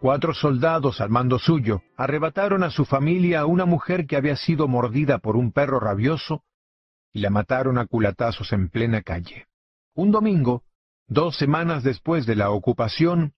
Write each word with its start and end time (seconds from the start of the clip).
Cuatro 0.00 0.32
soldados 0.32 1.02
al 1.02 1.10
mando 1.10 1.38
suyo 1.38 1.82
arrebataron 1.94 2.62
a 2.62 2.70
su 2.70 2.86
familia 2.86 3.40
a 3.40 3.44
una 3.44 3.66
mujer 3.66 4.06
que 4.06 4.16
había 4.16 4.34
sido 4.34 4.66
mordida 4.66 5.18
por 5.18 5.36
un 5.36 5.52
perro 5.52 5.78
rabioso 5.78 6.42
y 7.12 7.20
la 7.20 7.28
mataron 7.28 7.76
a 7.76 7.84
culatazos 7.84 8.54
en 8.54 8.70
plena 8.70 9.02
calle. 9.02 9.46
Un 9.94 10.10
domingo, 10.10 10.62
dos 11.06 11.36
semanas 11.36 11.82
después 11.82 12.24
de 12.24 12.34
la 12.34 12.50
ocupación, 12.50 13.34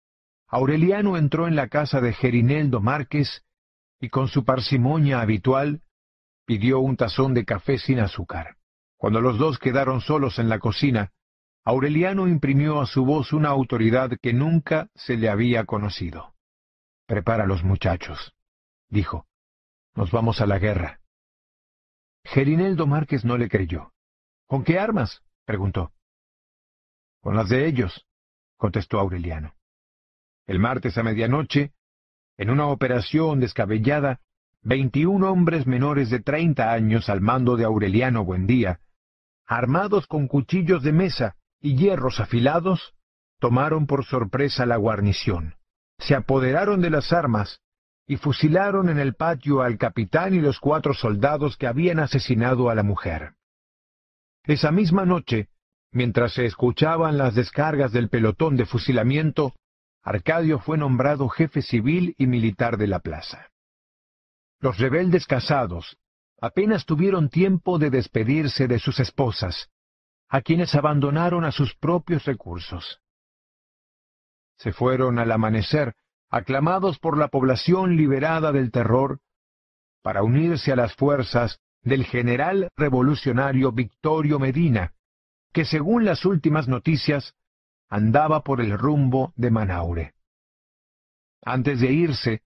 Aureliano 0.46 1.17
entró 1.17 1.48
en 1.48 1.56
la 1.56 1.67
casa 1.67 2.01
de 2.01 2.12
Gerineldo 2.12 2.81
Márquez 2.81 3.43
y 4.01 4.09
con 4.09 4.29
su 4.29 4.45
parsimonia 4.45 5.21
habitual 5.21 5.83
pidió 6.47 6.79
un 6.79 6.97
tazón 6.97 7.35
de 7.35 7.45
café 7.45 7.77
sin 7.77 7.99
azúcar. 7.99 8.55
Cuando 8.99 9.21
los 9.21 9.37
dos 9.37 9.59
quedaron 9.59 10.01
solos 10.01 10.39
en 10.39 10.49
la 10.49 10.61
cocina, 10.61 11.11
Aureliano 11.65 12.29
imprimió 12.29 12.81
a 12.81 12.87
su 12.87 13.05
voz 13.05 13.33
una 13.33 13.49
autoridad 13.49 14.13
que 14.23 14.33
nunca 14.33 14.91
se 14.95 15.17
le 15.17 15.29
había 15.29 15.65
conocido. 15.65 16.33
Prepara 17.13 17.45
a 17.45 17.47
los 17.47 17.63
muchachos, 17.63 18.33
dijo. 18.89 19.27
Nos 19.95 20.11
vamos 20.11 20.41
a 20.41 20.47
la 20.47 20.59
guerra. 20.59 21.01
Gerineldo 22.25 22.87
Márquez 22.87 23.23
no 23.23 23.37
le 23.37 23.51
creyó. 23.51 23.93
¿Con 24.47 24.65
qué 24.65 24.79
armas? 24.79 25.23
preguntó. 25.45 25.93
Con 27.20 27.37
las 27.37 27.51
de 27.51 27.67
ellos, 27.67 28.06
contestó 28.56 28.98
Aureliano. 28.98 29.55
El 30.47 30.59
martes 30.59 30.97
a 30.97 31.03
medianoche, 31.03 31.75
en 32.39 32.48
una 32.48 32.69
operación 32.69 33.41
descabellada, 33.41 34.20
veintiún 34.62 35.23
hombres 35.23 35.67
menores 35.67 36.09
de 36.09 36.20
treinta 36.20 36.73
años 36.73 37.11
al 37.11 37.20
mando 37.20 37.59
de 37.59 37.67
Aureliano 37.67 38.25
Buendía, 38.25 38.81
armados 39.45 40.06
con 40.06 40.29
cuchillos 40.29 40.83
de 40.83 40.92
mesa 40.92 41.37
y 41.61 41.77
hierros 41.77 42.20
afilados, 42.20 42.95
tomaron 43.39 43.87
por 43.87 44.06
sorpresa 44.06 44.65
la 44.65 44.79
guarnición 44.79 45.56
se 46.02 46.15
apoderaron 46.15 46.80
de 46.80 46.91
las 46.91 47.12
armas 47.12 47.61
y 48.06 48.16
fusilaron 48.16 48.88
en 48.88 48.98
el 48.98 49.15
patio 49.15 49.62
al 49.62 49.79
capitán 49.79 50.34
y 50.34 50.41
los 50.41 50.58
cuatro 50.58 50.95
soldados 50.95 51.56
que 51.56 51.67
habían 51.67 52.00
asesinado 52.00 52.69
a 52.69 52.75
la 52.75 52.83
mujer. 52.83 53.34
Esa 54.45 54.73
misma 54.73 55.05
noche, 55.05 55.48
mientras 55.92 56.34
se 56.34 56.45
escuchaban 56.45 57.17
las 57.17 57.34
descargas 57.34 57.92
del 57.92 58.08
pelotón 58.08 58.56
de 58.56 58.67
fusilamiento, 58.67 59.55
Arcadio 60.03 60.58
fue 60.58 60.78
nombrado 60.78 61.28
jefe 61.28 61.62
civil 61.62 62.14
y 62.19 62.27
militar 62.27 62.77
de 62.77 62.89
la 62.89 62.98
plaza. 62.98 63.50
Los 64.58 64.78
rebeldes 64.78 65.27
casados 65.27 65.97
apenas 66.41 66.84
tuvieron 66.86 67.28
tiempo 67.28 67.78
de 67.78 67.91
despedirse 67.91 68.67
de 68.67 68.80
sus 68.80 68.98
esposas, 68.98 69.70
a 70.28 70.41
quienes 70.41 70.75
abandonaron 70.75 71.45
a 71.45 71.53
sus 71.53 71.77
propios 71.77 72.25
recursos 72.25 73.02
se 74.62 74.72
fueron 74.72 75.18
al 75.18 75.32
amanecer, 75.32 75.94
aclamados 76.30 77.00
por 77.00 77.18
la 77.18 77.28
población 77.28 77.96
liberada 77.96 78.52
del 78.52 78.70
terror, 78.70 79.18
para 80.02 80.22
unirse 80.22 80.70
a 80.70 80.77
las 80.77 80.94
fuerzas 80.94 81.58
del 81.82 82.05
general 82.05 82.68
revolucionario 82.77 83.72
Victorio 83.72 84.38
Medina, 84.38 84.94
que 85.52 85.64
según 85.64 86.05
las 86.05 86.24
últimas 86.24 86.68
noticias 86.68 87.34
andaba 87.88 88.42
por 88.44 88.60
el 88.60 88.78
rumbo 88.78 89.33
de 89.34 89.50
Manaure. 89.50 90.14
Antes 91.42 91.80
de 91.80 91.92
irse, 91.92 92.42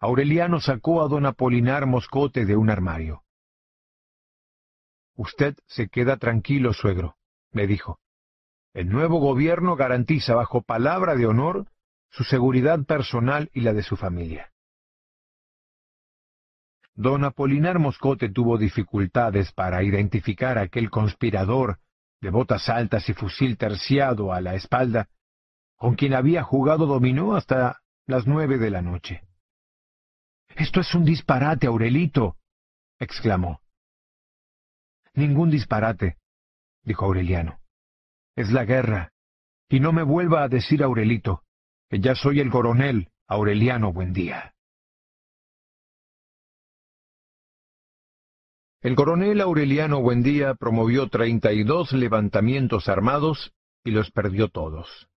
Aureliano 0.00 0.60
sacó 0.60 1.02
a 1.02 1.08
don 1.08 1.26
Apolinar 1.26 1.84
Moscote 1.84 2.46
de 2.46 2.56
un 2.56 2.70
armario. 2.70 3.24
Usted 5.16 5.54
se 5.66 5.88
queda 5.88 6.16
tranquilo, 6.16 6.72
suegro, 6.72 7.16
me 7.52 7.66
dijo. 7.66 8.00
El 8.74 8.90
nuevo 8.90 9.18
gobierno 9.18 9.76
garantiza 9.76 10.34
bajo 10.34 10.62
palabra 10.62 11.16
de 11.16 11.26
honor 11.26 11.66
su 12.10 12.24
seguridad 12.24 12.84
personal 12.84 13.50
y 13.52 13.62
la 13.62 13.72
de 13.72 13.82
su 13.82 13.96
familia. 13.96 14.52
Don 16.94 17.24
Apolinar 17.24 17.78
Moscote 17.78 18.28
tuvo 18.28 18.58
dificultades 18.58 19.52
para 19.52 19.82
identificar 19.82 20.58
a 20.58 20.62
aquel 20.62 20.90
conspirador 20.90 21.78
de 22.20 22.30
botas 22.30 22.68
altas 22.68 23.08
y 23.08 23.14
fusil 23.14 23.56
terciado 23.56 24.32
a 24.32 24.40
la 24.40 24.54
espalda, 24.54 25.08
con 25.76 25.94
quien 25.94 26.12
había 26.14 26.42
jugado 26.42 26.86
dominó 26.86 27.36
hasta 27.36 27.80
las 28.06 28.26
nueve 28.26 28.58
de 28.58 28.70
la 28.70 28.82
noche. 28.82 29.22
Esto 30.56 30.80
es 30.80 30.92
un 30.94 31.04
disparate, 31.04 31.68
Aurelito, 31.68 32.36
exclamó. 32.98 33.60
Ningún 35.14 35.50
disparate, 35.50 36.16
dijo 36.82 37.04
Aureliano 37.04 37.60
es 38.38 38.52
la 38.52 38.64
guerra. 38.64 39.10
Y 39.68 39.80
no 39.80 39.92
me 39.92 40.04
vuelva 40.04 40.44
a 40.44 40.48
decir 40.48 40.84
Aurelito, 40.84 41.42
que 41.90 41.98
ya 41.98 42.14
soy 42.14 42.38
el 42.38 42.50
coronel 42.50 43.08
Aureliano 43.26 43.92
Buendía. 43.92 44.54
El 48.80 48.94
coronel 48.94 49.40
Aureliano 49.40 50.00
Buendía 50.00 50.54
promovió 50.54 51.08
treinta 51.08 51.52
y 51.52 51.64
dos 51.64 51.92
levantamientos 51.92 52.88
armados 52.88 53.52
y 53.82 53.90
los 53.90 54.12
perdió 54.12 54.48
todos. 54.48 55.08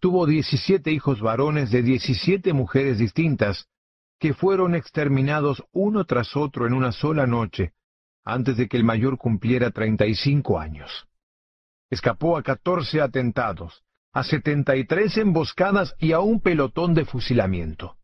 Tuvo 0.00 0.26
diecisiete 0.26 0.90
hijos 0.90 1.20
varones 1.20 1.70
de 1.70 1.82
diecisiete 1.82 2.54
mujeres 2.54 2.98
distintas, 2.98 3.68
que 4.18 4.32
fueron 4.32 4.74
exterminados 4.74 5.62
uno 5.72 6.06
tras 6.06 6.34
otro 6.34 6.66
en 6.66 6.72
una 6.72 6.92
sola 6.92 7.26
noche, 7.26 7.74
antes 8.24 8.56
de 8.56 8.68
que 8.68 8.78
el 8.78 8.84
mayor 8.84 9.18
cumpliera 9.18 9.70
treinta 9.70 10.06
y 10.06 10.14
cinco 10.14 10.58
años. 10.58 11.07
Escapó 11.90 12.36
a 12.36 12.42
catorce 12.42 13.00
atentados, 13.00 13.82
a 14.12 14.22
setenta 14.22 14.76
y 14.76 14.84
tres 14.84 15.16
emboscadas 15.16 15.94
y 15.98 16.12
a 16.12 16.20
un 16.20 16.40
pelotón 16.40 16.92
de 16.92 17.06
fusilamiento. 17.06 17.96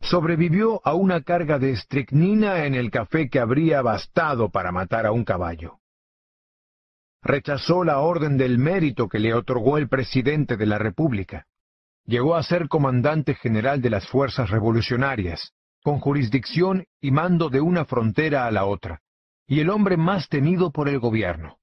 Sobrevivió 0.00 0.80
a 0.84 0.94
una 0.94 1.22
carga 1.22 1.58
de 1.58 1.72
estricnina 1.72 2.64
en 2.64 2.74
el 2.74 2.90
café 2.90 3.28
que 3.28 3.40
habría 3.40 3.82
bastado 3.82 4.50
para 4.50 4.72
matar 4.72 5.06
a 5.06 5.12
un 5.12 5.24
caballo. 5.24 5.78
Rechazó 7.22 7.84
la 7.84 8.00
orden 8.00 8.36
del 8.36 8.58
mérito 8.58 9.08
que 9.08 9.18
le 9.18 9.34
otorgó 9.34 9.78
el 9.78 9.88
presidente 9.88 10.56
de 10.56 10.66
la 10.66 10.78
República. 10.78 11.46
Llegó 12.06 12.34
a 12.34 12.42
ser 12.42 12.68
comandante 12.68 13.34
general 13.34 13.80
de 13.80 13.90
las 13.90 14.06
fuerzas 14.08 14.50
revolucionarias, 14.50 15.52
con 15.82 16.00
jurisdicción 16.00 16.84
y 17.00 17.10
mando 17.10 17.48
de 17.48 17.62
una 17.62 17.86
frontera 17.86 18.46
a 18.46 18.50
la 18.50 18.66
otra, 18.66 19.00
y 19.46 19.60
el 19.60 19.70
hombre 19.70 19.96
más 19.96 20.28
temido 20.28 20.70
por 20.70 20.88
el 20.88 20.98
gobierno 20.98 21.58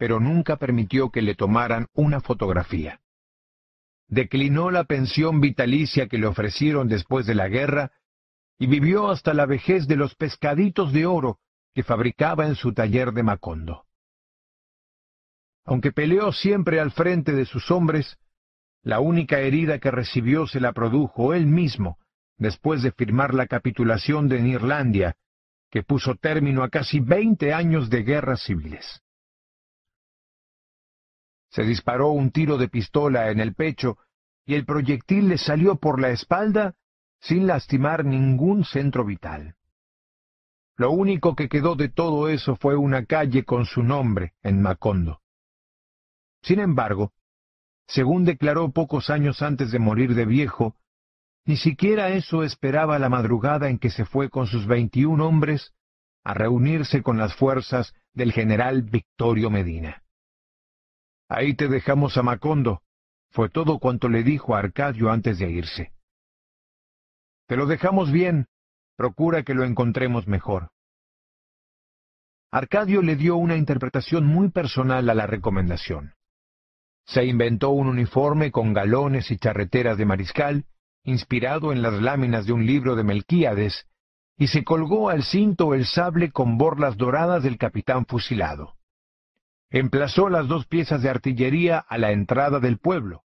pero 0.00 0.18
nunca 0.18 0.56
permitió 0.56 1.10
que 1.10 1.20
le 1.20 1.34
tomaran 1.34 1.88
una 1.92 2.22
fotografía. 2.22 3.02
Declinó 4.08 4.70
la 4.70 4.84
pensión 4.84 5.42
vitalicia 5.42 6.08
que 6.08 6.16
le 6.16 6.26
ofrecieron 6.26 6.88
después 6.88 7.26
de 7.26 7.34
la 7.34 7.48
guerra 7.48 7.92
y 8.58 8.66
vivió 8.66 9.10
hasta 9.10 9.34
la 9.34 9.44
vejez 9.44 9.86
de 9.86 9.96
los 9.96 10.14
pescaditos 10.14 10.94
de 10.94 11.04
oro 11.04 11.38
que 11.74 11.82
fabricaba 11.82 12.46
en 12.46 12.54
su 12.54 12.72
taller 12.72 13.12
de 13.12 13.22
Macondo. 13.22 13.84
Aunque 15.66 15.92
peleó 15.92 16.32
siempre 16.32 16.80
al 16.80 16.92
frente 16.92 17.32
de 17.32 17.44
sus 17.44 17.70
hombres, 17.70 18.16
la 18.82 19.00
única 19.00 19.40
herida 19.40 19.80
que 19.80 19.90
recibió 19.90 20.46
se 20.46 20.60
la 20.60 20.72
produjo 20.72 21.34
él 21.34 21.44
mismo 21.44 21.98
después 22.38 22.82
de 22.82 22.92
firmar 22.92 23.34
la 23.34 23.46
capitulación 23.46 24.30
de 24.30 24.40
Irlandia, 24.48 25.16
que 25.70 25.82
puso 25.82 26.14
término 26.14 26.62
a 26.62 26.70
casi 26.70 27.00
veinte 27.00 27.52
años 27.52 27.90
de 27.90 28.02
guerras 28.02 28.40
civiles. 28.44 29.02
Se 31.50 31.62
disparó 31.62 32.10
un 32.10 32.30
tiro 32.30 32.58
de 32.58 32.68
pistola 32.68 33.30
en 33.30 33.40
el 33.40 33.54
pecho 33.54 33.98
y 34.46 34.54
el 34.54 34.64
proyectil 34.64 35.28
le 35.28 35.38
salió 35.38 35.76
por 35.76 36.00
la 36.00 36.10
espalda 36.10 36.74
sin 37.20 37.46
lastimar 37.46 38.04
ningún 38.04 38.64
centro 38.64 39.04
vital. 39.04 39.56
Lo 40.76 40.92
único 40.92 41.36
que 41.36 41.48
quedó 41.48 41.74
de 41.74 41.88
todo 41.88 42.28
eso 42.28 42.56
fue 42.56 42.76
una 42.76 43.04
calle 43.04 43.44
con 43.44 43.66
su 43.66 43.82
nombre 43.82 44.32
en 44.42 44.62
Macondo. 44.62 45.20
Sin 46.42 46.58
embargo, 46.58 47.12
según 47.86 48.24
declaró 48.24 48.70
pocos 48.70 49.10
años 49.10 49.42
antes 49.42 49.72
de 49.72 49.78
morir 49.78 50.14
de 50.14 50.24
viejo, 50.24 50.76
ni 51.44 51.56
siquiera 51.56 52.10
eso 52.10 52.44
esperaba 52.44 52.98
la 52.98 53.08
madrugada 53.08 53.68
en 53.68 53.78
que 53.78 53.90
se 53.90 54.04
fue 54.04 54.30
con 54.30 54.46
sus 54.46 54.66
veintiún 54.66 55.20
hombres 55.20 55.74
a 56.22 56.32
reunirse 56.32 57.02
con 57.02 57.18
las 57.18 57.34
fuerzas 57.34 57.92
del 58.14 58.32
general 58.32 58.82
Victorio 58.82 59.50
Medina. 59.50 60.02
Ahí 61.32 61.54
te 61.54 61.68
dejamos 61.68 62.16
a 62.16 62.24
Macondo, 62.24 62.82
fue 63.30 63.48
todo 63.48 63.78
cuanto 63.78 64.08
le 64.08 64.24
dijo 64.24 64.56
a 64.56 64.58
Arcadio 64.58 65.12
antes 65.12 65.38
de 65.38 65.48
irse. 65.48 65.92
Te 67.46 67.54
lo 67.54 67.66
dejamos 67.66 68.10
bien, 68.10 68.48
procura 68.96 69.44
que 69.44 69.54
lo 69.54 69.62
encontremos 69.62 70.26
mejor. 70.26 70.70
Arcadio 72.50 73.00
le 73.00 73.14
dio 73.14 73.36
una 73.36 73.54
interpretación 73.54 74.26
muy 74.26 74.50
personal 74.50 75.08
a 75.08 75.14
la 75.14 75.28
recomendación. 75.28 76.14
Se 77.06 77.24
inventó 77.24 77.70
un 77.70 77.86
uniforme 77.86 78.50
con 78.50 78.72
galones 78.72 79.30
y 79.30 79.38
charreteras 79.38 79.96
de 79.98 80.06
mariscal, 80.06 80.64
inspirado 81.04 81.70
en 81.70 81.80
las 81.80 81.94
láminas 82.02 82.44
de 82.44 82.54
un 82.54 82.66
libro 82.66 82.96
de 82.96 83.04
Melquíades, 83.04 83.86
y 84.36 84.48
se 84.48 84.64
colgó 84.64 85.10
al 85.10 85.22
cinto 85.22 85.74
el 85.74 85.86
sable 85.86 86.32
con 86.32 86.58
borlas 86.58 86.96
doradas 86.96 87.44
del 87.44 87.56
capitán 87.56 88.04
fusilado 88.04 88.79
emplazó 89.70 90.28
las 90.28 90.48
dos 90.48 90.66
piezas 90.66 91.02
de 91.02 91.08
artillería 91.08 91.78
a 91.78 91.96
la 91.96 92.10
entrada 92.10 92.60
del 92.60 92.78
pueblo. 92.78 93.22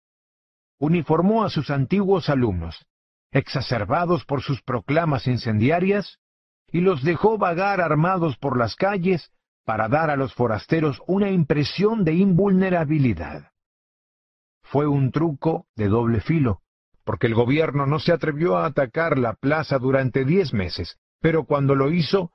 uniformó 0.80 1.46
a 1.46 1.50
sus 1.50 1.70
antiguos 1.70 2.28
alumnos, 2.28 2.86
exacerbados 3.32 4.26
por 4.26 4.42
sus 4.42 4.62
proclamas 4.62 5.28
incendiarias, 5.28 6.20
y 6.68 6.82
los 6.82 7.04
dejó 7.04 7.38
vagar 7.38 7.80
armados 7.80 8.38
por 8.38 8.58
las 8.58 8.76
calles 8.76 9.32
para 9.64 9.88
dar 9.88 10.10
a 10.10 10.18
los 10.18 10.34
forasteros 10.34 11.02
una 11.08 11.30
impresión 11.30 12.04
de 12.04 12.14
invulnerabilidad. 12.16 13.52
Fue 14.62 14.88
un 14.88 15.12
truco 15.12 15.68
de 15.76 15.88
doble 15.88 16.20
filo, 16.20 16.62
porque 17.06 17.28
el 17.28 17.36
gobierno 17.36 17.86
no 17.86 18.00
se 18.00 18.12
atrevió 18.12 18.58
a 18.58 18.66
atacar 18.66 19.18
la 19.18 19.34
plaza 19.34 19.78
durante 19.78 20.26
diez 20.26 20.54
meses, 20.54 20.98
pero 21.22 21.46
cuando 21.46 21.76
lo 21.76 21.92
hizo, 21.92 22.32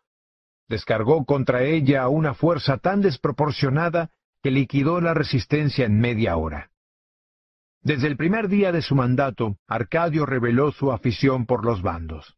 descargó 0.68 1.24
contra 1.24 1.62
ella 1.62 2.08
una 2.08 2.34
fuerza 2.34 2.76
tan 2.78 3.00
desproporcionada 3.00 4.10
que 4.42 4.50
liquidó 4.50 5.00
la 5.00 5.14
resistencia 5.14 5.86
en 5.86 5.98
media 5.98 6.36
hora. 6.36 6.70
Desde 7.82 8.06
el 8.06 8.16
primer 8.16 8.48
día 8.48 8.70
de 8.72 8.82
su 8.82 8.94
mandato, 8.94 9.56
Arcadio 9.66 10.26
reveló 10.26 10.72
su 10.72 10.92
afición 10.92 11.46
por 11.46 11.64
los 11.64 11.80
bandos. 11.80 12.36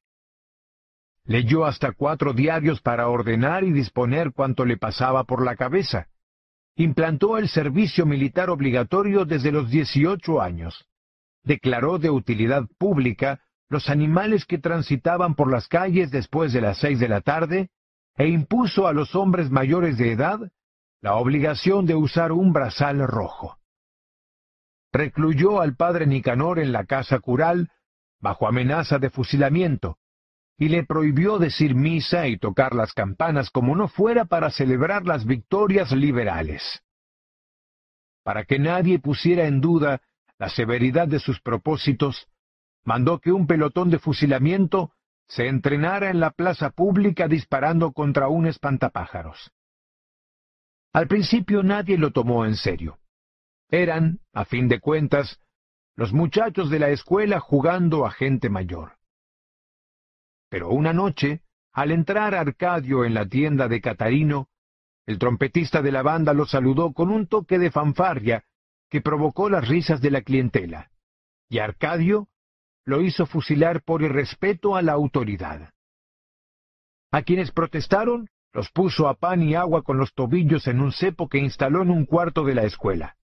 Leyó 1.24 1.64
hasta 1.64 1.92
cuatro 1.92 2.32
diarios 2.32 2.80
para 2.80 3.08
ordenar 3.08 3.64
y 3.64 3.72
disponer 3.72 4.32
cuanto 4.32 4.64
le 4.64 4.76
pasaba 4.76 5.24
por 5.24 5.44
la 5.44 5.56
cabeza. 5.56 6.08
Implantó 6.76 7.36
el 7.36 7.48
servicio 7.48 8.06
militar 8.06 8.48
obligatorio 8.48 9.24
desde 9.24 9.52
los 9.52 9.70
dieciocho 9.70 10.40
años. 10.40 10.86
Declaró 11.42 11.98
de 11.98 12.10
utilidad 12.10 12.66
pública 12.78 13.40
los 13.68 13.88
animales 13.88 14.44
que 14.44 14.58
transitaban 14.58 15.34
por 15.34 15.50
las 15.50 15.68
calles 15.68 16.10
después 16.10 16.52
de 16.52 16.60
las 16.60 16.78
seis 16.78 16.98
de 16.98 17.08
la 17.08 17.20
tarde 17.20 17.70
e 18.16 18.28
impuso 18.28 18.86
a 18.86 18.92
los 18.92 19.14
hombres 19.14 19.50
mayores 19.50 19.96
de 19.98 20.12
edad 20.12 20.40
la 21.00 21.14
obligación 21.14 21.86
de 21.86 21.94
usar 21.94 22.32
un 22.32 22.52
brazal 22.52 23.06
rojo. 23.06 23.58
Recluyó 24.92 25.60
al 25.60 25.76
padre 25.76 26.06
Nicanor 26.06 26.58
en 26.58 26.72
la 26.72 26.84
casa 26.84 27.20
cural 27.20 27.70
bajo 28.20 28.46
amenaza 28.46 28.98
de 28.98 29.10
fusilamiento, 29.10 29.96
y 30.58 30.68
le 30.68 30.84
prohibió 30.84 31.38
decir 31.38 31.74
misa 31.74 32.28
y 32.28 32.36
tocar 32.36 32.74
las 32.74 32.92
campanas 32.92 33.50
como 33.50 33.74
no 33.74 33.88
fuera 33.88 34.26
para 34.26 34.50
celebrar 34.50 35.06
las 35.06 35.24
victorias 35.24 35.90
liberales. 35.92 36.82
Para 38.22 38.44
que 38.44 38.58
nadie 38.58 38.98
pusiera 38.98 39.46
en 39.46 39.62
duda 39.62 40.02
la 40.38 40.50
severidad 40.50 41.08
de 41.08 41.18
sus 41.18 41.40
propósitos, 41.40 42.28
mandó 42.84 43.20
que 43.20 43.32
un 43.32 43.46
pelotón 43.46 43.88
de 43.90 43.98
fusilamiento 43.98 44.92
se 45.30 45.46
entrenara 45.46 46.10
en 46.10 46.18
la 46.18 46.30
plaza 46.30 46.70
pública 46.70 47.28
disparando 47.28 47.92
contra 47.92 48.26
un 48.26 48.46
espantapájaros. 48.46 49.52
Al 50.92 51.06
principio 51.06 51.62
nadie 51.62 51.96
lo 51.96 52.10
tomó 52.10 52.44
en 52.44 52.56
serio. 52.56 52.98
Eran, 53.68 54.18
a 54.32 54.44
fin 54.44 54.66
de 54.66 54.80
cuentas, 54.80 55.40
los 55.94 56.12
muchachos 56.12 56.68
de 56.68 56.80
la 56.80 56.90
escuela 56.90 57.38
jugando 57.38 58.06
a 58.06 58.10
gente 58.10 58.50
mayor. 58.50 58.96
Pero 60.48 60.70
una 60.70 60.92
noche, 60.92 61.42
al 61.72 61.92
entrar 61.92 62.34
Arcadio 62.34 63.04
en 63.04 63.14
la 63.14 63.24
tienda 63.24 63.68
de 63.68 63.80
Catarino, 63.80 64.48
el 65.06 65.20
trompetista 65.20 65.80
de 65.80 65.92
la 65.92 66.02
banda 66.02 66.34
lo 66.34 66.44
saludó 66.44 66.92
con 66.92 67.08
un 67.08 67.28
toque 67.28 67.60
de 67.60 67.70
fanfarria 67.70 68.42
que 68.88 69.00
provocó 69.00 69.48
las 69.48 69.68
risas 69.68 70.00
de 70.00 70.10
la 70.10 70.22
clientela, 70.22 70.90
y 71.48 71.60
Arcadio 71.60 72.29
lo 72.90 73.00
hizo 73.02 73.24
fusilar 73.24 73.82
por 73.82 74.02
irrespeto 74.02 74.74
a 74.74 74.82
la 74.82 74.92
autoridad. 74.92 75.72
A 77.12 77.22
quienes 77.22 77.52
protestaron, 77.52 78.28
los 78.52 78.68
puso 78.70 79.08
a 79.08 79.14
pan 79.14 79.42
y 79.42 79.54
agua 79.54 79.82
con 79.82 79.96
los 79.96 80.12
tobillos 80.12 80.66
en 80.66 80.80
un 80.80 80.90
cepo 80.90 81.28
que 81.28 81.38
instaló 81.38 81.82
en 81.82 81.90
un 81.90 82.04
cuarto 82.04 82.44
de 82.44 82.56
la 82.56 82.64
escuela. 82.64 83.16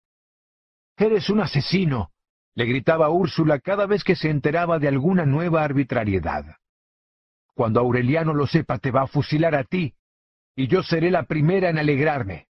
Eres 0.99 1.31
un 1.31 1.41
asesino, 1.41 2.11
le 2.55 2.67
gritaba 2.67 3.09
Úrsula 3.09 3.59
cada 3.59 3.87
vez 3.87 4.05
que 4.05 4.17
se 4.17 4.29
enteraba 4.29 4.79
de 4.79 4.89
alguna 4.89 5.25
nueva 5.25 5.65
arbitrariedad. 5.65 6.45
Cuando 7.55 7.81
Aureliano 7.81 8.35
lo 8.35 8.47
sepa, 8.47 8.79
te 8.79 8.91
va 8.91 9.03
a 9.03 9.07
fusilar 9.07 9.55
a 9.55 9.65
ti, 9.65 9.95
y 10.55 10.69
yo 10.69 10.83
seré 10.83 11.11
la 11.11 11.23
primera 11.23 11.71
en 11.71 11.79
alegrarme. 11.79 12.49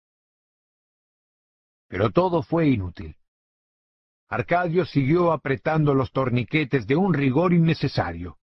Pero 1.87 2.11
todo 2.11 2.43
fue 2.43 2.67
inútil. 2.67 3.15
Arcadio 4.29 4.85
siguió 4.85 5.31
apretando 5.31 5.95
los 5.95 6.11
torniquetes 6.11 6.85
de 6.85 6.95
un 6.95 7.15
rigor 7.15 7.51
innecesario, 7.51 8.37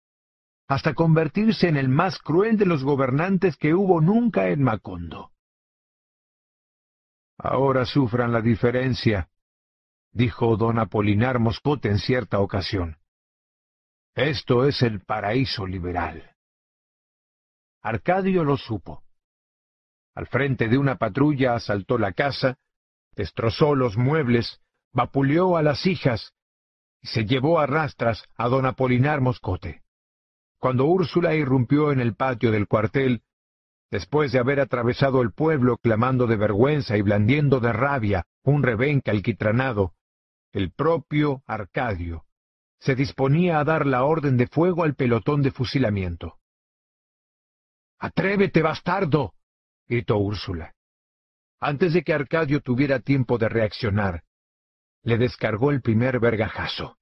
hasta 0.67 0.95
convertirse 0.95 1.69
en 1.69 1.77
el 1.77 1.89
más 1.89 2.19
cruel 2.19 2.59
de 2.59 2.67
los 2.67 2.83
gobernantes 2.83 3.57
que 3.57 3.73
hubo 3.73 4.01
nunca 4.01 4.49
en 4.49 4.63
Macondo. 4.63 5.31
Ahora 7.39 7.85
sufran 7.85 8.33
la 8.33 8.41
diferencia, 8.41 9.29
dijo 10.11 10.57
don 10.57 10.81
Apolinar 10.81 11.39
Moscote 11.39 11.89
en 11.89 11.99
cierta 11.99 12.41
ocasión. 12.41 12.99
Esto 14.17 14.67
es 14.67 14.83
el 14.83 15.01
paraíso 15.05 15.67
liberal. 15.67 16.35
Arcadio 17.83 18.43
lo 18.43 18.57
supo. 18.57 19.05
Al 20.17 20.27
frente 20.27 20.69
de 20.69 20.79
una 20.79 20.97
patrulla 20.97 21.55
asaltó 21.55 21.99
la 21.99 22.13
casa, 22.13 22.57
destrozó 23.15 23.75
los 23.77 23.97
muebles, 23.97 24.61
vapuleó 24.97 25.59
a 25.59 25.63
las 25.63 25.87
hijas 25.87 26.33
y 27.03 27.09
se 27.09 27.27
llevó 27.27 27.61
a 27.61 27.67
rastras 27.67 28.25
a 28.35 28.49
don 28.49 28.65
Apolinar 28.65 29.21
Moscote. 29.21 29.83
Cuando 30.59 30.87
Úrsula 30.87 31.35
irrumpió 31.35 31.93
en 31.93 32.01
el 32.01 32.17
patio 32.17 32.51
del 32.51 32.67
cuartel, 32.67 33.23
después 33.91 34.33
de 34.33 34.39
haber 34.39 34.59
atravesado 34.59 35.21
el 35.21 35.33
pueblo 35.33 35.77
clamando 35.77 36.27
de 36.27 36.37
vergüenza 36.37 36.97
y 36.97 37.03
blandiendo 37.03 37.61
de 37.61 37.75
rabia 37.75 38.25
un 38.43 38.63
rebenque 38.63 39.11
alquitranado, 39.11 39.93
el 40.53 40.73
propio 40.73 41.43
Arcadio 41.47 42.25
se 42.81 42.95
disponía 42.95 43.59
a 43.59 43.65
dar 43.65 43.85
la 43.85 44.05
orden 44.05 44.39
de 44.39 44.47
fuego 44.47 44.83
al 44.83 44.95
pelotón 44.95 45.43
de 45.43 45.51
fusilamiento. 45.51 46.39
Atrévete, 47.99 48.63
bastardo. 48.63 49.35
gritó 49.87 50.17
Úrsula. 50.17 50.75
Antes 51.61 51.93
de 51.93 52.03
que 52.03 52.15
Arcadio 52.15 52.61
tuviera 52.61 53.01
tiempo 53.01 53.37
de 53.39 53.49
reaccionar, 53.49 54.23
le 55.07 55.19
descargó 55.19 55.71
el 55.71 55.83
primer 55.83 56.19
vergajazo. 56.19 56.99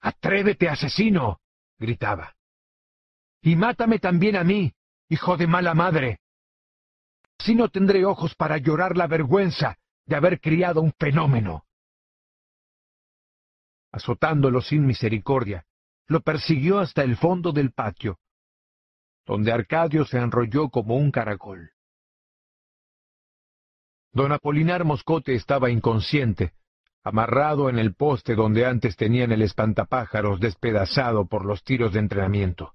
Atrévete, 0.00 0.70
asesino. 0.70 1.38
gritaba. 1.78 2.34
Y 3.42 3.56
mátame 3.56 3.98
también 3.98 4.36
a 4.36 4.42
mí, 4.42 4.72
hijo 5.10 5.36
de 5.36 5.46
mala 5.46 5.74
madre. 5.74 6.20
Así 7.38 7.54
no 7.54 7.68
tendré 7.68 8.06
ojos 8.06 8.34
para 8.34 8.56
llorar 8.56 8.96
la 8.96 9.06
vergüenza 9.06 9.76
de 10.06 10.16
haber 10.16 10.40
criado 10.40 10.80
un 10.80 10.94
fenómeno. 10.98 11.66
Azotándolo 13.92 14.62
sin 14.62 14.86
misericordia, 14.86 15.66
lo 16.06 16.22
persiguió 16.22 16.78
hasta 16.78 17.02
el 17.02 17.18
fondo 17.18 17.52
del 17.52 17.72
patio, 17.72 18.18
donde 19.26 19.52
Arcadio 19.52 20.06
se 20.06 20.16
enrolló 20.16 20.70
como 20.70 20.96
un 20.96 21.10
caracol. 21.10 21.70
Don 24.12 24.32
Apolinar 24.32 24.84
Moscote 24.84 25.34
estaba 25.34 25.68
inconsciente, 25.68 26.54
amarrado 27.06 27.68
en 27.68 27.78
el 27.78 27.94
poste 27.94 28.34
donde 28.34 28.66
antes 28.66 28.96
tenían 28.96 29.30
el 29.30 29.42
espantapájaros 29.42 30.40
despedazado 30.40 31.26
por 31.26 31.44
los 31.44 31.62
tiros 31.62 31.92
de 31.92 32.00
entrenamiento. 32.00 32.74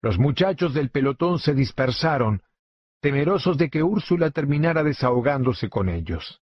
Los 0.00 0.16
muchachos 0.16 0.72
del 0.72 0.90
pelotón 0.90 1.40
se 1.40 1.52
dispersaron, 1.52 2.44
temerosos 3.00 3.58
de 3.58 3.70
que 3.70 3.82
Úrsula 3.82 4.30
terminara 4.30 4.84
desahogándose 4.84 5.68
con 5.68 5.88
ellos. 5.88 6.40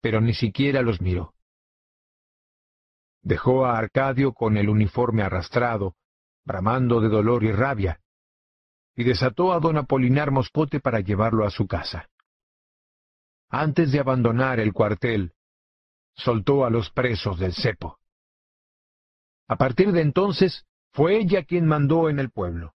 Pero 0.00 0.22
ni 0.22 0.32
siquiera 0.32 0.80
los 0.80 1.02
miró. 1.02 1.34
Dejó 3.20 3.66
a 3.66 3.76
Arcadio 3.76 4.32
con 4.32 4.56
el 4.56 4.70
uniforme 4.70 5.22
arrastrado, 5.22 5.94
bramando 6.46 7.02
de 7.02 7.10
dolor 7.10 7.44
y 7.44 7.52
rabia, 7.52 8.00
y 8.96 9.04
desató 9.04 9.52
a 9.52 9.60
don 9.60 9.76
Apolinar 9.76 10.30
Moscote 10.30 10.80
para 10.80 11.00
llevarlo 11.00 11.44
a 11.44 11.50
su 11.50 11.66
casa. 11.66 12.08
Antes 13.56 13.92
de 13.92 14.00
abandonar 14.00 14.58
el 14.58 14.72
cuartel, 14.72 15.32
soltó 16.16 16.64
a 16.64 16.70
los 16.70 16.90
presos 16.90 17.38
del 17.38 17.54
cepo. 17.54 17.98
A 19.48 19.56
partir 19.56 19.92
de 19.92 20.00
entonces, 20.00 20.66
fue 20.92 21.18
ella 21.18 21.44
quien 21.44 21.66
mandó 21.66 22.08
en 22.08 22.18
el 22.18 22.30
pueblo. 22.30 22.74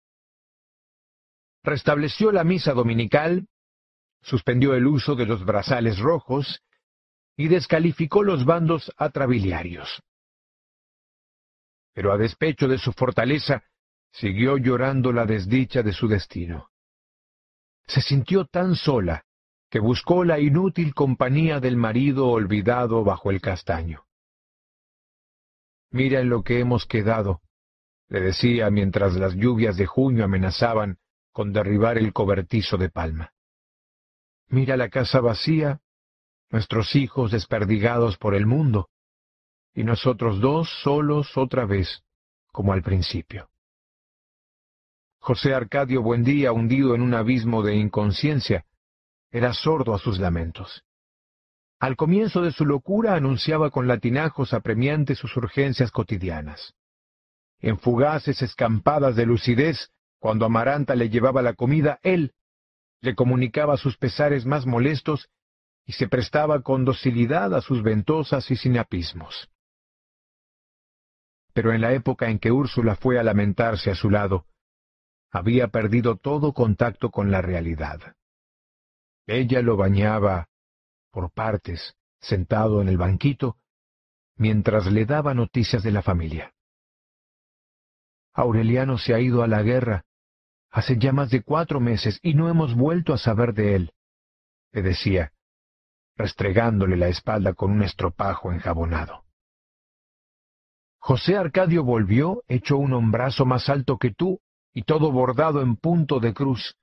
Restableció 1.62 2.32
la 2.32 2.44
misa 2.44 2.72
dominical, 2.72 3.48
suspendió 4.22 4.74
el 4.74 4.86
uso 4.86 5.14
de 5.14 5.26
los 5.26 5.44
brazales 5.44 5.98
rojos 5.98 6.60
y 7.36 7.48
descalificó 7.48 8.22
los 8.22 8.44
bandos 8.44 8.92
atrabiliarios 8.96 10.02
pero 11.96 12.12
a 12.12 12.18
despecho 12.18 12.68
de 12.68 12.76
su 12.76 12.92
fortaleza, 12.92 13.64
siguió 14.12 14.58
llorando 14.58 15.14
la 15.14 15.24
desdicha 15.24 15.82
de 15.82 15.94
su 15.94 16.06
destino. 16.06 16.68
Se 17.86 18.02
sintió 18.02 18.44
tan 18.44 18.74
sola 18.74 19.24
que 19.70 19.80
buscó 19.80 20.24
la 20.24 20.38
inútil 20.38 20.94
compañía 20.94 21.60
del 21.60 21.76
marido 21.76 22.28
olvidado 22.28 23.04
bajo 23.04 23.30
el 23.30 23.40
castaño. 23.40 24.04
Mira 25.90 26.20
en 26.20 26.28
lo 26.28 26.42
que 26.42 26.60
hemos 26.60 26.86
quedado, 26.86 27.40
le 28.08 28.20
decía 28.20 28.70
mientras 28.70 29.14
las 29.14 29.34
lluvias 29.34 29.76
de 29.76 29.86
junio 29.86 30.24
amenazaban 30.24 30.98
con 31.32 31.52
derribar 31.52 31.98
el 31.98 32.12
cobertizo 32.12 32.76
de 32.76 32.88
palma. 32.88 33.32
Mira 34.48 34.76
la 34.76 34.88
casa 34.88 35.20
vacía 35.20 35.80
nuestros 36.50 36.94
hijos 36.94 37.32
desperdigados 37.32 38.16
por 38.18 38.34
el 38.34 38.46
mundo, 38.46 38.88
y 39.74 39.84
nosotros 39.84 40.40
dos 40.40 40.70
solos 40.82 41.36
otra 41.36 41.66
vez, 41.66 42.02
como 42.52 42.72
al 42.72 42.82
principio. 42.82 43.50
José 45.18 45.54
Arcadio 45.54 46.02
Buendía, 46.02 46.52
hundido 46.52 46.94
en 46.94 47.02
un 47.02 47.14
abismo 47.14 47.62
de 47.62 47.74
inconsciencia, 47.74 48.64
era 49.30 49.52
sordo 49.52 49.94
a 49.94 49.98
sus 49.98 50.18
lamentos. 50.18 50.84
Al 51.78 51.96
comienzo 51.96 52.40
de 52.42 52.52
su 52.52 52.64
locura 52.64 53.14
anunciaba 53.14 53.70
con 53.70 53.86
latinajos 53.86 54.54
apremiantes 54.54 55.18
sus 55.18 55.36
urgencias 55.36 55.90
cotidianas. 55.90 56.74
En 57.60 57.78
fugaces 57.78 58.40
escampadas 58.42 59.16
de 59.16 59.26
lucidez, 59.26 59.90
cuando 60.18 60.46
Amaranta 60.46 60.94
le 60.94 61.10
llevaba 61.10 61.42
la 61.42 61.54
comida, 61.54 61.98
él 62.02 62.32
le 63.00 63.14
comunicaba 63.14 63.76
sus 63.76 63.96
pesares 63.96 64.46
más 64.46 64.66
molestos 64.66 65.28
y 65.84 65.92
se 65.92 66.08
prestaba 66.08 66.62
con 66.62 66.84
docilidad 66.84 67.54
a 67.54 67.60
sus 67.60 67.82
ventosas 67.82 68.50
y 68.50 68.56
sinapismos. 68.56 69.48
Pero 71.52 71.72
en 71.72 71.80
la 71.80 71.92
época 71.92 72.28
en 72.28 72.38
que 72.38 72.50
Úrsula 72.50 72.96
fue 72.96 73.18
a 73.18 73.22
lamentarse 73.22 73.90
a 73.90 73.94
su 73.94 74.10
lado, 74.10 74.46
había 75.30 75.68
perdido 75.68 76.16
todo 76.16 76.52
contacto 76.52 77.10
con 77.10 77.30
la 77.30 77.42
realidad. 77.42 78.14
Ella 79.26 79.60
lo 79.62 79.76
bañaba 79.76 80.48
por 81.10 81.30
partes, 81.32 81.94
sentado 82.20 82.80
en 82.80 82.88
el 82.88 82.96
banquito, 82.96 83.56
mientras 84.36 84.86
le 84.86 85.04
daba 85.04 85.34
noticias 85.34 85.82
de 85.82 85.90
la 85.90 86.02
familia. 86.02 86.52
Aureliano 88.32 88.98
se 88.98 89.14
ha 89.14 89.20
ido 89.20 89.42
a 89.42 89.46
la 89.46 89.62
guerra 89.62 90.04
hace 90.70 90.98
ya 90.98 91.10
más 91.10 91.30
de 91.30 91.42
cuatro 91.42 91.80
meses 91.80 92.18
y 92.22 92.34
no 92.34 92.50
hemos 92.50 92.74
vuelto 92.74 93.14
a 93.14 93.18
saber 93.18 93.54
de 93.54 93.76
él, 93.76 93.92
le 94.72 94.82
decía, 94.82 95.32
restregándole 96.16 96.98
la 96.98 97.08
espalda 97.08 97.54
con 97.54 97.70
un 97.70 97.82
estropajo 97.82 98.52
enjabonado. 98.52 99.24
José 100.98 101.36
Arcadio 101.36 101.82
volvió, 101.82 102.42
hecho 102.46 102.76
un 102.76 102.92
hombrazo 102.92 103.46
más 103.46 103.70
alto 103.70 103.96
que 103.96 104.12
tú, 104.12 104.40
y 104.74 104.82
todo 104.82 105.12
bordado 105.12 105.62
en 105.62 105.76
punto 105.76 106.20
de 106.20 106.34
cruz, 106.34 106.76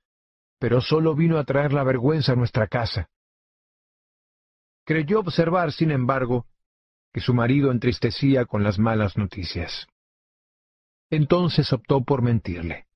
pero 0.64 0.80
solo 0.80 1.14
vino 1.14 1.36
a 1.36 1.44
traer 1.44 1.74
la 1.74 1.84
vergüenza 1.84 2.32
a 2.32 2.36
nuestra 2.36 2.68
casa. 2.68 3.10
Creyó 4.86 5.20
observar, 5.20 5.72
sin 5.72 5.90
embargo, 5.90 6.46
que 7.12 7.20
su 7.20 7.34
marido 7.34 7.70
entristecía 7.70 8.46
con 8.46 8.62
las 8.62 8.78
malas 8.78 9.18
noticias. 9.18 9.86
Entonces 11.10 11.70
optó 11.74 12.02
por 12.02 12.22
mentirle. 12.22 12.86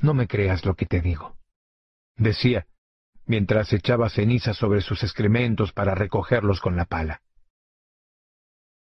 No 0.00 0.12
me 0.12 0.26
creas 0.26 0.64
lo 0.64 0.74
que 0.74 0.86
te 0.86 1.00
digo, 1.00 1.36
decía, 2.16 2.66
mientras 3.26 3.72
echaba 3.72 4.10
ceniza 4.10 4.54
sobre 4.54 4.80
sus 4.80 5.04
excrementos 5.04 5.72
para 5.72 5.94
recogerlos 5.94 6.60
con 6.60 6.74
la 6.74 6.86
pala. 6.86 7.22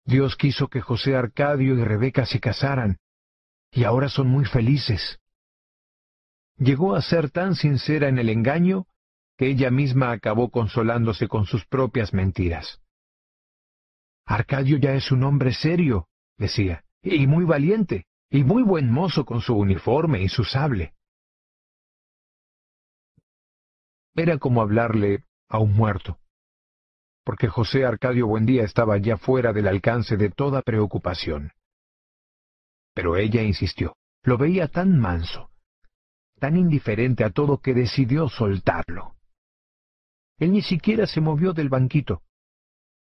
Dios 0.06 0.34
quiso 0.36 0.68
que 0.68 0.80
José 0.80 1.14
Arcadio 1.14 1.74
y 1.74 1.84
Rebeca 1.84 2.24
se 2.24 2.40
casaran, 2.40 2.96
y 3.70 3.84
ahora 3.84 4.08
son 4.08 4.28
muy 4.28 4.46
felices. 4.46 5.20
Llegó 6.56 6.94
a 6.94 7.02
ser 7.02 7.30
tan 7.30 7.54
sincera 7.54 8.08
en 8.08 8.18
el 8.18 8.28
engaño 8.28 8.86
que 9.36 9.48
ella 9.48 9.70
misma 9.70 10.12
acabó 10.12 10.50
consolándose 10.50 11.26
con 11.28 11.46
sus 11.46 11.66
propias 11.66 12.14
mentiras. 12.14 12.80
Arcadio 14.26 14.78
ya 14.78 14.94
es 14.94 15.10
un 15.10 15.24
hombre 15.24 15.52
serio, 15.52 16.08
decía, 16.38 16.84
y 17.02 17.26
muy 17.26 17.44
valiente, 17.44 18.06
y 18.30 18.44
muy 18.44 18.62
buen 18.62 18.90
mozo 18.90 19.24
con 19.24 19.40
su 19.40 19.54
uniforme 19.54 20.22
y 20.22 20.28
su 20.28 20.44
sable. 20.44 20.94
Era 24.14 24.38
como 24.38 24.62
hablarle 24.62 25.24
a 25.48 25.58
un 25.58 25.74
muerto, 25.74 26.18
porque 27.24 27.48
José 27.48 27.84
Arcadio 27.84 28.28
Buendía 28.28 28.62
estaba 28.62 28.96
ya 28.98 29.16
fuera 29.16 29.52
del 29.52 29.66
alcance 29.66 30.16
de 30.16 30.30
toda 30.30 30.62
preocupación. 30.62 31.52
Pero 32.94 33.16
ella 33.16 33.42
insistió, 33.42 33.96
lo 34.22 34.38
veía 34.38 34.68
tan 34.68 34.98
manso, 34.98 35.50
tan 36.44 36.58
indiferente 36.58 37.24
a 37.24 37.30
todo 37.30 37.62
que 37.62 37.72
decidió 37.72 38.28
soltarlo. 38.28 39.14
Él 40.36 40.52
ni 40.52 40.60
siquiera 40.60 41.06
se 41.06 41.22
movió 41.22 41.54
del 41.54 41.70
banquito. 41.70 42.20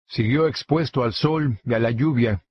Siguió 0.09 0.49
expuesto 0.49 1.05
al 1.05 1.13
sol 1.13 1.61
y 1.63 1.75
a 1.75 1.79
la 1.79 1.93
lluvia, 1.93 2.43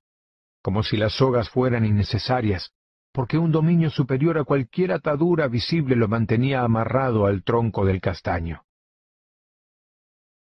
como 0.62 0.82
si 0.82 0.96
las 0.96 1.12
sogas 1.12 1.50
fueran 1.50 1.84
innecesarias, 1.84 2.72
porque 3.12 3.36
un 3.36 3.52
dominio 3.52 3.90
superior 3.90 4.38
a 4.38 4.44
cualquier 4.44 4.92
atadura 4.92 5.48
visible 5.48 5.96
lo 5.96 6.08
mantenía 6.08 6.62
amarrado 6.62 7.26
al 7.26 7.44
tronco 7.44 7.84
del 7.84 8.00
castaño. 8.00 8.64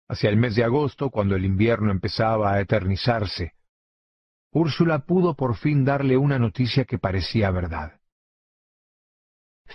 Hacia 0.08 0.32
el 0.32 0.38
mes 0.38 0.56
de 0.56 0.64
agosto, 0.64 1.12
cuando 1.12 1.36
el 1.36 1.46
invierno 1.46 1.92
empezaba 1.92 2.52
a 2.52 2.62
eternizarse, 2.62 3.54
Úrsula 4.52 5.06
pudo 5.06 5.36
por 5.36 5.56
fin 5.56 5.86
darle 5.86 6.18
una 6.18 6.40
noticia 6.40 6.86
que 6.86 6.98
parecía 6.98 7.52
verdad. 7.52 8.00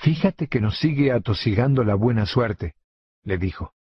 Fíjate 0.03 0.49
que 0.49 0.61
nos 0.61 0.79
sigue 0.79 1.13
atosigando 1.13 1.85
la 1.85 1.95
buena 1.95 2.25
suerte, 2.25 2.75
le 3.23 3.37
dijo. 3.37 3.75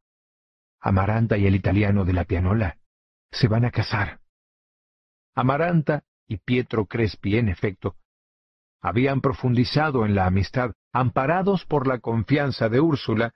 Amaranta 0.81 1.39
y 1.39 1.47
el 1.47 1.55
italiano 1.55 2.05
de 2.05 2.13
la 2.13 2.25
pianola 2.25 2.79
se 3.31 3.47
van 3.47 3.65
a 3.65 3.71
casar. 3.71 4.21
Amaranta 5.37 6.03
y 6.27 6.39
Pietro 6.39 6.87
Crespi, 6.87 7.37
en 7.37 7.49
efecto, 7.49 7.97
habían 8.81 9.21
profundizado 9.21 10.05
en 10.07 10.17
la 10.17 10.27
amistad, 10.27 10.73
amparados 10.93 11.65
por 11.65 11.87
la 11.87 11.99
confianza 11.99 12.69
de 12.69 12.81
Úrsula, 12.81 13.35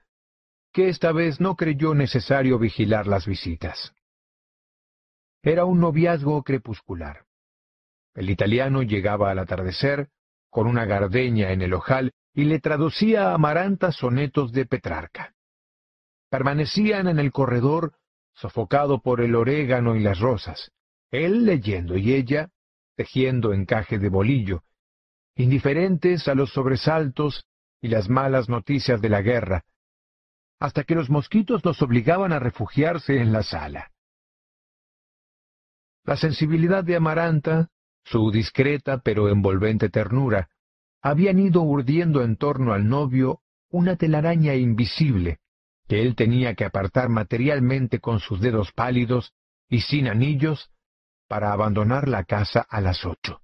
que 0.72 0.88
esta 0.88 1.12
vez 1.12 1.40
no 1.40 1.54
creyó 1.54 1.94
necesario 1.94 2.58
vigilar 2.58 3.06
las 3.06 3.26
visitas. 3.26 3.94
Era 5.42 5.64
un 5.64 5.80
noviazgo 5.80 6.42
crepuscular. 6.42 7.26
El 8.14 8.30
italiano 8.30 8.82
llegaba 8.82 9.30
al 9.30 9.38
atardecer, 9.38 10.08
con 10.50 10.66
una 10.66 10.84
gardeña 10.84 11.52
en 11.52 11.62
el 11.62 11.74
ojal, 11.74 12.12
y 12.34 12.44
le 12.44 12.60
traducía 12.60 13.30
a 13.30 13.34
Amaranta 13.34 13.92
sonetos 13.92 14.52
de 14.52 14.66
Petrarca. 14.66 15.34
Permanecían 16.30 17.08
en 17.08 17.18
el 17.18 17.30
corredor, 17.30 17.94
sofocado 18.34 19.02
por 19.02 19.20
el 19.20 19.34
orégano 19.34 19.96
y 19.96 20.00
las 20.00 20.18
rosas, 20.18 20.72
él 21.10 21.44
leyendo 21.44 21.96
y 21.96 22.14
ella 22.14 22.50
tejiendo 22.96 23.52
encaje 23.52 23.98
de 23.98 24.08
bolillo, 24.08 24.62
indiferentes 25.36 26.28
a 26.28 26.34
los 26.34 26.52
sobresaltos 26.52 27.44
y 27.80 27.88
las 27.88 28.08
malas 28.08 28.48
noticias 28.48 29.00
de 29.00 29.08
la 29.08 29.22
guerra, 29.22 29.64
hasta 30.58 30.84
que 30.84 30.94
los 30.94 31.10
mosquitos 31.10 31.64
los 31.64 31.82
obligaban 31.82 32.32
a 32.32 32.38
refugiarse 32.38 33.20
en 33.20 33.32
la 33.32 33.42
sala. 33.42 33.90
La 36.04 36.16
sensibilidad 36.16 36.84
de 36.84 36.96
Amaranta, 36.96 37.68
su 38.04 38.30
discreta 38.30 38.98
pero 38.98 39.28
envolvente 39.28 39.88
ternura, 39.88 40.48
habían 41.02 41.40
ido 41.40 41.62
urdiendo 41.62 42.22
en 42.22 42.36
torno 42.36 42.72
al 42.72 42.88
novio 42.88 43.40
una 43.70 43.96
telaraña 43.96 44.54
invisible 44.54 45.40
que 45.88 46.00
él 46.00 46.14
tenía 46.14 46.54
que 46.54 46.64
apartar 46.64 47.08
materialmente 47.08 47.98
con 47.98 48.20
sus 48.20 48.40
dedos 48.40 48.72
pálidos 48.72 49.34
y 49.68 49.80
sin 49.80 50.06
anillos 50.06 50.70
para 51.28 51.52
abandonar 51.52 52.08
la 52.08 52.24
casa 52.24 52.60
a 52.60 52.80
las 52.80 53.04
ocho. 53.04 53.42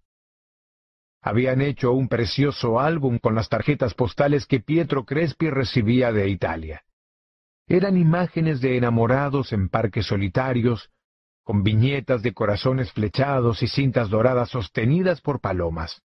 Habían 1.20 1.60
hecho 1.60 1.92
un 1.92 2.08
precioso 2.08 2.78
álbum 2.78 3.18
con 3.18 3.34
las 3.34 3.48
tarjetas 3.48 3.94
postales 3.94 4.46
que 4.46 4.60
Pietro 4.60 5.04
Crespi 5.04 5.50
recibía 5.50 6.12
de 6.12 6.28
Italia. 6.28 6.84
Eran 7.66 7.96
imágenes 7.96 8.60
de 8.60 8.76
enamorados 8.76 9.52
en 9.52 9.68
parques 9.68 10.06
solitarios, 10.06 10.90
con 11.42 11.62
viñetas 11.62 12.22
de 12.22 12.32
corazones 12.32 12.92
flechados 12.92 13.62
y 13.62 13.68
cintas 13.68 14.10
doradas 14.10 14.50
sostenidas 14.50 15.20
por 15.20 15.40
palomas. 15.40 16.02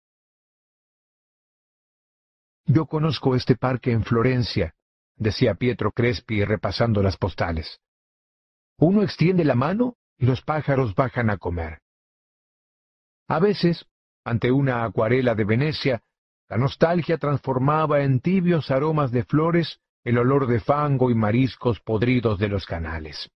Yo 2.70 2.86
conozco 2.86 3.34
este 3.34 3.56
parque 3.56 3.94
en 3.94 4.04
Florencia, 4.04 4.76
decía 5.16 5.56
Pietro 5.56 5.92
Crespi 5.92 6.44
repasando 6.44 7.02
las 7.02 7.16
postales. 7.16 7.80
Uno 8.78 9.04
extiende 9.04 9.46
la 9.46 9.56
mano 9.56 9.96
y 10.18 10.26
los 10.26 10.42
pájaros 10.42 10.94
bajan 10.94 11.30
a 11.30 11.38
comer. 11.38 11.80
A 13.30 13.40
veces, 13.40 13.86
ante 14.26 14.52
una 14.52 14.84
acuarela 14.84 15.34
de 15.34 15.46
Venecia, 15.46 16.02
la 16.50 16.58
nostalgia 16.58 17.18
transformaba 17.18 18.02
en 18.02 18.20
tibios 18.20 18.70
aromas 18.70 19.12
de 19.12 19.24
flores 19.24 19.80
el 20.04 20.18
olor 20.18 20.46
de 20.48 20.60
fango 20.60 21.10
y 21.10 21.16
mariscos 21.16 21.80
podridos 21.80 22.38
de 22.38 22.50
los 22.50 22.66
canales. 22.66 23.30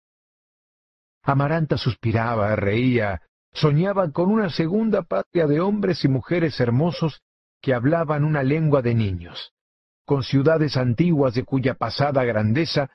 Amaranta 1.23 1.77
suspiraba, 1.77 2.53
reía, 2.57 3.21
soñaba 3.53 4.11
con 4.11 4.29
una 4.29 4.49
segunda 4.49 5.03
patria 5.03 5.47
de 5.47 5.61
hombres 5.61 6.03
y 6.03 6.09
mujeres 6.09 6.59
hermosos 6.59 7.21
que 7.61 7.73
hablaban 7.73 8.23
una 8.23 8.43
lengua 8.43 8.81
de 8.81 8.95
niños, 8.95 9.53
con 10.05 10.23
ciudades 10.23 10.77
antiguas 10.77 11.35
de 11.35 11.43
cuya 11.43 11.75
pasada 11.75 12.23
grandeza 12.23 12.89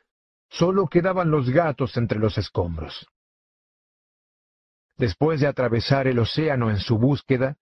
sólo 0.48 0.88
quedaban 0.88 1.30
los 1.30 1.50
gatos 1.50 1.96
entre 1.96 2.18
los 2.18 2.36
escombros. 2.38 3.06
Después 4.96 5.40
de 5.40 5.46
atravesar 5.46 6.06
el 6.06 6.18
océano 6.18 6.70
en 6.70 6.78
su 6.78 6.98
búsqueda, 6.98 7.58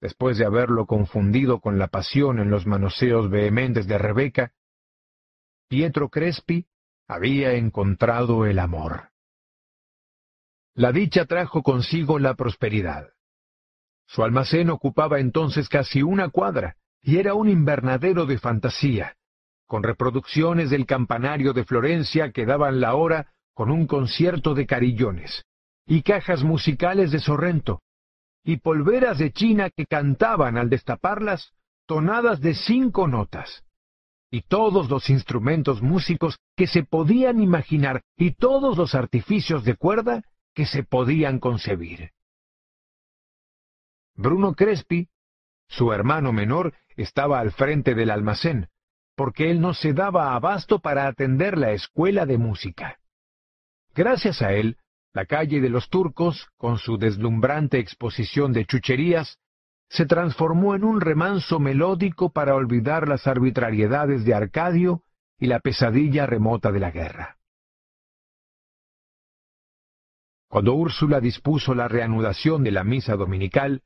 después 0.00 0.38
de 0.38 0.46
haberlo 0.46 0.86
confundido 0.86 1.60
con 1.60 1.78
la 1.78 1.88
pasión 1.88 2.38
en 2.38 2.50
los 2.50 2.66
manoseos 2.66 3.30
vehementes 3.30 3.86
de 3.86 3.98
Rebeca, 3.98 4.52
Pietro 5.68 6.08
Crespi 6.08 6.66
había 7.06 7.52
encontrado 7.52 8.46
el 8.46 8.58
amor. 8.58 9.10
La 10.74 10.92
dicha 10.92 11.26
trajo 11.26 11.62
consigo 11.62 12.18
la 12.18 12.34
prosperidad. 12.34 13.12
Su 14.10 14.24
almacén 14.24 14.70
ocupaba 14.70 15.20
entonces 15.20 15.68
casi 15.68 16.02
una 16.02 16.30
cuadra, 16.30 16.74
y 17.00 17.18
era 17.18 17.34
un 17.34 17.48
invernadero 17.48 18.26
de 18.26 18.38
fantasía, 18.38 19.14
con 19.68 19.84
reproducciones 19.84 20.68
del 20.70 20.84
campanario 20.84 21.52
de 21.52 21.64
Florencia 21.64 22.32
que 22.32 22.44
daban 22.44 22.80
la 22.80 22.96
hora 22.96 23.32
con 23.54 23.70
un 23.70 23.86
concierto 23.86 24.54
de 24.54 24.66
carillones, 24.66 25.44
y 25.86 26.02
cajas 26.02 26.42
musicales 26.42 27.12
de 27.12 27.20
Sorrento, 27.20 27.82
y 28.42 28.56
polveras 28.56 29.18
de 29.18 29.30
China 29.30 29.70
que 29.70 29.86
cantaban 29.86 30.58
al 30.58 30.68
destaparlas 30.70 31.52
tonadas 31.86 32.40
de 32.40 32.54
cinco 32.54 33.06
notas, 33.06 33.62
y 34.28 34.42
todos 34.42 34.90
los 34.90 35.08
instrumentos 35.08 35.82
músicos 35.82 36.40
que 36.56 36.66
se 36.66 36.82
podían 36.82 37.40
imaginar, 37.40 38.02
y 38.16 38.32
todos 38.32 38.76
los 38.76 38.96
artificios 38.96 39.62
de 39.62 39.76
cuerda 39.76 40.24
que 40.52 40.66
se 40.66 40.82
podían 40.82 41.38
concebir. 41.38 42.10
Bruno 44.14 44.54
Crespi, 44.54 45.08
su 45.68 45.92
hermano 45.92 46.32
menor, 46.32 46.74
estaba 46.96 47.40
al 47.40 47.52
frente 47.52 47.94
del 47.94 48.10
almacén, 48.10 48.68
porque 49.14 49.50
él 49.50 49.60
no 49.60 49.74
se 49.74 49.92
daba 49.92 50.34
abasto 50.34 50.80
para 50.80 51.06
atender 51.06 51.56
la 51.56 51.72
escuela 51.72 52.26
de 52.26 52.38
música. 52.38 52.98
Gracias 53.94 54.42
a 54.42 54.52
él, 54.52 54.78
la 55.12 55.26
calle 55.26 55.60
de 55.60 55.68
los 55.68 55.88
turcos, 55.88 56.48
con 56.56 56.78
su 56.78 56.96
deslumbrante 56.96 57.78
exposición 57.78 58.52
de 58.52 58.64
chucherías, 58.64 59.38
se 59.88 60.06
transformó 60.06 60.76
en 60.76 60.84
un 60.84 61.00
remanso 61.00 61.58
melódico 61.58 62.30
para 62.30 62.54
olvidar 62.54 63.08
las 63.08 63.26
arbitrariedades 63.26 64.24
de 64.24 64.34
Arcadio 64.34 65.02
y 65.38 65.46
la 65.46 65.58
pesadilla 65.58 66.26
remota 66.26 66.70
de 66.70 66.78
la 66.78 66.92
guerra. 66.92 67.38
Cuando 70.48 70.74
Úrsula 70.74 71.20
dispuso 71.20 71.74
la 71.74 71.88
reanudación 71.88 72.62
de 72.62 72.70
la 72.70 72.84
misa 72.84 73.16
dominical, 73.16 73.82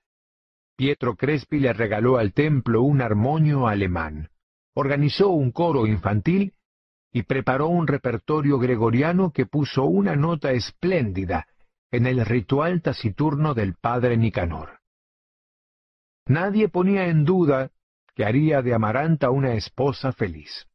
Pietro 0.76 1.14
Crespi 1.14 1.60
le 1.60 1.72
regaló 1.72 2.18
al 2.18 2.32
templo 2.32 2.82
un 2.82 3.00
armonio 3.00 3.68
alemán, 3.68 4.30
organizó 4.74 5.28
un 5.28 5.52
coro 5.52 5.86
infantil 5.86 6.54
y 7.12 7.22
preparó 7.22 7.68
un 7.68 7.86
repertorio 7.86 8.58
gregoriano 8.58 9.30
que 9.30 9.46
puso 9.46 9.84
una 9.84 10.16
nota 10.16 10.50
espléndida 10.50 11.46
en 11.92 12.06
el 12.06 12.26
ritual 12.26 12.82
taciturno 12.82 13.54
del 13.54 13.74
padre 13.74 14.16
Nicanor. 14.16 14.80
Nadie 16.26 16.68
ponía 16.68 17.06
en 17.06 17.24
duda 17.24 17.70
que 18.16 18.24
haría 18.24 18.62
de 18.62 18.74
Amaranta 18.74 19.30
una 19.30 19.54
esposa 19.54 20.12
feliz. 20.12 20.66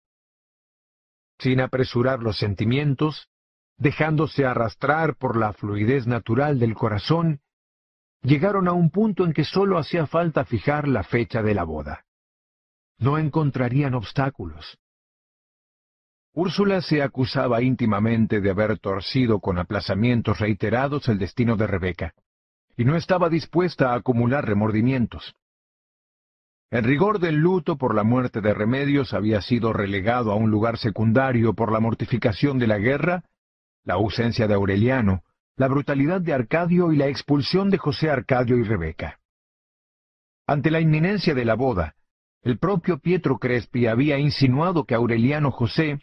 Sin 1.40 1.60
apresurar 1.60 2.20
los 2.20 2.38
sentimientos, 2.38 3.28
dejándose 3.78 4.46
arrastrar 4.46 5.16
por 5.16 5.36
la 5.36 5.52
fluidez 5.52 6.08
natural 6.08 6.60
del 6.60 6.74
corazón, 6.74 7.42
llegaron 8.22 8.68
a 8.68 8.74
un 8.74 8.90
punto 8.90 9.26
en 9.26 9.34
que 9.34 9.44
sólo 9.44 9.78
hacía 9.78 10.08
falta 10.08 10.46
fijar 10.46 10.88
la 10.88 11.04
fecha 11.04 11.42
de 11.42 11.54
la 11.54 11.64
boda. 11.64 12.06
No 12.98 13.18
encontrarían 13.18 13.94
obstáculos. 13.94 14.78
Úrsula 16.34 16.82
se 16.82 17.02
acusaba 17.02 17.62
íntimamente 17.62 18.40
de 18.40 18.50
haber 18.50 18.78
torcido 18.78 19.40
con 19.40 19.58
aplazamientos 19.58 20.40
reiterados 20.40 21.08
el 21.08 21.18
destino 21.18 21.56
de 21.56 21.68
Rebeca, 21.68 22.14
y 22.78 22.86
no 22.86 22.96
estaba 22.96 23.30
dispuesta 23.30 23.92
a 23.92 23.96
acumular 23.96 24.46
remordimientos. 24.46 25.36
El 26.70 26.84
rigor 26.84 27.20
del 27.20 27.38
luto 27.38 27.78
por 27.78 27.96
la 27.96 28.04
muerte 28.04 28.42
de 28.42 28.54
Remedios 28.54 29.14
había 29.14 29.42
sido 29.42 29.74
relegado 29.74 30.32
a 30.32 30.36
un 30.36 30.52
lugar 30.52 30.78
secundario 30.78 31.54
por 31.56 31.72
la 31.72 31.80
mortificación 31.80 32.60
de 32.60 32.68
la 32.68 32.78
guerra, 32.78 33.24
la 33.84 33.96
ausencia 33.96 34.48
de 34.48 34.54
Aureliano, 34.54 35.24
la 35.60 35.68
brutalidad 35.68 36.22
de 36.22 36.34
Arcadio 36.34 36.92
y 36.92 36.96
la 36.96 37.08
expulsión 37.08 37.70
de 37.70 37.78
José 37.78 38.10
Arcadio 38.10 38.58
y 38.58 38.64
Rebeca. 38.64 39.20
Ante 40.48 40.72
la 40.72 40.80
inminencia 40.80 41.36
de 41.36 41.46
la 41.46 41.54
boda, 41.54 41.96
el 42.42 42.58
propio 42.58 42.98
Pietro 42.98 43.38
Crespi 43.38 43.86
había 43.86 44.18
insinuado 44.18 44.86
que 44.86 44.96
Aureliano 44.96 45.52
José 45.52 46.00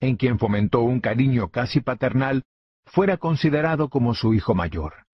en 0.00 0.16
quien 0.16 0.38
fomentó 0.38 0.82
un 0.82 1.00
cariño 1.00 1.48
casi 1.48 1.80
paternal, 1.80 2.44
fuera 2.86 3.16
considerado 3.16 3.88
como 3.88 4.14
su 4.14 4.32
hijo 4.34 4.54
mayor. 4.54 5.06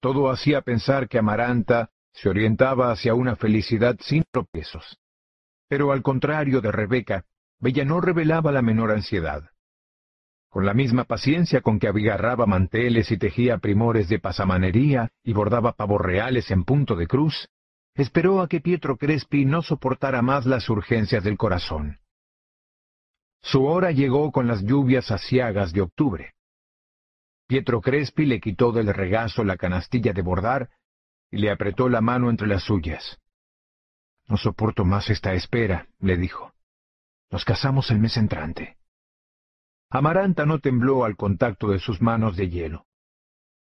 Todo 0.00 0.30
hacía 0.30 0.62
pensar 0.62 1.08
que 1.08 1.18
Amaranta 1.18 1.90
se 2.12 2.28
orientaba 2.28 2.92
hacia 2.92 3.14
una 3.14 3.36
felicidad 3.36 3.96
sin 4.00 4.24
tropiezos. 4.30 4.98
Pero 5.68 5.92
al 5.92 6.02
contrario 6.02 6.60
de 6.60 6.70
Rebeca, 6.70 7.24
Bella 7.58 7.84
no 7.84 8.00
revelaba 8.00 8.52
la 8.52 8.60
menor 8.60 8.90
ansiedad. 8.90 9.51
Con 10.52 10.66
la 10.66 10.74
misma 10.74 11.04
paciencia 11.04 11.62
con 11.62 11.78
que 11.78 11.88
abigarraba 11.88 12.44
manteles 12.44 13.10
y 13.10 13.16
tejía 13.16 13.56
primores 13.56 14.10
de 14.10 14.18
pasamanería 14.18 15.08
y 15.24 15.32
bordaba 15.32 15.72
pavos 15.72 15.98
reales 15.98 16.50
en 16.50 16.64
punto 16.64 16.94
de 16.94 17.06
cruz, 17.06 17.48
esperó 17.94 18.42
a 18.42 18.48
que 18.48 18.60
Pietro 18.60 18.98
Crespi 18.98 19.46
no 19.46 19.62
soportara 19.62 20.20
más 20.20 20.44
las 20.44 20.68
urgencias 20.68 21.24
del 21.24 21.38
corazón. 21.38 22.00
Su 23.40 23.64
hora 23.64 23.92
llegó 23.92 24.30
con 24.30 24.46
las 24.46 24.62
lluvias 24.62 25.10
aciagas 25.10 25.72
de 25.72 25.80
octubre. 25.80 26.34
Pietro 27.46 27.80
Crespi 27.80 28.26
le 28.26 28.38
quitó 28.38 28.72
del 28.72 28.92
regazo 28.92 29.44
la 29.44 29.56
canastilla 29.56 30.12
de 30.12 30.20
bordar 30.20 30.68
y 31.30 31.38
le 31.38 31.50
apretó 31.50 31.88
la 31.88 32.02
mano 32.02 32.28
entre 32.28 32.46
las 32.46 32.64
suyas. 32.64 33.18
No 34.28 34.36
soporto 34.36 34.84
más 34.84 35.08
esta 35.08 35.32
espera, 35.32 35.88
le 35.98 36.18
dijo. 36.18 36.52
Nos 37.30 37.46
casamos 37.46 37.90
el 37.90 38.00
mes 38.00 38.18
entrante. 38.18 38.76
Amaranta 39.94 40.46
no 40.46 40.58
tembló 40.58 41.04
al 41.04 41.16
contacto 41.16 41.68
de 41.68 41.78
sus 41.78 42.00
manos 42.00 42.36
de 42.36 42.48
hielo. 42.48 42.86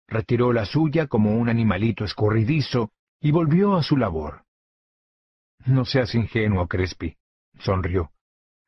Retiró 0.07 0.53
la 0.53 0.65
suya 0.65 1.07
como 1.07 1.33
un 1.33 1.49
animalito 1.49 2.05
escorridizo 2.05 2.91
y 3.21 3.31
volvió 3.31 3.75
a 3.75 3.83
su 3.83 3.97
labor. 3.97 4.45
No 5.67 5.85
seas 5.85 6.15
ingenuo, 6.15 6.69
Crespi, 6.69 7.17
sonrió 7.59 8.11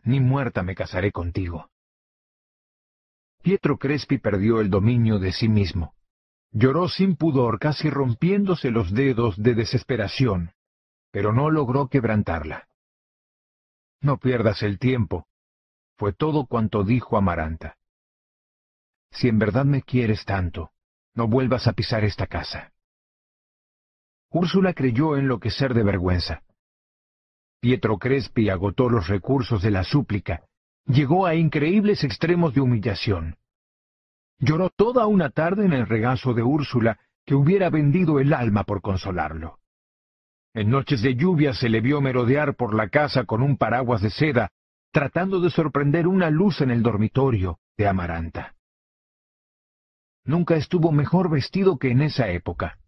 ni 0.06 0.20
muerta 0.20 0.62
me 0.62 0.74
casaré 0.74 1.12
contigo. 1.12 1.68
Pietro 3.42 3.76
Crespi 3.76 4.18
perdió 4.18 4.60
el 4.60 4.70
dominio 4.70 5.18
de 5.18 5.32
sí 5.32 5.48
mismo. 5.48 5.94
Lloró 6.52 6.88
sin 6.88 7.16
pudor, 7.16 7.58
casi 7.58 7.90
rompiéndose 7.90 8.70
los 8.70 8.92
dedos 8.92 9.36
de 9.36 9.54
desesperación, 9.54 10.52
pero 11.10 11.32
no 11.32 11.50
logró 11.50 11.88
quebrantarla. 11.88 12.68
No 14.00 14.18
pierdas 14.18 14.62
el 14.62 14.78
tiempo, 14.78 15.26
fue 15.96 16.12
todo 16.12 16.46
cuanto 16.46 16.84
dijo 16.84 17.16
Amaranta. 17.16 17.76
Si 19.10 19.28
en 19.28 19.38
verdad 19.38 19.64
me 19.64 19.82
quieres 19.82 20.24
tanto, 20.24 20.70
no 21.14 21.26
vuelvas 21.26 21.66
a 21.66 21.72
pisar 21.72 22.04
esta 22.04 22.26
casa. 22.26 22.72
Úrsula 24.30 24.74
creyó 24.74 25.16
enloquecer 25.16 25.72
de 25.72 25.82
vergüenza. 25.82 26.42
Pietro 27.60 27.98
Crespi 27.98 28.50
agotó 28.50 28.90
los 28.90 29.08
recursos 29.08 29.62
de 29.62 29.70
la 29.70 29.84
súplica, 29.84 30.44
llegó 30.84 31.26
a 31.26 31.34
increíbles 31.34 32.04
extremos 32.04 32.54
de 32.54 32.60
humillación. 32.60 33.36
Lloró 34.38 34.68
toda 34.68 35.06
una 35.06 35.30
tarde 35.30 35.64
en 35.64 35.72
el 35.72 35.86
regazo 35.86 36.34
de 36.34 36.42
Úrsula, 36.42 37.00
que 37.24 37.34
hubiera 37.34 37.70
vendido 37.70 38.20
el 38.20 38.34
alma 38.34 38.64
por 38.64 38.82
consolarlo. 38.82 39.58
En 40.52 40.70
noches 40.70 41.02
de 41.02 41.16
lluvia 41.16 41.54
se 41.54 41.68
le 41.68 41.80
vio 41.80 42.00
merodear 42.00 42.54
por 42.54 42.74
la 42.74 42.88
casa 42.88 43.24
con 43.24 43.42
un 43.42 43.56
paraguas 43.56 44.02
de 44.02 44.10
seda, 44.10 44.52
tratando 44.96 45.40
de 45.40 45.50
sorprender 45.50 46.06
una 46.06 46.30
luz 46.30 46.62
en 46.62 46.70
el 46.70 46.82
dormitorio 46.82 47.58
de 47.76 47.86
Amaranta. 47.86 48.54
Nunca 50.24 50.56
estuvo 50.56 50.90
mejor 50.90 51.28
vestido 51.28 51.76
que 51.76 51.90
en 51.90 52.00
esa 52.00 52.30
época. 52.30 52.78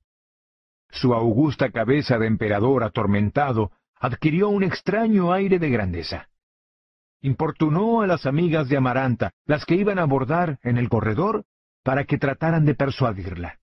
Su 0.88 1.12
augusta 1.12 1.70
cabeza 1.70 2.16
de 2.16 2.26
emperador 2.26 2.82
atormentado 2.82 3.72
adquirió 4.00 4.48
un 4.48 4.62
extraño 4.62 5.34
aire 5.34 5.58
de 5.58 5.68
grandeza. 5.68 6.30
Importunó 7.20 8.00
a 8.00 8.06
las 8.06 8.24
amigas 8.24 8.70
de 8.70 8.78
Amaranta, 8.78 9.34
las 9.44 9.66
que 9.66 9.74
iban 9.74 9.98
a 9.98 10.04
abordar 10.04 10.58
en 10.62 10.78
el 10.78 10.88
corredor, 10.88 11.44
para 11.82 12.04
que 12.04 12.16
trataran 12.16 12.64
de 12.64 12.74
persuadirla. 12.74 13.58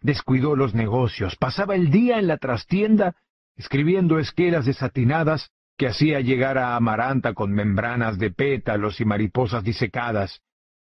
Descuidó 0.00 0.56
los 0.56 0.74
negocios, 0.74 1.36
pasaba 1.36 1.76
el 1.76 1.92
día 1.92 2.18
en 2.18 2.26
la 2.26 2.38
trastienda, 2.38 3.14
escribiendo 3.54 4.18
esquelas 4.18 4.66
desatinadas 4.66 5.52
que 5.76 5.86
hacía 5.86 6.20
llegar 6.20 6.58
a 6.58 6.76
Amaranta 6.76 7.34
con 7.34 7.52
membranas 7.52 8.18
de 8.18 8.30
pétalos 8.30 9.00
y 9.00 9.04
mariposas 9.04 9.62
disecadas, 9.62 10.40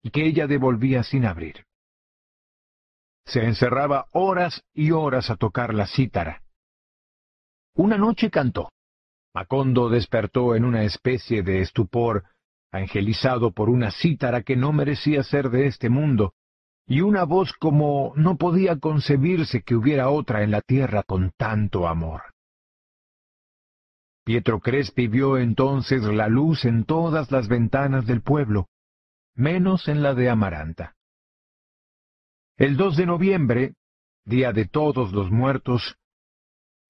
y 0.02 0.10
que 0.10 0.24
ella 0.24 0.46
devolvía 0.46 1.02
sin 1.02 1.24
abrir. 1.24 1.64
Se 3.24 3.44
encerraba 3.44 4.06
horas 4.12 4.62
y 4.72 4.92
horas 4.92 5.30
a 5.30 5.36
tocar 5.36 5.74
la 5.74 5.86
cítara. 5.86 6.42
Una 7.74 7.98
noche 7.98 8.30
cantó. 8.30 8.70
Macondo 9.34 9.90
despertó 9.90 10.54
en 10.54 10.64
una 10.64 10.84
especie 10.84 11.42
de 11.42 11.60
estupor, 11.60 12.24
angelizado 12.70 13.50
por 13.52 13.68
una 13.68 13.90
cítara 13.90 14.42
que 14.42 14.56
no 14.56 14.72
merecía 14.72 15.22
ser 15.24 15.50
de 15.50 15.66
este 15.66 15.90
mundo, 15.90 16.32
y 16.86 17.00
una 17.00 17.24
voz 17.24 17.52
como 17.52 18.12
no 18.14 18.36
podía 18.36 18.78
concebirse 18.78 19.62
que 19.62 19.74
hubiera 19.74 20.08
otra 20.08 20.44
en 20.44 20.52
la 20.52 20.60
tierra 20.60 21.02
con 21.02 21.32
tanto 21.36 21.88
amor. 21.88 22.35
Pietro 24.26 24.58
Crespi 24.58 25.06
vio 25.06 25.38
entonces 25.38 26.02
la 26.02 26.26
luz 26.26 26.64
en 26.64 26.84
todas 26.84 27.30
las 27.30 27.46
ventanas 27.46 28.06
del 28.06 28.22
pueblo, 28.22 28.66
menos 29.36 29.86
en 29.86 30.02
la 30.02 30.14
de 30.14 30.28
Amaranta. 30.28 30.96
El 32.56 32.76
2 32.76 32.96
de 32.96 33.06
noviembre, 33.06 33.74
día 34.24 34.52
de 34.52 34.64
todos 34.64 35.12
los 35.12 35.30
muertos, 35.30 35.96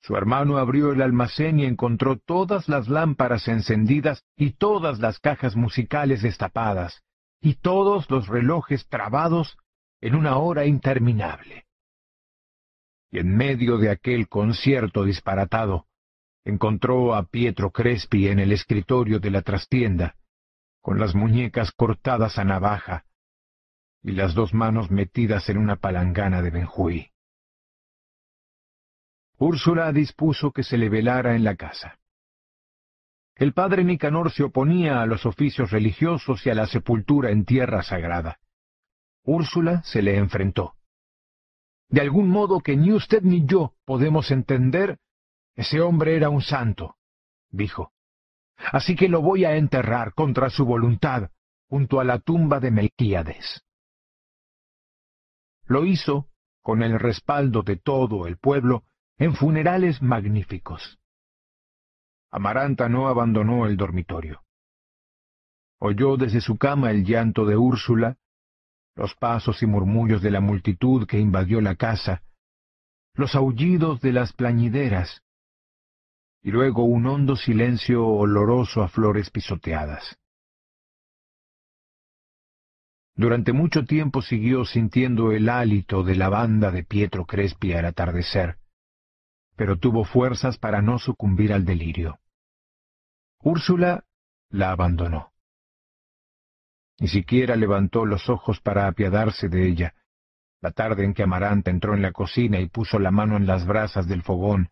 su 0.01 0.17
hermano 0.17 0.57
abrió 0.57 0.93
el 0.93 1.03
almacén 1.03 1.61
y 1.61 1.67
encontró 1.67 2.17
todas 2.17 2.71
las 2.71 2.89
lámparas 2.89 3.49
encendidas 3.49 4.25
y 4.35 4.53
todas 4.53 4.99
las 4.99 5.19
cajas 5.19 5.57
musicales 5.57 6.23
destapadas 6.23 7.03
y 7.43 7.57
todos 7.57 8.09
los 8.09 8.29
relojes 8.29 8.89
trabados 8.89 9.59
en 10.01 10.15
una 10.15 10.39
hora 10.39 10.65
interminable. 10.65 11.67
Y 13.11 13.19
en 13.19 13.37
medio 13.37 13.77
de 13.77 13.91
aquel 13.91 14.27
concierto 14.27 15.05
disparatado, 15.05 15.87
encontró 16.47 17.17
a 17.17 17.25
Pietro 17.25 17.73
Crespi 17.73 18.29
en 18.29 18.39
el 18.39 18.53
escritorio 18.53 19.19
de 19.19 19.33
la 19.33 19.43
trastienda, 19.43 20.15
con 20.81 21.01
las 21.01 21.17
muñecas 21.17 21.73
cortadas 21.73 22.39
a 22.39 22.45
navaja 22.45 23.05
y 24.01 24.13
las 24.13 24.35
dos 24.35 24.55
manos 24.55 24.89
metidas 24.89 25.49
en 25.49 25.59
una 25.59 25.75
palangana 25.75 26.43
de 26.43 26.51
Benjuí. 26.51 27.11
Úrsula 29.39 29.91
dispuso 29.91 30.53
que 30.53 30.63
se 30.63 30.79
le 30.79 30.89
velara 30.89 31.35
en 31.35 31.43
la 31.43 31.57
casa. 31.57 31.99
El 33.35 33.53
padre 33.53 33.83
Nicanor 33.83 34.31
se 34.31 34.45
oponía 34.45 35.03
a 35.03 35.07
los 35.07 35.27
oficios 35.27 35.73
religiosos 35.73 36.47
y 36.47 36.51
a 36.51 36.55
la 36.55 36.69
sepultura 36.69 37.33
en 37.33 37.45
tierra 37.45 37.83
sagrada. 37.83 38.39
Úrsula 39.25 39.83
se 39.83 40.01
le 40.01 40.17
enfrentó. 40.17 40.75
De 41.89 42.01
algún 42.01 42.29
modo 42.31 42.61
que 42.61 42.77
ni 42.77 42.93
usted 42.93 43.23
ni 43.23 43.45
yo 43.45 43.75
podemos 43.85 44.31
entender, 44.31 45.01
ese 45.57 45.81
hombre 45.81 46.17
era 46.17 46.29
un 46.29 46.43
santo, 46.43 46.97
dijo. 47.51 47.93
Así 48.73 48.95
que 48.95 49.09
lo 49.09 49.23
voy 49.23 49.45
a 49.45 49.57
enterrar 49.57 50.15
contra 50.15 50.51
su 50.51 50.65
voluntad 50.65 51.31
junto 51.69 51.99
a 51.99 52.05
la 52.05 52.19
tumba 52.19 52.61
de 52.61 52.71
Melquíades. 52.71 53.65
Lo 55.65 55.85
hizo, 55.85 56.29
con 56.63 56.83
el 56.83 56.99
respaldo 56.99 57.63
de 57.63 57.77
todo 57.77 58.27
el 58.27 58.37
pueblo, 58.37 58.85
en 59.19 59.35
funerales 59.35 60.03
magníficos. 60.03 60.99
Amaranta 62.31 62.89
no 62.89 63.09
abandonó 63.09 63.67
el 63.67 63.77
dormitorio. 63.77 64.43
Oyó 65.79 66.17
desde 66.17 66.41
su 66.41 66.57
cama 66.57 66.91
el 66.91 67.05
llanto 67.05 67.45
de 67.47 67.57
Úrsula, 67.57 68.17
los 68.95 69.15
pasos 69.15 69.63
y 69.63 69.67
murmullos 69.67 70.23
de 70.23 70.31
la 70.31 70.41
multitud 70.41 71.07
que 71.07 71.19
invadió 71.19 71.61
la 71.61 71.75
casa, 71.77 72.23
los 73.15 73.35
aullidos 73.35 74.01
de 74.01 74.13
las 74.13 74.33
plañideras, 74.33 75.23
y 76.47 76.53
luego 76.53 76.85
un 76.85 77.07
hondo 77.07 77.35
silencio 77.35 78.07
oloroso 78.07 78.81
a 78.81 78.87
flores 78.87 79.31
pisoteadas. 79.31 80.17
Durante 83.17 83.53
mucho 83.53 83.85
tiempo 83.85 84.23
siguió 84.23 84.65
sintiendo 84.65 85.33
el 85.33 85.49
hálito 85.49 86.05
de 86.05 86.15
la 86.15 86.29
banda 86.29 86.71
de 86.71 86.85
Pietro 86.85 87.27
Crespi 87.27 87.73
al 87.73 87.87
atardecer, 87.87 88.59
pero 89.57 89.77
tuvo 89.77 90.05
fuerzas 90.05 90.57
para 90.57 90.81
no 90.83 91.01
sucumbir 91.01 91.53
al 91.53 91.65
delirio. 91.65 92.21
Úrsula 93.41 94.05
la 94.49 94.71
abandonó. 94.71 95.33
Ni 97.01 97.09
siquiera 97.09 97.57
levantó 97.57 98.07
los 98.07 98.29
ojos 98.29 98.61
para 98.61 98.87
apiadarse 98.87 99.49
de 99.49 99.67
ella. 99.67 99.95
La 100.61 100.71
tarde 100.71 101.05
en 101.05 101.13
que 101.13 101.25
Amaranta 101.25 101.73
entró 101.73 101.95
en 101.95 102.03
la 102.03 102.13
cocina 102.13 102.61
y 102.61 102.69
puso 102.69 103.01
la 103.01 103.11
mano 103.11 103.37
en 103.37 103.49
las 103.49 103.67
brasas 103.67 104.07
del 104.07 104.23
fogón, 104.23 104.71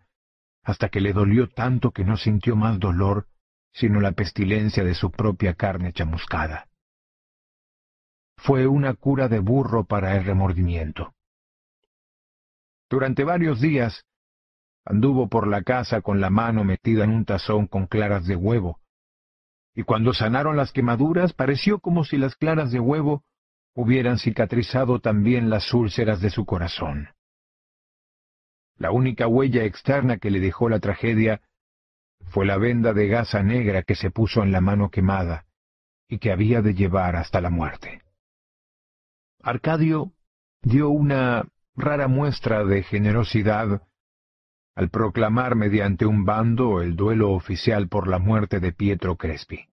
hasta 0.65 0.89
que 0.89 1.01
le 1.01 1.13
dolió 1.13 1.49
tanto 1.49 1.93
que 1.93 2.05
no 2.05 2.17
sintió 2.17 2.57
más 2.57 2.79
dolor, 2.81 3.29
sino 3.73 4.01
la 4.01 4.13
pestilencia 4.13 4.85
de 4.85 4.95
su 4.95 5.11
propia 5.11 5.55
carne 5.55 5.93
chamuscada. 5.93 6.69
Fue 8.37 8.67
una 8.67 8.95
cura 8.95 9.29
de 9.29 9.39
burro 9.39 9.85
para 9.85 10.17
el 10.17 10.25
remordimiento. 10.25 11.15
Durante 12.89 13.25
varios 13.25 13.61
días 13.61 14.05
Anduvo 14.87 15.29
por 15.29 15.49
la 15.49 15.63
casa 15.63 16.03
con 16.03 16.21
la 16.21 16.29
mano 16.29 16.63
metida 16.63 17.05
en 17.05 17.11
un 17.11 17.25
tazón 17.25 17.67
con 17.67 17.87
claras 17.87 18.27
de 18.27 18.37
huevo, 18.37 18.81
y 19.75 19.83
cuando 19.83 20.13
sanaron 20.13 20.57
las 20.57 20.73
quemaduras 20.73 21.33
pareció 21.33 21.79
como 21.79 22.05
si 22.05 22.19
las 22.19 22.37
claras 22.37 22.71
de 22.71 22.81
huevo 22.81 23.25
hubieran 23.75 24.19
cicatrizado 24.19 25.01
también 25.01 25.49
las 25.49 25.73
úlceras 25.73 26.21
de 26.21 26.29
su 26.29 26.45
corazón. 26.45 27.09
La 28.77 28.91
única 28.91 29.27
huella 29.27 29.65
externa 29.65 30.19
que 30.19 30.31
le 30.31 30.41
dejó 30.41 30.69
la 30.69 30.81
tragedia 30.81 31.41
fue 32.31 32.47
la 32.47 32.59
venda 32.59 32.93
de 32.93 33.09
gasa 33.09 33.43
negra 33.43 33.83
que 33.83 33.95
se 33.95 34.11
puso 34.11 34.43
en 34.43 34.53
la 34.53 34.61
mano 34.61 34.91
quemada 34.91 35.47
y 36.09 36.19
que 36.19 36.33
había 36.33 36.63
de 36.63 36.75
llevar 36.75 37.17
hasta 37.17 37.41
la 37.41 37.51
muerte. 37.51 38.03
Arcadio 39.43 40.13
dio 40.63 40.89
una 40.89 41.47
rara 41.77 42.09
muestra 42.09 42.65
de 42.65 42.83
generosidad 42.83 43.83
al 44.75 44.91
proclamar 44.91 45.55
mediante 45.55 46.07
un 46.07 46.25
bando 46.25 46.81
el 46.81 46.97
duelo 46.97 47.31
oficial 47.33 47.89
por 47.89 48.09
la 48.09 48.19
muerte 48.19 48.59
de 48.59 48.73
Pietro 48.73 49.17
Crespi. 49.17 49.69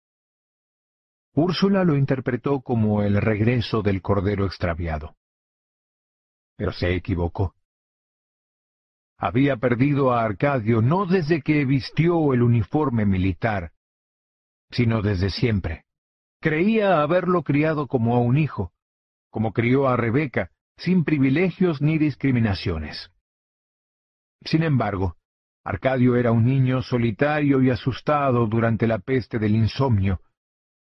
Úrsula 1.35 1.85
lo 1.85 1.97
interpretó 1.97 2.63
como 2.63 3.03
el 3.03 3.21
regreso 3.21 3.83
del 3.83 4.03
cordero 4.03 4.45
extraviado. 4.45 5.15
Pero 6.57 6.73
se 6.73 6.95
equivocó. 6.95 7.55
Había 9.19 9.57
perdido 9.57 10.13
a 10.13 10.25
Arcadio 10.25 10.81
no 10.81 11.05
desde 11.05 11.43
que 11.43 11.65
vistió 11.65 12.33
el 12.33 12.43
uniforme 12.43 13.05
militar, 13.05 13.73
sino 14.71 15.03
desde 15.03 15.31
siempre. 15.31 15.85
Creía 16.41 17.03
haberlo 17.03 17.43
criado 17.43 17.89
como 17.89 18.15
a 18.15 18.21
un 18.21 18.39
hijo, 18.39 18.73
como 19.31 19.53
crió 19.53 19.89
a 19.89 19.97
Rebeca, 19.97 20.51
sin 20.77 21.05
privilegios 21.05 21.83
ni 21.83 21.99
discriminaciones. 21.99 23.11
Sin 24.45 24.63
embargo, 24.63 25.17
Arcadio 25.65 26.15
era 26.15 26.31
un 26.31 26.47
niño 26.47 26.83
solitario 26.83 27.61
y 27.61 27.71
asustado 27.71 28.47
durante 28.47 28.87
la 28.87 29.01
peste 29.01 29.41
del 29.41 29.57
insomnio, 29.57 30.21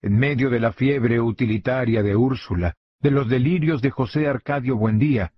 en 0.03 0.19
medio 0.19 0.51
de 0.51 0.61
la 0.61 0.73
fiebre 0.73 1.19
utilitaria 1.19 2.03
de 2.03 2.15
Úrsula, 2.15 2.77
de 3.01 3.11
los 3.11 3.29
delirios 3.29 3.81
de 3.81 3.91
José 3.91 4.29
Arcadio 4.29 4.77
Buendía, 4.77 5.33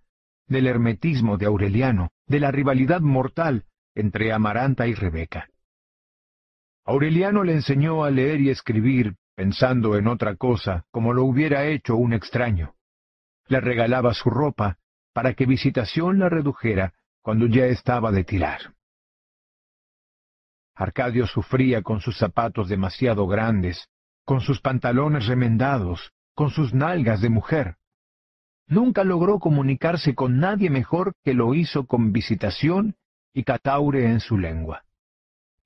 del 0.51 0.67
hermetismo 0.67 1.39
de 1.39 1.47
Aureliano, 1.47 2.11
de 2.27 2.41
la 2.41 2.51
rivalidad 2.51 3.01
mortal 3.01 3.65
entre 3.95 4.33
Amaranta 4.33 4.89
y 4.89 4.95
Rebeca. 4.95 5.49
Aureliano 6.85 7.45
le 7.45 7.55
enseñó 7.55 8.05
a 8.05 8.11
leer 8.11 8.41
y 8.41 8.51
escribir 8.51 9.15
pensando 9.37 9.97
en 9.97 10.09
otra 10.09 10.35
cosa, 10.35 10.85
como 10.91 11.15
lo 11.15 11.25
hubiera 11.25 11.67
hecho 11.67 11.97
un 11.97 12.13
extraño. 12.13 12.75
Le 13.47 13.61
regalaba 13.61 14.13
su 14.13 14.29
ropa 14.29 14.79
para 15.13 15.35
que 15.35 15.47
Visitación 15.47 16.19
la 16.19 16.29
redujera 16.29 16.95
cuando 17.23 17.47
ya 17.47 17.67
estaba 17.67 18.11
de 18.11 18.25
tirar. 18.25 18.75
Arcadio 20.75 21.27
sufría 21.27 21.83
con 21.83 22.01
sus 22.01 22.19
zapatos 22.19 22.69
demasiado 22.69 23.27
grandes, 23.29 23.89
con 24.25 24.41
sus 24.41 24.61
pantalones 24.61 25.27
remendados, 25.27 26.13
con 26.35 26.51
sus 26.51 26.75
nalgas 26.75 27.21
de 27.21 27.29
mujer. 27.31 27.77
Nunca 28.71 29.03
logró 29.03 29.41
comunicarse 29.41 30.15
con 30.15 30.39
nadie 30.39 30.71
mejor 30.71 31.15
que 31.25 31.35
lo 31.35 31.55
hizo 31.55 31.87
con 31.87 32.13
visitación 32.13 32.95
y 33.35 33.43
cataure 33.43 34.07
en 34.07 34.21
su 34.21 34.39
lengua. 34.39 34.85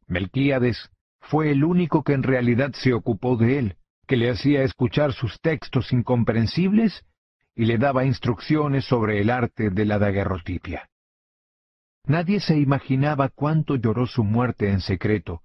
Melquíades 0.06 0.90
fue 1.20 1.50
el 1.50 1.64
único 1.64 2.02
que 2.02 2.14
en 2.14 2.22
realidad 2.22 2.72
se 2.72 2.94
ocupó 2.94 3.36
de 3.36 3.58
él, 3.58 3.76
que 4.06 4.16
le 4.16 4.30
hacía 4.30 4.62
escuchar 4.62 5.12
sus 5.12 5.38
textos 5.42 5.92
incomprensibles 5.92 7.04
y 7.54 7.66
le 7.66 7.76
daba 7.76 8.06
instrucciones 8.06 8.86
sobre 8.86 9.20
el 9.20 9.28
arte 9.28 9.68
de 9.68 9.84
la 9.84 9.98
daguerrotipia. 9.98 10.88
Nadie 12.06 12.40
se 12.40 12.56
imaginaba 12.56 13.28
cuánto 13.28 13.76
lloró 13.76 14.06
su 14.06 14.24
muerte 14.24 14.70
en 14.70 14.80
secreto, 14.80 15.42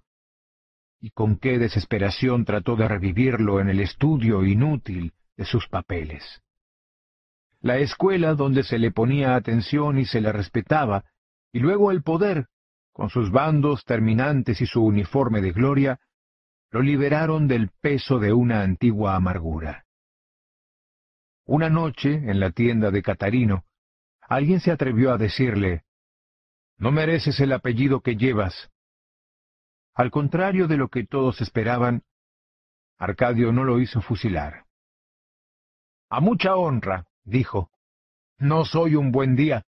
y 0.98 1.10
con 1.10 1.36
qué 1.36 1.58
desesperación 1.58 2.46
trató 2.46 2.74
de 2.76 2.88
revivirlo 2.88 3.60
en 3.60 3.68
el 3.68 3.80
estudio 3.80 4.46
inútil 4.46 5.12
de 5.36 5.44
sus 5.44 5.68
papeles. 5.68 6.40
La 7.60 7.78
escuela 7.78 8.34
donde 8.34 8.62
se 8.62 8.78
le 8.78 8.90
ponía 8.90 9.34
atención 9.34 9.98
y 9.98 10.06
se 10.06 10.20
le 10.20 10.32
respetaba, 10.32 11.04
y 11.52 11.58
luego 11.58 11.90
el 11.90 12.02
poder, 12.02 12.46
con 12.92 13.10
sus 13.10 13.30
bandos 13.30 13.84
terminantes 13.84 14.60
y 14.60 14.66
su 14.66 14.82
uniforme 14.82 15.40
de 15.40 15.52
gloria, 15.52 16.00
lo 16.70 16.80
liberaron 16.80 17.48
del 17.48 17.70
peso 17.80 18.18
de 18.18 18.32
una 18.32 18.62
antigua 18.62 19.14
amargura. 19.16 19.84
Una 21.44 21.68
noche, 21.68 22.14
en 22.14 22.40
la 22.40 22.50
tienda 22.52 22.90
de 22.90 23.02
Catarino, 23.02 23.64
alguien 24.20 24.60
se 24.60 24.70
atrevió 24.70 25.12
a 25.12 25.18
decirle, 25.18 25.84
no 26.78 26.92
mereces 26.92 27.38
el 27.40 27.52
apellido 27.52 28.00
que 28.00 28.16
llevas. 28.16 28.70
Al 29.94 30.10
contrario 30.10 30.66
de 30.66 30.78
lo 30.78 30.88
que 30.88 31.04
todos 31.04 31.40
esperaban, 31.40 32.04
Arcadio 32.96 33.52
no 33.52 33.64
lo 33.64 33.80
hizo 33.80 34.00
fusilar. 34.00 34.64
A 36.08 36.20
mucha 36.20 36.54
honra, 36.54 37.06
dijo, 37.30 37.70
no 38.38 38.64
soy 38.64 38.96
un 38.96 39.12
buen 39.12 39.36
día. 39.36 39.64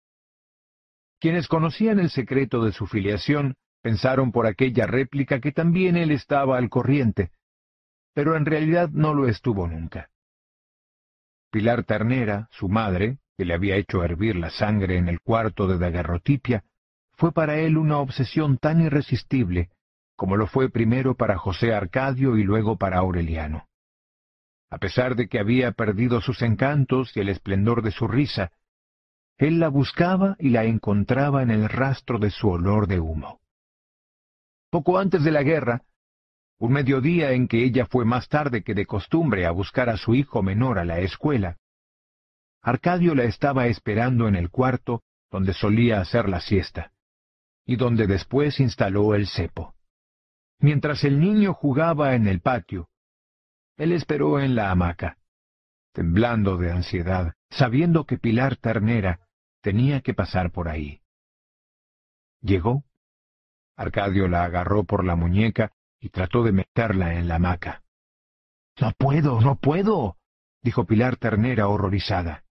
Quienes 1.19 1.49
conocían 1.49 1.99
el 1.99 2.11
secreto 2.11 2.65
de 2.65 2.73
su 2.73 2.87
filiación 2.87 3.57
pensaron 3.83 4.33
por 4.33 4.47
aquella 4.47 4.87
réplica 4.87 5.41
que 5.41 5.53
también 5.53 5.97
él 5.97 6.11
estaba 6.11 6.59
al 6.59 6.69
corriente, 6.69 7.31
pero 8.15 8.37
en 8.37 8.47
realidad 8.47 8.91
no 8.91 9.15
lo 9.15 9.29
estuvo 9.29 9.67
nunca. 9.67 10.11
Pilar 11.51 11.85
Ternera, 11.85 12.49
su 12.51 12.69
madre, 12.69 13.19
que 13.37 13.45
le 13.45 13.55
había 13.55 13.77
hecho 13.77 14.03
hervir 14.03 14.37
la 14.37 14.51
sangre 14.51 14.97
en 14.97 15.09
el 15.09 15.21
cuarto 15.21 15.67
de 15.67 15.79
daguerrotipia, 15.79 16.65
fue 17.13 17.33
para 17.33 17.59
él 17.59 17.79
una 17.79 17.99
obsesión 17.99 18.59
tan 18.59 18.81
irresistible 18.81 19.71
como 20.17 20.37
lo 20.37 20.47
fue 20.47 20.71
primero 20.71 21.15
para 21.15 21.37
José 21.37 21.75
Arcadio 21.75 22.39
y 22.39 22.43
luego 22.43 22.77
para 22.77 22.99
Aureliano. 22.99 23.69
A 24.71 24.79
pesar 24.79 25.15
de 25.15 25.29
que 25.29 25.39
había 25.39 25.73
perdido 25.73 26.21
sus 26.21 26.43
encantos 26.43 27.17
y 27.17 27.21
el 27.21 27.29
esplendor 27.29 27.83
de 27.83 27.93
su 27.93 28.09
risa, 28.09 28.53
él 29.37 29.61
la 29.61 29.69
buscaba 29.69 30.37
y 30.39 30.51
la 30.51 30.65
encontraba 30.65 31.43
en 31.43 31.51
el 31.51 31.69
rastro 31.69 32.19
de 32.19 32.31
su 32.31 32.49
olor 32.49 32.87
de 32.87 33.01
humo. 33.01 33.41
Poco 34.71 34.99
antes 34.99 35.23
de 35.23 35.31
la 35.31 35.43
guerra, 35.43 35.83
un 36.59 36.73
mediodía 36.73 37.33
en 37.33 37.49
que 37.49 37.63
ella 37.63 37.87
fue 37.87 38.05
más 38.05 38.29
tarde 38.29 38.63
que 38.63 38.75
de 38.75 38.87
costumbre 38.87 39.47
a 39.47 39.51
buscar 39.51 39.89
a 39.89 39.97
su 39.97 40.15
hijo 40.15 40.43
menor 40.43 40.79
a 40.79 40.85
la 40.85 41.01
escuela, 41.01 41.59
Arcadio 42.67 43.15
la 43.15 43.23
estaba 43.23 43.69
esperando 43.69 44.27
en 44.27 44.35
el 44.35 44.51
cuarto 44.51 45.05
donde 45.31 45.53
solía 45.53 46.01
hacer 46.01 46.29
la 46.29 46.41
siesta, 46.41 46.91
y 47.65 47.77
donde 47.77 48.09
después 48.09 48.59
instaló 48.59 49.15
el 49.15 49.29
cepo. 49.29 49.77
Mientras 50.59 51.05
el 51.05 51.21
niño 51.21 51.55
jugaba 51.55 52.17
en 52.17 52.27
el 52.27 52.41
patio, 52.41 52.89
él 53.77 53.93
esperó 53.93 54.41
en 54.41 54.55
la 54.55 54.71
hamaca, 54.71 55.19
temblando 55.93 56.57
de 56.57 56.73
ansiedad, 56.73 57.35
sabiendo 57.51 58.05
que 58.05 58.19
Pilar 58.19 58.57
Ternera 58.57 59.29
tenía 59.61 60.01
que 60.01 60.15
pasar 60.15 60.51
por 60.51 60.69
ahí. 60.69 61.01
Llegó. 62.41 62.85
Arcadio 63.77 64.29
la 64.29 64.45
agarró 64.45 64.85
por 64.85 65.05
la 65.05 65.17
muñeca 65.17 65.73
y 66.01 66.09
trató 66.09 66.43
de 66.43 66.53
meterla 66.53 67.15
en 67.15 67.29
la 67.29 67.37
hamaca. 67.37 67.83
No 68.81 68.93
puedo, 68.97 69.41
no 69.41 69.57
puedo, 69.57 70.17
dijo 70.63 70.87
Pilar 70.87 71.17
Ternera 71.17 71.69
horrorizada. 71.69 72.45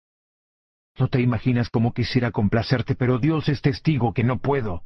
No 0.97 1.07
te 1.07 1.21
imaginas 1.21 1.69
cómo 1.69 1.93
quisiera 1.93 2.31
complacerte, 2.31 2.95
pero 2.95 3.17
Dios 3.17 3.49
es 3.49 3.62
testigo 3.62 4.13
que 4.13 4.23
no 4.23 4.39
puedo. 4.39 4.83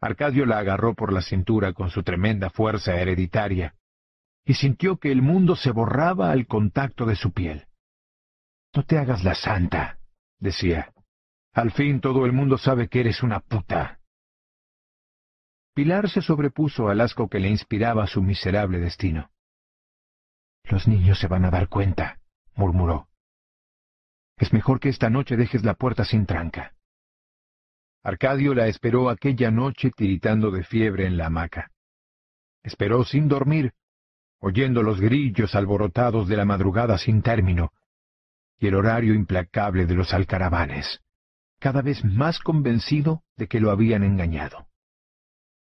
Arcadio 0.00 0.46
la 0.46 0.58
agarró 0.58 0.94
por 0.94 1.12
la 1.12 1.22
cintura 1.22 1.72
con 1.72 1.90
su 1.90 2.02
tremenda 2.02 2.50
fuerza 2.50 2.94
hereditaria, 3.00 3.74
y 4.44 4.54
sintió 4.54 4.96
que 4.96 5.12
el 5.12 5.22
mundo 5.22 5.56
se 5.56 5.70
borraba 5.70 6.30
al 6.30 6.46
contacto 6.46 7.06
de 7.06 7.16
su 7.16 7.32
piel. 7.32 7.66
No 8.74 8.84
te 8.84 8.98
hagas 8.98 9.22
la 9.22 9.34
santa, 9.34 9.98
decía. 10.38 10.92
Al 11.52 11.70
fin 11.72 12.00
todo 12.00 12.24
el 12.24 12.32
mundo 12.32 12.56
sabe 12.56 12.88
que 12.88 13.00
eres 13.00 13.22
una 13.22 13.40
puta. 13.40 14.00
Pilar 15.74 16.08
se 16.08 16.22
sobrepuso 16.22 16.88
al 16.88 17.00
asco 17.00 17.28
que 17.28 17.38
le 17.38 17.48
inspiraba 17.48 18.06
su 18.06 18.22
miserable 18.22 18.78
destino. 18.78 19.30
Los 20.64 20.88
niños 20.88 21.18
se 21.18 21.28
van 21.28 21.44
a 21.44 21.50
dar 21.50 21.68
cuenta, 21.68 22.18
murmuró. 22.54 23.08
Es 24.38 24.52
mejor 24.52 24.80
que 24.80 24.88
esta 24.88 25.10
noche 25.10 25.36
dejes 25.36 25.64
la 25.64 25.74
puerta 25.74 26.04
sin 26.04 26.26
tranca. 26.26 26.74
Arcadio 28.02 28.54
la 28.54 28.66
esperó 28.66 29.08
aquella 29.08 29.50
noche 29.50 29.90
tiritando 29.90 30.50
de 30.50 30.64
fiebre 30.64 31.06
en 31.06 31.16
la 31.16 31.26
hamaca. 31.26 31.70
Esperó 32.62 33.04
sin 33.04 33.28
dormir, 33.28 33.72
oyendo 34.42 34.82
los 34.82 35.00
grillos 35.00 35.54
alborotados 35.54 36.26
de 36.26 36.36
la 36.36 36.44
madrugada 36.44 36.98
sin 36.98 37.22
término, 37.22 37.72
y 38.58 38.66
el 38.66 38.74
horario 38.74 39.14
implacable 39.14 39.86
de 39.86 39.94
los 39.94 40.12
alcaravanes, 40.12 41.00
cada 41.60 41.80
vez 41.80 42.04
más 42.04 42.40
convencido 42.40 43.22
de 43.36 43.46
que 43.46 43.60
lo 43.60 43.70
habían 43.70 44.02
engañado. 44.02 44.66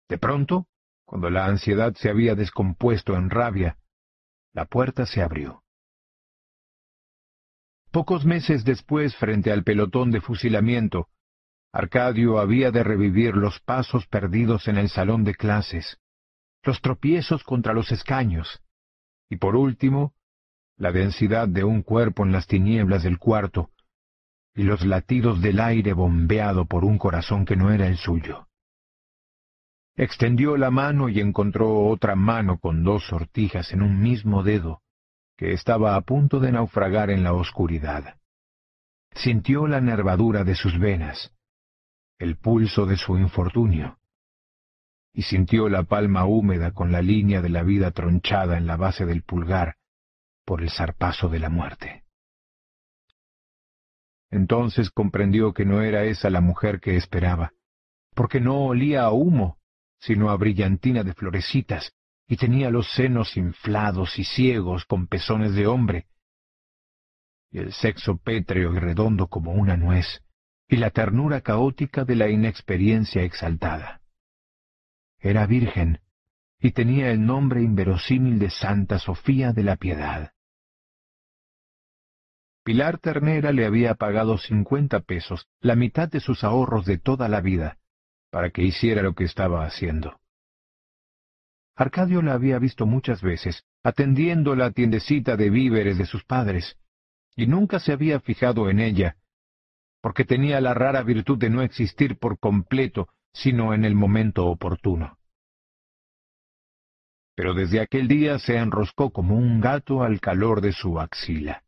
De 0.09 0.17
pronto, 0.17 0.65
cuando 1.05 1.29
la 1.29 1.45
ansiedad 1.45 1.93
se 1.93 2.09
había 2.09 2.33
descompuesto 2.33 3.15
en 3.15 3.29
rabia, 3.29 3.77
la 4.53 4.65
puerta 4.65 5.05
se 5.05 5.21
abrió. 5.21 5.63
Pocos 7.91 8.25
meses 8.25 8.65
después, 8.65 9.15
frente 9.17 9.51
al 9.51 9.63
pelotón 9.63 10.09
de 10.09 10.19
fusilamiento, 10.19 11.09
Arcadio 11.71 12.39
había 12.39 12.71
de 12.71 12.83
revivir 12.83 13.35
los 13.35 13.59
pasos 13.59 14.07
perdidos 14.07 14.67
en 14.67 14.77
el 14.77 14.89
salón 14.89 15.23
de 15.23 15.35
clases, 15.35 15.99
los 16.63 16.81
tropiezos 16.81 17.43
contra 17.43 17.73
los 17.73 17.91
escaños, 17.91 18.62
y 19.33 19.37
por 19.37 19.55
último, 19.55 20.13
la 20.77 20.91
densidad 20.91 21.47
de 21.47 21.63
un 21.63 21.81
cuerpo 21.81 22.23
en 22.23 22.31
las 22.31 22.45
tinieblas 22.45 23.01
del 23.01 23.17
cuarto, 23.17 23.71
y 24.53 24.61
los 24.61 24.85
latidos 24.85 25.41
del 25.41 25.59
aire 25.59 25.93
bombeado 25.93 26.65
por 26.65 26.85
un 26.85 26.99
corazón 26.99 27.43
que 27.43 27.55
no 27.55 27.71
era 27.71 27.87
el 27.87 27.97
suyo. 27.97 28.47
Extendió 29.95 30.55
la 30.55 30.69
mano 30.69 31.09
y 31.09 31.19
encontró 31.19 31.85
otra 31.87 32.15
mano 32.15 32.59
con 32.59 32.83
dos 32.83 33.07
sortijas 33.07 33.73
en 33.73 33.81
un 33.81 33.99
mismo 33.99 34.43
dedo, 34.43 34.81
que 35.35 35.53
estaba 35.53 35.95
a 35.95 36.01
punto 36.01 36.39
de 36.39 36.51
naufragar 36.51 37.09
en 37.09 37.23
la 37.23 37.33
oscuridad. 37.33 38.17
Sintió 39.15 39.65
la 39.65 39.81
nervadura 39.81 40.43
de 40.43 40.53
sus 40.53 40.77
venas, 40.77 41.33
el 42.19 42.37
pulso 42.37 42.85
de 42.85 42.97
su 42.97 43.17
infortunio, 43.17 43.97
y 45.13 45.21
sintió 45.21 45.69
la 45.69 45.83
palma 45.83 46.25
húmeda 46.25 46.71
con 46.71 46.91
la 46.91 47.01
línea 47.01 47.41
de 47.41 47.49
la 47.49 47.63
vida 47.63 47.91
tronchada 47.91 48.57
en 48.57 48.65
la 48.65 48.77
base 48.77 49.05
del 49.05 49.21
pulgar 49.21 49.75
por 50.43 50.61
el 50.61 50.71
zarpazo 50.71 51.29
de 51.29 51.39
la 51.39 51.49
muerte. 51.49 52.03
Entonces 54.31 54.89
comprendió 54.89 55.53
que 55.53 55.63
no 55.63 55.83
era 55.83 56.03
esa 56.05 56.31
la 56.31 56.41
mujer 56.41 56.79
que 56.79 56.95
esperaba, 56.95 57.53
porque 58.15 58.39
no 58.39 58.65
olía 58.65 59.03
a 59.03 59.11
humo, 59.11 59.59
sino 59.99 60.31
a 60.31 60.37
brillantina 60.37 61.03
de 61.03 61.13
florecitas, 61.13 61.93
y 62.27 62.37
tenía 62.37 62.71
los 62.71 62.91
senos 62.93 63.37
inflados 63.37 64.17
y 64.17 64.23
ciegos 64.23 64.85
con 64.85 65.07
pezones 65.07 65.53
de 65.53 65.67
hombre, 65.67 66.07
y 67.51 67.59
el 67.59 67.71
sexo 67.71 68.17
pétreo 68.17 68.73
y 68.73 68.79
redondo 68.79 69.27
como 69.27 69.53
una 69.53 69.77
nuez, 69.77 70.23
y 70.67 70.77
la 70.77 70.89
ternura 70.89 71.41
caótica 71.41 72.03
de 72.03 72.15
la 72.15 72.27
inexperiencia 72.27 73.21
exaltada. 73.21 74.02
Era 75.23 75.47
virgen 75.47 76.01
y 76.59 76.71
tenía 76.71 77.11
el 77.11 77.25
nombre 77.25 77.61
inverosímil 77.61 78.39
de 78.39 78.49
Santa 78.49 78.99
Sofía 78.99 79.53
de 79.53 79.63
la 79.63 79.77
Piedad. 79.77 80.33
Pilar 82.63 82.99
Ternera 82.99 83.53
le 83.53 83.65
había 83.65 83.95
pagado 83.95 84.37
cincuenta 84.37 84.99
pesos, 84.99 85.47
la 85.61 85.75
mitad 85.75 86.09
de 86.09 86.19
sus 86.19 86.43
ahorros 86.43 86.85
de 86.85 86.97
toda 86.97 87.29
la 87.29 87.39
vida, 87.39 87.77
para 88.31 88.49
que 88.51 88.63
hiciera 88.63 89.01
lo 89.01 89.13
que 89.15 89.23
estaba 89.23 89.65
haciendo. 89.65 90.19
Arcadio 91.75 92.21
la 92.21 92.33
había 92.33 92.59
visto 92.59 92.85
muchas 92.85 93.21
veces, 93.21 93.63
atendiendo 93.81 94.55
la 94.55 94.71
tiendecita 94.71 95.37
de 95.37 95.49
víveres 95.49 95.97
de 95.97 96.05
sus 96.05 96.25
padres, 96.25 96.77
y 97.35 97.47
nunca 97.47 97.79
se 97.79 97.93
había 97.93 98.19
fijado 98.19 98.69
en 98.69 98.79
ella, 98.79 99.17
porque 100.01 100.25
tenía 100.25 100.59
la 100.59 100.73
rara 100.73 101.01
virtud 101.01 101.37
de 101.37 101.49
no 101.49 101.61
existir 101.61 102.17
por 102.17 102.39
completo, 102.39 103.07
sino 103.33 103.73
en 103.73 103.83
el 103.83 103.95
momento 103.95 104.45
oportuno. 104.45 105.17
Pero 107.35 107.53
desde 107.53 107.81
aquel 107.81 108.07
día 108.07 108.37
se 108.39 108.57
enroscó 108.57 109.09
como 109.09 109.35
un 109.35 109.59
gato 109.59 110.03
al 110.03 110.19
calor 110.19 110.61
de 110.61 110.71
su 110.71 110.99
axila. 110.99 111.63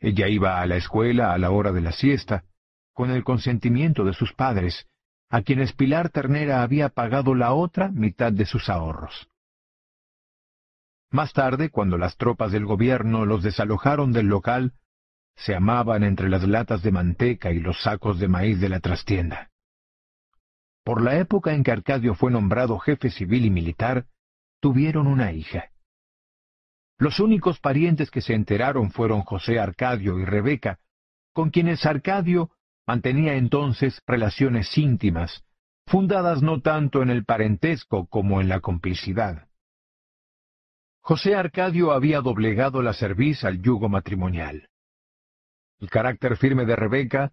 Ella 0.00 0.28
iba 0.28 0.60
a 0.60 0.66
la 0.66 0.76
escuela 0.76 1.32
a 1.32 1.38
la 1.38 1.50
hora 1.50 1.72
de 1.72 1.80
la 1.80 1.92
siesta, 1.92 2.44
con 2.92 3.10
el 3.10 3.24
consentimiento 3.24 4.04
de 4.04 4.12
sus 4.12 4.32
padres, 4.32 4.86
a 5.30 5.42
quienes 5.42 5.72
Pilar 5.72 6.10
Ternera 6.10 6.62
había 6.62 6.90
pagado 6.90 7.34
la 7.34 7.52
otra 7.54 7.88
mitad 7.88 8.32
de 8.32 8.44
sus 8.44 8.68
ahorros. 8.68 9.28
Más 11.10 11.32
tarde, 11.32 11.70
cuando 11.70 11.98
las 11.98 12.16
tropas 12.16 12.52
del 12.52 12.64
gobierno 12.64 13.26
los 13.26 13.42
desalojaron 13.42 14.12
del 14.12 14.26
local, 14.26 14.72
se 15.36 15.54
amaban 15.54 16.04
entre 16.04 16.28
las 16.28 16.42
latas 16.42 16.82
de 16.82 16.90
manteca 16.90 17.50
y 17.52 17.60
los 17.60 17.82
sacos 17.82 18.18
de 18.18 18.28
maíz 18.28 18.60
de 18.60 18.68
la 18.68 18.80
trastienda. 18.80 19.51
Por 20.84 21.02
la 21.02 21.18
época 21.18 21.54
en 21.54 21.62
que 21.62 21.70
Arcadio 21.70 22.14
fue 22.14 22.30
nombrado 22.30 22.78
jefe 22.78 23.10
civil 23.10 23.44
y 23.44 23.50
militar, 23.50 24.06
tuvieron 24.60 25.06
una 25.06 25.32
hija. 25.32 25.70
Los 26.98 27.20
únicos 27.20 27.60
parientes 27.60 28.10
que 28.10 28.20
se 28.20 28.34
enteraron 28.34 28.90
fueron 28.90 29.22
José 29.22 29.58
Arcadio 29.58 30.18
y 30.18 30.24
Rebeca, 30.24 30.78
con 31.32 31.50
quienes 31.50 31.86
Arcadio 31.86 32.50
mantenía 32.86 33.34
entonces 33.34 34.00
relaciones 34.06 34.76
íntimas, 34.76 35.44
fundadas 35.86 36.42
no 36.42 36.60
tanto 36.60 37.02
en 37.02 37.10
el 37.10 37.24
parentesco 37.24 38.06
como 38.06 38.40
en 38.40 38.48
la 38.48 38.60
complicidad. 38.60 39.48
José 41.00 41.34
Arcadio 41.34 41.92
había 41.92 42.20
doblegado 42.20 42.82
la 42.82 42.92
cerviz 42.92 43.44
al 43.44 43.60
yugo 43.60 43.88
matrimonial. 43.88 44.68
El 45.80 45.90
carácter 45.90 46.36
firme 46.36 46.64
de 46.64 46.76
Rebeca, 46.76 47.32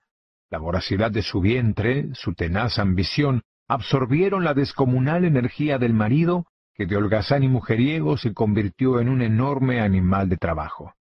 la 0.50 0.58
voracidad 0.58 1.12
de 1.12 1.22
su 1.22 1.42
vientre, 1.42 2.10
su 2.14 2.34
tenaz 2.34 2.80
ambición, 2.80 3.44
absorbieron 3.68 4.44
la 4.44 4.54
descomunal 4.54 5.24
energía 5.26 5.78
del 5.78 5.94
marido, 5.94 6.48
que 6.74 6.88
de 6.88 6.98
holgazán 6.98 7.44
y 7.44 7.48
mujeriego 7.48 8.18
se 8.18 8.34
convirtió 8.34 9.00
en 9.00 9.10
un 9.10 9.22
enorme 9.22 9.80
animal 9.80 10.28
de 10.28 10.38
trabajo. 10.38 10.96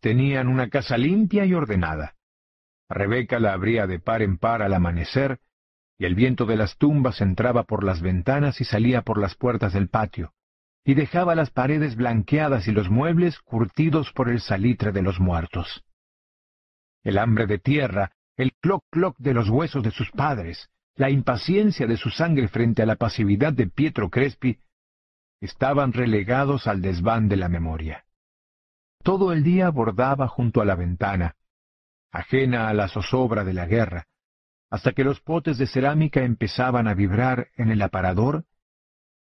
Tenían 0.00 0.48
una 0.48 0.68
casa 0.68 0.98
limpia 0.98 1.44
y 1.44 1.54
ordenada. 1.54 2.16
Rebeca 2.88 3.38
la 3.38 3.52
abría 3.52 3.86
de 3.86 4.00
par 4.00 4.20
en 4.20 4.36
par 4.36 4.62
al 4.62 4.74
amanecer, 4.74 5.38
y 5.96 6.04
el 6.04 6.16
viento 6.16 6.44
de 6.44 6.56
las 6.56 6.76
tumbas 6.76 7.20
entraba 7.20 7.62
por 7.62 7.84
las 7.84 8.02
ventanas 8.02 8.60
y 8.60 8.64
salía 8.64 9.02
por 9.02 9.18
las 9.18 9.36
puertas 9.36 9.72
del 9.74 9.88
patio, 9.88 10.32
y 10.84 10.94
dejaba 10.94 11.36
las 11.36 11.50
paredes 11.50 11.94
blanqueadas 11.94 12.66
y 12.66 12.72
los 12.72 12.90
muebles 12.90 13.38
curtidos 13.38 14.10
por 14.12 14.28
el 14.28 14.40
salitre 14.40 14.90
de 14.90 15.02
los 15.02 15.20
muertos. 15.20 15.84
El 17.04 17.18
hambre 17.18 17.46
de 17.46 17.58
tierra, 17.58 18.12
el 18.36 18.52
cloc-cloc 18.60 19.16
de 19.18 19.34
los 19.34 19.48
huesos 19.48 19.82
de 19.82 19.90
sus 19.90 20.10
padres, 20.10 20.70
la 20.94 21.10
impaciencia 21.10 21.86
de 21.86 21.96
su 21.96 22.10
sangre 22.10 22.48
frente 22.48 22.82
a 22.82 22.86
la 22.86 22.96
pasividad 22.96 23.52
de 23.52 23.66
Pietro 23.66 24.10
Crespi, 24.10 24.58
estaban 25.40 25.92
relegados 25.92 26.66
al 26.66 26.80
desván 26.80 27.28
de 27.28 27.36
la 27.36 27.48
memoria. 27.48 28.04
Todo 29.02 29.32
el 29.32 29.42
día 29.42 29.70
bordaba 29.70 30.28
junto 30.28 30.60
a 30.60 30.64
la 30.64 30.76
ventana, 30.76 31.34
ajena 32.12 32.68
a 32.68 32.74
la 32.74 32.88
zozobra 32.88 33.42
de 33.42 33.52
la 33.52 33.66
guerra, 33.66 34.06
hasta 34.70 34.92
que 34.92 35.04
los 35.04 35.20
potes 35.20 35.58
de 35.58 35.66
cerámica 35.66 36.22
empezaban 36.22 36.86
a 36.86 36.94
vibrar 36.94 37.48
en 37.56 37.70
el 37.70 37.82
aparador 37.82 38.44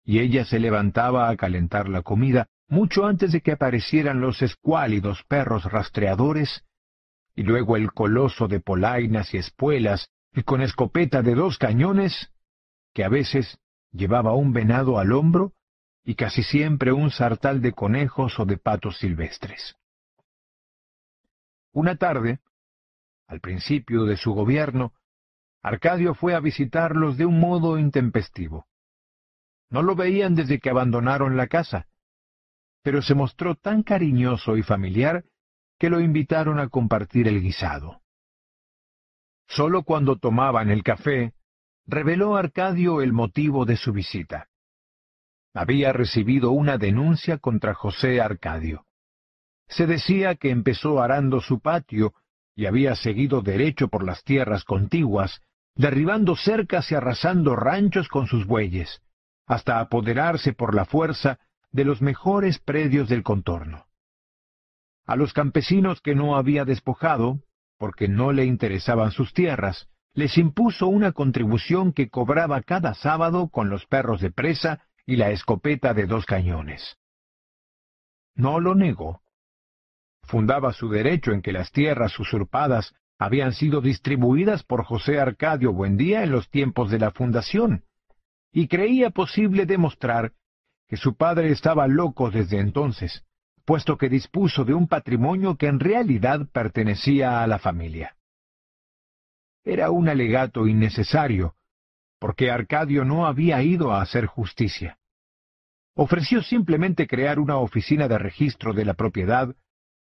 y 0.03 0.19
ella 0.19 0.45
se 0.45 0.59
levantaba 0.59 1.29
a 1.29 1.35
calentar 1.35 1.89
la 1.89 2.03
comida 2.03 2.47
mucho 2.67 3.05
antes 3.05 3.31
de 3.31 3.41
que 3.41 3.51
aparecieran 3.51 4.21
los 4.21 4.41
escuálidos 4.41 5.23
perros 5.27 5.65
rastreadores, 5.65 6.63
y 7.35 7.43
luego 7.43 7.75
el 7.75 7.91
coloso 7.91 8.47
de 8.47 8.59
polainas 8.59 9.33
y 9.33 9.37
espuelas, 9.37 10.09
y 10.33 10.43
con 10.43 10.61
escopeta 10.61 11.21
de 11.21 11.35
dos 11.35 11.57
cañones, 11.57 12.31
que 12.93 13.03
a 13.03 13.09
veces 13.09 13.59
llevaba 13.91 14.33
un 14.33 14.53
venado 14.53 14.99
al 14.99 15.11
hombro 15.11 15.53
y 16.03 16.15
casi 16.15 16.43
siempre 16.43 16.91
un 16.91 17.11
sartal 17.11 17.61
de 17.61 17.73
conejos 17.73 18.39
o 18.39 18.45
de 18.45 18.57
patos 18.57 18.97
silvestres. 18.99 19.75
Una 21.73 21.95
tarde, 21.97 22.39
al 23.27 23.41
principio 23.41 24.05
de 24.05 24.15
su 24.17 24.33
gobierno, 24.33 24.93
Arcadio 25.61 26.13
fue 26.13 26.35
a 26.35 26.39
visitarlos 26.39 27.17
de 27.17 27.25
un 27.25 27.39
modo 27.39 27.79
intempestivo. 27.79 28.67
No 29.69 29.81
lo 29.81 29.95
veían 29.95 30.35
desde 30.35 30.59
que 30.59 30.69
abandonaron 30.69 31.35
la 31.35 31.47
casa, 31.47 31.87
pero 32.83 33.01
se 33.01 33.15
mostró 33.15 33.55
tan 33.55 33.81
cariñoso 33.81 34.57
y 34.57 34.63
familiar 34.63 35.25
que 35.77 35.89
lo 35.89 35.99
invitaron 35.99 36.59
a 36.59 36.69
compartir 36.69 37.27
el 37.27 37.41
guisado. 37.41 38.01
Solo 39.47 39.83
cuando 39.83 40.17
tomaban 40.17 40.69
el 40.69 40.83
café, 40.83 41.33
reveló 41.85 42.35
Arcadio 42.35 43.01
el 43.01 43.13
motivo 43.13 43.65
de 43.65 43.77
su 43.77 43.93
visita. 43.93 44.47
Había 45.53 45.93
recibido 45.93 46.51
una 46.51 46.77
denuncia 46.77 47.37
contra 47.37 47.73
José 47.73 48.21
Arcadio. 48.21 48.85
Se 49.67 49.87
decía 49.87 50.35
que 50.35 50.49
empezó 50.49 51.01
arando 51.01 51.41
su 51.41 51.59
patio 51.59 52.13
y 52.55 52.65
había 52.65 52.95
seguido 52.95 53.41
derecho 53.41 53.87
por 53.87 54.03
las 54.03 54.23
tierras 54.23 54.63
contiguas, 54.63 55.41
derribando 55.75 56.35
cercas 56.35 56.91
y 56.91 56.95
arrasando 56.95 57.55
ranchos 57.55 58.07
con 58.07 58.27
sus 58.27 58.45
bueyes 58.45 59.01
hasta 59.47 59.79
apoderarse 59.79 60.53
por 60.53 60.75
la 60.75 60.85
fuerza 60.85 61.39
de 61.71 61.85
los 61.85 62.01
mejores 62.01 62.59
predios 62.59 63.09
del 63.09 63.23
contorno. 63.23 63.85
A 65.05 65.15
los 65.15 65.33
campesinos 65.33 66.01
que 66.01 66.15
no 66.15 66.35
había 66.35 66.65
despojado, 66.65 67.39
porque 67.77 68.07
no 68.07 68.31
le 68.31 68.45
interesaban 68.45 69.11
sus 69.11 69.33
tierras, 69.33 69.87
les 70.13 70.37
impuso 70.37 70.87
una 70.87 71.11
contribución 71.11 71.93
que 71.93 72.09
cobraba 72.09 72.61
cada 72.61 72.93
sábado 72.93 73.49
con 73.49 73.69
los 73.69 73.85
perros 73.85 74.21
de 74.21 74.31
presa 74.31 74.81
y 75.05 75.17
la 75.17 75.31
escopeta 75.31 75.93
de 75.93 76.07
dos 76.07 76.25
cañones. 76.25 76.97
No 78.33 78.59
lo 78.59 78.75
negó. 78.75 79.21
Fundaba 80.23 80.73
su 80.73 80.89
derecho 80.89 81.31
en 81.31 81.41
que 81.41 81.51
las 81.51 81.71
tierras 81.71 82.17
usurpadas 82.19 82.95
habían 83.19 83.53
sido 83.53 83.81
distribuidas 83.81 84.63
por 84.63 84.83
José 84.83 85.19
Arcadio 85.19 85.71
Buendía 85.71 86.23
en 86.23 86.31
los 86.31 86.49
tiempos 86.49 86.89
de 86.89 86.99
la 86.99 87.11
fundación, 87.11 87.83
y 88.51 88.67
creía 88.67 89.09
posible 89.09 89.65
demostrar 89.65 90.33
que 90.87 90.97
su 90.97 91.15
padre 91.15 91.51
estaba 91.51 91.87
loco 91.87 92.31
desde 92.31 92.59
entonces, 92.59 93.23
puesto 93.65 93.97
que 93.97 94.09
dispuso 94.09 94.63
de 94.63 94.73
un 94.73 94.87
patrimonio 94.87 95.57
que 95.57 95.67
en 95.67 95.79
realidad 95.79 96.47
pertenecía 96.51 97.41
a 97.41 97.47
la 97.47 97.59
familia. 97.59 98.15
Era 99.63 99.89
un 99.89 100.07
alegato 100.07 100.67
innecesario, 100.67 101.55
porque 102.19 102.51
Arcadio 102.51 103.03
no 103.03 103.25
había 103.25 103.61
ido 103.63 103.91
a 103.91 104.01
hacer 104.01 104.27
justicia. 104.27 104.99
Ofreció 105.95 106.43
simplemente 106.43 107.07
crear 107.07 107.39
una 107.39 107.57
oficina 107.57 108.07
de 108.07 108.19
registro 108.19 108.73
de 108.73 108.85
la 108.85 108.93
propiedad 108.93 109.55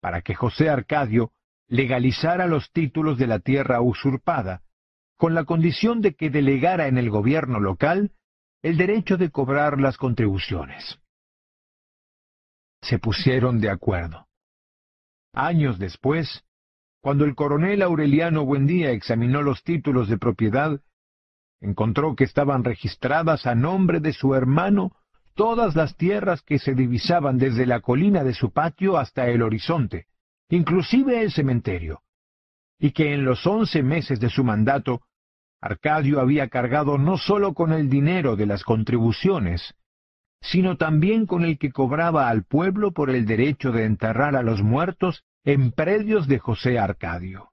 para 0.01 0.23
que 0.23 0.35
José 0.35 0.71
Arcadio 0.71 1.33
legalizara 1.69 2.47
los 2.47 2.71
títulos 2.73 3.19
de 3.19 3.27
la 3.27 3.41
tierra 3.41 3.81
usurpada, 3.81 4.63
con 5.17 5.35
la 5.35 5.45
condición 5.45 6.01
de 6.01 6.15
que 6.15 6.31
delegara 6.31 6.87
en 6.87 6.99
el 6.99 7.11
gobierno 7.11 7.61
local 7.61 8.13
el 8.63 8.77
derecho 8.77 9.17
de 9.17 9.31
cobrar 9.31 9.81
las 9.81 9.97
contribuciones. 9.97 11.02
Se 12.83 12.99
pusieron 12.99 13.61
de 13.61 13.71
acuerdo. 13.71 14.27
Años 15.33 15.79
después, 15.79 16.45
cuando 17.01 17.25
el 17.25 17.35
coronel 17.35 17.83
Aureliano 17.83 18.45
Buendía 18.45 18.91
examinó 18.91 19.43
los 19.43 19.63
títulos 19.63 20.09
de 20.09 20.19
propiedad, 20.19 20.81
encontró 21.61 22.15
que 22.15 22.25
estaban 22.25 22.65
registradas 22.65 23.47
a 23.47 23.55
nombre 23.55 24.01
de 24.01 24.13
su 24.13 24.35
hermano 24.35 24.93
todas 25.35 25.75
las 25.75 25.97
tierras 25.97 26.43
que 26.43 26.59
se 26.59 26.75
divisaban 26.75 27.39
desde 27.39 27.67
la 27.67 27.81
colina 27.81 28.23
de 28.25 28.35
su 28.35 28.53
patio 28.53 28.99
hasta 28.99 29.29
el 29.29 29.43
horizonte, 29.43 30.07
inclusive 30.51 31.23
el 31.23 31.33
cementerio, 31.33 32.03
y 32.79 32.91
que 32.91 33.15
en 33.15 33.25
los 33.25 33.47
once 33.47 33.83
meses 33.83 34.21
de 34.21 34.29
su 34.29 34.45
mandato 34.45 35.03
Arcadio 35.61 36.21
había 36.21 36.49
cargado 36.49 36.99
no 36.99 37.17
sólo 37.17 37.55
con 37.55 37.73
el 37.73 37.89
dinero 37.89 38.35
de 38.35 38.47
las 38.47 38.65
contribuciones, 38.65 39.75
sino 40.43 40.77
también 40.77 41.27
con 41.27 41.45
el 41.45 41.59
que 41.59 41.73
cobraba 41.73 42.29
al 42.29 42.45
pueblo 42.45 42.93
por 42.93 43.11
el 43.11 43.27
derecho 43.27 43.71
de 43.73 43.85
enterrar 43.85 44.37
a 44.37 44.43
los 44.43 44.63
muertos 44.63 45.25
en 45.45 45.73
predios 45.73 46.27
de 46.27 46.39
José 46.39 46.79
Arcadio. 46.79 47.53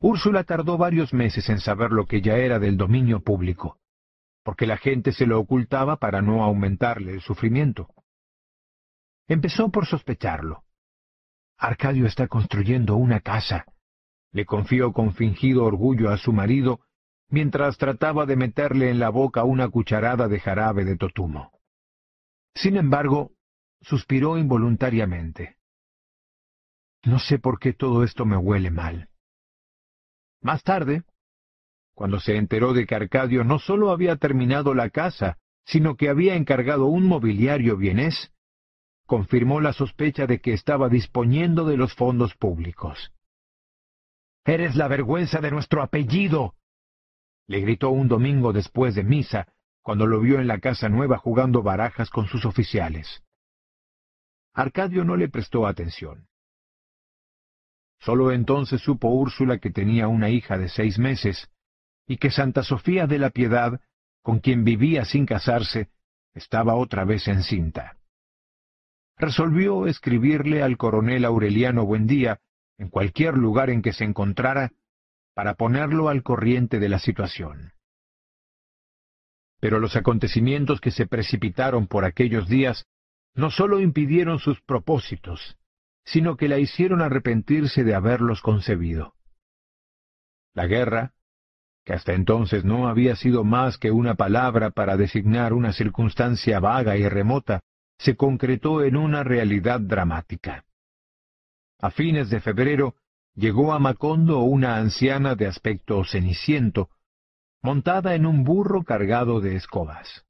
Úrsula 0.00 0.44
tardó 0.44 0.78
varios 0.78 1.12
meses 1.12 1.48
en 1.50 1.60
saber 1.60 1.90
lo 1.90 2.06
que 2.06 2.22
ya 2.22 2.36
era 2.36 2.58
del 2.58 2.76
dominio 2.76 3.20
público, 3.20 3.78
porque 4.42 4.66
la 4.66 4.78
gente 4.78 5.12
se 5.12 5.26
lo 5.26 5.38
ocultaba 5.38 5.96
para 5.96 6.22
no 6.22 6.42
aumentarle 6.42 7.12
el 7.12 7.20
sufrimiento. 7.20 7.92
Empezó 9.28 9.70
por 9.70 9.86
sospecharlo. 9.86 10.64
Arcadio 11.58 12.06
está 12.06 12.28
construyendo 12.28 12.96
una 12.96 13.20
casa, 13.20 13.66
le 14.32 14.46
confió 14.46 14.92
con 14.92 15.12
fingido 15.12 15.64
orgullo 15.64 16.10
a 16.10 16.16
su 16.16 16.32
marido 16.32 16.80
mientras 17.30 17.78
trataba 17.78 18.26
de 18.26 18.36
meterle 18.36 18.90
en 18.90 18.98
la 18.98 19.08
boca 19.08 19.44
una 19.44 19.68
cucharada 19.68 20.28
de 20.28 20.40
jarabe 20.40 20.84
de 20.84 20.96
totumo. 20.96 21.52
Sin 22.54 22.76
embargo, 22.76 23.32
suspiró 23.80 24.36
involuntariamente. 24.36 25.56
No 27.04 27.18
sé 27.18 27.38
por 27.38 27.58
qué 27.58 27.72
todo 27.72 28.04
esto 28.04 28.26
me 28.26 28.36
huele 28.36 28.70
mal. 28.70 29.08
Más 30.42 30.62
tarde, 30.62 31.04
cuando 31.94 32.18
se 32.20 32.36
enteró 32.36 32.72
de 32.72 32.86
que 32.86 32.94
Arcadio 32.94 33.44
no 33.44 33.58
sólo 33.58 33.90
había 33.90 34.16
terminado 34.16 34.74
la 34.74 34.90
casa, 34.90 35.38
sino 35.64 35.96
que 35.96 36.08
había 36.08 36.34
encargado 36.34 36.86
un 36.86 37.06
mobiliario 37.06 37.76
bienés, 37.76 38.32
confirmó 39.06 39.60
la 39.60 39.72
sospecha 39.72 40.26
de 40.26 40.40
que 40.40 40.52
estaba 40.52 40.88
disponiendo 40.88 41.64
de 41.64 41.76
los 41.76 41.94
fondos 41.94 42.34
públicos. 42.34 43.12
Eres 44.44 44.76
la 44.76 44.88
vergüenza 44.88 45.40
de 45.40 45.50
nuestro 45.50 45.82
apellido. 45.82 46.54
Le 47.50 47.58
gritó 47.58 47.90
un 47.90 48.06
domingo 48.06 48.52
después 48.52 48.94
de 48.94 49.02
misa, 49.02 49.48
cuando 49.82 50.06
lo 50.06 50.20
vio 50.20 50.38
en 50.38 50.46
la 50.46 50.60
casa 50.60 50.88
nueva 50.88 51.18
jugando 51.18 51.64
barajas 51.64 52.08
con 52.08 52.28
sus 52.28 52.44
oficiales. 52.44 53.24
Arcadio 54.54 55.02
no 55.02 55.16
le 55.16 55.28
prestó 55.28 55.66
atención. 55.66 56.28
Solo 57.98 58.30
entonces 58.30 58.80
supo 58.80 59.08
Úrsula 59.08 59.58
que 59.58 59.70
tenía 59.70 60.06
una 60.06 60.30
hija 60.30 60.58
de 60.58 60.68
seis 60.68 61.00
meses, 61.00 61.50
y 62.06 62.18
que 62.18 62.30
Santa 62.30 62.62
Sofía 62.62 63.08
de 63.08 63.18
la 63.18 63.30
Piedad, 63.30 63.80
con 64.22 64.38
quien 64.38 64.62
vivía 64.62 65.04
sin 65.04 65.26
casarse, 65.26 65.88
estaba 66.34 66.76
otra 66.76 67.04
vez 67.04 67.26
encinta. 67.26 67.96
Resolvió 69.16 69.88
escribirle 69.88 70.62
al 70.62 70.76
coronel 70.76 71.24
Aureliano 71.24 71.84
Buendía 71.84 72.38
en 72.78 72.90
cualquier 72.90 73.34
lugar 73.34 73.70
en 73.70 73.82
que 73.82 73.92
se 73.92 74.04
encontrara, 74.04 74.70
para 75.34 75.54
ponerlo 75.54 76.08
al 76.08 76.22
corriente 76.22 76.78
de 76.78 76.88
la 76.88 76.98
situación. 76.98 77.72
Pero 79.60 79.78
los 79.78 79.96
acontecimientos 79.96 80.80
que 80.80 80.90
se 80.90 81.06
precipitaron 81.06 81.86
por 81.86 82.04
aquellos 82.04 82.48
días 82.48 82.86
no 83.34 83.50
sólo 83.50 83.80
impidieron 83.80 84.38
sus 84.38 84.60
propósitos, 84.62 85.56
sino 86.04 86.36
que 86.36 86.48
la 86.48 86.58
hicieron 86.58 87.02
arrepentirse 87.02 87.84
de 87.84 87.94
haberlos 87.94 88.40
concebido. 88.40 89.14
La 90.54 90.66
guerra, 90.66 91.12
que 91.84 91.92
hasta 91.92 92.14
entonces 92.14 92.64
no 92.64 92.88
había 92.88 93.16
sido 93.16 93.44
más 93.44 93.78
que 93.78 93.90
una 93.90 94.14
palabra 94.14 94.70
para 94.70 94.96
designar 94.96 95.52
una 95.52 95.72
circunstancia 95.72 96.58
vaga 96.58 96.96
y 96.96 97.08
remota, 97.08 97.60
se 97.98 98.16
concretó 98.16 98.82
en 98.82 98.96
una 98.96 99.22
realidad 99.22 99.80
dramática. 99.80 100.64
A 101.78 101.90
fines 101.90 102.30
de 102.30 102.40
febrero 102.40 102.94
llegó 103.34 103.72
a 103.72 103.78
Macondo 103.78 104.40
una 104.40 104.76
anciana 104.76 105.34
de 105.34 105.46
aspecto 105.46 106.04
ceniciento, 106.04 106.90
montada 107.62 108.14
en 108.14 108.26
un 108.26 108.44
burro 108.44 108.84
cargado 108.84 109.40
de 109.40 109.56
escobas. 109.56 110.24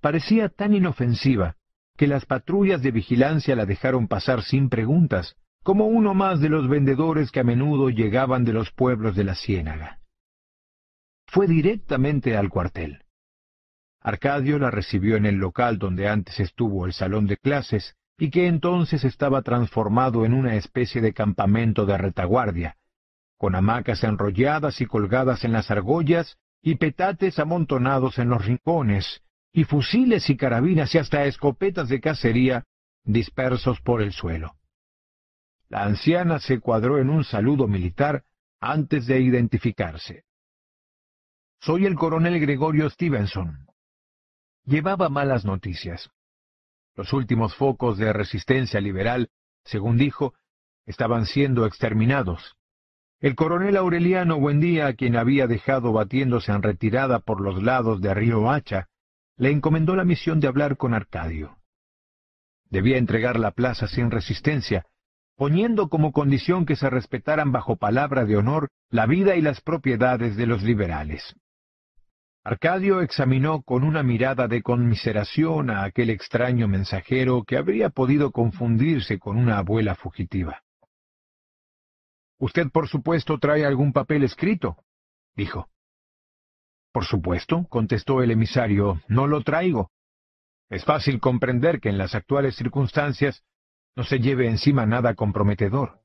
parecía 0.00 0.48
tan 0.48 0.74
inofensiva 0.74 1.56
que 1.96 2.06
las 2.06 2.26
patrullas 2.26 2.82
de 2.82 2.90
vigilancia 2.90 3.54
la 3.54 3.66
dejaron 3.66 4.08
pasar 4.08 4.42
sin 4.42 4.68
preguntas, 4.68 5.36
como 5.62 5.86
uno 5.86 6.14
más 6.14 6.40
de 6.40 6.48
los 6.48 6.68
vendedores 6.68 7.30
que 7.30 7.40
a 7.40 7.44
menudo 7.44 7.88
llegaban 7.90 8.44
de 8.44 8.52
los 8.52 8.72
pueblos 8.72 9.14
de 9.14 9.24
la 9.24 9.34
ciénaga. 9.34 10.00
Fue 11.26 11.46
directamente 11.46 12.36
al 12.36 12.48
cuartel. 12.48 13.04
Arcadio 14.00 14.58
la 14.58 14.70
recibió 14.70 15.16
en 15.16 15.26
el 15.26 15.36
local 15.36 15.78
donde 15.78 16.08
antes 16.08 16.40
estuvo 16.40 16.86
el 16.86 16.92
salón 16.92 17.26
de 17.26 17.36
clases 17.36 17.94
y 18.18 18.30
que 18.30 18.46
entonces 18.46 19.04
estaba 19.04 19.42
transformado 19.42 20.24
en 20.24 20.34
una 20.34 20.56
especie 20.56 21.00
de 21.00 21.12
campamento 21.12 21.86
de 21.86 21.98
retaguardia, 21.98 22.76
con 23.36 23.54
hamacas 23.54 24.04
enrolladas 24.04 24.80
y 24.80 24.86
colgadas 24.86 25.44
en 25.44 25.52
las 25.52 25.70
argollas 25.70 26.38
y 26.62 26.76
petates 26.76 27.38
amontonados 27.38 28.18
en 28.18 28.28
los 28.28 28.44
rincones, 28.44 29.22
y 29.52 29.64
fusiles 29.64 30.30
y 30.30 30.36
carabinas 30.36 30.94
y 30.94 30.98
hasta 30.98 31.24
escopetas 31.24 31.88
de 31.88 32.00
cacería 32.00 32.64
dispersos 33.04 33.80
por 33.80 34.00
el 34.00 34.12
suelo. 34.12 34.54
La 35.68 35.84
anciana 35.84 36.38
se 36.38 36.60
cuadró 36.60 36.98
en 36.98 37.10
un 37.10 37.24
saludo 37.24 37.66
militar 37.66 38.24
antes 38.60 39.06
de 39.06 39.20
identificarse. 39.20 40.24
Soy 41.60 41.86
el 41.86 41.94
coronel 41.94 42.40
Gregorio 42.40 42.88
Stevenson. 42.90 43.66
Llevaba 44.64 45.08
malas 45.08 45.44
noticias. 45.44 46.10
Los 46.94 47.12
últimos 47.12 47.54
focos 47.54 47.98
de 47.98 48.12
resistencia 48.12 48.80
liberal, 48.80 49.30
según 49.64 49.96
dijo, 49.96 50.34
estaban 50.86 51.26
siendo 51.26 51.66
exterminados. 51.66 52.56
El 53.20 53.34
coronel 53.34 53.76
Aureliano 53.76 54.38
Buendía, 54.38 54.88
a 54.88 54.94
quien 54.94 55.16
había 55.16 55.46
dejado 55.46 55.92
batiéndose 55.92 56.52
en 56.52 56.62
retirada 56.62 57.20
por 57.20 57.40
los 57.40 57.62
lados 57.62 58.00
de 58.00 58.12
Río 58.12 58.50
Hacha, 58.50 58.88
le 59.36 59.50
encomendó 59.50 59.96
la 59.96 60.04
misión 60.04 60.40
de 60.40 60.48
hablar 60.48 60.76
con 60.76 60.92
Arcadio. 60.92 61.56
Debía 62.68 62.98
entregar 62.98 63.38
la 63.38 63.52
plaza 63.52 63.86
sin 63.86 64.10
resistencia, 64.10 64.86
poniendo 65.36 65.88
como 65.88 66.12
condición 66.12 66.66
que 66.66 66.76
se 66.76 66.90
respetaran 66.90 67.52
bajo 67.52 67.76
palabra 67.76 68.24
de 68.24 68.36
honor 68.36 68.68
la 68.90 69.06
vida 69.06 69.36
y 69.36 69.40
las 69.40 69.60
propiedades 69.60 70.36
de 70.36 70.46
los 70.46 70.62
liberales. 70.62 71.36
Arcadio 72.44 73.02
examinó 73.02 73.62
con 73.62 73.84
una 73.84 74.02
mirada 74.02 74.48
de 74.48 74.62
conmiseración 74.62 75.70
a 75.70 75.84
aquel 75.84 76.10
extraño 76.10 76.66
mensajero 76.66 77.44
que 77.44 77.56
habría 77.56 77.88
podido 77.90 78.32
confundirse 78.32 79.20
con 79.20 79.36
una 79.36 79.58
abuela 79.58 79.94
fugitiva. 79.94 80.64
Usted, 82.38 82.70
por 82.72 82.88
supuesto, 82.88 83.38
trae 83.38 83.64
algún 83.64 83.92
papel 83.92 84.24
escrito, 84.24 84.76
dijo. 85.36 85.68
Por 86.90 87.04
supuesto, 87.04 87.64
contestó 87.68 88.24
el 88.24 88.32
emisario, 88.32 89.00
no 89.06 89.28
lo 89.28 89.42
traigo. 89.42 89.92
Es 90.68 90.84
fácil 90.84 91.20
comprender 91.20 91.80
que 91.80 91.90
en 91.90 91.98
las 91.98 92.16
actuales 92.16 92.56
circunstancias 92.56 93.44
no 93.94 94.02
se 94.02 94.18
lleve 94.18 94.48
encima 94.48 94.84
nada 94.84 95.14
comprometedor. 95.14 96.00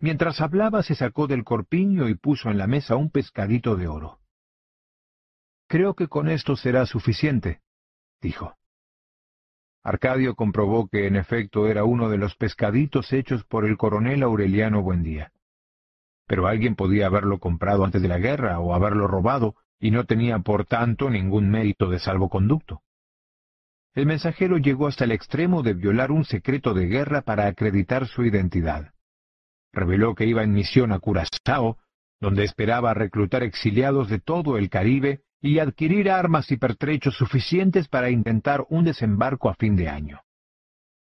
Mientras 0.00 0.40
hablaba 0.40 0.82
se 0.82 0.96
sacó 0.96 1.28
del 1.28 1.44
corpiño 1.44 2.08
y 2.08 2.14
puso 2.16 2.50
en 2.50 2.58
la 2.58 2.66
mesa 2.66 2.96
un 2.96 3.10
pescadito 3.10 3.76
de 3.76 3.86
oro. 3.86 4.19
Creo 5.70 5.94
que 5.94 6.08
con 6.08 6.28
esto 6.28 6.56
será 6.56 6.84
suficiente, 6.84 7.60
dijo. 8.20 8.56
Arcadio 9.84 10.34
comprobó 10.34 10.88
que 10.88 11.06
en 11.06 11.14
efecto 11.14 11.68
era 11.68 11.84
uno 11.84 12.08
de 12.08 12.18
los 12.18 12.34
pescaditos 12.34 13.12
hechos 13.12 13.44
por 13.44 13.64
el 13.64 13.76
coronel 13.76 14.24
Aureliano 14.24 14.82
Buendía. 14.82 15.30
Pero 16.26 16.48
alguien 16.48 16.74
podía 16.74 17.06
haberlo 17.06 17.38
comprado 17.38 17.84
antes 17.84 18.02
de 18.02 18.08
la 18.08 18.18
guerra 18.18 18.58
o 18.58 18.74
haberlo 18.74 19.06
robado, 19.06 19.54
y 19.78 19.92
no 19.92 20.06
tenía 20.06 20.40
por 20.40 20.64
tanto 20.64 21.08
ningún 21.08 21.48
mérito 21.48 21.88
de 21.88 22.00
salvoconducto. 22.00 22.82
El 23.94 24.06
mensajero 24.06 24.58
llegó 24.58 24.88
hasta 24.88 25.04
el 25.04 25.12
extremo 25.12 25.62
de 25.62 25.74
violar 25.74 26.10
un 26.10 26.24
secreto 26.24 26.74
de 26.74 26.86
guerra 26.86 27.22
para 27.22 27.46
acreditar 27.46 28.08
su 28.08 28.24
identidad. 28.24 28.92
Reveló 29.72 30.16
que 30.16 30.26
iba 30.26 30.42
en 30.42 30.52
misión 30.52 30.90
a 30.90 30.98
Curazao, 30.98 31.78
donde 32.20 32.42
esperaba 32.42 32.92
reclutar 32.92 33.44
exiliados 33.44 34.08
de 34.08 34.18
todo 34.18 34.58
el 34.58 34.68
Caribe 34.68 35.22
y 35.40 35.58
adquirir 35.58 36.10
armas 36.10 36.50
y 36.50 36.56
pertrechos 36.56 37.16
suficientes 37.16 37.88
para 37.88 38.10
intentar 38.10 38.64
un 38.68 38.84
desembarco 38.84 39.48
a 39.48 39.54
fin 39.54 39.76
de 39.76 39.88
año. 39.88 40.20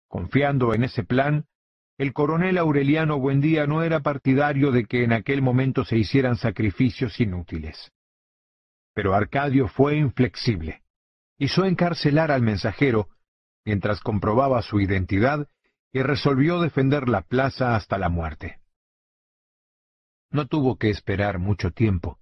Confiando 0.08 0.74
en 0.74 0.84
ese 0.84 1.04
plan, 1.04 1.46
el 1.98 2.14
coronel 2.14 2.58
Aureliano 2.58 3.20
Buendía 3.20 3.66
no 3.66 3.84
era 3.84 4.02
partidario 4.02 4.72
de 4.72 4.86
que 4.86 5.04
en 5.04 5.14
aquel 5.14 5.42
momento 5.42 5.84
se 5.84 5.98
hicieran 5.98 6.36
sacrificios 6.36 7.20
inútiles. 7.20 7.92
Pero 8.94 9.16
Arcadio 9.16 9.68
fue 9.68 9.98
inflexible. 9.98 10.84
Hizo 11.38 11.66
encarcelar 11.66 12.32
al 12.32 12.42
mensajero 12.42 13.10
mientras 13.66 14.00
comprobaba 14.02 14.62
su 14.62 14.80
identidad 14.80 15.48
y 15.92 16.02
resolvió 16.02 16.62
defender 16.62 17.10
la 17.10 17.22
plaza 17.22 17.76
hasta 17.76 17.98
la 17.98 18.10
muerte. 18.10 18.60
No 20.30 20.48
tuvo 20.48 20.78
que 20.78 20.90
esperar 20.90 21.40
mucho 21.40 21.72
tiempo. 21.72 22.20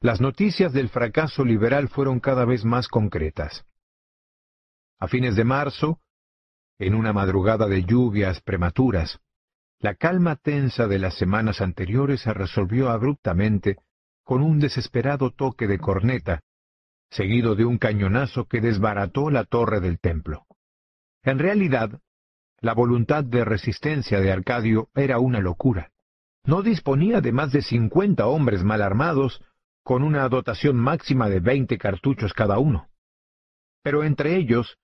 Las 0.00 0.20
noticias 0.20 0.72
del 0.72 0.90
fracaso 0.90 1.44
liberal 1.44 1.88
fueron 1.88 2.20
cada 2.20 2.44
vez 2.44 2.64
más 2.64 2.86
concretas. 2.86 3.64
A 5.00 5.08
fines 5.08 5.34
de 5.34 5.42
marzo, 5.42 6.00
en 6.78 6.94
una 6.94 7.12
madrugada 7.12 7.66
de 7.66 7.84
lluvias 7.84 8.40
prematuras, 8.40 9.18
la 9.80 9.96
calma 9.96 10.36
tensa 10.36 10.86
de 10.86 11.00
las 11.00 11.14
semanas 11.14 11.60
anteriores 11.60 12.20
se 12.20 12.32
resolvió 12.32 12.90
abruptamente 12.90 13.76
con 14.22 14.42
un 14.42 14.60
desesperado 14.60 15.32
toque 15.32 15.66
de 15.66 15.78
corneta, 15.78 16.42
seguido 17.10 17.56
de 17.56 17.64
un 17.64 17.78
cañonazo 17.78 18.46
que 18.46 18.60
desbarató 18.60 19.30
la 19.30 19.44
torre 19.44 19.80
del 19.80 19.98
templo. 19.98 20.46
En 21.24 21.40
realidad, 21.40 22.00
la 22.60 22.72
voluntad 22.72 23.24
de 23.24 23.44
resistencia 23.44 24.20
de 24.20 24.30
Arcadio 24.30 24.90
era 24.94 25.18
una 25.18 25.40
locura. 25.40 25.90
No 26.44 26.62
disponía 26.62 27.20
de 27.20 27.32
más 27.32 27.50
de 27.50 27.62
cincuenta 27.62 28.26
hombres 28.26 28.62
mal 28.62 28.82
armados, 28.82 29.42
con 29.88 30.02
una 30.02 30.28
dotación 30.28 30.76
máxima 30.76 31.30
de 31.30 31.40
veinte 31.40 31.78
cartuchos 31.78 32.34
cada 32.34 32.58
uno. 32.58 32.90
Pero 33.82 34.04
entre 34.04 34.36
ellos, 34.36 34.76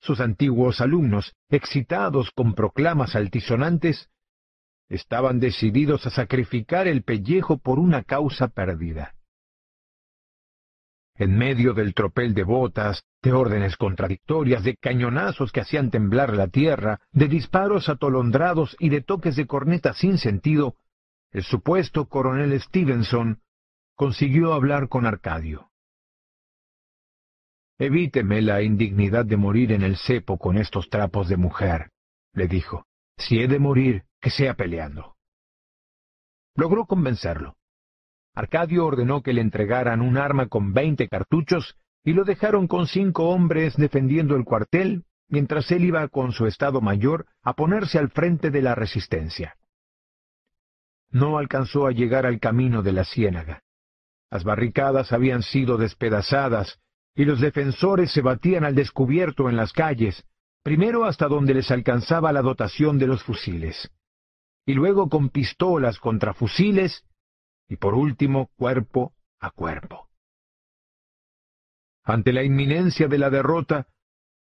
sus 0.00 0.20
antiguos 0.20 0.80
alumnos, 0.80 1.34
excitados 1.50 2.30
con 2.30 2.54
proclamas 2.54 3.14
altisonantes, 3.14 4.08
estaban 4.88 5.38
decididos 5.38 6.06
a 6.06 6.10
sacrificar 6.10 6.88
el 6.88 7.02
pellejo 7.02 7.58
por 7.58 7.78
una 7.78 8.04
causa 8.04 8.48
perdida. 8.48 9.14
En 11.14 11.36
medio 11.36 11.74
del 11.74 11.92
tropel 11.92 12.32
de 12.32 12.44
botas, 12.44 13.04
de 13.20 13.34
órdenes 13.34 13.76
contradictorias, 13.76 14.64
de 14.64 14.78
cañonazos 14.78 15.52
que 15.52 15.60
hacían 15.60 15.90
temblar 15.90 16.34
la 16.34 16.48
tierra, 16.48 17.02
de 17.12 17.28
disparos 17.28 17.90
atolondrados 17.90 18.76
y 18.78 18.88
de 18.88 19.02
toques 19.02 19.36
de 19.36 19.46
corneta 19.46 19.92
sin 19.92 20.16
sentido, 20.16 20.76
el 21.32 21.42
supuesto 21.42 22.06
coronel 22.06 22.58
Stevenson 22.58 23.42
consiguió 23.98 24.54
hablar 24.54 24.88
con 24.88 25.06
Arcadio. 25.06 25.72
Evíteme 27.80 28.40
la 28.42 28.62
indignidad 28.62 29.26
de 29.26 29.36
morir 29.36 29.72
en 29.72 29.82
el 29.82 29.96
cepo 29.96 30.38
con 30.38 30.56
estos 30.56 30.88
trapos 30.88 31.28
de 31.28 31.36
mujer, 31.36 31.90
le 32.32 32.46
dijo. 32.46 32.86
Si 33.16 33.40
he 33.40 33.48
de 33.48 33.58
morir, 33.58 34.04
que 34.20 34.30
sea 34.30 34.54
peleando. 34.54 35.16
Logró 36.54 36.86
convencerlo. 36.86 37.56
Arcadio 38.36 38.86
ordenó 38.86 39.24
que 39.24 39.32
le 39.32 39.40
entregaran 39.40 40.00
un 40.00 40.16
arma 40.16 40.46
con 40.46 40.72
veinte 40.72 41.08
cartuchos 41.08 41.74
y 42.04 42.12
lo 42.12 42.22
dejaron 42.22 42.68
con 42.68 42.86
cinco 42.86 43.30
hombres 43.30 43.76
defendiendo 43.76 44.36
el 44.36 44.44
cuartel, 44.44 45.06
mientras 45.26 45.72
él 45.72 45.84
iba 45.84 46.06
con 46.06 46.30
su 46.30 46.46
estado 46.46 46.80
mayor 46.80 47.26
a 47.42 47.54
ponerse 47.54 47.98
al 47.98 48.10
frente 48.10 48.52
de 48.52 48.62
la 48.62 48.76
resistencia. 48.76 49.56
No 51.10 51.36
alcanzó 51.36 51.88
a 51.88 51.90
llegar 51.90 52.26
al 52.26 52.38
camino 52.38 52.82
de 52.82 52.92
la 52.92 53.04
ciénaga. 53.04 53.64
Las 54.30 54.44
barricadas 54.44 55.12
habían 55.12 55.42
sido 55.42 55.76
despedazadas 55.76 56.78
y 57.14 57.24
los 57.24 57.40
defensores 57.40 58.12
se 58.12 58.20
batían 58.20 58.64
al 58.64 58.74
descubierto 58.74 59.48
en 59.48 59.56
las 59.56 59.72
calles, 59.72 60.24
primero 60.62 61.04
hasta 61.04 61.26
donde 61.26 61.54
les 61.54 61.70
alcanzaba 61.70 62.32
la 62.32 62.42
dotación 62.42 62.98
de 62.98 63.06
los 63.06 63.22
fusiles, 63.22 63.90
y 64.66 64.74
luego 64.74 65.08
con 65.08 65.30
pistolas 65.30 65.98
contra 65.98 66.34
fusiles, 66.34 67.04
y 67.68 67.76
por 67.76 67.94
último 67.94 68.50
cuerpo 68.56 69.14
a 69.40 69.50
cuerpo. 69.50 70.08
Ante 72.04 72.32
la 72.32 72.42
inminencia 72.42 73.08
de 73.08 73.18
la 73.18 73.30
derrota, 73.30 73.88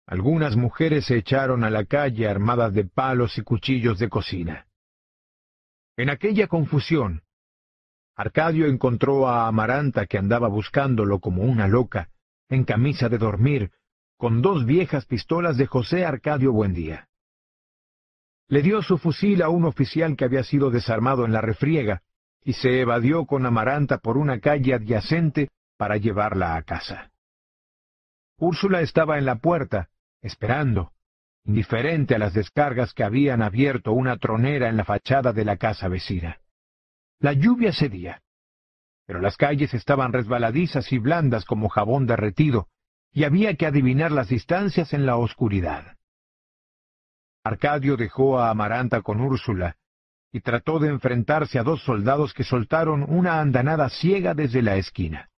algunas 0.08 0.56
mujeres 0.56 1.06
se 1.06 1.18
echaron 1.18 1.64
a 1.64 1.70
la 1.70 1.86
calle 1.86 2.28
armadas 2.28 2.74
de 2.74 2.86
palos 2.86 3.38
y 3.38 3.42
cuchillos 3.42 4.00
de 4.00 4.10
cocina. 4.10 4.68
En 5.98 6.10
aquella 6.10 6.48
confusión, 6.48 7.25
Arcadio 8.16 8.68
encontró 8.68 9.28
a 9.28 9.48
Amaranta 9.48 10.06
que 10.06 10.18
andaba 10.18 10.48
buscándolo 10.48 11.20
como 11.20 11.44
una 11.44 11.68
loca, 11.68 12.10
en 12.48 12.64
camisa 12.64 13.10
de 13.10 13.18
dormir, 13.18 13.72
con 14.18 14.42
dos 14.42 14.66
viejas 14.66 15.06
pistolas 15.06 15.58
de 15.58 15.66
José 15.66 16.06
Arcadio 16.06 16.54
Buendía. 16.54 17.10
Le 18.48 18.62
dio 18.62 18.82
su 18.82 18.98
fusil 18.98 19.42
a 19.42 19.50
un 19.50 19.66
oficial 19.66 20.16
que 20.16 20.24
había 20.24 20.44
sido 20.44 20.70
desarmado 20.70 21.26
en 21.26 21.34
la 21.34 21.42
refriega, 21.42 22.04
y 22.42 22.54
se 22.54 22.80
evadió 22.80 23.26
con 23.26 23.46
Amaranta 23.46 23.98
por 23.98 24.18
una 24.18 24.40
calle 24.40 24.76
adyacente 24.76 25.50
para 25.78 25.98
llevarla 25.98 26.56
a 26.56 26.62
casa. 26.62 27.12
Úrsula 28.38 28.82
estaba 28.82 29.18
en 29.18 29.26
la 29.26 29.36
puerta, 29.38 29.90
esperando, 30.22 30.94
indiferente 31.44 32.16
a 32.16 32.20
las 32.20 32.34
descargas 32.34 32.94
que 32.94 33.04
habían 33.04 33.42
abierto 33.42 33.92
una 33.92 34.18
tronera 34.18 34.70
en 34.70 34.78
la 34.78 34.86
fachada 34.86 35.34
de 35.34 35.44
la 35.44 35.58
casa 35.58 35.88
vecina. 35.88 36.40
La 37.20 37.34
lluvia 37.34 37.72
cedía, 37.72 38.22
pero 39.06 39.22
las 39.22 39.38
calles 39.38 39.74
estaban 39.74 40.14
resbaladizas 40.14 40.92
y 40.92 40.98
blandas 40.98 41.46
como 41.46 41.70
jabón 41.70 42.06
derretido, 42.06 42.68
y 43.12 43.24
había 43.24 43.56
que 43.56 43.66
adivinar 43.66 44.12
las 44.12 44.28
distancias 44.28 44.94
en 44.94 45.06
la 45.06 45.18
oscuridad. 45.18 45.98
Arcadio 47.44 47.96
dejó 47.96 48.40
a 48.40 48.50
Amaranta 48.50 49.02
con 49.02 49.22
Úrsula 49.22 49.78
y 50.32 50.42
trató 50.42 50.80
de 50.80 50.90
enfrentarse 50.90 51.60
a 51.60 51.64
dos 51.64 51.84
soldados 51.84 52.34
que 52.34 52.44
soltaron 52.44 53.04
una 53.08 53.40
andanada 53.40 53.90
ciega 53.90 54.34
desde 54.34 54.62
la 54.62 54.76
esquina. 54.76 55.30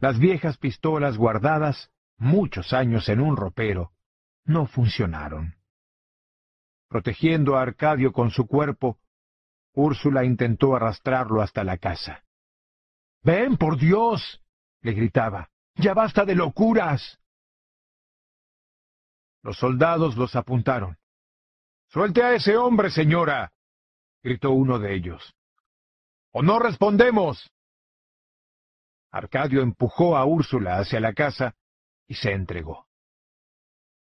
Las 0.00 0.18
viejas 0.18 0.56
pistolas 0.58 1.16
guardadas 1.16 1.90
muchos 2.16 2.72
años 2.72 3.08
en 3.08 3.20
un 3.20 3.36
ropero 3.36 3.92
no 4.44 4.66
funcionaron. 4.66 5.54
Protegiendo 6.88 7.56
a 7.56 7.62
Arcadio 7.62 8.12
con 8.12 8.30
su 8.30 8.46
cuerpo, 8.46 8.98
Úrsula 9.76 10.24
intentó 10.24 10.74
arrastrarlo 10.74 11.42
hasta 11.42 11.62
la 11.62 11.76
casa. 11.76 12.24
Ven, 13.22 13.58
por 13.58 13.78
Dios. 13.78 14.42
le 14.80 14.92
gritaba. 14.92 15.50
Ya 15.74 15.92
basta 15.92 16.24
de 16.24 16.34
locuras. 16.34 17.18
Los 19.42 19.58
soldados 19.58 20.16
los 20.16 20.34
apuntaron. 20.34 20.96
Suelte 21.88 22.22
a 22.22 22.34
ese 22.34 22.56
hombre, 22.56 22.90
señora. 22.90 23.52
gritó 24.22 24.52
uno 24.52 24.78
de 24.78 24.94
ellos. 24.94 25.34
O 26.32 26.42
no 26.42 26.58
respondemos. 26.58 27.50
Arcadio 29.10 29.60
empujó 29.60 30.16
a 30.16 30.24
Úrsula 30.24 30.78
hacia 30.78 31.00
la 31.00 31.12
casa 31.12 31.54
y 32.06 32.14
se 32.14 32.32
entregó. 32.32 32.86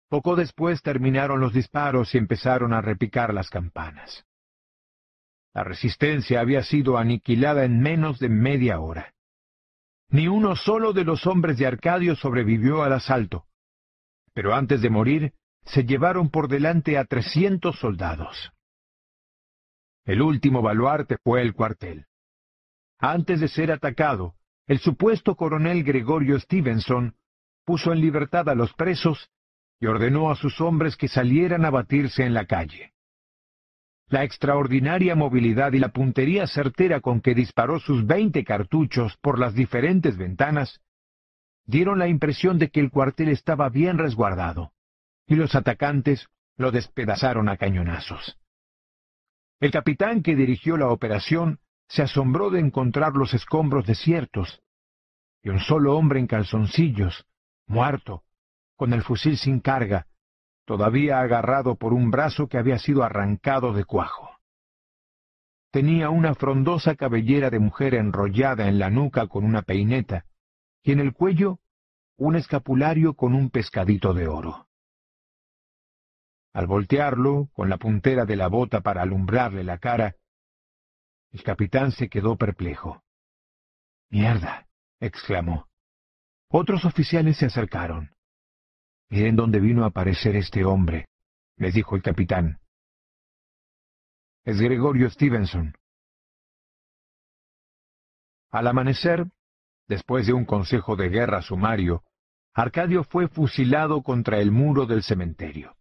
Poco 0.08 0.38
después 0.38 0.82
terminaron 0.82 1.42
los 1.42 1.54
disparos 1.54 2.16
y 2.16 2.18
empezaron 2.18 2.74
a 2.74 2.82
repicar 2.82 3.34
las 3.34 3.50
campanas. 3.50 4.26
La 5.56 5.64
resistencia 5.64 6.42
había 6.42 6.64
sido 6.64 6.98
aniquilada 6.98 7.64
en 7.64 7.80
menos 7.80 8.20
de 8.20 8.28
media 8.28 8.82
hora. 8.82 9.14
Ni 10.10 10.28
uno 10.28 10.58
solo 10.58 10.92
de 10.92 11.06
los 11.06 11.26
hombres 11.26 11.58
de 11.58 11.66
Arcadio 11.66 12.18
sobrevivió 12.18 12.84
al 12.84 12.92
asalto. 12.92 13.46
Pero 14.34 14.54
antes 14.54 14.82
de 14.82 14.90
morir, 14.90 15.34
se 15.64 15.86
llevaron 15.86 16.30
por 16.30 16.50
delante 16.50 16.98
a 16.98 17.06
trescientos 17.06 17.80
soldados. 17.80 18.52
El 20.04 20.22
último 20.22 20.62
baluarte 20.62 21.16
fue 21.24 21.42
el 21.42 21.54
cuartel. 21.54 22.06
Antes 23.00 23.40
de 23.40 23.48
ser 23.48 23.72
atacado, 23.72 24.36
el 24.68 24.80
supuesto 24.80 25.36
coronel 25.36 25.86
Gregorio 25.86 26.38
Stevenson 26.38 27.16
puso 27.64 27.94
en 27.94 28.02
libertad 28.02 28.50
a 28.50 28.56
los 28.56 28.74
presos 28.74 29.32
y 29.80 29.86
ordenó 29.86 30.30
a 30.30 30.36
sus 30.36 30.60
hombres 30.60 30.98
que 30.98 31.08
salieran 31.08 31.64
a 31.64 31.70
batirse 31.70 32.26
en 32.26 32.34
la 32.34 32.46
calle. 32.46 32.95
La 34.08 34.24
extraordinaria 34.24 35.16
movilidad 35.16 35.74
y 35.74 35.80
la 35.80 35.90
puntería 35.90 36.46
certera 36.46 37.02
con 37.02 37.22
que 37.22 37.34
disparó 37.34 37.80
sus 37.80 38.06
veinte 38.06 38.44
cartuchos 38.44 39.18
por 39.18 39.40
las 39.40 39.56
diferentes 39.56 40.16
ventanas 40.18 40.82
dieron 41.66 41.98
la 41.98 42.08
impresión 42.08 42.60
de 42.60 42.70
que 42.70 42.80
el 42.80 42.92
cuartel 42.92 43.30
estaba 43.30 43.70
bien 43.70 43.98
resguardado, 43.98 44.72
y 45.26 45.36
los 45.36 45.56
atacantes 45.56 46.28
lo 46.58 46.72
despedazaron 46.72 47.50
a 47.50 47.58
cañonazos. 47.58 48.38
El 49.60 49.72
capitán 49.72 50.22
que 50.22 50.36
dirigió 50.36 50.78
la 50.78 50.90
operación 50.90 51.60
se 51.88 52.04
asombró 52.04 52.50
de 52.50 52.60
encontrar 52.60 53.14
los 53.14 53.34
escombros 53.34 53.88
desiertos, 53.88 54.62
y 55.42 55.50
un 55.50 55.60
solo 55.60 55.98
hombre 55.98 56.20
en 56.20 56.28
calzoncillos, 56.28 57.26
muerto, 57.68 58.24
con 58.76 58.94
el 58.94 59.04
fusil 59.04 59.38
sin 59.38 59.60
carga, 59.60 60.08
todavía 60.66 61.20
agarrado 61.20 61.76
por 61.76 61.94
un 61.94 62.12
brazo 62.12 62.48
que 62.48 62.58
había 62.58 62.80
sido 62.80 63.04
arrancado 63.04 63.74
de 63.74 63.86
cuajo. 63.86 64.30
Tenía 65.72 66.10
una 66.10 66.36
frondosa 66.36 66.96
cabellera 66.96 67.50
de 67.50 67.60
mujer 67.60 67.96
enrollada 67.96 68.68
en 68.68 68.80
la 68.80 68.90
nuca 68.90 69.28
con 69.28 69.44
una 69.44 69.62
peineta, 69.62 70.26
y 70.84 70.92
en 70.92 71.00
el 71.00 71.14
cuello 71.14 71.60
un 72.18 72.36
escapulario 72.36 73.14
con 73.14 73.34
un 73.34 73.50
pescadito 73.50 74.14
de 74.14 74.28
oro. 74.28 74.68
Al 76.54 76.68
voltearlo, 76.68 77.50
con 77.54 77.70
la 77.70 77.78
puntera 77.78 78.24
de 78.24 78.38
la 78.38 78.48
bota 78.48 78.80
para 78.80 79.02
alumbrarle 79.02 79.66
la 79.66 79.78
cara, 79.78 80.16
el 81.34 81.44
capitán 81.44 81.92
se 81.92 82.08
quedó 82.08 82.38
perplejo. 82.38 83.04
Mierda, 84.10 84.66
exclamó. 85.02 85.68
Otros 86.48 86.86
oficiales 86.86 87.36
se 87.36 87.48
acercaron. 87.48 88.15
Miren 89.10 89.36
dónde 89.36 89.60
vino 89.60 89.84
a 89.84 89.88
aparecer 89.88 90.36
este 90.36 90.66
hombre, 90.66 91.08
les 91.58 91.74
dijo 91.74 91.96
el 91.96 92.02
capitán. 92.02 92.60
Es 94.44 94.60
Gregorio 94.60 95.10
Stevenson. 95.10 95.76
Al 98.52 98.68
amanecer, 98.68 99.26
después 99.88 100.28
de 100.28 100.34
un 100.34 100.46
consejo 100.46 100.96
de 100.96 101.10
guerra 101.10 101.42
sumario, 101.42 102.04
Arcadio 102.54 103.04
fue 103.04 103.28
fusilado 103.28 104.02
contra 104.02 104.40
el 104.40 104.52
muro 104.52 104.86
del 104.86 105.04
cementerio. 105.04 105.76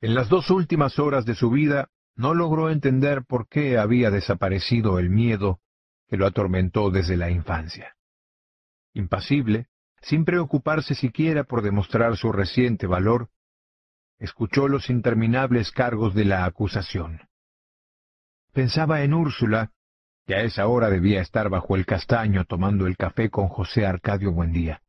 En 0.00 0.14
las 0.14 0.28
dos 0.28 0.50
últimas 0.50 0.98
horas 0.98 1.24
de 1.24 1.34
su 1.34 1.50
vida 1.50 1.88
no 2.14 2.34
logró 2.34 2.68
entender 2.68 3.24
por 3.24 3.48
qué 3.48 3.78
había 3.78 4.10
desaparecido 4.10 4.98
el 4.98 5.08
miedo 5.08 5.60
que 6.08 6.18
lo 6.18 6.26
atormentó 6.26 6.90
desde 6.90 7.16
la 7.16 7.30
infancia. 7.30 7.96
Impasible, 8.92 9.68
sin 10.04 10.24
preocuparse 10.24 10.94
siquiera 10.94 11.44
por 11.44 11.62
demostrar 11.62 12.16
su 12.16 12.30
reciente 12.30 12.86
valor, 12.86 13.30
escuchó 14.18 14.68
los 14.68 14.90
interminables 14.90 15.72
cargos 15.72 16.14
de 16.14 16.26
la 16.26 16.44
acusación. 16.44 17.22
Pensaba 18.52 19.02
en 19.02 19.14
Úrsula, 19.14 19.72
que 20.26 20.34
a 20.34 20.42
esa 20.42 20.66
hora 20.66 20.90
debía 20.90 21.20
estar 21.20 21.48
bajo 21.48 21.74
el 21.74 21.86
castaño 21.86 22.44
tomando 22.44 22.86
el 22.86 22.96
café 22.96 23.30
con 23.30 23.48
José 23.48 23.86
Arcadio 23.86 24.32
Buendía. 24.32 24.82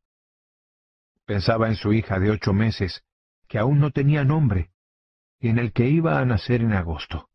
Pensaba 1.24 1.68
en 1.68 1.76
su 1.76 1.92
hija 1.92 2.18
de 2.20 2.30
ocho 2.30 2.52
meses, 2.52 3.02
que 3.48 3.58
aún 3.58 3.80
no 3.80 3.90
tenía 3.90 4.22
nombre, 4.22 4.70
y 5.40 5.48
en 5.48 5.58
el 5.58 5.72
que 5.72 5.88
iba 5.88 6.20
a 6.20 6.24
nacer 6.24 6.60
en 6.60 6.72
agosto. 6.72 7.28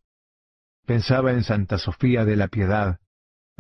Pensaba 0.86 1.32
en 1.32 1.44
Santa 1.44 1.78
Sofía 1.78 2.26
de 2.26 2.36
la 2.36 2.48
Piedad, 2.48 3.01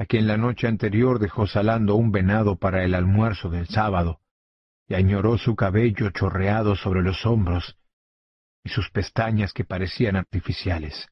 a 0.01 0.05
quien 0.07 0.25
la 0.25 0.35
noche 0.35 0.67
anterior 0.67 1.19
dejó 1.19 1.45
salando 1.45 1.93
un 1.93 2.11
venado 2.11 2.55
para 2.55 2.83
el 2.83 2.95
almuerzo 2.95 3.51
del 3.51 3.67
sábado, 3.67 4.19
y 4.87 4.95
añoró 4.95 5.37
su 5.37 5.55
cabello 5.55 6.09
chorreado 6.09 6.75
sobre 6.75 7.03
los 7.03 7.23
hombros 7.23 7.77
y 8.63 8.69
sus 8.69 8.89
pestañas 8.89 9.53
que 9.53 9.63
parecían 9.63 10.15
artificiales. 10.15 11.07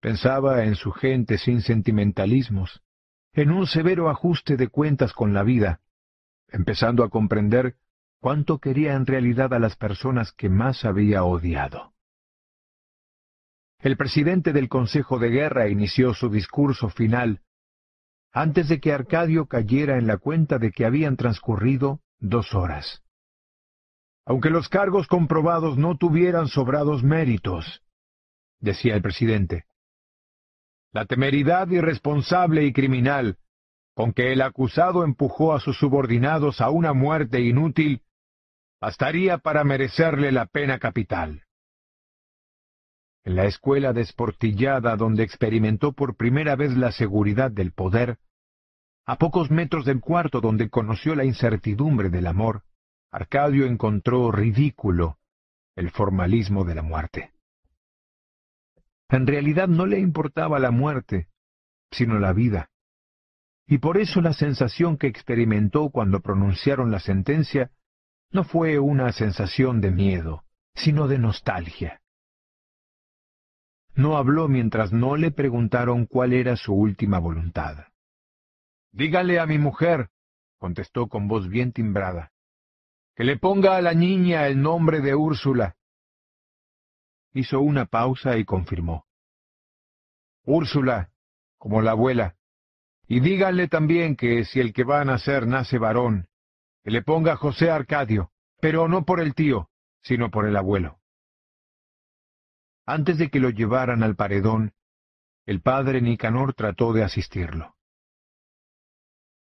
Pensaba 0.00 0.64
en 0.64 0.74
su 0.74 0.90
gente 0.90 1.36
sin 1.36 1.60
sentimentalismos, 1.60 2.80
en 3.34 3.50
un 3.50 3.66
severo 3.66 4.08
ajuste 4.08 4.56
de 4.56 4.68
cuentas 4.68 5.12
con 5.12 5.34
la 5.34 5.42
vida, 5.42 5.82
empezando 6.48 7.04
a 7.04 7.10
comprender 7.10 7.76
cuánto 8.20 8.58
quería 8.58 8.94
en 8.94 9.04
realidad 9.04 9.52
a 9.52 9.58
las 9.58 9.76
personas 9.76 10.32
que 10.32 10.48
más 10.48 10.86
había 10.86 11.24
odiado. 11.24 11.92
El 13.82 13.96
presidente 13.96 14.52
del 14.52 14.68
Consejo 14.68 15.18
de 15.18 15.30
Guerra 15.30 15.68
inició 15.68 16.12
su 16.12 16.28
discurso 16.28 16.90
final. 16.90 17.40
Antes 18.30 18.68
de 18.68 18.78
que 18.78 18.92
Arcadio 18.92 19.46
cayera 19.46 19.96
en 19.96 20.06
la 20.06 20.18
cuenta 20.18 20.58
de 20.58 20.70
que 20.70 20.84
habían 20.84 21.16
transcurrido 21.16 22.00
dos 22.18 22.54
horas. 22.54 23.02
Aunque 24.26 24.50
los 24.50 24.68
cargos 24.68 25.06
comprobados 25.06 25.78
no 25.78 25.96
tuvieran 25.96 26.48
sobrados 26.48 27.02
méritos, 27.02 27.82
decía 28.58 28.94
el 28.94 29.02
presidente, 29.02 29.64
la 30.92 31.06
temeridad 31.06 31.68
irresponsable 31.68 32.64
y 32.64 32.72
criminal 32.74 33.38
con 33.94 34.12
que 34.12 34.32
el 34.32 34.42
acusado 34.42 35.04
empujó 35.04 35.54
a 35.54 35.60
sus 35.60 35.78
subordinados 35.78 36.60
a 36.60 36.68
una 36.68 36.92
muerte 36.92 37.40
inútil 37.40 38.02
bastaría 38.80 39.38
para 39.38 39.64
merecerle 39.64 40.32
la 40.32 40.46
pena 40.46 40.78
capital 40.78 41.44
en 43.24 43.36
la 43.36 43.44
escuela 43.44 43.92
desportillada 43.92 44.96
donde 44.96 45.22
experimentó 45.22 45.92
por 45.92 46.16
primera 46.16 46.56
vez 46.56 46.76
la 46.76 46.92
seguridad 46.92 47.50
del 47.50 47.72
poder, 47.72 48.18
a 49.06 49.16
pocos 49.16 49.50
metros 49.50 49.84
del 49.84 50.00
cuarto 50.00 50.40
donde 50.40 50.70
conoció 50.70 51.14
la 51.14 51.24
incertidumbre 51.24 52.10
del 52.10 52.26
amor, 52.26 52.62
Arcadio 53.12 53.66
encontró 53.66 54.30
ridículo 54.30 55.18
el 55.74 55.90
formalismo 55.90 56.64
de 56.64 56.74
la 56.74 56.82
muerte. 56.82 57.32
En 59.08 59.26
realidad 59.26 59.66
no 59.66 59.86
le 59.86 59.98
importaba 59.98 60.60
la 60.60 60.70
muerte, 60.70 61.28
sino 61.90 62.20
la 62.20 62.32
vida. 62.32 62.70
Y 63.66 63.78
por 63.78 63.98
eso 63.98 64.20
la 64.20 64.32
sensación 64.32 64.96
que 64.96 65.08
experimentó 65.08 65.90
cuando 65.90 66.20
pronunciaron 66.20 66.90
la 66.90 67.00
sentencia 67.00 67.72
no 68.30 68.44
fue 68.44 68.78
una 68.78 69.12
sensación 69.12 69.80
de 69.80 69.90
miedo, 69.90 70.44
sino 70.74 71.08
de 71.08 71.18
nostalgia. 71.18 72.00
No 73.94 74.16
habló 74.16 74.48
mientras 74.48 74.92
no 74.92 75.16
le 75.16 75.30
preguntaron 75.30 76.06
cuál 76.06 76.32
era 76.32 76.56
su 76.56 76.72
última 76.72 77.18
voluntad. 77.18 77.86
Dígale 78.92 79.38
a 79.38 79.46
mi 79.46 79.58
mujer, 79.58 80.10
contestó 80.58 81.08
con 81.08 81.28
voz 81.28 81.48
bien 81.48 81.72
timbrada. 81.72 82.32
Que 83.14 83.24
le 83.24 83.36
ponga 83.36 83.76
a 83.76 83.82
la 83.82 83.94
niña 83.94 84.46
el 84.46 84.60
nombre 84.60 85.00
de 85.00 85.14
Úrsula. 85.14 85.76
Hizo 87.32 87.60
una 87.60 87.86
pausa 87.86 88.36
y 88.36 88.44
confirmó. 88.44 89.06
Úrsula, 90.44 91.10
como 91.58 91.82
la 91.82 91.92
abuela. 91.92 92.36
Y 93.06 93.20
díganle 93.20 93.68
también 93.68 94.16
que 94.16 94.44
si 94.44 94.60
el 94.60 94.72
que 94.72 94.84
va 94.84 95.00
a 95.00 95.04
nacer 95.04 95.46
nace 95.46 95.78
varón, 95.78 96.28
que 96.82 96.90
le 96.90 97.02
ponga 97.02 97.36
José 97.36 97.70
Arcadio, 97.70 98.30
pero 98.60 98.88
no 98.88 99.04
por 99.04 99.20
el 99.20 99.34
tío, 99.34 99.68
sino 100.02 100.30
por 100.30 100.46
el 100.46 100.56
abuelo. 100.56 100.99
Antes 102.86 103.18
de 103.18 103.30
que 103.30 103.40
lo 103.40 103.50
llevaran 103.50 104.02
al 104.02 104.16
paredón, 104.16 104.72
el 105.46 105.60
padre 105.60 106.00
Nicanor 106.00 106.54
trató 106.54 106.92
de 106.92 107.04
asistirlo. 107.04 107.76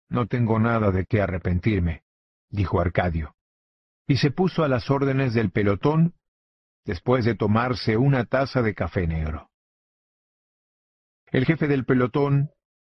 No 0.09 0.27
tengo 0.27 0.59
nada 0.59 0.91
de 0.91 1.05
qué 1.05 1.21
arrepentirme, 1.21 2.03
dijo 2.49 2.79
Arcadio, 2.79 3.35
y 4.07 4.17
se 4.17 4.31
puso 4.31 4.63
a 4.63 4.67
las 4.67 4.89
órdenes 4.89 5.33
del 5.33 5.51
pelotón 5.51 6.13
después 6.85 7.25
de 7.25 7.35
tomarse 7.35 7.97
una 7.97 8.25
taza 8.25 8.61
de 8.61 8.75
café 8.75 9.07
negro. 9.07 9.49
El 11.31 11.45
jefe 11.45 11.67
del 11.67 11.85
pelotón, 11.85 12.51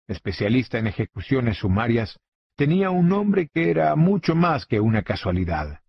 especialista 0.09 0.79
en 0.79 0.89
ejecuciones 0.89 1.59
sumarias, 1.59 2.19
tenía 2.57 2.91
un 2.91 3.09
nombre 3.09 3.49
que 3.49 3.71
era 3.71 3.97
mucho 3.97 4.35
más 4.35 4.67
que 4.67 4.81
una 4.81 5.03
casualidad. 5.03 5.81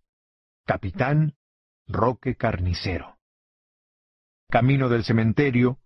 Capitán 0.64 1.34
Roque 1.86 2.36
Carnicero. 2.36 3.17
Camino 4.50 4.88
del 4.88 5.04
cementerio, 5.04 5.78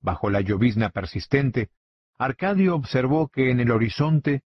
bajo 0.00 0.30
la 0.30 0.40
llovizna 0.40 0.88
persistente, 0.88 1.68
Arcadio 2.16 2.74
observó 2.74 3.28
que 3.28 3.50
en 3.50 3.60
el 3.60 3.70
horizonte 3.70 4.42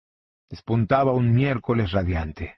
despuntaba 0.48 1.12
un 1.12 1.34
miércoles 1.34 1.92
radiante. 1.92 2.56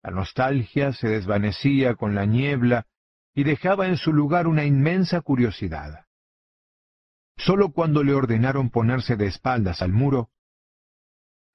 La 0.00 0.12
nostalgia 0.12 0.92
se 0.92 1.08
desvanecía 1.08 1.96
con 1.96 2.14
la 2.14 2.24
niebla 2.24 2.86
y 3.34 3.42
dejaba 3.42 3.88
en 3.88 3.96
su 3.96 4.12
lugar 4.12 4.46
una 4.46 4.64
inmensa 4.64 5.22
curiosidad. 5.22 6.06
Solo 7.36 7.72
cuando 7.72 8.04
le 8.04 8.14
ordenaron 8.14 8.70
ponerse 8.70 9.16
de 9.16 9.26
espaldas 9.26 9.82
al 9.82 9.92
muro, 9.92 10.30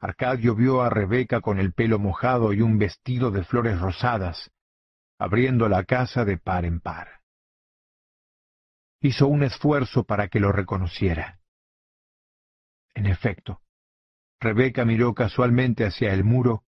Arcadio 0.02 0.56
vio 0.56 0.82
a 0.82 0.90
Rebeca 0.90 1.40
con 1.40 1.58
el 1.58 1.72
pelo 1.72 2.00
mojado 2.00 2.52
y 2.52 2.62
un 2.62 2.78
vestido 2.78 3.32
de 3.32 3.46
flores 3.46 3.80
rosadas, 3.80 4.52
abriendo 5.18 5.70
la 5.70 5.86
casa 5.86 6.26
de 6.26 6.38
par 6.38 6.66
en 6.66 6.82
par. 6.82 7.23
Hizo 9.04 9.28
un 9.28 9.44
esfuerzo 9.44 10.06
para 10.06 10.30
que 10.30 10.40
lo 10.40 10.54
reconociera. 10.54 11.42
En 12.94 13.06
efecto, 13.06 13.60
Rebeca 14.40 14.86
miró 14.86 15.14
casualmente 15.14 15.86
hacia 15.86 16.14
el 16.14 16.24
muro 16.24 16.64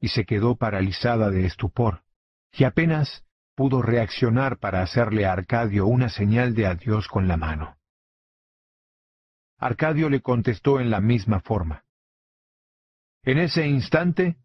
y 0.00 0.08
se 0.08 0.24
quedó 0.24 0.56
paralizada 0.56 1.30
de 1.30 1.46
estupor, 1.46 2.02
y 2.50 2.64
apenas 2.64 3.24
pudo 3.54 3.82
reaccionar 3.82 4.58
para 4.58 4.82
hacerle 4.82 5.26
a 5.26 5.32
Arcadio 5.32 5.86
una 5.86 6.08
señal 6.08 6.56
de 6.56 6.66
adiós 6.66 7.06
con 7.06 7.28
la 7.28 7.36
mano. 7.36 7.76
Arcadio 9.58 10.08
le 10.08 10.20
contestó 10.20 10.80
en 10.80 10.90
la 10.90 11.00
misma 11.00 11.38
forma. 11.38 11.84
En 13.22 13.38
ese 13.38 13.64
instante 13.64 14.38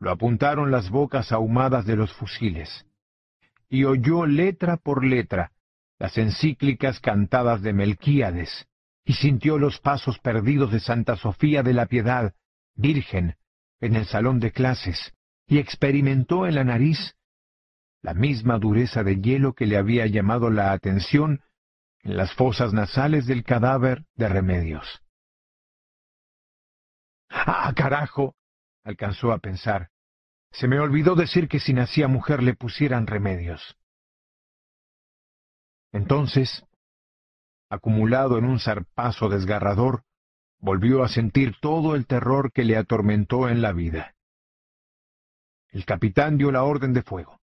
lo 0.00 0.10
apuntaron 0.10 0.72
las 0.72 0.90
bocas 0.90 1.30
ahumadas 1.30 1.86
de 1.86 1.94
los 1.94 2.12
fusiles, 2.14 2.84
y 3.68 3.84
oyó 3.84 4.26
letra 4.26 4.76
por 4.76 5.04
letra 5.04 5.52
las 5.98 6.18
encíclicas 6.18 7.00
cantadas 7.00 7.62
de 7.62 7.72
Melquíades, 7.72 8.66
y 9.04 9.14
sintió 9.14 9.58
los 9.58 9.78
pasos 9.78 10.18
perdidos 10.18 10.72
de 10.72 10.80
Santa 10.80 11.16
Sofía 11.16 11.62
de 11.62 11.72
la 11.72 11.86
Piedad, 11.86 12.34
Virgen, 12.74 13.36
en 13.80 13.94
el 13.94 14.06
salón 14.06 14.40
de 14.40 14.52
clases, 14.52 15.14
y 15.46 15.58
experimentó 15.58 16.46
en 16.46 16.56
la 16.56 16.64
nariz 16.64 17.14
la 18.02 18.14
misma 18.14 18.58
dureza 18.58 19.02
de 19.02 19.20
hielo 19.20 19.54
que 19.54 19.66
le 19.66 19.76
había 19.76 20.06
llamado 20.06 20.50
la 20.50 20.72
atención 20.72 21.40
en 22.02 22.16
las 22.16 22.32
fosas 22.34 22.72
nasales 22.72 23.26
del 23.26 23.42
cadáver 23.44 24.04
de 24.14 24.28
Remedios. 24.28 25.02
¡Ah, 27.28 27.72
carajo! 27.74 28.34
alcanzó 28.84 29.32
a 29.32 29.38
pensar. 29.38 29.90
Se 30.52 30.68
me 30.68 30.78
olvidó 30.78 31.16
decir 31.16 31.48
que 31.48 31.60
si 31.60 31.72
nacía 31.72 32.08
mujer 32.08 32.42
le 32.42 32.54
pusieran 32.54 33.06
remedios. 33.06 33.76
Entonces, 35.92 36.64
acumulado 37.70 38.38
en 38.38 38.44
un 38.44 38.60
zarpazo 38.60 39.28
desgarrador, 39.28 40.02
volvió 40.58 41.02
a 41.02 41.08
sentir 41.08 41.56
todo 41.60 41.94
el 41.94 42.06
terror 42.06 42.52
que 42.52 42.64
le 42.64 42.76
atormentó 42.76 43.48
en 43.48 43.62
la 43.62 43.72
vida. 43.72 44.14
El 45.70 45.84
capitán 45.84 46.38
dio 46.38 46.50
la 46.50 46.64
orden 46.64 46.92
de 46.92 47.02
fuego. 47.02 47.40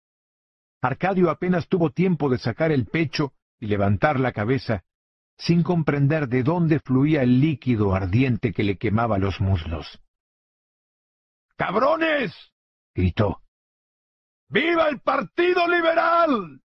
Arcadio 0.81 1.31
apenas 1.31 1.69
tuvo 1.69 1.91
tiempo 1.91 2.29
de 2.29 2.39
sacar 2.39 2.73
el 2.73 2.87
pecho 2.87 3.33
y 3.59 3.67
levantar 3.67 4.21
la 4.21 4.33
cabeza, 4.33 4.85
sin 5.37 5.63
comprender 5.63 6.29
de 6.29 6.43
dónde 6.43 6.81
fluía 6.81 7.23
el 7.23 7.41
líquido 7.41 7.95
ardiente 7.95 8.53
que 8.53 8.63
le 8.63 8.77
quemaba 8.77 9.19
los 9.19 9.41
muslos. 9.41 10.01
¡Cabrones! 11.57 12.35
gritó. 12.95 13.43
¡Viva 14.49 14.89
el 14.89 15.01
Partido 15.01 15.67
Liberal! 15.67 16.63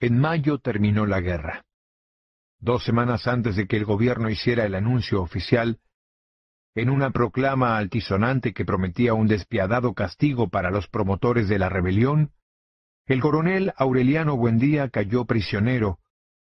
En 0.00 0.18
mayo 0.18 0.58
terminó 0.58 1.06
la 1.06 1.20
guerra. 1.20 1.64
Dos 2.60 2.84
semanas 2.84 3.26
antes 3.26 3.56
de 3.56 3.66
que 3.66 3.76
el 3.76 3.84
gobierno 3.84 4.30
hiciera 4.30 4.64
el 4.64 4.74
anuncio 4.74 5.20
oficial, 5.22 5.80
en 6.74 6.90
una 6.90 7.10
proclama 7.10 7.76
altisonante 7.76 8.52
que 8.52 8.64
prometía 8.64 9.14
un 9.14 9.26
despiadado 9.26 9.94
castigo 9.94 10.48
para 10.48 10.70
los 10.70 10.86
promotores 10.86 11.48
de 11.48 11.58
la 11.58 11.68
rebelión, 11.68 12.30
el 13.06 13.20
coronel 13.20 13.72
Aureliano 13.76 14.36
Buendía 14.36 14.88
cayó 14.88 15.24
prisionero 15.24 15.98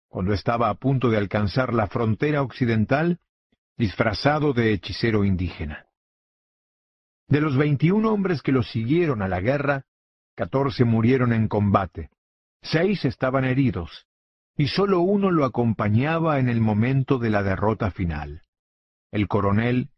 cuando 0.08 0.34
estaba 0.34 0.70
a 0.70 0.76
punto 0.76 1.10
de 1.10 1.18
alcanzar 1.18 1.74
la 1.74 1.88
frontera 1.88 2.42
occidental 2.42 3.20
disfrazado 3.78 4.54
de 4.54 4.74
hechicero 4.74 5.24
indígena. 5.24 5.88
De 7.28 7.42
los 7.42 7.58
veintiún 7.58 8.06
hombres 8.06 8.42
que 8.42 8.52
lo 8.52 8.64
siguieron 8.64 9.22
a 9.22 9.28
la 9.28 9.42
guerra, 9.42 9.86
catorce 10.36 10.86
murieron 10.86 11.34
en 11.34 11.48
combate, 11.48 12.10
Seis 12.72 13.06
estaban 13.06 13.46
heridos, 13.46 14.08
y 14.58 14.68
sólo 14.68 15.00
uno 15.00 15.32
lo 15.32 15.46
acompañaba 15.46 16.40
en 16.40 16.50
el 16.50 16.60
momento 16.60 17.18
de 17.18 17.30
la 17.30 17.42
derrota 17.42 17.92
final, 17.92 18.42
el 19.12 19.30
coronel 19.30 19.92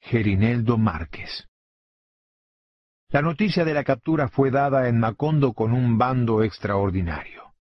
Gerineldo 0.00 0.76
Márquez. 0.76 1.48
La 3.08 3.22
noticia 3.22 3.64
de 3.64 3.72
la 3.72 3.84
captura 3.84 4.28
fue 4.28 4.50
dada 4.50 4.88
en 4.88 4.98
Macondo 4.98 5.54
con 5.54 5.72
un 5.72 5.96
bando 5.96 6.42
extraordinario. 6.42 7.54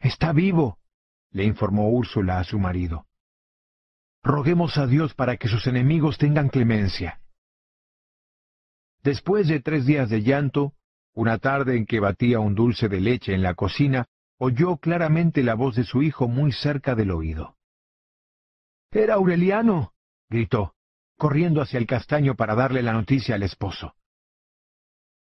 Está 0.00 0.32
vivo, 0.32 0.78
le 1.30 1.44
informó 1.44 1.88
Úrsula 1.88 2.40
a 2.40 2.44
su 2.44 2.58
marido. 2.58 3.06
Roguemos 4.22 4.76
a 4.76 4.86
Dios 4.86 5.14
para 5.14 5.38
que 5.38 5.48
sus 5.48 5.66
enemigos 5.66 6.18
tengan 6.18 6.50
clemencia. 6.50 7.20
Después 9.02 9.48
de 9.48 9.60
tres 9.60 9.86
días 9.86 10.10
de 10.10 10.22
llanto, 10.22 10.74
una 11.14 11.38
tarde 11.38 11.76
en 11.76 11.86
que 11.86 12.00
batía 12.00 12.40
un 12.40 12.54
dulce 12.54 12.88
de 12.88 13.00
leche 13.00 13.34
en 13.34 13.42
la 13.42 13.54
cocina, 13.54 14.06
oyó 14.38 14.76
claramente 14.78 15.42
la 15.42 15.54
voz 15.54 15.76
de 15.76 15.84
su 15.84 16.02
hijo 16.02 16.28
muy 16.28 16.52
cerca 16.52 16.94
del 16.94 17.10
oído. 17.10 17.56
Era 18.90 19.14
Aureliano, 19.14 19.92
gritó, 20.28 20.74
corriendo 21.16 21.60
hacia 21.60 21.78
el 21.78 21.86
castaño 21.86 22.34
para 22.34 22.54
darle 22.54 22.82
la 22.82 22.92
noticia 22.92 23.34
al 23.34 23.42
esposo. 23.42 23.94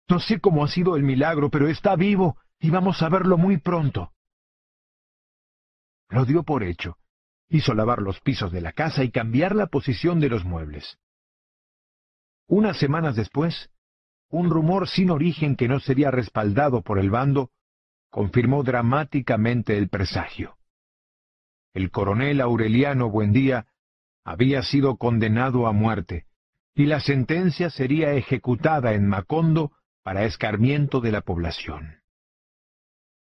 No 0.08 0.20
sé 0.20 0.40
cómo 0.40 0.64
ha 0.64 0.68
sido 0.68 0.96
el 0.96 1.04
milagro, 1.04 1.50
pero 1.50 1.68
está 1.68 1.96
vivo 1.96 2.38
y 2.60 2.70
vamos 2.70 3.02
a 3.02 3.10
verlo 3.10 3.38
muy 3.38 3.58
pronto. 3.58 4.12
Lo 6.10 6.26
dio 6.26 6.44
por 6.44 6.64
hecho. 6.64 6.98
Hizo 7.48 7.74
lavar 7.74 8.02
los 8.02 8.20
pisos 8.20 8.52
de 8.52 8.62
la 8.62 8.72
casa 8.72 9.04
y 9.04 9.12
cambiar 9.12 9.56
la 9.56 9.68
posición 9.68 10.20
de 10.20 10.30
los 10.30 10.46
muebles. 10.46 10.98
Unas 12.48 12.78
semanas 12.78 13.16
después, 13.16 13.72
un 14.36 14.50
rumor 14.50 14.90
sin 14.90 15.12
origen 15.12 15.56
que 15.56 15.70
no 15.70 15.80
sería 15.80 16.12
respaldado 16.12 16.82
por 16.82 17.00
el 17.00 17.10
bando, 17.10 17.52
confirmó 18.10 18.64
dramáticamente 18.64 19.78
el 19.78 19.88
presagio. 19.88 20.58
El 21.74 21.90
coronel 21.90 22.42
Aureliano 22.42 23.10
Buendía 23.10 23.68
había 24.26 24.62
sido 24.62 24.98
condenado 24.98 25.68
a 25.68 25.72
muerte, 25.72 26.26
y 26.74 26.86
la 26.86 27.00
sentencia 27.00 27.70
sería 27.70 28.12
ejecutada 28.12 28.92
en 28.94 29.08
Macondo 29.08 29.72
para 30.04 30.26
escarmiento 30.26 31.00
de 31.00 31.14
la 31.14 31.22
población. 31.22 32.02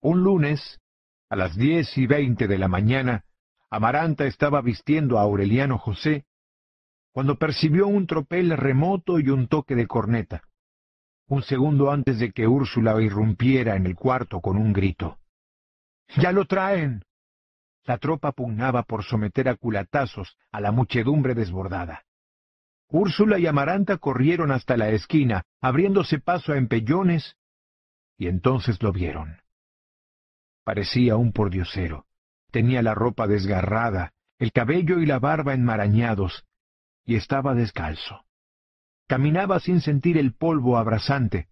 Un 0.01 0.25
lunes, 0.25 0.81
a 1.29 1.37
las 1.37 1.57
diez 1.57 1.99
y 1.99 2.07
veinte 2.07 2.49
de 2.49 2.57
la 2.57 2.69
mañana, 2.69 3.27
Amaranta 3.69 4.25
estaba 4.25 4.63
vistiendo 4.63 5.19
a 5.19 5.23
Aureliano 5.23 5.77
José, 5.77 6.25
cuando 7.13 7.37
percibió 7.37 7.87
un 7.87 8.07
tropel 8.07 8.57
remoto 8.57 9.21
y 9.21 9.29
un 9.29 9.47
toque 9.47 9.75
de 9.75 9.87
corneta 9.87 10.43
un 11.29 11.43
segundo 11.43 11.91
antes 11.91 12.19
de 12.19 12.31
que 12.33 12.47
Úrsula 12.47 13.01
irrumpiera 13.01 13.77
en 13.77 13.87
el 13.87 13.95
cuarto 13.95 14.41
con 14.41 14.57
un 14.57 14.73
grito. 14.73 15.19
¡Ya 16.17 16.33
lo 16.33 16.45
traen! 16.45 17.03
la 17.87 17.99
tropa 17.99 18.33
pugnaba 18.33 18.83
por 18.83 19.05
someter 19.05 19.49
a 19.49 19.55
culatazos 19.55 20.37
a 20.51 20.61
la 20.61 20.73
muchedumbre 20.73 21.35
desbordada. 21.35 22.03
Úrsula 22.89 23.39
y 23.39 23.47
Amaranta 23.47 23.99
corrieron 23.99 24.51
hasta 24.51 24.77
la 24.77 24.91
esquina, 24.91 25.43
abriéndose 25.61 26.19
paso 26.19 26.53
a 26.53 26.57
empellones, 26.57 27.37
y 28.19 28.29
entonces 28.29 28.83
lo 28.83 28.93
vieron. 28.93 29.41
Parecía 30.65 31.17
un 31.17 31.33
pordiosero. 31.33 32.07
Tenía 32.51 32.83
la 32.83 32.95
ropa 32.95 33.27
desgarrada, 33.27 34.13
el 34.39 34.53
cabello 34.53 34.99
y 34.99 35.07
la 35.07 35.19
barba 35.19 35.55
enmarañados, 35.55 36.45
y 37.05 37.17
estaba 37.17 37.55
descalzo. 37.55 38.26
Caminaba 39.07 39.61
sin 39.61 39.81
sentir 39.81 40.19
el 40.19 40.35
polvo 40.35 40.79
abrasante, 40.79 41.49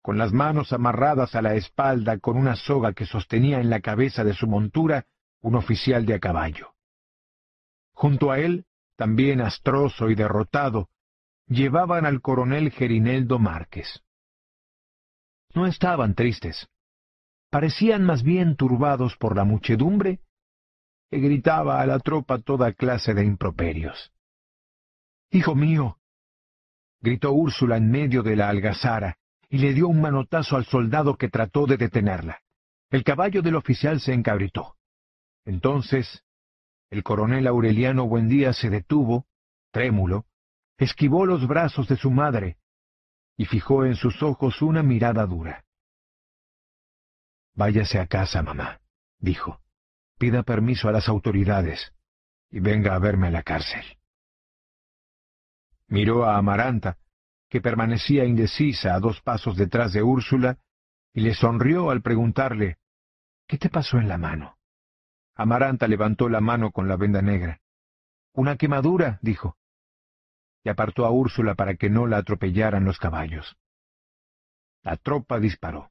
con 0.00 0.18
las 0.18 0.32
manos 0.32 0.72
amarradas 0.72 1.34
a 1.34 1.42
la 1.42 1.54
espalda 1.54 2.18
con 2.18 2.36
una 2.36 2.56
soga 2.56 2.92
que 2.92 3.06
sostenía 3.06 3.60
en 3.60 3.70
la 3.70 3.80
cabeza 3.80 4.22
de 4.22 4.34
su 4.34 4.46
montura 4.46 5.06
un 5.40 5.56
oficial 5.56 6.06
de 6.06 6.14
a 6.14 6.20
caballo. 6.20 6.74
Junto 7.92 8.30
a 8.30 8.38
él, 8.38 8.66
también 8.96 9.40
astroso 9.40 10.10
y 10.10 10.14
derrotado, 10.14 10.88
llevaban 11.46 12.06
al 12.06 12.20
coronel 12.20 12.70
Gerineldo 12.70 13.38
Márquez. 13.38 14.02
No 15.54 15.66
estaban 15.66 16.14
tristes. 16.14 16.68
Parecían 17.50 18.04
más 18.04 18.22
bien 18.22 18.56
turbados 18.56 19.16
por 19.16 19.36
la 19.36 19.44
muchedumbre 19.44 20.20
que 21.10 21.18
gritaba 21.18 21.80
a 21.80 21.86
la 21.86 21.98
tropa 21.98 22.38
toda 22.38 22.72
clase 22.72 23.14
de 23.14 23.24
improperios. 23.24 24.12
Hijo 25.30 25.54
mío, 25.54 25.98
gritó 27.04 27.32
Úrsula 27.32 27.76
en 27.76 27.90
medio 27.90 28.22
de 28.22 28.34
la 28.34 28.48
algazara, 28.48 29.18
y 29.50 29.58
le 29.58 29.74
dio 29.74 29.88
un 29.88 30.00
manotazo 30.00 30.56
al 30.56 30.64
soldado 30.64 31.16
que 31.16 31.28
trató 31.28 31.66
de 31.66 31.76
detenerla. 31.76 32.40
El 32.90 33.04
caballo 33.04 33.42
del 33.42 33.56
oficial 33.56 34.00
se 34.00 34.14
encabritó. 34.14 34.76
Entonces, 35.44 36.24
el 36.90 37.02
coronel 37.02 37.46
Aureliano 37.46 38.08
Buendía 38.08 38.54
se 38.54 38.70
detuvo, 38.70 39.26
trémulo, 39.70 40.24
esquivó 40.78 41.26
los 41.26 41.46
brazos 41.46 41.86
de 41.88 41.96
su 41.96 42.10
madre 42.10 42.56
y 43.36 43.44
fijó 43.44 43.84
en 43.84 43.96
sus 43.96 44.22
ojos 44.22 44.62
una 44.62 44.82
mirada 44.82 45.26
dura. 45.26 45.64
Váyase 47.54 47.98
a 47.98 48.06
casa, 48.06 48.42
mamá, 48.42 48.80
dijo. 49.18 49.60
Pida 50.18 50.42
permiso 50.42 50.88
a 50.88 50.92
las 50.92 51.08
autoridades 51.08 51.92
y 52.50 52.60
venga 52.60 52.94
a 52.94 52.98
verme 52.98 53.26
a 53.26 53.30
la 53.30 53.42
cárcel. 53.42 53.84
Miró 55.88 56.24
a 56.24 56.36
Amaranta, 56.36 56.98
que 57.48 57.60
permanecía 57.60 58.24
indecisa 58.24 58.94
a 58.94 59.00
dos 59.00 59.20
pasos 59.20 59.56
detrás 59.56 59.92
de 59.92 60.02
Úrsula, 60.02 60.58
y 61.12 61.20
le 61.20 61.34
sonrió 61.34 61.90
al 61.90 62.02
preguntarle 62.02 62.78
¿Qué 63.46 63.58
te 63.58 63.68
pasó 63.68 63.98
en 63.98 64.08
la 64.08 64.18
mano? 64.18 64.58
Amaranta 65.34 65.86
levantó 65.86 66.28
la 66.28 66.40
mano 66.40 66.70
con 66.70 66.88
la 66.88 66.96
venda 66.96 67.20
negra. 67.20 67.60
Una 68.32 68.56
quemadura, 68.56 69.18
dijo, 69.22 69.56
y 70.64 70.70
apartó 70.70 71.04
a 71.04 71.10
Úrsula 71.10 71.54
para 71.54 71.76
que 71.76 71.90
no 71.90 72.06
la 72.06 72.16
atropellaran 72.16 72.84
los 72.84 72.98
caballos. 72.98 73.56
La 74.82 74.96
tropa 74.96 75.38
disparó. 75.38 75.90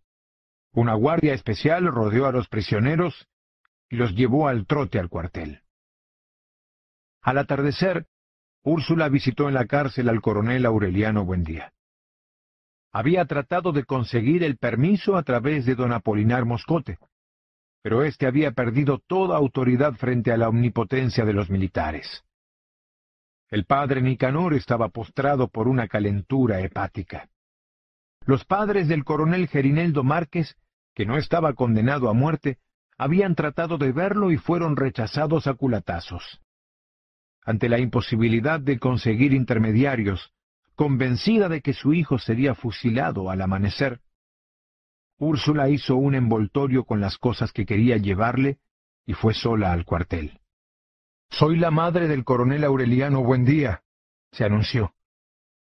Una 0.72 0.96
guardia 0.96 1.34
especial 1.34 1.86
rodeó 1.86 2.26
a 2.26 2.32
los 2.32 2.48
prisioneros 2.50 3.28
y 3.90 3.96
los 3.98 4.16
llevó 4.16 4.48
al 4.48 4.66
trote 4.66 5.00
al 5.00 5.10
cuartel. 5.10 5.62
Al 7.22 7.38
atardecer, 7.38 8.08
Úrsula 8.64 9.10
visitó 9.10 9.50
en 9.50 9.56
la 9.56 9.66
cárcel 9.66 10.08
al 10.08 10.22
coronel 10.22 10.66
Aureliano 10.66 11.26
Buendía. 11.26 11.74
Había 12.94 13.26
tratado 13.26 13.74
de 13.74 13.84
conseguir 13.84 14.44
el 14.44 14.58
permiso 14.58 15.18
a 15.18 15.24
través 15.24 15.66
de 15.66 15.76
don 15.76 15.92
Apolinar 15.92 16.46
Moscote, 16.46 16.98
pero 17.82 18.04
éste 18.04 18.26
había 18.26 18.52
perdido 18.52 19.00
toda 19.06 19.36
autoridad 19.36 19.96
frente 19.96 20.32
a 20.32 20.38
la 20.38 20.48
omnipotencia 20.48 21.26
de 21.26 21.34
los 21.34 21.50
militares. 21.50 22.24
El 23.50 23.66
padre 23.66 24.02
Nicanor 24.02 24.54
estaba 24.54 24.88
postrado 24.88 25.50
por 25.50 25.68
una 25.68 25.90
calentura 25.90 26.62
hepática. 26.62 27.28
Los 28.26 28.46
padres 28.46 28.88
del 28.88 29.04
coronel 29.04 29.50
Gerineldo 29.50 30.04
Márquez, 30.04 30.56
que 30.96 31.06
no 31.06 31.18
estaba 31.18 31.54
condenado 31.54 32.10
a 32.10 32.14
muerte, 32.14 32.60
habían 32.98 33.36
tratado 33.36 33.78
de 33.78 33.92
verlo 33.92 34.32
y 34.32 34.38
fueron 34.38 34.78
rechazados 34.78 35.48
a 35.48 35.56
culatazos 35.56 36.43
ante 37.46 37.70
la 37.70 37.80
imposibilidad 37.80 38.60
de 38.60 38.80
conseguir 38.80 39.34
intermediarios, 39.34 40.34
convencida 40.76 41.50
de 41.50 41.62
que 41.62 41.74
su 41.74 41.94
hijo 41.94 42.18
sería 42.18 42.56
fusilado 42.56 43.30
al 43.30 43.42
amanecer, 43.42 44.02
Úrsula 45.24 45.70
hizo 45.70 45.96
un 45.96 46.16
envoltorio 46.16 46.84
con 46.84 47.00
las 47.00 47.18
cosas 47.18 47.54
que 47.54 47.66
quería 47.66 47.98
llevarle 47.98 48.60
y 49.06 49.14
fue 49.14 49.34
sola 49.34 49.72
al 49.72 49.86
cuartel. 49.86 50.40
Soy 51.30 51.58
la 51.58 51.72
madre 51.72 52.08
del 52.08 52.24
coronel 52.24 52.64
Aureliano 52.64 53.24
Buendía, 53.24 53.84
se 54.32 54.44
anunció. 54.44 54.94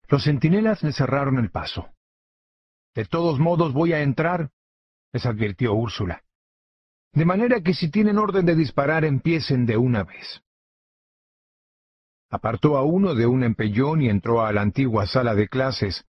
Los 0.09 0.24
centinelas 0.24 0.83
le 0.83 0.93
cerraron 0.93 1.39
el 1.39 1.51
paso. 1.51 1.91
De 2.95 3.05
todos 3.05 3.39
modos 3.39 3.72
voy 3.72 3.93
a 3.93 4.03
entrar, 4.03 4.51
les 5.12 5.24
advirtió 5.26 5.74
Úrsula. 5.74 6.22
De 7.12 7.24
manera 7.24 7.61
que 7.61 7.74
si 7.74 7.91
tienen 7.91 8.18
orden 8.18 8.47
de 8.47 8.57
disparar 8.57 9.05
empiecen 9.05 9.64
de 9.66 9.76
una 9.76 10.03
vez 10.03 10.43
apartó 12.33 12.78
a 12.78 12.83
uno 12.83 13.14
de 13.14 13.26
un 13.26 13.45
empellón 13.45 14.01
y 14.01 14.09
entró 14.09 14.43
a 14.43 14.53
la 14.53 14.62
antigua 14.62 15.07
sala 15.07 15.35
de 15.35 15.49
clases, 15.49 16.07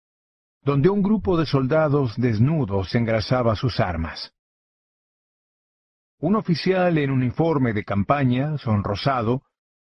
donde 0.62 0.90
un 0.90 1.00
grupo 1.00 1.38
de 1.38 1.46
soldados 1.46 2.16
desnudos 2.16 2.92
engrasaba 2.96 3.54
sus 3.54 3.78
armas. 3.78 4.34
Un 6.18 6.34
oficial 6.34 6.98
en 6.98 7.12
uniforme 7.12 7.72
de 7.72 7.84
campaña, 7.84 8.58
sonrosado, 8.58 9.42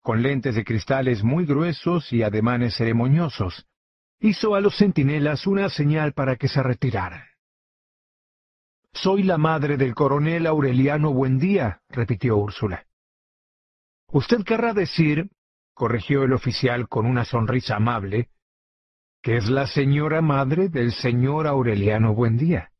con 0.01 0.23
lentes 0.23 0.55
de 0.55 0.65
cristales 0.65 1.23
muy 1.23 1.45
gruesos 1.45 2.11
y 2.11 2.23
ademanes 2.23 2.75
ceremoniosos, 2.75 3.67
hizo 4.19 4.55
a 4.55 4.61
los 4.61 4.75
centinelas 4.75 5.45
una 5.45 5.69
señal 5.69 6.13
para 6.13 6.37
que 6.37 6.47
se 6.47 6.63
retiraran. 6.63 7.23
Soy 8.93 9.21
la 9.21 9.37
madre 9.37 9.77
del 9.77 9.93
coronel 9.93 10.47
Aureliano 10.47 11.13
Buendía, 11.13 11.81
repitió 11.89 12.37
Úrsula. 12.37 12.87
Usted 14.07 14.43
querrá 14.43 14.73
decir, 14.73 15.29
corrigió 15.75 16.23
el 16.23 16.33
oficial 16.33 16.87
con 16.87 17.05
una 17.05 17.25
sonrisa 17.25 17.75
amable, 17.75 18.29
que 19.21 19.37
es 19.37 19.49
la 19.49 19.67
señora 19.67 20.21
madre 20.21 20.69
del 20.69 20.93
señor 20.93 21.45
Aureliano 21.45 22.15
Buendía. 22.15 22.71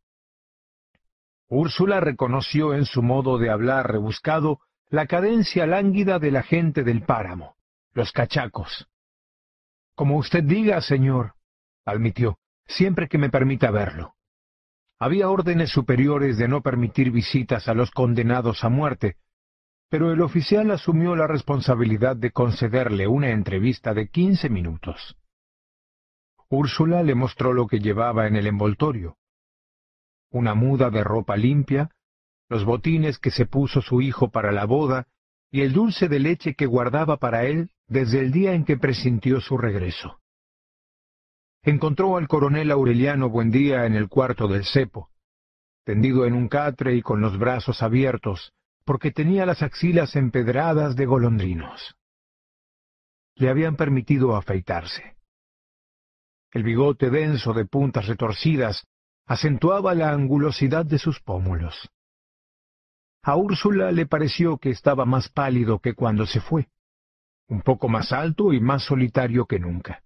Úrsula 1.48 2.00
reconoció 2.00 2.74
en 2.74 2.86
su 2.86 3.04
modo 3.04 3.38
de 3.38 3.52
hablar 3.52 3.92
rebuscado 3.92 4.62
la 4.90 5.06
cadencia 5.08 5.68
lánguida 5.68 6.20
de 6.20 6.32
la 6.32 6.42
gente 6.42 6.84
del 6.84 7.04
páramo, 7.04 7.56
los 7.94 8.12
cachacos. 8.12 8.88
Como 9.94 10.18
usted 10.18 10.44
diga, 10.44 10.80
señor, 10.82 11.34
admitió, 11.86 12.40
siempre 12.66 13.08
que 13.08 13.18
me 13.18 13.30
permita 13.30 13.72
verlo. 13.72 14.16
Había 14.98 15.30
órdenes 15.30 15.70
superiores 15.70 16.38
de 16.38 16.48
no 16.48 16.62
permitir 16.62 17.12
visitas 17.12 17.68
a 17.68 17.74
los 17.74 17.92
condenados 17.92 18.64
a 18.64 18.70
muerte, 18.70 19.18
pero 19.96 20.12
el 20.12 20.22
oficial 20.22 20.72
asumió 20.72 21.16
la 21.16 21.26
responsabilidad 21.26 22.18
de 22.18 22.32
concederle 22.32 23.08
una 23.08 23.30
entrevista 23.30 23.94
de 23.94 24.10
quince 24.10 24.50
minutos. 24.50 25.16
Úrsula 26.50 27.02
le 27.02 27.16
mostró 27.16 27.54
lo 27.54 27.66
que 27.66 27.80
llevaba 27.80 28.28
en 28.28 28.36
el 28.36 28.46
envoltorio. 28.46 29.16
Una 30.32 30.54
muda 30.54 30.90
de 30.90 31.02
ropa 31.02 31.38
limpia, 31.38 31.92
los 32.50 32.66
botines 32.66 33.20
que 33.20 33.32
se 33.32 33.46
puso 33.46 33.82
su 33.82 34.02
hijo 34.02 34.32
para 34.32 34.52
la 34.52 34.66
boda 34.66 35.08
y 35.50 35.62
el 35.62 35.72
dulce 35.72 36.10
de 36.10 36.20
leche 36.20 36.56
que 36.56 36.66
guardaba 36.66 37.16
para 37.16 37.46
él 37.46 37.70
desde 37.88 38.20
el 38.20 38.34
día 38.34 38.52
en 38.52 38.66
que 38.66 38.76
presintió 38.76 39.40
su 39.40 39.58
regreso. 39.58 40.20
Encontró 41.64 42.18
al 42.18 42.28
coronel 42.28 42.70
Aureliano 42.70 43.30
Buendía 43.30 43.86
en 43.86 43.96
el 43.96 44.10
cuarto 44.10 44.50
del 44.50 44.66
cepo, 44.66 45.10
tendido 45.86 46.26
en 46.26 46.34
un 46.34 46.50
catre 46.50 46.96
y 46.96 47.02
con 47.02 47.22
los 47.22 47.40
brazos 47.40 47.82
abiertos, 47.82 48.52
porque 48.86 49.12
tenía 49.12 49.46
las 49.46 49.62
axilas 49.62 50.16
empedradas 50.16 50.96
de 50.96 51.06
golondrinos. 51.06 51.96
Le 53.36 53.50
habían 53.50 53.76
permitido 53.76 54.36
afeitarse. 54.36 55.18
El 56.52 56.64
bigote 56.64 57.10
denso 57.10 57.52
de 57.54 57.66
puntas 57.66 58.08
retorcidas 58.08 58.88
acentuaba 59.26 59.94
la 59.96 60.12
angulosidad 60.12 60.86
de 60.86 61.00
sus 61.00 61.20
pómulos. 61.20 61.90
A 63.24 63.36
Úrsula 63.36 63.92
le 63.92 64.06
pareció 64.06 64.58
que 64.58 64.70
estaba 64.70 65.04
más 65.04 65.30
pálido 65.30 65.80
que 65.80 65.96
cuando 65.96 66.28
se 66.28 66.40
fue, 66.40 66.70
un 67.48 67.62
poco 67.62 67.90
más 67.90 68.12
alto 68.12 68.54
y 68.54 68.60
más 68.60 68.84
solitario 68.84 69.48
que 69.48 69.60
nunca. 69.60 70.04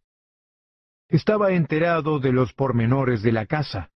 Estaba 1.09 1.51
enterado 1.51 2.19
de 2.19 2.31
los 2.31 2.53
pormenores 2.53 3.21
de 3.21 3.33
la 3.33 3.45
casa. 3.45 3.91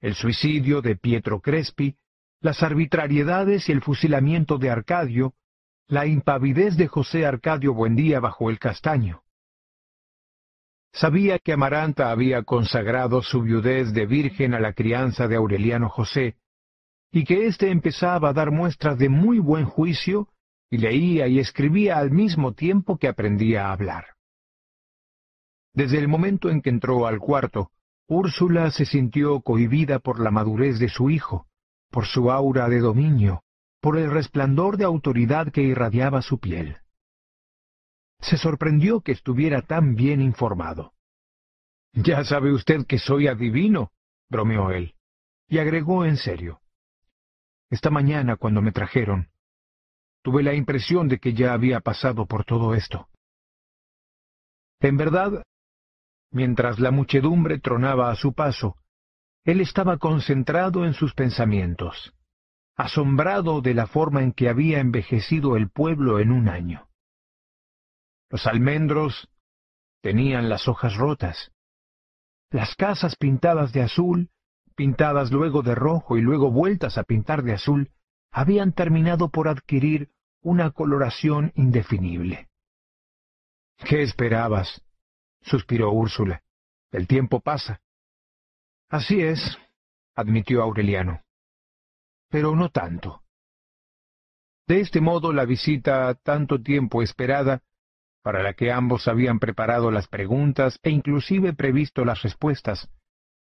El 0.00 0.14
suicidio 0.14 0.82
de 0.82 0.94
Pietro 0.94 1.40
Crespi 1.40 1.96
las 2.40 2.62
arbitrariedades 2.62 3.68
y 3.68 3.72
el 3.72 3.82
fusilamiento 3.82 4.58
de 4.58 4.70
Arcadio, 4.70 5.34
la 5.88 6.06
impavidez 6.06 6.76
de 6.76 6.86
José 6.86 7.26
Arcadio 7.26 7.74
Buendía 7.74 8.20
bajo 8.20 8.50
el 8.50 8.58
castaño. 8.58 9.22
Sabía 10.92 11.38
que 11.38 11.52
Amaranta 11.52 12.10
había 12.10 12.42
consagrado 12.42 13.22
su 13.22 13.42
viudez 13.42 13.92
de 13.92 14.06
virgen 14.06 14.54
a 14.54 14.60
la 14.60 14.72
crianza 14.72 15.28
de 15.28 15.36
Aureliano 15.36 15.88
José, 15.88 16.36
y 17.10 17.24
que 17.24 17.46
éste 17.46 17.70
empezaba 17.70 18.30
a 18.30 18.32
dar 18.32 18.50
muestras 18.50 18.98
de 18.98 19.08
muy 19.08 19.38
buen 19.38 19.64
juicio 19.64 20.28
y 20.70 20.78
leía 20.78 21.26
y 21.26 21.38
escribía 21.38 21.98
al 21.98 22.10
mismo 22.10 22.52
tiempo 22.52 22.98
que 22.98 23.08
aprendía 23.08 23.66
a 23.66 23.72
hablar. 23.72 24.06
Desde 25.72 25.98
el 25.98 26.08
momento 26.08 26.50
en 26.50 26.60
que 26.60 26.70
entró 26.70 27.06
al 27.06 27.18
cuarto, 27.18 27.70
Úrsula 28.06 28.70
se 28.70 28.84
sintió 28.84 29.40
cohibida 29.40 29.98
por 29.98 30.20
la 30.20 30.30
madurez 30.30 30.78
de 30.78 30.88
su 30.88 31.10
hijo, 31.10 31.47
por 31.90 32.06
su 32.06 32.30
aura 32.30 32.68
de 32.68 32.80
dominio, 32.80 33.42
por 33.80 33.96
el 33.96 34.10
resplandor 34.10 34.76
de 34.76 34.84
autoridad 34.84 35.50
que 35.52 35.62
irradiaba 35.62 36.22
su 36.22 36.38
piel. 36.38 36.78
Se 38.20 38.36
sorprendió 38.36 39.00
que 39.00 39.12
estuviera 39.12 39.62
tan 39.62 39.94
bien 39.94 40.20
informado. 40.20 40.92
Ya 41.92 42.24
sabe 42.24 42.52
usted 42.52 42.86
que 42.86 42.98
soy 42.98 43.28
adivino, 43.28 43.92
bromeó 44.28 44.70
él, 44.70 44.94
y 45.48 45.58
agregó 45.58 46.04
en 46.04 46.16
serio. 46.16 46.60
Esta 47.70 47.90
mañana, 47.90 48.36
cuando 48.36 48.62
me 48.62 48.72
trajeron, 48.72 49.28
tuve 50.22 50.42
la 50.42 50.54
impresión 50.54 51.08
de 51.08 51.18
que 51.18 51.32
ya 51.32 51.52
había 51.52 51.80
pasado 51.80 52.26
por 52.26 52.44
todo 52.44 52.74
esto. 52.74 53.08
En 54.80 54.96
verdad, 54.96 55.42
mientras 56.30 56.78
la 56.78 56.90
muchedumbre 56.90 57.58
tronaba 57.58 58.10
a 58.10 58.16
su 58.16 58.32
paso, 58.32 58.76
él 59.48 59.62
estaba 59.62 59.96
concentrado 59.96 60.84
en 60.84 60.92
sus 60.92 61.14
pensamientos, 61.14 62.12
asombrado 62.76 63.62
de 63.62 63.72
la 63.72 63.86
forma 63.86 64.22
en 64.22 64.32
que 64.32 64.50
había 64.50 64.78
envejecido 64.78 65.56
el 65.56 65.70
pueblo 65.70 66.20
en 66.20 66.32
un 66.32 66.50
año. 66.50 66.86
Los 68.28 68.46
almendros 68.46 69.30
tenían 70.02 70.50
las 70.50 70.68
hojas 70.68 70.96
rotas, 70.96 71.50
las 72.50 72.74
casas 72.74 73.16
pintadas 73.16 73.72
de 73.72 73.80
azul, 73.80 74.28
pintadas 74.74 75.32
luego 75.32 75.62
de 75.62 75.74
rojo 75.74 76.18
y 76.18 76.20
luego 76.20 76.50
vueltas 76.50 76.98
a 76.98 77.04
pintar 77.04 77.42
de 77.42 77.54
azul, 77.54 77.90
habían 78.30 78.74
terminado 78.74 79.30
por 79.30 79.48
adquirir 79.48 80.10
una 80.42 80.72
coloración 80.72 81.52
indefinible. 81.54 82.50
¿Qué 83.78 84.02
esperabas? 84.02 84.84
suspiró 85.40 85.90
Úrsula. 85.90 86.42
El 86.92 87.06
tiempo 87.06 87.40
pasa. 87.40 87.80
Así 88.90 89.20
es, 89.20 89.58
admitió 90.14 90.62
Aureliano. 90.62 91.22
Pero 92.30 92.56
no 92.56 92.70
tanto. 92.70 93.22
De 94.66 94.80
este 94.80 95.00
modo 95.00 95.32
la 95.32 95.44
visita 95.44 96.14
tanto 96.14 96.62
tiempo 96.62 97.02
esperada 97.02 97.62
para 98.22 98.42
la 98.42 98.54
que 98.54 98.72
ambos 98.72 99.08
habían 99.08 99.38
preparado 99.38 99.90
las 99.90 100.08
preguntas 100.08 100.78
e 100.82 100.90
inclusive 100.90 101.54
previsto 101.54 102.04
las 102.04 102.22
respuestas, 102.22 102.90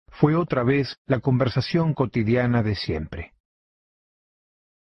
fue 0.07 0.36
otra 0.36 0.63
vez 0.63 0.97
la 1.05 1.19
conversación 1.19 1.93
cotidiana 1.93 2.61
de 2.63 2.75
siempre. 2.75 3.34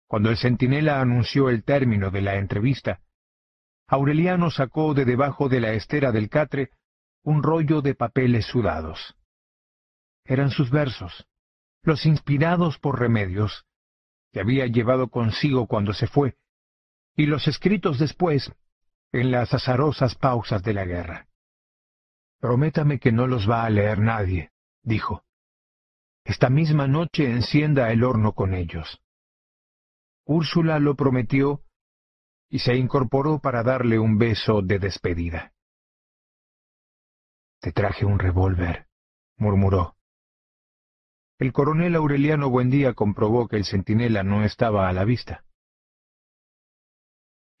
Cuando 0.07 0.29
el 0.29 0.37
centinela 0.37 1.01
anunció 1.01 1.49
el 1.49 1.63
término 1.63 2.09
de 2.09 2.21
la 2.21 2.35
entrevista, 2.35 3.01
Aureliano 3.87 4.51
sacó 4.51 4.93
de 4.93 5.05
debajo 5.05 5.49
de 5.49 5.61
la 5.61 5.73
estera 5.73 6.11
del 6.11 6.29
catre 6.29 6.71
un 7.23 7.43
rollo 7.43 7.81
de 7.81 7.95
papeles 7.95 8.45
sudados. 8.45 9.15
Eran 10.25 10.51
sus 10.51 10.69
versos, 10.69 11.27
los 11.83 12.05
inspirados 12.05 12.77
por 12.77 12.99
remedios, 12.99 13.65
que 14.31 14.39
había 14.39 14.67
llevado 14.67 15.09
consigo 15.09 15.67
cuando 15.67 15.93
se 15.93 16.07
fue, 16.07 16.37
y 17.15 17.25
los 17.25 17.47
escritos 17.47 17.99
después 17.99 18.51
en 19.11 19.31
las 19.31 19.53
azarosas 19.53 20.15
pausas 20.15 20.61
de 20.63 20.73
la 20.73 20.85
guerra. 20.85 21.27
Prométame 22.39 22.99
que 22.99 23.11
no 23.11 23.27
los 23.27 23.49
va 23.49 23.65
a 23.65 23.69
leer 23.69 23.99
nadie, 23.99 24.51
dijo. 24.83 25.23
Esta 26.23 26.49
misma 26.49 26.87
noche 26.87 27.29
encienda 27.29 27.91
el 27.91 28.03
horno 28.03 28.33
con 28.33 28.53
ellos. 28.53 29.01
Úrsula 30.25 30.79
lo 30.79 30.95
prometió 30.95 31.63
y 32.49 32.59
se 32.59 32.75
incorporó 32.75 33.39
para 33.39 33.63
darle 33.63 33.99
un 33.99 34.17
beso 34.17 34.61
de 34.61 34.79
despedida. 34.79 35.53
Te 37.59 37.71
traje 37.71 38.05
un 38.05 38.19
revólver, 38.19 38.87
murmuró. 39.37 39.98
El 41.39 41.53
coronel 41.53 41.95
Aureliano 41.95 42.49
Buendía 42.49 42.93
comprobó 42.93 43.47
que 43.47 43.55
el 43.55 43.63
centinela 43.63 44.23
no 44.23 44.43
estaba 44.43 44.89
a 44.89 44.93
la 44.93 45.05
vista. 45.05 45.45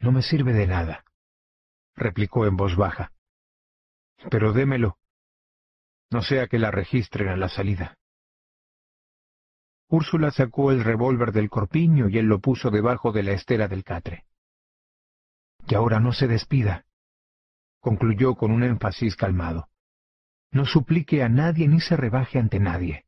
No 0.01 0.11
me 0.11 0.21
sirve 0.21 0.51
de 0.51 0.67
nada, 0.67 1.05
replicó 1.95 2.45
en 2.45 2.57
voz 2.57 2.75
baja. 2.75 3.13
Pero 4.29 4.51
démelo. 4.51 4.97
No 6.11 6.21
sea 6.21 6.47
que 6.47 6.59
la 6.59 6.71
registren 6.71 7.29
a 7.29 7.37
la 7.37 7.47
salida. 7.47 7.95
Úrsula 9.87 10.31
sacó 10.31 10.71
el 10.71 10.83
revólver 10.83 11.31
del 11.31 11.49
corpiño 11.49 12.09
y 12.09 12.17
él 12.17 12.25
lo 12.25 12.39
puso 12.39 12.71
debajo 12.71 13.13
de 13.13 13.23
la 13.23 13.31
estera 13.31 13.69
del 13.69 13.85
catre. 13.85 14.25
Y 15.69 15.75
ahora 15.75 16.01
no 16.01 16.11
se 16.11 16.27
despida, 16.27 16.85
concluyó 17.79 18.35
con 18.35 18.51
un 18.51 18.63
énfasis 18.63 19.15
calmado. 19.15 19.69
No 20.51 20.65
suplique 20.65 21.23
a 21.23 21.29
nadie 21.29 21.69
ni 21.69 21.79
se 21.79 21.95
rebaje 21.95 22.39
ante 22.39 22.59
nadie. 22.59 23.05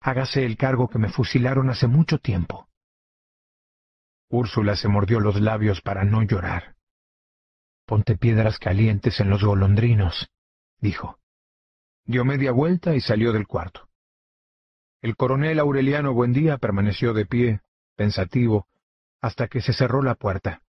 Hágase 0.00 0.44
el 0.44 0.56
cargo 0.56 0.88
que 0.88 0.98
me 0.98 1.08
fusilaron 1.08 1.70
hace 1.70 1.86
mucho 1.86 2.18
tiempo. 2.18 2.68
Úrsula 4.28 4.76
se 4.76 4.88
mordió 4.88 5.20
los 5.20 5.40
labios 5.40 5.80
para 5.80 6.04
no 6.04 6.22
llorar. 6.22 6.76
Ponte 7.84 8.16
piedras 8.16 8.58
calientes 8.58 9.20
en 9.20 9.30
los 9.30 9.44
golondrinos, 9.44 10.28
dijo. 10.80 11.18
Dio 12.04 12.24
media 12.24 12.52
vuelta 12.52 12.94
y 12.94 13.00
salió 13.00 13.32
del 13.32 13.46
cuarto. 13.46 13.88
El 15.02 15.16
coronel 15.16 15.58
Aureliano 15.60 16.12
Buendía 16.12 16.58
permaneció 16.58 17.12
de 17.12 17.26
pie, 17.26 17.60
pensativo, 17.94 18.66
hasta 19.20 19.48
que 19.48 19.60
se 19.60 19.72
cerró 19.72 20.02
la 20.02 20.14
puerta. 20.14 20.62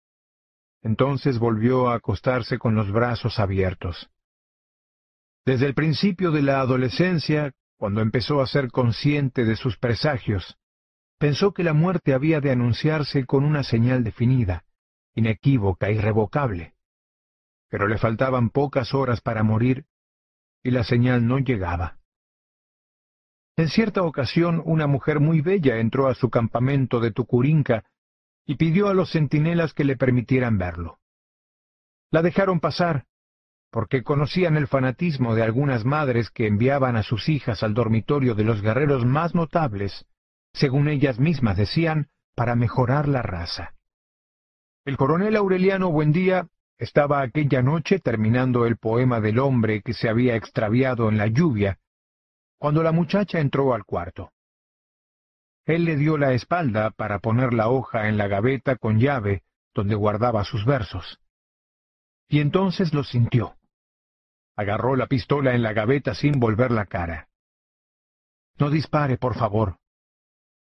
Entonces 0.82 1.40
volvió 1.40 1.90
a 1.90 1.96
acostarse 1.96 2.60
con 2.60 2.76
los 2.76 2.92
brazos 2.92 3.40
abiertos. 3.40 4.10
Desde 5.46 5.66
el 5.66 5.74
principio 5.74 6.32
de 6.32 6.42
la 6.42 6.60
adolescencia, 6.60 7.54
cuando 7.78 8.02
empezó 8.02 8.42
a 8.42 8.48
ser 8.48 8.72
consciente 8.72 9.46
de 9.46 9.56
sus 9.56 9.78
presagios, 9.78 10.58
pensó 11.18 11.54
que 11.54 11.64
la 11.64 11.74
muerte 11.74 12.14
había 12.14 12.42
de 12.42 12.52
anunciarse 12.52 13.26
con 13.26 13.46
una 13.46 13.64
señal 13.64 14.04
definida, 14.04 14.66
inequívoca, 15.16 15.92
irrevocable 15.92 16.74
pero 17.70 17.88
le 17.88 17.98
faltaban 17.98 18.50
pocas 18.50 18.94
horas 18.94 19.22
para 19.22 19.44
morir 19.44 19.86
y 20.64 20.72
la 20.72 20.84
señal 20.84 21.28
no 21.28 21.40
llegaba. 21.40 21.98
En 23.56 23.70
cierta 23.70 24.04
ocasión 24.04 24.62
una 24.66 24.88
mujer 24.88 25.20
muy 25.20 25.42
bella 25.42 25.78
entró 25.78 26.08
a 26.08 26.16
su 26.16 26.30
campamento 26.30 27.00
de 27.00 27.12
Tucurinca 27.12 27.86
y 28.46 28.56
pidió 28.56 28.88
a 28.88 28.94
los 28.94 29.12
centinelas 29.12 29.74
que 29.74 29.84
le 29.84 29.98
permitieran 29.98 30.58
verlo. 30.58 31.00
La 32.12 32.22
dejaron 32.22 32.60
pasar, 32.60 33.06
porque 33.72 34.04
conocían 34.04 34.58
el 34.58 34.68
fanatismo 34.68 35.36
de 35.36 35.44
algunas 35.44 35.86
madres 35.86 36.30
que 36.30 36.48
enviaban 36.48 36.96
a 36.96 37.04
sus 37.04 37.30
hijas 37.30 37.64
al 37.64 37.74
dormitorio 37.74 38.36
de 38.36 38.44
los 38.44 38.62
guerreros 38.62 39.06
más 39.06 39.36
notables, 39.36 40.06
según 40.54 40.88
ellas 40.88 41.20
mismas 41.20 41.58
decían, 41.58 42.10
para 42.36 42.56
mejorar 42.56 43.08
la 43.08 43.22
raza. 43.22 43.74
El 44.86 44.96
coronel 44.96 45.36
Aureliano 45.36 45.92
Buendía 45.92 46.48
estaba 46.78 47.22
aquella 47.22 47.62
noche 47.62 48.00
terminando 48.00 48.66
el 48.66 48.78
poema 48.78 49.20
del 49.20 49.40
hombre 49.40 49.82
que 49.82 49.94
se 49.94 50.08
había 50.08 50.36
extraviado 50.36 51.10
en 51.10 51.18
la 51.18 51.28
lluvia, 51.28 51.80
cuando 52.58 52.84
la 52.84 52.92
muchacha 52.92 53.40
entró 53.40 53.74
al 53.74 53.84
cuarto. 53.84 54.32
Él 55.66 55.84
le 55.84 55.98
dio 55.98 56.18
la 56.18 56.34
espalda 56.34 56.92
para 56.92 57.20
poner 57.20 57.54
la 57.54 57.68
hoja 57.68 58.08
en 58.08 58.18
la 58.18 58.28
gaveta 58.28 58.78
con 58.78 59.00
llave 59.00 59.44
donde 59.74 59.96
guardaba 59.96 60.44
sus 60.44 60.66
versos. 60.66 61.20
Y 62.28 62.40
entonces 62.40 62.94
lo 62.94 63.04
sintió. 63.04 63.57
Agarró 64.58 64.96
la 64.96 65.08
pistola 65.08 65.54
en 65.54 65.64
la 65.64 65.72
gaveta 65.72 66.16
sin 66.16 66.40
volver 66.40 66.72
la 66.72 66.86
cara. 66.86 67.30
No 68.58 68.70
dispare, 68.72 69.18
por 69.18 69.36
favor, 69.36 69.78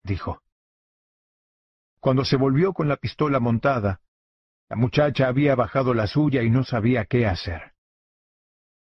dijo. 0.04 0.42
Cuando 2.00 2.26
se 2.26 2.38
volvió 2.38 2.74
con 2.74 2.88
la 2.88 2.96
pistola 2.96 3.40
montada, 3.40 4.00
la 4.70 4.78
muchacha 4.78 5.28
había 5.28 5.56
bajado 5.56 5.94
la 5.94 6.08
suya 6.08 6.44
y 6.44 6.50
no 6.50 6.64
sabía 6.64 7.06
qué 7.06 7.28
hacer. 7.28 7.74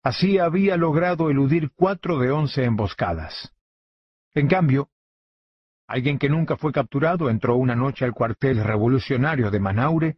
Así 0.03 0.37
había 0.37 0.77
logrado 0.77 1.29
eludir 1.29 1.71
cuatro 1.73 2.19
de 2.19 2.31
once 2.31 2.63
emboscadas. 2.63 3.53
En 4.33 4.47
cambio, 4.47 4.89
alguien 5.87 6.19
que 6.19 6.29
nunca 6.29 6.57
fue 6.57 6.71
capturado 6.71 7.29
entró 7.29 7.55
una 7.55 7.75
noche 7.75 8.05
al 8.05 8.13
cuartel 8.13 8.63
revolucionario 8.63 9.51
de 9.51 9.59
Manaure 9.59 10.17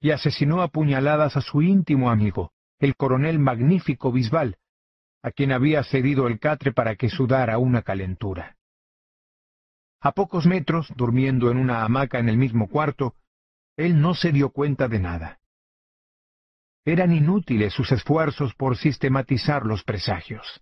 y 0.00 0.12
asesinó 0.12 0.62
a 0.62 0.68
puñaladas 0.68 1.36
a 1.36 1.40
su 1.40 1.62
íntimo 1.62 2.10
amigo, 2.10 2.53
el 2.78 2.96
coronel 2.96 3.38
magnífico 3.38 4.12
Bisbal, 4.12 4.56
a 5.22 5.30
quien 5.30 5.52
había 5.52 5.82
cedido 5.84 6.26
el 6.26 6.38
catre 6.38 6.72
para 6.72 6.96
que 6.96 7.08
sudara 7.08 7.58
una 7.58 7.82
calentura. 7.82 8.56
A 10.00 10.12
pocos 10.12 10.44
metros, 10.44 10.92
durmiendo 10.96 11.50
en 11.50 11.56
una 11.56 11.82
hamaca 11.82 12.18
en 12.18 12.28
el 12.28 12.36
mismo 12.36 12.68
cuarto, 12.68 13.14
él 13.76 14.00
no 14.00 14.14
se 14.14 14.32
dio 14.32 14.50
cuenta 14.50 14.86
de 14.86 15.00
nada. 15.00 15.40
Eran 16.84 17.12
inútiles 17.12 17.72
sus 17.72 17.90
esfuerzos 17.90 18.54
por 18.54 18.76
sistematizar 18.76 19.64
los 19.64 19.82
presagios. 19.82 20.60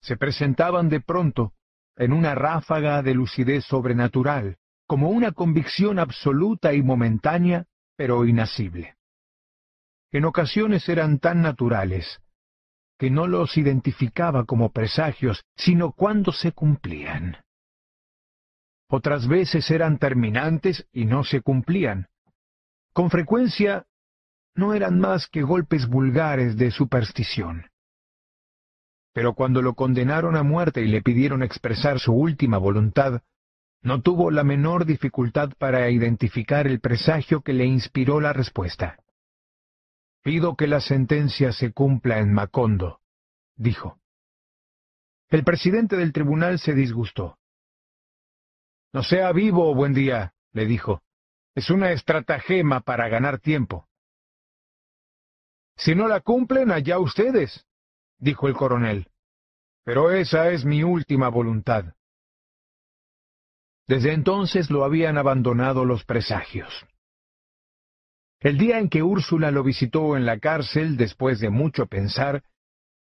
Se 0.00 0.16
presentaban 0.16 0.88
de 0.88 1.00
pronto, 1.00 1.52
en 1.96 2.12
una 2.12 2.34
ráfaga 2.34 3.00
de 3.02 3.14
lucidez 3.14 3.64
sobrenatural, 3.64 4.56
como 4.86 5.10
una 5.10 5.32
convicción 5.32 5.98
absoluta 5.98 6.74
y 6.74 6.82
momentánea, 6.82 7.66
pero 7.96 8.24
inasible. 8.26 8.93
En 10.14 10.24
ocasiones 10.26 10.88
eran 10.88 11.18
tan 11.18 11.42
naturales 11.42 12.20
que 13.00 13.10
no 13.10 13.26
los 13.26 13.56
identificaba 13.56 14.44
como 14.44 14.70
presagios, 14.70 15.44
sino 15.56 15.90
cuando 15.90 16.30
se 16.30 16.52
cumplían. 16.52 17.38
Otras 18.88 19.26
veces 19.26 19.68
eran 19.72 19.98
terminantes 19.98 20.86
y 20.92 21.04
no 21.04 21.24
se 21.24 21.40
cumplían. 21.40 22.06
Con 22.92 23.10
frecuencia 23.10 23.86
no 24.54 24.72
eran 24.72 25.00
más 25.00 25.26
que 25.26 25.42
golpes 25.42 25.88
vulgares 25.88 26.56
de 26.56 26.70
superstición. 26.70 27.66
Pero 29.12 29.34
cuando 29.34 29.62
lo 29.62 29.74
condenaron 29.74 30.36
a 30.36 30.44
muerte 30.44 30.82
y 30.82 30.86
le 30.86 31.02
pidieron 31.02 31.42
expresar 31.42 31.98
su 31.98 32.12
última 32.12 32.58
voluntad, 32.58 33.22
no 33.82 34.00
tuvo 34.00 34.30
la 34.30 34.44
menor 34.44 34.84
dificultad 34.84 35.50
para 35.58 35.90
identificar 35.90 36.68
el 36.68 36.78
presagio 36.78 37.40
que 37.40 37.52
le 37.52 37.64
inspiró 37.64 38.20
la 38.20 38.32
respuesta. 38.32 39.00
Pido 40.24 40.56
que 40.56 40.66
la 40.66 40.80
sentencia 40.80 41.52
se 41.52 41.74
cumpla 41.74 42.18
en 42.18 42.32
Macondo, 42.32 43.02
dijo. 43.56 44.00
El 45.28 45.44
presidente 45.44 45.96
del 45.96 46.14
tribunal 46.14 46.58
se 46.58 46.72
disgustó. 46.72 47.38
No 48.94 49.02
sea 49.02 49.30
vivo, 49.32 49.74
buen 49.74 49.92
día, 49.92 50.32
le 50.52 50.64
dijo. 50.64 51.02
Es 51.54 51.68
una 51.68 51.92
estratagema 51.92 52.80
para 52.80 53.08
ganar 53.08 53.38
tiempo. 53.38 53.86
Si 55.76 55.94
no 55.94 56.08
la 56.08 56.20
cumplen, 56.20 56.70
allá 56.72 56.98
ustedes, 56.98 57.66
dijo 58.16 58.48
el 58.48 58.54
coronel. 58.54 59.10
Pero 59.84 60.10
esa 60.10 60.48
es 60.48 60.64
mi 60.64 60.82
última 60.82 61.28
voluntad. 61.28 61.96
Desde 63.86 64.14
entonces 64.14 64.70
lo 64.70 64.84
habían 64.84 65.18
abandonado 65.18 65.84
los 65.84 66.02
presagios. 66.06 66.86
El 68.44 68.58
día 68.58 68.78
en 68.78 68.90
que 68.90 69.02
Úrsula 69.02 69.50
lo 69.50 69.62
visitó 69.62 70.18
en 70.18 70.26
la 70.26 70.38
cárcel, 70.38 70.98
después 70.98 71.40
de 71.40 71.48
mucho 71.48 71.86
pensar, 71.86 72.42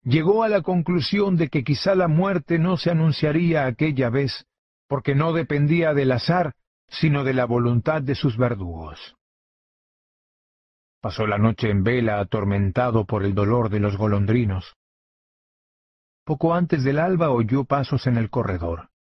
llegó 0.01 0.41
a 0.41 0.47
la 0.47 0.61
conclusión 0.61 1.35
de 1.35 1.49
que 1.49 1.65
quizá 1.65 1.95
la 1.95 2.07
muerte 2.07 2.57
no 2.59 2.77
se 2.77 2.91
anunciaría 2.91 3.65
aquella 3.65 4.09
vez, 4.09 4.45
porque 4.87 5.15
no 5.15 5.33
dependía 5.33 5.93
del 5.93 6.13
azar, 6.13 6.53
sino 6.87 7.25
de 7.25 7.33
la 7.33 7.43
voluntad 7.43 8.01
de 8.01 8.15
sus 8.15 8.37
verdugos. 8.37 9.17
Pasó 11.01 11.27
la 11.27 11.37
noche 11.37 11.71
en 11.71 11.83
vela 11.83 12.21
atormentado 12.21 13.05
por 13.05 13.25
el 13.25 13.35
dolor 13.35 13.67
de 13.69 13.81
los 13.81 13.97
golondrinos. 13.97 14.77
Poco 16.23 16.53
antes 16.53 16.85
del 16.85 16.99
alba 16.99 17.31
oyó 17.31 17.65
pasos 17.65 18.07
en 18.07 18.15
el 18.15 18.29
corredor. 18.29 18.91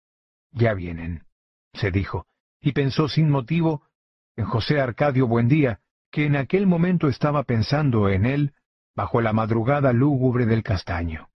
Ya 0.51 0.75
vienen, 0.75 1.25
se 1.73 1.93
dijo, 1.93 2.27
y 2.61 2.73
pensó 2.73 3.07
sin 3.07 3.31
motivo 3.31 3.85
en 4.35 4.47
José 4.47 4.81
Arcadio 4.81 5.29
Buendía, 5.29 5.81
que 6.17 6.25
en 6.25 6.35
aquel 6.35 6.67
momento 6.67 7.09
estaba 7.09 7.43
pensando 7.43 8.09
en 8.09 8.25
él 8.25 8.55
bajo 8.95 9.21
la 9.21 9.35
madrugada 9.35 9.93
lúgubre 9.93 10.47
del 10.47 10.63
castaño. 10.63 11.29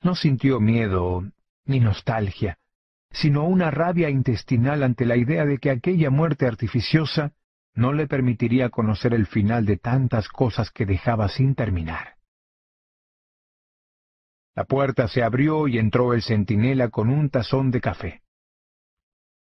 No 0.00 0.14
sintió 0.14 0.60
miedo 0.60 1.24
ni 1.64 1.80
nostalgia, 1.80 2.56
sino 3.10 3.48
una 3.48 3.72
rabia 3.72 4.10
intestinal 4.10 4.84
ante 4.84 5.06
la 5.06 5.16
idea 5.16 5.44
de 5.44 5.58
que 5.58 5.70
aquella 5.70 6.10
muerte 6.10 6.46
artificiosa 6.46 7.32
no 7.74 7.92
le 7.92 8.06
permitiría 8.06 8.68
conocer 8.68 9.12
el 9.12 9.26
final 9.26 9.66
de 9.66 9.76
tantas 9.76 10.28
cosas 10.28 10.70
que 10.70 10.86
dejaba 10.86 11.28
sin 11.28 11.56
terminar. 11.56 12.14
La 14.54 14.66
puerta 14.66 15.08
se 15.08 15.24
abrió 15.24 15.66
y 15.66 15.78
entró 15.78 16.14
el 16.14 16.22
centinela 16.22 16.90
con 16.90 17.10
un 17.10 17.28
tazón 17.28 17.72
de 17.72 17.80
café. 17.80 18.23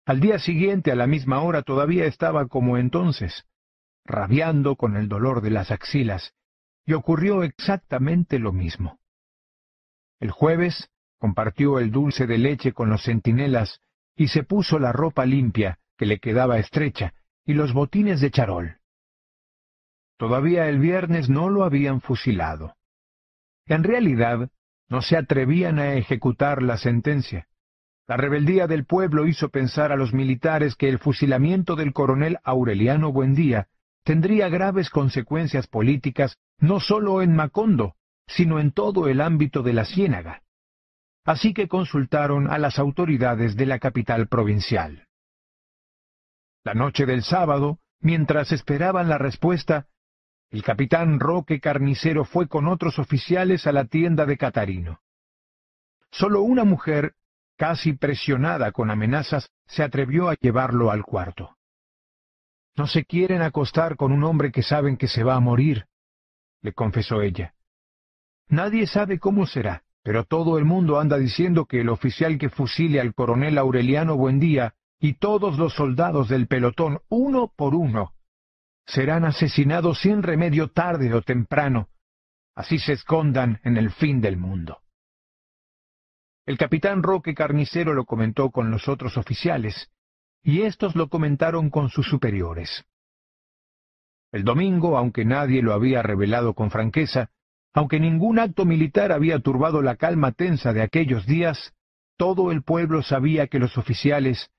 Al 0.06 0.20
día 0.20 0.38
siguiente, 0.38 0.92
a 0.92 0.96
la 0.96 1.08
misma 1.08 1.42
hora, 1.42 1.62
todavía 1.62 2.06
estaba 2.06 2.48
como 2.48 2.78
entonces, 2.78 3.46
rabiando 4.06 4.76
con 4.76 4.98
el 4.98 5.08
dolor 5.08 5.42
de 5.42 5.50
las 5.50 5.72
axilas, 5.72 6.34
y 6.86 6.94
ocurrió 6.94 7.44
exactamente 7.44 8.38
lo 8.40 8.52
mismo. 8.52 9.00
El 10.20 10.32
jueves 10.32 10.90
compartió 11.18 11.80
el 11.80 11.92
dulce 11.92 12.28
de 12.28 12.38
leche 12.38 12.74
con 12.74 12.90
los 12.90 13.04
centinelas 13.04 13.80
y 14.16 14.28
se 14.28 14.44
puso 14.44 14.78
la 14.78 14.92
ropa 14.92 15.26
limpia, 15.26 15.80
que 15.98 16.06
le 16.06 16.20
quedaba 16.20 16.60
estrecha, 16.60 17.14
y 17.46 17.54
los 17.54 17.72
botines 17.74 18.20
de 18.20 18.32
charol. 18.32 18.78
Todavía 20.18 20.68
el 20.68 20.80
viernes 20.80 21.30
no 21.30 21.50
lo 21.50 21.64
habían 21.64 22.02
fusilado. 22.02 22.76
En 23.66 23.84
realidad, 23.84 24.50
no 24.90 25.02
se 25.02 25.16
atrevían 25.16 25.80
a 25.80 25.94
ejecutar 25.94 26.62
la 26.62 26.78
sentencia. 26.78 27.48
La 28.08 28.18
rebeldía 28.18 28.68
del 28.68 28.86
pueblo 28.86 29.28
hizo 29.28 29.50
pensar 29.50 29.92
a 29.92 29.96
los 29.96 30.14
militares 30.14 30.76
que 30.76 30.90
el 30.90 31.00
fusilamiento 31.00 31.76
del 31.76 31.94
coronel 31.94 32.40
Aureliano 32.44 33.12
Buendía 33.12 33.68
tendría 34.04 34.50
graves 34.50 34.90
consecuencias 34.90 35.68
políticas 35.68 36.38
no 36.60 36.80
sólo 36.82 37.22
en 37.22 37.36
Macondo, 37.36 37.96
sino 38.28 38.60
en 38.60 38.72
todo 38.72 39.08
el 39.08 39.22
ámbito 39.22 39.64
de 39.64 39.74
la 39.74 39.86
Ciénaga. 39.86 40.44
Así 41.26 41.54
que 41.54 41.70
consultaron 41.70 42.52
a 42.52 42.58
las 42.58 42.80
autoridades 42.80 43.56
de 43.56 43.66
la 43.66 43.80
capital 43.80 44.28
provincial. 44.28 45.08
La 46.66 46.74
noche 46.74 47.06
del 47.06 47.24
sábado, 47.24 47.80
mientras 48.02 48.52
esperaban 48.52 49.08
la 49.08 49.18
respuesta, 49.18 49.88
el 50.50 50.64
capitán 50.64 51.20
Roque 51.20 51.62
Carnicero 51.62 52.26
fue 52.26 52.48
con 52.48 52.68
otros 52.68 53.00
oficiales 53.00 53.66
a 53.66 53.72
la 53.72 53.86
tienda 53.86 54.26
de 54.26 54.38
Catarino. 54.38 55.00
Solo 56.12 56.42
una 56.42 56.64
mujer, 56.64 57.16
casi 57.64 57.94
presionada 57.94 58.74
con 58.74 58.92
amenazas, 58.92 59.50
se 59.68 59.84
atrevió 59.84 60.28
a 60.28 60.36
llevarlo 60.36 60.92
al 60.92 61.04
cuarto. 61.04 61.56
No 62.76 62.88
se 62.88 63.06
quieren 63.06 63.42
acostar 63.42 63.96
con 63.96 64.12
un 64.12 64.26
hombre 64.26 64.52
que 64.52 64.64
saben 64.64 64.98
que 64.98 65.08
se 65.08 65.24
va 65.24 65.36
a 65.36 65.40
morir, 65.40 65.86
le 66.62 66.74
confesó 66.74 67.22
ella. 67.22 67.54
Nadie 68.50 68.86
sabe 68.86 69.18
cómo 69.18 69.46
será, 69.46 69.84
pero 70.04 70.26
todo 70.26 70.58
el 70.58 70.66
mundo 70.66 71.00
anda 71.00 71.18
diciendo 71.18 71.64
que 71.64 71.80
el 71.80 71.88
oficial 71.88 72.38
que 72.38 72.50
fusile 72.50 73.00
al 73.00 73.14
coronel 73.14 73.58
Aureliano 73.58 74.18
Buendía 74.18 74.74
y 75.00 75.14
todos 75.14 75.58
los 75.58 75.74
soldados 75.74 76.28
del 76.28 76.48
pelotón, 76.48 77.00
uno 77.08 77.50
por 77.56 77.76
uno, 77.76 78.12
serán 78.86 79.24
asesinados 79.24 80.02
sin 80.02 80.22
remedio 80.22 80.68
tarde 80.68 81.14
o 81.14 81.22
temprano, 81.22 81.88
así 82.56 82.78
se 82.78 82.92
escondan 82.92 83.62
en 83.64 83.78
el 83.78 83.90
fin 83.90 84.20
del 84.20 84.36
mundo. 84.36 84.83
El 86.46 86.58
capitán 86.58 87.04
Roque 87.04 87.34
Carnicero 87.34 87.94
lo 87.94 88.06
comentó 88.06 88.52
con 88.52 88.70
los 88.70 88.90
otros 88.90 89.18
oficiales, 89.18 89.90
y 90.44 90.64
éstos 90.64 90.96
lo 90.96 91.08
comentaron 91.08 91.70
con 91.70 91.90
sus 91.90 92.06
superiores. 92.08 92.84
El 94.34 94.44
domingo, 94.44 94.98
aunque 94.98 95.24
nadie 95.24 95.62
lo 95.62 95.74
había 95.74 96.02
revelado 96.02 96.54
con 96.54 96.70
franqueza, 96.70 97.30
aunque 97.74 98.00
ningún 98.00 98.40
acto 98.40 98.66
militar 98.66 99.12
había 99.12 99.40
turbado 99.40 99.82
la 99.82 99.96
calma 99.96 100.34
tensa 100.34 100.74
de 100.74 100.82
aquellos 100.82 101.26
días, 101.26 101.74
todo 102.18 102.52
el 102.52 102.62
pueblo 102.62 103.04
sabía 103.04 103.48
que 103.48 103.60
los 103.60 103.78
oficiales 103.78 104.52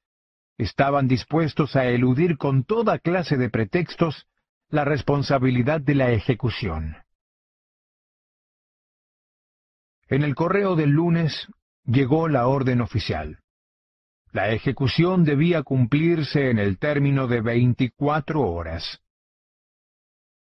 estaban 0.57 1.07
dispuestos 1.07 1.77
a 1.77 1.85
eludir 1.87 2.39
con 2.39 2.65
toda 2.65 2.99
clase 2.99 3.37
de 3.37 3.51
pretextos 3.51 4.27
la 4.69 4.85
responsabilidad 4.85 5.81
de 5.81 5.95
la 5.95 6.13
ejecución. 6.13 6.97
En 10.09 10.23
el 10.23 10.35
correo 10.35 10.77
del 10.77 10.91
lunes 10.91 11.49
llegó 11.85 12.29
la 12.29 12.47
orden 12.47 12.81
oficial. 12.81 13.41
La 14.33 14.51
ejecución 14.51 15.25
debía 15.25 15.63
cumplirse 15.63 16.51
en 16.51 16.59
el 16.59 16.79
término 16.79 17.27
de 17.29 17.41
veinticuatro 17.41 18.43
horas. 18.43 19.01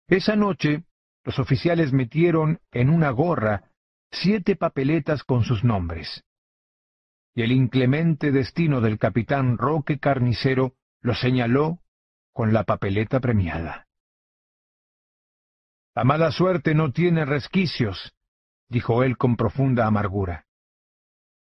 Esa 0.09 0.37
noche, 0.37 0.85
los 1.25 1.39
oficiales 1.39 1.93
metieron 1.93 2.61
en 2.71 2.91
una 2.91 3.11
gorra 3.11 3.71
siete 4.11 4.57
papeletas 4.57 5.25
con 5.25 5.45
sus 5.45 5.63
nombres 5.63 6.25
y 7.35 7.43
el 7.43 7.53
inclemente 7.53 8.31
destino 8.31 8.81
del 8.81 8.99
capitán 8.99 9.57
Roque 9.57 9.99
Carnicero 9.99 10.75
lo 11.01 11.15
señaló 11.15 11.81
con 12.33 12.53
la 12.53 12.65
papeleta 12.65 13.21
premiada. 13.21 13.87
La 15.95 16.05
mala 16.05 16.31
suerte 16.31 16.75
no 16.75 16.93
tiene 16.93 17.25
resquicios, 17.25 18.15
dijo 18.69 19.03
él 19.03 19.17
con 19.17 19.37
profunda 19.37 19.87
amargura. 19.87 20.47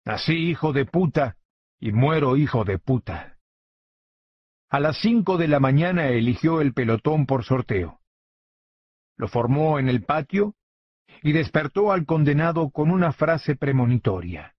Nací 0.05 0.33
hijo 0.33 0.71
de 0.71 0.85
puta 0.85 1.35
y 1.79 1.91
muero 1.91 2.37
hijo 2.37 2.63
de 2.63 2.77
puta. 2.77 3.39
A 4.69 4.79
las 4.79 4.99
cinco 4.99 5.37
de 5.37 5.47
la 5.47 5.59
mañana 5.59 6.09
eligió 6.09 6.61
el 6.61 6.73
pelotón 6.73 7.25
por 7.25 7.43
sorteo. 7.43 8.01
Lo 9.17 9.27
formó 9.27 9.79
en 9.79 9.89
el 9.89 10.03
patio 10.03 10.55
y 11.23 11.31
despertó 11.31 11.91
al 11.91 12.05
condenado 12.05 12.69
con 12.69 12.91
una 12.91 13.13
frase 13.13 13.55
premonitoria. 13.55 14.55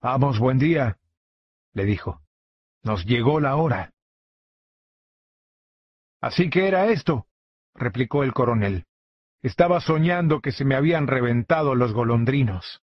Vamos, 0.00 0.40
buen 0.40 0.58
día, 0.58 0.98
le 1.72 1.84
dijo. 1.84 2.20
Nos 2.82 3.04
llegó 3.04 3.38
la 3.38 3.54
hora. 3.54 3.92
Así 6.20 6.50
que 6.50 6.66
era 6.66 6.86
esto, 6.86 7.26
replicó 7.74 8.24
el 8.24 8.32
coronel. 8.32 8.86
Estaba 9.42 9.80
soñando 9.80 10.40
que 10.40 10.50
se 10.50 10.64
me 10.64 10.74
habían 10.74 11.06
reventado 11.06 11.76
los 11.76 11.92
golondrinos. 11.92 12.82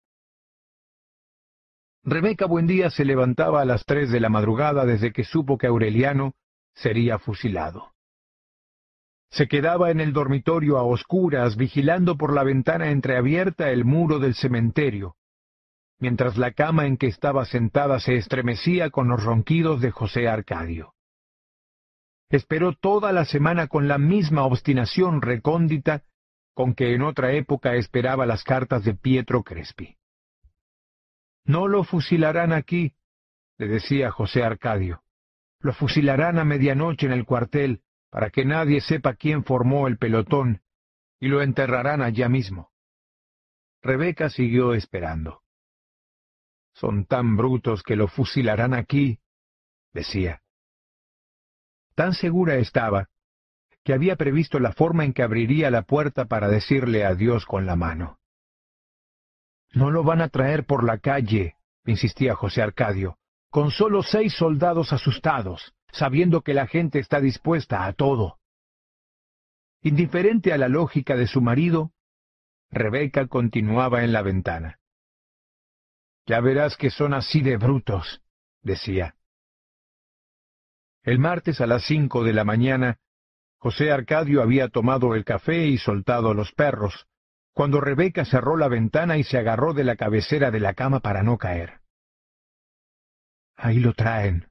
Rebeca 2.05 2.47
Buendía 2.47 2.91
se 2.91 3.05
levantaba 3.05 3.61
a 3.61 3.65
las 3.65 3.85
tres 3.85 4.11
de 4.11 4.21
la 4.21 4.29
madrugada 4.29 4.85
desde 4.85 5.13
que 5.13 5.25
supo 5.25 5.59
que 5.59 5.67
Aureliano 5.67 6.35
sería 6.75 7.19
fusilado. 7.19 7.93
Se 9.31 9.47
quedaba 9.47 9.91
en 9.91 10.01
el 10.01 10.13
dormitorio 10.13 10.79
a 10.79 10.85
oscuras, 10.85 11.57
vigilando 11.57 12.17
por 12.17 12.33
la 12.33 12.45
ventana 12.45 12.91
entreabierta 12.91 13.71
el 13.71 13.85
muro 13.85 14.19
del 14.19 14.35
cementerio, 14.35 15.17
mientras 15.99 16.39
la 16.39 16.53
cama 16.53 16.87
en 16.87 16.97
que 16.97 17.09
estaba 17.09 17.45
sentada 17.45 18.01
se 18.01 18.17
estremecía 18.17 18.91
con 18.91 19.09
los 19.09 19.23
ronquidos 19.23 19.81
de 19.81 19.91
José 19.91 20.29
Arcadio. 20.29 20.95
Esperó 22.31 22.73
toda 22.75 23.13
la 23.13 23.25
semana 23.25 23.69
con 23.69 23.89
la 23.89 23.99
misma 23.99 24.45
obstinación 24.45 25.21
recóndita 25.21 26.05
con 26.55 26.75
que 26.75 26.95
en 26.95 27.03
otra 27.03 27.33
época 27.33 27.75
esperaba 27.75 28.27
las 28.27 28.45
cartas 28.45 28.85
de 28.85 28.95
Pietro 28.95 29.43
Crespi. 29.43 29.98
No 31.49 31.67
lo 31.67 31.83
fusilarán 31.83 32.53
aquí, 32.53 32.95
le 33.57 33.69
decía 33.69 34.11
José 34.11 34.45
Arcadio. 34.45 35.03
Lo 35.61 35.73
fusilarán 35.73 36.39
a 36.39 36.45
medianoche 36.45 37.07
en 37.07 37.13
el 37.13 37.25
cuartel, 37.25 37.81
para 38.11 38.29
que 38.29 38.45
nadie 38.45 38.83
sepa 38.83 39.15
quién 39.15 39.45
formó 39.45 39.89
el 39.89 39.97
pelotón, 39.97 40.61
y 41.19 41.29
lo 41.29 41.41
enterrarán 41.41 42.03
allá 42.03 42.29
mismo. 42.29 42.71
Rebeca 43.83 44.29
siguió 44.29 44.75
esperando. 44.75 45.43
Son 46.75 47.07
tan 47.07 47.39
brutos 47.39 47.83
que 47.83 47.97
lo 47.97 48.09
fusilarán 48.09 48.75
aquí, 48.75 49.19
decía. 49.95 50.43
Tan 51.95 52.13
segura 52.13 52.57
estaba 52.57 53.09
que 53.85 53.95
había 53.95 54.17
previsto 54.17 54.61
la 54.61 54.73
forma 54.73 55.07
en 55.07 55.15
que 55.15 55.23
abriría 55.23 55.71
la 55.71 55.81
puerta 55.81 56.27
para 56.27 56.49
decirle 56.49 57.07
adiós 57.07 57.47
con 57.47 57.65
la 57.65 57.75
mano. 57.75 58.18
No 59.73 59.91
lo 59.91 60.03
van 60.03 60.21
a 60.21 60.29
traer 60.29 60.65
por 60.65 60.85
la 60.85 60.99
calle, 60.99 61.57
insistía 61.85 62.35
José 62.35 62.63
Arcadio, 62.63 63.19
con 63.51 63.71
solo 63.71 64.03
seis 64.03 64.35
soldados 64.35 64.93
asustados, 64.93 65.75
sabiendo 65.93 66.43
que 66.43 66.55
la 66.55 66.67
gente 66.67 66.99
está 66.99 67.21
dispuesta 67.21 67.87
a 67.87 67.93
todo. 67.93 68.39
Indiferente 69.83 70.53
a 70.53 70.59
la 70.59 70.69
lógica 70.69 71.17
de 71.17 71.27
su 71.27 71.41
marido, 71.41 71.93
Rebeca 72.71 73.27
continuaba 73.27 74.05
en 74.05 74.13
la 74.13 74.23
ventana. 74.23 74.81
Ya 76.27 76.41
verás 76.41 76.77
que 76.77 76.91
son 76.91 77.15
así 77.15 77.41
de 77.41 77.57
brutos, 77.57 78.21
decía. 78.63 79.15
El 81.03 81.19
martes 81.19 81.61
a 81.63 81.67
las 81.67 81.85
cinco 81.85 82.23
de 82.25 82.35
la 82.35 82.45
mañana, 82.45 82.99
José 83.57 83.91
Arcadio 83.91 84.43
había 84.43 84.69
tomado 84.69 85.15
el 85.15 85.25
café 85.25 85.67
y 85.67 85.79
soltado 85.79 86.35
los 86.35 86.53
perros, 86.53 87.07
cuando 87.59 87.81
Rebeca 87.81 88.25
cerró 88.25 88.57
la 88.57 88.69
ventana 88.69 89.17
y 89.17 89.25
se 89.25 89.37
agarró 89.37 89.75
de 89.75 89.83
la 89.83 89.97
cabecera 89.97 90.53
de 90.53 90.61
la 90.61 90.75
cama 90.75 91.01
para 91.01 91.25
no 91.25 91.39
caer. 91.39 91.81
Ahí 93.57 93.81
lo 93.81 93.95
traen, 93.95 94.47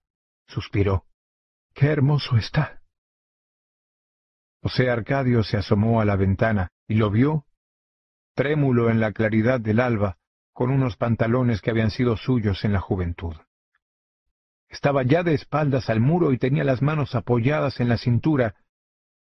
suspiró. 0.46 1.06
Qué 1.74 1.88
hermoso 1.88 2.36
está. 2.36 2.82
José 4.62 4.90
Arcadio 4.90 5.42
se 5.44 5.56
asomó 5.56 6.02
a 6.02 6.06
la 6.06 6.18
ventana 6.18 6.68
y 6.86 6.96
lo 6.96 7.10
vio, 7.10 7.46
trémulo 8.36 8.90
en 8.90 9.00
la 9.00 9.14
claridad 9.14 9.62
del 9.62 9.80
alba, 9.80 10.18
con 10.52 10.70
unos 10.70 10.98
pantalones 10.98 11.62
que 11.62 11.70
habían 11.70 11.92
sido 11.92 12.18
suyos 12.18 12.66
en 12.66 12.74
la 12.74 12.82
juventud. 12.82 13.38
Estaba 14.68 15.04
ya 15.04 15.24
de 15.24 15.34
espaldas 15.34 15.90
al 15.90 16.02
muro 16.02 16.34
y 16.34 16.38
tenía 16.38 16.66
las 16.66 16.82
manos 16.82 17.16
apoyadas 17.16 17.80
en 17.80 17.88
la 17.88 17.98
cintura, 17.98 18.56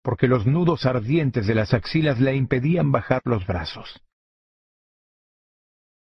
porque 0.06 0.28
los 0.28 0.46
nudos 0.46 0.86
ardientes 0.86 1.48
de 1.48 1.54
las 1.56 1.74
axilas 1.74 2.20
le 2.20 2.36
impedían 2.36 2.92
bajar 2.92 3.22
los 3.24 3.44
brazos. 3.44 4.00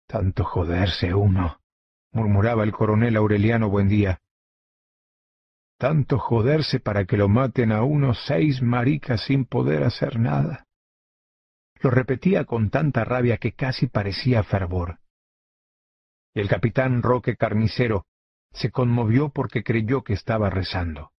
Tanto 0.06 0.44
joderse 0.44 1.16
uno, 1.16 1.60
murmuraba 2.12 2.64
el 2.64 2.72
coronel 2.72 3.16
Aureliano 3.16 3.68
Buendía. 3.68 4.20
Tanto 5.80 6.20
joderse 6.20 6.80
para 6.80 7.06
que 7.06 7.18
lo 7.18 7.30
maten 7.30 7.72
a 7.72 7.82
unos 7.82 8.24
seis 8.28 8.62
maricas 8.62 9.24
sin 9.26 9.46
poder 9.46 9.82
hacer 9.82 10.20
nada. 10.20 10.68
Lo 11.82 11.90
repetía 11.90 12.46
con 12.46 12.70
tanta 12.70 13.04
rabia 13.04 13.38
que 13.38 13.54
casi 13.54 13.88
parecía 13.88 14.44
fervor. 14.44 15.00
El 16.36 16.48
capitán 16.48 17.02
Roque 17.02 17.36
Carnicero 17.36 18.06
se 18.54 18.70
conmovió 18.70 19.30
porque 19.30 19.64
creyó 19.64 20.04
que 20.04 20.14
estaba 20.14 20.52
rezando. 20.52 21.10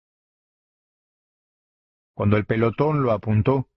Cuando 2.21 2.37
el 2.37 2.45
pelotón 2.45 3.03
lo 3.03 3.12
apuntó, 3.12 3.71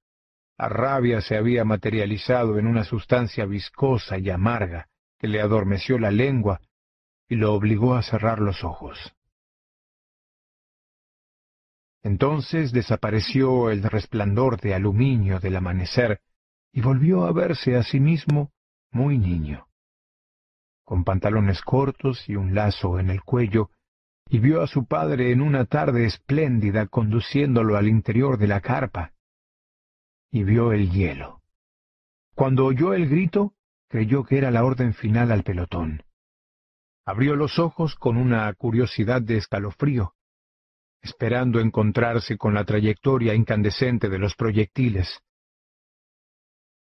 la 0.58 0.68
rabia 0.68 1.22
se 1.22 1.38
había 1.38 1.64
materializado 1.64 2.60
en 2.60 2.68
una 2.68 2.84
sustancia 2.84 3.46
viscosa 3.46 4.18
y 4.18 4.30
amarga 4.30 4.90
que 5.18 5.30
le 5.30 5.40
adormeció 5.40 5.98
la 5.98 6.12
lengua 6.12 6.60
y 7.30 7.38
lo 7.38 7.54
obligó 7.54 7.96
a 7.96 8.04
cerrar 8.04 8.40
los 8.40 8.66
ojos. 8.66 9.16
Entonces 12.02 12.74
desapareció 12.74 13.70
el 13.70 13.82
resplandor 13.82 14.60
de 14.60 14.74
aluminio 14.74 15.40
del 15.40 15.56
amanecer 15.56 16.20
y 16.74 16.82
volvió 16.82 17.24
a 17.24 17.32
verse 17.32 17.78
a 17.78 17.84
sí 17.84 18.02
mismo 18.02 18.52
muy 18.92 19.18
niño. 19.18 19.70
Con 20.84 21.06
pantalones 21.06 21.62
cortos 21.62 22.28
y 22.28 22.36
un 22.36 22.54
lazo 22.54 23.00
en 23.00 23.10
el 23.10 23.24
cuello, 23.24 23.70
y 24.30 24.40
vio 24.40 24.62
a 24.62 24.68
su 24.68 24.86
padre 24.86 25.32
en 25.32 25.42
una 25.42 25.66
tarde 25.66 26.06
espléndida 26.06 26.88
conduciéndolo 26.88 27.78
al 27.78 27.88
interior 27.88 28.38
de 28.38 28.48
la 28.48 28.62
carpa, 28.62 29.14
y 30.32 30.44
vio 30.44 30.72
el 30.72 30.90
hielo. 30.90 31.42
Cuando 32.34 32.66
oyó 32.66 32.94
el 32.94 33.08
grito, 33.08 33.54
creyó 33.88 34.24
que 34.24 34.40
era 34.40 34.50
la 34.50 34.66
orden 34.66 34.94
final 34.94 35.32
al 35.32 35.44
pelotón. 35.44 36.04
Abrió 37.06 37.36
los 37.36 37.60
ojos 37.60 37.96
con 37.96 38.18
una 38.18 38.52
curiosidad 38.54 39.22
de 39.22 39.38
escalofrío, 39.38 40.16
esperando 41.02 41.60
encontrarse 41.60 42.38
con 42.38 42.54
la 42.54 42.64
trayectoria 42.64 43.36
incandescente 43.36 44.10
de 44.10 44.18
los 44.18 44.36
proyectiles. 44.36 45.20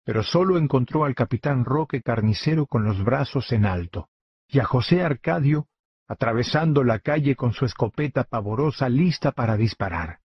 Pero 0.03 0.23
sólo 0.23 0.57
encontró 0.57 1.03
al 1.03 1.13
capitán 1.13 1.65
Roque 1.65 2.01
Carnicero 2.01 2.65
con 2.65 2.85
los 2.85 3.03
brazos 3.03 3.51
en 3.51 3.65
alto, 3.65 4.09
y 4.47 4.59
a 4.59 4.63
José 4.63 5.03
Arcadio 5.03 5.67
atravesando 6.07 6.83
la 6.83 6.99
calle 6.99 7.35
con 7.35 7.53
su 7.53 7.65
escopeta 7.65 8.23
pavorosa 8.23 8.89
lista 8.89 9.31
para 9.31 9.57
disparar. 9.57 10.19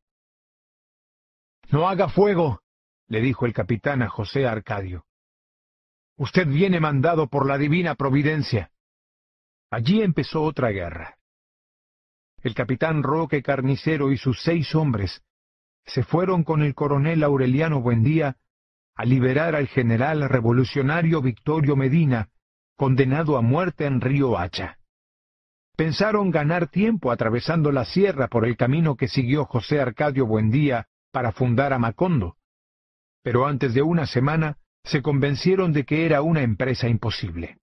No 1.70 1.88
haga 1.88 2.08
fuego, 2.08 2.62
le 3.08 3.20
dijo 3.20 3.46
el 3.46 3.52
capitán 3.52 4.02
a 4.02 4.08
José 4.08 4.46
Arcadio. 4.46 5.06
Usted 6.16 6.46
viene 6.46 6.80
mandado 6.80 7.28
por 7.28 7.46
la 7.46 7.58
divina 7.58 7.94
providencia. 7.94 8.70
Allí 9.70 10.02
empezó 10.02 10.42
otra 10.42 10.70
guerra 10.70 11.16
el 12.42 12.54
capitán 12.54 13.02
Roque 13.02 13.42
Carnicero 13.42 14.10
y 14.12 14.18
sus 14.18 14.42
seis 14.42 14.74
hombres 14.74 15.22
se 15.84 16.02
fueron 16.02 16.44
con 16.44 16.62
el 16.62 16.74
coronel 16.74 17.22
Aureliano 17.24 17.80
Buendía 17.80 18.36
a 18.94 19.04
liberar 19.04 19.56
al 19.56 19.68
general 19.68 20.28
revolucionario 20.28 21.22
Victorio 21.22 21.76
Medina, 21.76 22.28
condenado 22.76 23.36
a 23.36 23.42
muerte 23.42 23.86
en 23.86 24.00
Río 24.00 24.38
Hacha. 24.38 24.78
Pensaron 25.76 26.30
ganar 26.30 26.68
tiempo 26.68 27.10
atravesando 27.10 27.72
la 27.72 27.84
sierra 27.84 28.28
por 28.28 28.46
el 28.46 28.56
camino 28.56 28.96
que 28.96 29.08
siguió 29.08 29.44
José 29.46 29.80
Arcadio 29.80 30.26
Buendía 30.26 30.86
para 31.10 31.32
fundar 31.32 31.72
a 31.72 31.78
Macondo, 31.78 32.36
pero 33.22 33.46
antes 33.46 33.74
de 33.74 33.82
una 33.82 34.06
semana 34.06 34.58
se 34.84 35.00
convencieron 35.00 35.72
de 35.72 35.84
que 35.84 36.04
era 36.04 36.22
una 36.22 36.42
empresa 36.42 36.88
imposible. 36.88 37.58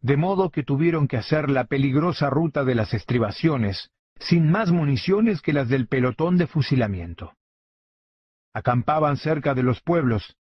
De 0.00 0.16
modo 0.16 0.50
que 0.50 0.62
tuvieron 0.62 1.06
que 1.06 1.16
hacer 1.16 1.50
la 1.50 1.64
peligrosa 1.64 2.30
ruta 2.30 2.64
de 2.64 2.74
las 2.74 2.92
estribaciones, 2.94 3.90
sin 4.18 4.50
más 4.50 4.70
municiones 4.70 5.40
que 5.42 5.52
las 5.52 5.68
del 5.68 5.86
pelotón 5.86 6.38
de 6.38 6.46
fusilamiento. 6.46 7.34
Acampaban 8.52 9.16
cerca 9.16 9.54
de 9.54 9.62
los 9.62 9.80
pueblos, 9.80 10.36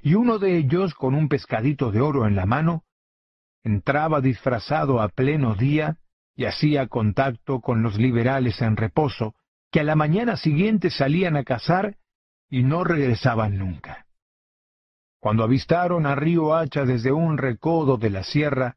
y 0.00 0.14
uno 0.14 0.38
de 0.38 0.56
ellos, 0.56 0.94
con 0.94 1.14
un 1.14 1.28
pescadito 1.28 1.90
de 1.90 2.00
oro 2.00 2.26
en 2.26 2.36
la 2.36 2.46
mano, 2.46 2.84
entraba 3.64 4.20
disfrazado 4.20 5.00
a 5.00 5.08
pleno 5.08 5.54
día 5.54 5.98
y 6.42 6.44
hacía 6.44 6.88
contacto 6.88 7.60
con 7.60 7.84
los 7.84 7.96
liberales 7.98 8.60
en 8.62 8.76
reposo, 8.76 9.36
que 9.70 9.78
a 9.78 9.84
la 9.84 9.94
mañana 9.94 10.36
siguiente 10.36 10.90
salían 10.90 11.36
a 11.36 11.44
cazar 11.44 11.98
y 12.50 12.64
no 12.64 12.82
regresaban 12.82 13.58
nunca. 13.58 14.06
Cuando 15.20 15.44
avistaron 15.44 16.04
a 16.04 16.16
Río 16.16 16.52
Hacha 16.56 16.84
desde 16.84 17.12
un 17.12 17.38
recodo 17.38 17.96
de 17.96 18.10
la 18.10 18.24
sierra, 18.24 18.76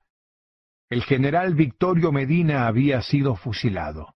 el 0.91 1.03
general 1.03 1.55
Victorio 1.55 2.11
Medina 2.11 2.67
había 2.67 3.01
sido 3.01 3.35
fusilado. 3.35 4.13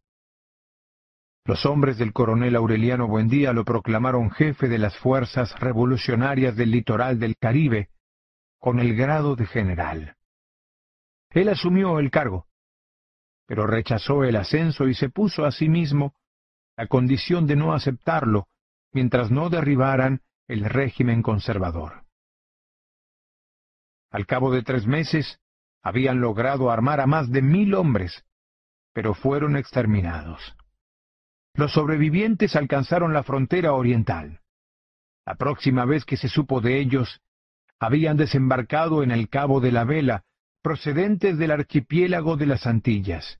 Los 1.44 1.66
hombres 1.66 1.98
del 1.98 2.14
coronel 2.14 2.56
Aureliano 2.56 3.08
Buendía 3.08 3.52
lo 3.52 3.66
proclamaron 3.66 4.30
jefe 4.30 4.68
de 4.68 4.78
las 4.78 4.96
fuerzas 4.98 5.60
revolucionarias 5.60 6.56
del 6.56 6.70
litoral 6.70 7.18
del 7.18 7.36
Caribe, 7.36 7.90
con 8.60 8.80
el 8.80 8.96
grado 8.96 9.36
de 9.36 9.48
general. 9.48 10.18
Él 11.32 11.50
asumió 11.50 11.98
el 11.98 12.12
cargo, 12.12 12.46
pero 13.50 13.66
rechazó 13.66 14.24
el 14.24 14.36
ascenso 14.36 14.88
y 14.88 14.94
se 14.94 15.10
puso 15.10 15.44
a 15.44 15.52
sí 15.52 15.70
mismo 15.70 16.14
la 16.78 16.86
condición 16.86 17.48
de 17.48 17.56
no 17.56 17.74
aceptarlo 17.74 18.48
mientras 18.94 19.32
no 19.32 19.50
derribaran 19.50 20.22
el 20.48 20.66
régimen 20.66 21.24
conservador. 21.24 22.04
Al 24.12 24.28
cabo 24.28 24.52
de 24.52 24.62
tres 24.62 24.86
meses, 24.86 25.40
habían 25.82 26.22
logrado 26.22 26.70
armar 26.70 27.02
a 27.02 27.08
más 27.08 27.32
de 27.32 27.42
mil 27.42 27.74
hombres, 27.74 28.24
pero 28.94 29.16
fueron 29.16 29.58
exterminados. 29.58 30.56
Los 31.56 31.74
sobrevivientes 31.74 32.56
alcanzaron 32.56 33.14
la 33.14 33.24
frontera 33.24 33.74
oriental. 33.74 34.42
La 35.26 35.34
próxima 35.34 35.86
vez 35.86 36.06
que 36.06 36.18
se 36.18 36.30
supo 36.30 36.62
de 36.62 36.80
ellos, 36.80 37.20
habían 37.80 38.16
desembarcado 38.16 39.02
en 39.02 39.10
el 39.10 39.28
Cabo 39.28 39.60
de 39.60 39.72
la 39.72 39.86
Vela, 39.86 40.24
procedentes 40.62 41.40
del 41.40 41.50
archipiélago 41.50 42.38
de 42.38 42.46
las 42.46 42.68
Antillas. 42.68 43.39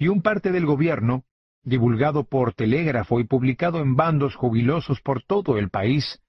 Y 0.00 0.08
un 0.08 0.22
parte 0.22 0.50
del 0.50 0.64
gobierno, 0.64 1.24
divulgado 1.62 2.24
por 2.24 2.54
telégrafo 2.54 3.20
y 3.20 3.24
publicado 3.24 3.80
en 3.80 3.96
bandos 3.96 4.34
jubilosos 4.34 5.02
por 5.02 5.22
todo 5.22 5.58
el 5.58 5.68
país, 5.68 6.22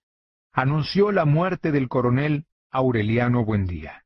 anunció 0.52 1.14
la 1.14 1.24
muerte 1.24 1.72
del 1.72 1.88
coronel 1.88 2.48
Aureliano 2.70 3.46
Buendía. 3.46 4.04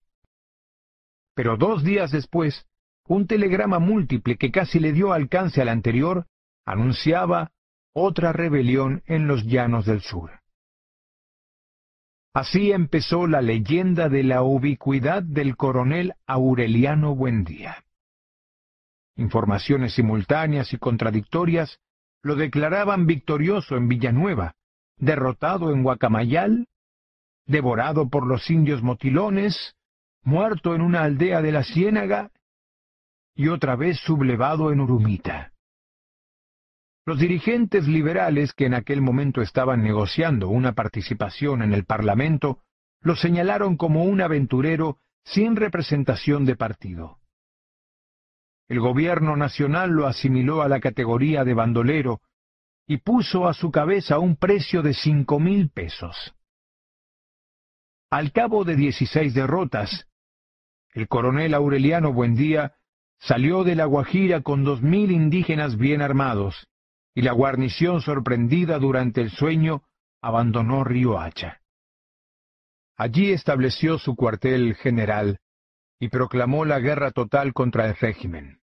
Pero 1.34 1.58
dos 1.58 1.84
días 1.84 2.12
después, 2.12 2.68
un 3.08 3.26
telegrama 3.26 3.80
múltiple 3.80 4.38
que 4.38 4.52
casi 4.52 4.80
le 4.80 4.94
dio 4.94 5.14
alcance 5.14 5.64
al 5.64 5.70
anterior 5.70 6.28
anunciaba 6.64 7.52
otra 7.92 8.34
rebelión 8.34 9.02
en 9.08 9.26
los 9.26 9.46
llanos 9.46 9.88
del 9.88 10.02
sur. 10.02 10.42
Así 12.36 12.72
empezó 12.72 13.26
la 13.26 13.42
leyenda 13.42 14.10
de 14.10 14.22
la 14.22 14.44
ubicuidad 14.44 15.24
del 15.24 15.58
coronel 15.58 16.14
Aureliano 16.28 17.16
Buendía. 17.16 17.85
Informaciones 19.16 19.94
simultáneas 19.94 20.74
y 20.74 20.78
contradictorias 20.78 21.80
lo 22.22 22.36
declaraban 22.36 23.06
victorioso 23.06 23.78
en 23.78 23.88
Villanueva, 23.88 24.56
derrotado 24.98 25.72
en 25.72 25.84
Guacamayal, 25.84 26.68
devorado 27.46 28.10
por 28.10 28.26
los 28.26 28.50
indios 28.50 28.82
motilones, 28.82 29.76
muerto 30.24 30.76
en 30.76 30.82
una 30.82 31.04
aldea 31.04 31.42
de 31.42 31.52
la 31.52 31.64
Ciénaga 31.64 32.32
y 33.36 33.50
otra 33.50 33.76
vez 33.76 34.00
sublevado 34.00 34.72
en 34.72 34.80
Urumita. 34.80 35.52
Los 37.06 37.20
dirigentes 37.20 37.88
liberales 37.88 38.54
que 38.54 38.66
en 38.66 38.74
aquel 38.74 39.02
momento 39.02 39.42
estaban 39.42 39.84
negociando 39.84 40.50
una 40.50 40.74
participación 40.74 41.62
en 41.62 41.74
el 41.74 41.86
Parlamento 41.86 42.64
lo 43.02 43.16
señalaron 43.16 43.78
como 43.78 44.04
un 44.04 44.22
aventurero 44.22 44.98
sin 45.24 45.56
representación 45.56 46.46
de 46.46 46.56
partido. 46.56 47.20
El 48.68 48.80
gobierno 48.80 49.36
nacional 49.36 49.92
lo 49.92 50.08
asimiló 50.08 50.62
a 50.62 50.68
la 50.68 50.80
categoría 50.80 51.44
de 51.44 51.54
bandolero 51.54 52.22
y 52.88 52.98
puso 52.98 53.48
a 53.48 53.54
su 53.54 53.72
cabeza 53.72 54.20
un 54.20 54.36
precio 54.36 54.82
de 54.82 54.94
cinco 54.94 55.40
mil 55.40 55.70
pesos. 55.70 56.34
Al 58.10 58.32
cabo 58.32 58.64
de 58.64 58.76
dieciséis 58.76 59.34
derrotas, 59.34 60.08
el 60.94 61.08
coronel 61.08 61.54
Aureliano 61.54 62.14
Buendía 62.14 62.76
salió 63.20 63.64
de 63.64 63.76
la 63.76 63.86
Guajira 63.86 64.42
con 64.42 64.64
dos 64.64 64.82
mil 64.82 65.12
indígenas 65.12 65.78
bien 65.78 66.02
armados, 66.02 66.68
y 67.14 67.22
la 67.22 67.34
guarnición 67.34 68.02
sorprendida 68.02 68.80
durante 68.80 69.22
el 69.22 69.32
sueño 69.32 69.84
abandonó 70.22 70.84
Río 70.84 71.20
Hacha. 71.20 71.62
Allí 72.98 73.32
estableció 73.32 74.00
su 74.00 74.16
cuartel 74.16 74.76
general 74.76 75.40
y 76.00 76.10
proclamó 76.10 76.66
la 76.66 76.80
guerra 76.80 77.12
total 77.12 77.54
contra 77.54 77.88
el 77.88 77.96
régimen. 77.96 78.60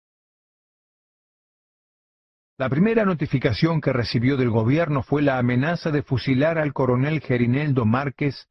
La 2.58 2.68
primera 2.68 3.04
notificación 3.04 3.80
que 3.80 3.92
recibió 3.92 4.36
del 4.36 4.50
gobierno 4.50 5.02
fue 5.02 5.22
la 5.22 5.38
amenaza 5.38 5.90
de 5.90 6.02
fusilar 6.02 6.58
al 6.58 6.72
coronel 6.72 7.20
Gerineldo 7.20 7.84
Márquez 7.84 8.48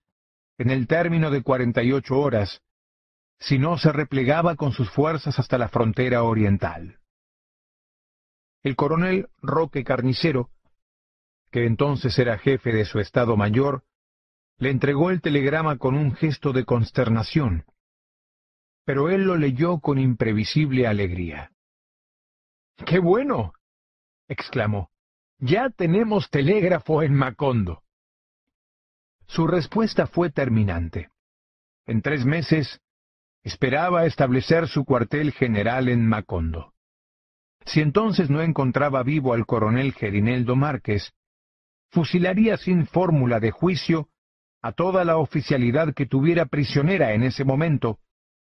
en 0.57 0.69
el 0.69 0.87
término 0.87 1.31
de 1.31 1.43
cuarenta 1.43 1.83
y 1.83 1.91
ocho 1.91 2.19
horas, 2.19 2.61
si 3.39 3.57
no 3.57 3.77
se 3.77 3.91
replegaba 3.91 4.55
con 4.55 4.71
sus 4.71 4.89
fuerzas 4.91 5.39
hasta 5.39 5.57
la 5.57 5.69
frontera 5.69 6.23
oriental. 6.23 6.99
El 8.63 8.75
coronel 8.75 9.29
Roque 9.41 9.83
Carnicero, 9.83 10.49
que 11.51 11.65
entonces 11.65 12.17
era 12.19 12.37
jefe 12.37 12.71
de 12.71 12.85
su 12.85 12.99
Estado 12.99 13.35
Mayor, 13.37 13.83
le 14.57 14.69
entregó 14.69 15.09
el 15.09 15.21
telegrama 15.21 15.77
con 15.77 15.95
un 15.95 16.13
gesto 16.13 16.53
de 16.53 16.65
consternación, 16.65 17.65
pero 18.91 19.09
él 19.09 19.23
lo 19.23 19.38
leyó 19.38 19.80
con 19.80 19.97
imprevisible 19.97 20.85
alegría. 20.85 21.53
¡Qué 22.85 22.99
bueno! 22.99 23.53
exclamó. 24.27 24.91
Ya 25.39 25.69
tenemos 25.69 26.30
telégrafo 26.30 27.01
en 27.01 27.13
Macondo. 27.13 27.84
Su 29.27 29.47
respuesta 29.47 30.07
fue 30.07 30.30
terminante. 30.30 31.09
En 31.85 32.01
tres 32.01 32.26
meses 32.26 32.81
esperaba 33.43 34.05
establecer 34.05 34.68
su 34.68 34.84
cuartel 34.84 35.31
general 35.31 35.88
en 35.88 36.05
Macondo. 36.05 36.73
Si 37.63 37.80
entonces 37.80 38.30
no 38.30 38.41
encontraba 38.41 39.03
vivo 39.03 39.34
al 39.34 39.45
coronel 39.45 39.93
Gerineldo 39.93 40.57
Márquez, 40.57 41.13
fusilaría 41.91 42.57
sin 42.57 42.88
fórmula 42.88 43.39
de 43.39 43.51
juicio 43.51 44.09
a 44.61 44.73
toda 44.73 45.05
la 45.05 45.15
oficialidad 45.15 45.93
que 45.93 46.07
tuviera 46.07 46.47
prisionera 46.47 47.13
en 47.13 47.23
ese 47.23 47.45
momento, 47.45 47.97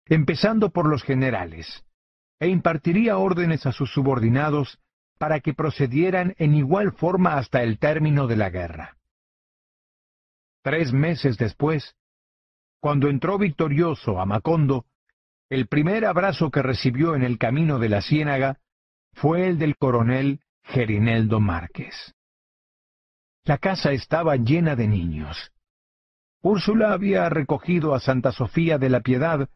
empezando 0.07 0.70
por 0.70 0.89
los 0.89 1.03
generales, 1.03 1.85
e 2.39 2.49
impartiría 2.49 3.19
órdenes 3.19 3.66
a 3.66 3.73
sus 3.73 3.93
subordinados 3.93 4.78
para 5.19 5.41
que 5.41 5.55
procedieran 5.55 6.35
en 6.39 6.55
igual 6.55 6.93
forma 6.93 7.39
hasta 7.39 7.62
el 7.62 7.78
término 7.78 8.27
de 8.27 8.37
la 8.37 8.51
guerra. 8.51 8.97
Tres 10.62 10.93
meses 10.93 11.39
después, 11.39 11.97
cuando 12.81 13.09
entró 13.09 13.39
victorioso 13.39 14.20
a 14.20 14.27
Macondo, 14.27 14.85
el 15.49 15.69
primer 15.69 16.05
abrazo 16.05 16.51
que 16.51 16.62
recibió 16.62 17.15
en 17.15 17.23
el 17.23 17.39
camino 17.39 17.78
de 17.78 17.89
la 17.89 18.03
ciénaga 18.03 18.59
fue 19.12 19.49
el 19.49 19.59
del 19.59 19.77
coronel 19.77 20.41
Gerineldo 20.65 21.41
Márquez. 21.41 22.15
La 23.45 23.59
casa 23.59 23.93
estaba 23.93 24.37
llena 24.37 24.74
de 24.74 24.89
niños. 24.89 25.53
Úrsula 26.43 26.93
había 26.93 27.28
recogido 27.28 27.95
a 27.95 28.01
Santa 28.01 28.33
Sofía 28.33 28.77
de 28.77 28.91
la 28.91 29.01
Piedad, 29.01 29.49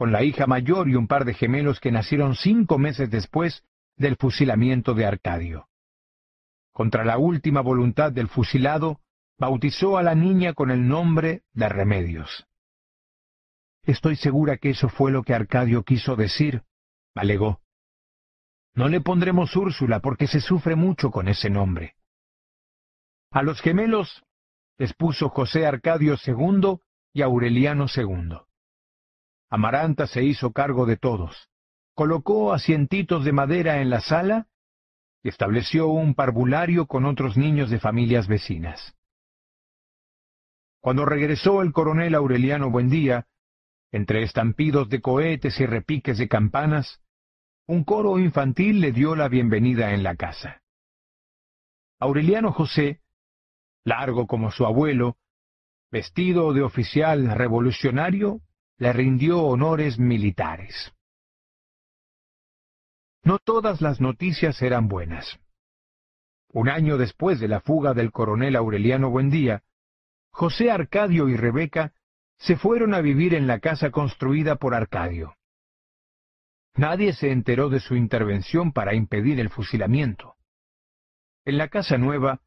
con 0.00 0.12
la 0.12 0.22
hija 0.22 0.46
mayor 0.46 0.88
y 0.88 0.94
un 0.94 1.06
par 1.06 1.26
de 1.26 1.34
gemelos 1.34 1.78
que 1.78 1.92
nacieron 1.92 2.34
cinco 2.34 2.78
meses 2.78 3.10
después 3.10 3.64
del 3.98 4.16
fusilamiento 4.16 4.94
de 4.94 5.04
Arcadio. 5.04 5.68
Contra 6.72 7.04
la 7.04 7.18
última 7.18 7.60
voluntad 7.60 8.10
del 8.10 8.28
fusilado, 8.28 9.02
bautizó 9.38 9.98
a 9.98 10.02
la 10.02 10.14
niña 10.14 10.54
con 10.54 10.70
el 10.70 10.88
nombre 10.88 11.42
de 11.52 11.68
Remedios. 11.68 12.46
Estoy 13.82 14.16
segura 14.16 14.56
que 14.56 14.70
eso 14.70 14.88
fue 14.88 15.12
lo 15.12 15.22
que 15.22 15.34
Arcadio 15.34 15.82
quiso 15.82 16.16
decir, 16.16 16.62
alegó. 17.14 17.60
No 18.74 18.88
le 18.88 19.02
pondremos 19.02 19.54
Úrsula 19.54 20.00
porque 20.00 20.26
se 20.26 20.40
sufre 20.40 20.76
mucho 20.76 21.10
con 21.10 21.28
ese 21.28 21.50
nombre. 21.50 21.94
A 23.32 23.42
los 23.42 23.60
gemelos 23.60 24.24
les 24.78 24.94
puso 24.94 25.28
José 25.28 25.66
Arcadio 25.66 26.16
II 26.26 26.78
y 27.12 27.20
Aureliano 27.20 27.84
II. 27.94 28.49
Amaranta 29.50 30.06
se 30.06 30.22
hizo 30.22 30.52
cargo 30.52 30.86
de 30.86 30.96
todos, 30.96 31.50
colocó 31.94 32.52
asientitos 32.52 33.24
de 33.24 33.32
madera 33.32 33.82
en 33.82 33.90
la 33.90 34.00
sala 34.00 34.46
y 35.22 35.28
estableció 35.28 35.88
un 35.88 36.14
parvulario 36.14 36.86
con 36.86 37.04
otros 37.04 37.36
niños 37.36 37.68
de 37.68 37.80
familias 37.80 38.28
vecinas. 38.28 38.94
Cuando 40.80 41.04
regresó 41.04 41.62
el 41.62 41.72
coronel 41.72 42.14
Aureliano 42.14 42.70
Buendía, 42.70 43.26
entre 43.92 44.22
estampidos 44.22 44.88
de 44.88 45.00
cohetes 45.00 45.60
y 45.60 45.66
repiques 45.66 46.16
de 46.16 46.28
campanas, 46.28 47.02
un 47.66 47.84
coro 47.84 48.18
infantil 48.18 48.80
le 48.80 48.92
dio 48.92 49.16
la 49.16 49.28
bienvenida 49.28 49.92
en 49.92 50.02
la 50.02 50.16
casa. 50.16 50.62
Aureliano 51.98 52.52
José, 52.52 53.00
largo 53.84 54.26
como 54.26 54.50
su 54.52 54.64
abuelo, 54.64 55.16
vestido 55.90 56.52
de 56.54 56.62
oficial 56.62 57.36
revolucionario, 57.36 58.40
le 58.80 58.94
rindió 58.94 59.42
honores 59.42 59.98
militares. 59.98 60.94
No 63.22 63.38
todas 63.38 63.82
las 63.82 64.00
noticias 64.00 64.62
eran 64.62 64.88
buenas. 64.88 65.38
Un 66.48 66.70
año 66.70 66.96
después 66.96 67.40
de 67.40 67.48
la 67.48 67.60
fuga 67.60 67.92
del 67.92 68.10
coronel 68.10 68.56
Aureliano 68.56 69.10
Buendía, 69.10 69.62
José 70.30 70.70
Arcadio 70.70 71.28
y 71.28 71.36
Rebeca 71.36 71.92
se 72.38 72.56
fueron 72.56 72.94
a 72.94 73.02
vivir 73.02 73.34
en 73.34 73.46
la 73.46 73.60
casa 73.60 73.90
construida 73.90 74.56
por 74.56 74.74
Arcadio. 74.74 75.36
Nadie 76.74 77.12
se 77.12 77.32
enteró 77.32 77.68
de 77.68 77.80
su 77.80 77.96
intervención 77.96 78.72
para 78.72 78.94
impedir 78.94 79.40
el 79.40 79.50
fusilamiento. 79.50 80.36
En 81.44 81.58
la 81.58 81.68
casa 81.68 81.98
nueva, 81.98 82.40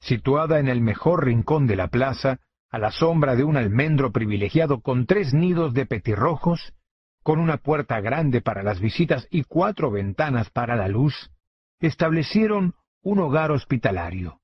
situada 0.00 0.58
en 0.58 0.68
el 0.68 0.82
mejor 0.82 1.24
rincón 1.24 1.66
de 1.66 1.76
la 1.76 1.88
plaza, 1.88 2.40
a 2.72 2.78
la 2.78 2.90
sombra 2.90 3.36
de 3.36 3.44
un 3.44 3.58
almendro 3.58 4.12
privilegiado 4.12 4.80
con 4.80 5.04
tres 5.04 5.34
nidos 5.34 5.74
de 5.74 5.84
petirrojos, 5.84 6.72
con 7.22 7.38
una 7.38 7.58
puerta 7.58 8.00
grande 8.00 8.40
para 8.40 8.62
las 8.62 8.80
visitas 8.80 9.28
y 9.30 9.44
cuatro 9.44 9.90
ventanas 9.90 10.48
para 10.48 10.74
la 10.74 10.88
luz, 10.88 11.30
establecieron 11.80 12.74
un 13.02 13.18
hogar 13.18 13.50
hospitalario. 13.50 14.40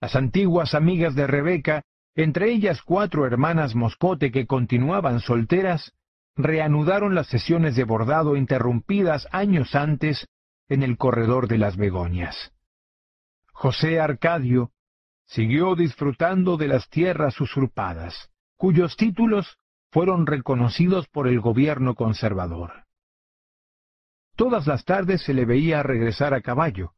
Las 0.00 0.16
antiguas 0.16 0.74
amigas 0.74 1.14
de 1.14 1.26
Rebeca, 1.26 1.82
entre 2.14 2.50
ellas 2.50 2.80
cuatro 2.82 3.26
hermanas 3.26 3.74
Moscote 3.74 4.32
que 4.32 4.46
continuaban 4.46 5.20
solteras, 5.20 5.92
reanudaron 6.36 7.14
las 7.14 7.26
sesiones 7.26 7.76
de 7.76 7.84
bordado 7.84 8.34
interrumpidas 8.34 9.28
años 9.30 9.74
antes 9.74 10.26
en 10.68 10.82
el 10.82 10.96
corredor 10.96 11.48
de 11.48 11.58
las 11.58 11.76
Begonias. 11.76 12.52
José 13.52 14.00
Arcadio 14.00 14.72
siguió 15.26 15.74
disfrutando 15.74 16.56
de 16.56 16.68
las 16.68 16.88
tierras 16.88 17.40
usurpadas, 17.40 18.30
cuyos 18.56 18.96
títulos 18.96 19.58
fueron 19.90 20.26
reconocidos 20.26 21.06
por 21.08 21.28
el 21.28 21.40
gobierno 21.40 21.94
conservador. 21.94 22.84
Todas 24.36 24.66
las 24.66 24.84
tardes 24.84 25.22
se 25.22 25.32
le 25.32 25.44
veía 25.44 25.82
regresar 25.82 26.34
a 26.34 26.40
caballo, 26.40 26.94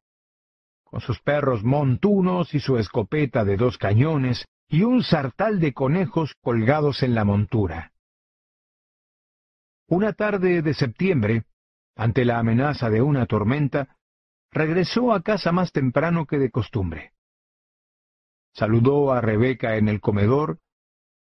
con 0.84 1.00
sus 1.00 1.20
perros 1.20 1.62
montunos 1.64 2.54
y 2.54 2.60
su 2.60 2.78
escopeta 2.78 3.44
de 3.44 3.56
dos 3.56 3.76
cañones 3.76 4.46
y 4.68 4.82
un 4.82 5.02
sartal 5.02 5.60
de 5.60 5.72
conejos 5.72 6.34
colgados 6.40 7.02
en 7.02 7.14
la 7.14 7.24
montura. 7.24 7.92
Una 9.88 10.12
tarde 10.14 10.62
de 10.62 10.74
septiembre, 10.74 11.44
ante 11.94 12.24
la 12.24 12.38
amenaza 12.38 12.90
de 12.90 13.02
una 13.02 13.26
tormenta, 13.26 13.96
regresó 14.50 15.12
a 15.12 15.22
casa 15.22 15.52
más 15.52 15.70
temprano 15.72 16.26
que 16.26 16.38
de 16.38 16.50
costumbre. 16.50 17.12
Saludó 18.56 19.12
a 19.12 19.20
Rebeca 19.20 19.76
en 19.76 19.86
el 19.86 20.00
comedor, 20.00 20.60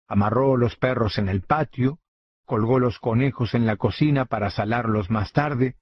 amarró 0.08 0.56
los 0.56 0.78
perros 0.78 1.18
en 1.18 1.28
el 1.28 1.42
patio, 1.42 2.00
colgó 2.46 2.80
los 2.80 3.00
conejos 3.00 3.54
en 3.54 3.66
la 3.66 3.76
cocina 3.76 4.24
para 4.24 4.50
salarlos 4.50 5.10
más 5.10 5.34
tarde, 5.34 5.76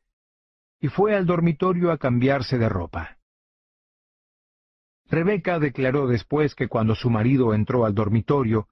y 0.80 0.88
fue 0.88 1.16
al 1.16 1.28
dormitorio 1.28 1.92
a 1.92 2.00
cambiarse 2.00 2.58
de 2.58 2.68
ropa. 2.68 3.20
Rebeca 5.08 5.60
declaró 5.60 6.08
después 6.08 6.56
que 6.56 6.68
cuando 6.68 6.96
su 6.96 7.12
marido 7.12 7.54
entró 7.54 7.86
al 7.86 7.94
dormitorio, 7.94 8.68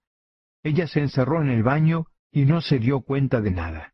ella 0.63 0.87
se 0.87 1.01
encerró 1.01 1.43
en 1.43 1.49
el 1.49 1.61
baño 1.61 2.07
y 2.31 2.45
no 2.45 2.59
se 2.59 2.79
dio 2.79 3.01
cuenta 3.01 3.39
de 3.39 3.51
nada. 3.51 3.93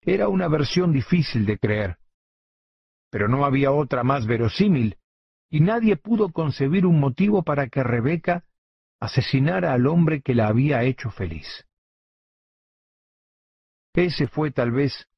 Era 0.00 0.26
una 0.26 0.48
versión 0.48 0.90
difícil 0.90 1.46
de 1.46 1.56
creer. 1.56 1.98
Pero 3.10 3.28
no 3.28 3.44
había 3.44 3.70
otra 3.70 4.02
más 4.02 4.26
verosímil, 4.26 4.98
y 5.50 5.60
nadie 5.60 5.96
pudo 5.96 6.30
concebir 6.30 6.86
un 6.86 7.00
motivo 7.00 7.42
para 7.42 7.68
que 7.68 7.82
Rebeca 7.82 8.44
asesinara 9.00 9.72
al 9.72 9.86
hombre 9.86 10.20
que 10.20 10.34
la 10.34 10.48
había 10.48 10.82
hecho 10.82 11.10
feliz. 11.10 11.66
Ese 13.94 14.28
fue 14.28 14.50
tal 14.50 14.70
vez 14.70 15.08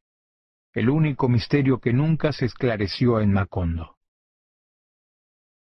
el 0.73 0.89
único 0.89 1.29
misterio 1.29 1.81
que 1.81 1.93
nunca 1.93 2.33
se 2.33 2.47
esclareció 2.47 3.21
en 3.21 3.33
Macondo. 3.33 3.97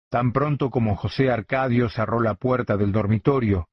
Tan 0.09 0.33
pronto 0.33 0.71
como 0.71 0.95
José 0.95 1.31
Arcadio 1.31 1.89
cerró 1.89 2.21
la 2.21 2.35
puerta 2.35 2.77
del 2.77 2.93
dormitorio, 2.93 3.69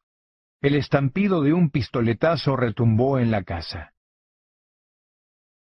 el 0.61 0.75
estampido 0.75 1.41
de 1.41 1.53
un 1.53 1.69
pistoletazo 1.69 2.55
retumbó 2.55 3.19
en 3.19 3.31
la 3.31 3.43
casa. 3.43 3.93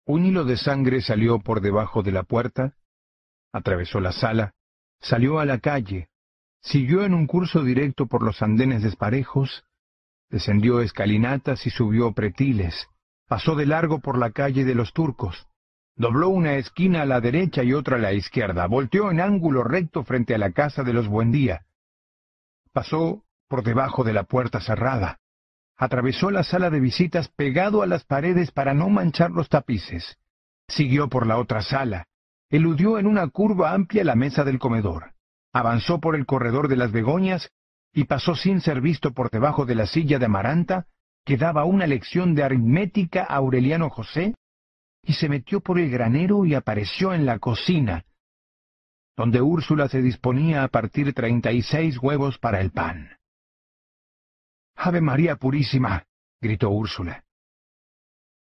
Un 0.07 0.27
hilo 0.27 0.45
de 0.45 0.57
sangre 0.57 1.01
salió 1.01 1.39
por 1.41 1.61
debajo 1.61 2.03
de 2.03 2.13
la 2.13 2.25
puerta, 2.25 2.75
atravesó 3.53 4.01
la 4.01 4.13
sala, 4.13 4.55
salió 5.05 5.39
a 5.39 5.45
la 5.45 5.59
calle, 5.59 6.09
siguió 6.61 7.05
en 7.05 7.15
un 7.15 7.27
curso 7.27 7.63
directo 7.63 8.07
por 8.07 8.23
los 8.23 8.43
andenes 8.43 8.83
desparejos, 8.83 9.65
descendió 10.31 10.81
escalinatas 10.81 11.67
y 11.67 11.71
subió 11.71 12.13
pretiles, 12.13 12.89
pasó 13.29 13.55
de 13.55 13.67
largo 13.67 14.01
por 14.01 14.19
la 14.19 14.31
calle 14.31 14.65
de 14.65 14.75
los 14.75 14.93
turcos, 14.93 15.47
dobló 15.95 16.31
una 16.31 16.55
esquina 16.55 17.03
a 17.03 17.07
la 17.07 17.21
derecha 17.21 17.63
y 17.63 17.75
otra 17.75 17.97
a 17.97 18.01
la 18.01 18.13
izquierda, 18.13 18.67
volteó 18.67 19.11
en 19.11 19.21
ángulo 19.21 19.63
recto 19.63 20.03
frente 20.05 20.35
a 20.35 20.39
la 20.39 20.53
casa 20.53 20.83
de 20.83 20.95
los 20.95 21.07
Buendía, 21.07 21.67
pasó 22.73 23.25
por 23.47 23.63
debajo 23.63 24.03
de 24.03 24.15
la 24.15 24.25
puerta 24.25 24.61
cerrada, 24.61 25.21
Atravesó 25.77 26.31
la 26.31 26.45
sala 26.45 26.71
de 26.71 26.79
visitas 26.79 27.29
pegado 27.29 27.83
a 27.83 27.87
las 27.87 28.05
paredes 28.05 28.53
para 28.53 28.75
no 28.75 28.89
manchar 28.89 29.33
los 29.33 29.49
tapices. 29.49 30.19
Siguió 30.69 31.09
por 31.09 31.27
la 31.27 31.37
otra 31.39 31.63
sala. 31.63 32.07
Eludió 32.55 33.01
en 33.01 33.09
una 33.09 33.27
curva 33.31 33.73
amplia 33.73 34.05
la 34.05 34.15
mesa 34.15 34.45
del 34.45 34.61
comedor. 34.61 35.11
Avanzó 35.53 35.99
por 35.99 36.15
el 36.15 36.25
corredor 36.25 36.69
de 36.69 36.77
las 36.77 36.93
begonias 36.93 37.51
y 37.93 38.05
pasó 38.05 38.37
sin 38.37 38.61
ser 38.61 38.81
visto 38.81 39.13
por 39.13 39.29
debajo 39.29 39.67
de 39.67 39.75
la 39.75 39.87
silla 39.87 40.21
de 40.21 40.27
Amaranta, 40.27 40.87
que 41.25 41.37
daba 41.37 41.65
una 41.65 41.89
lección 41.89 42.37
de 42.37 42.45
aritmética 42.45 43.25
a 43.25 43.39
Aureliano 43.39 43.91
José, 43.91 44.37
y 45.03 45.15
se 45.15 45.29
metió 45.29 45.63
por 45.63 45.81
el 45.81 45.91
granero 45.91 46.45
y 46.45 46.55
apareció 46.55 47.13
en 47.13 47.27
la 47.27 47.41
cocina, 47.41 48.05
donde 49.17 49.43
Úrsula 49.43 49.89
se 49.89 50.01
disponía 50.01 50.63
a 50.63 50.69
partir 50.69 51.13
treinta 51.13 51.51
y 51.51 51.61
seis 51.61 51.99
huevos 52.01 52.39
para 52.39 52.61
el 52.61 52.71
pan. 52.71 53.19
Ave 54.77 55.01
María 55.01 55.35
Purísima, 55.35 56.05
gritó 56.41 56.71
Úrsula. 56.71 57.24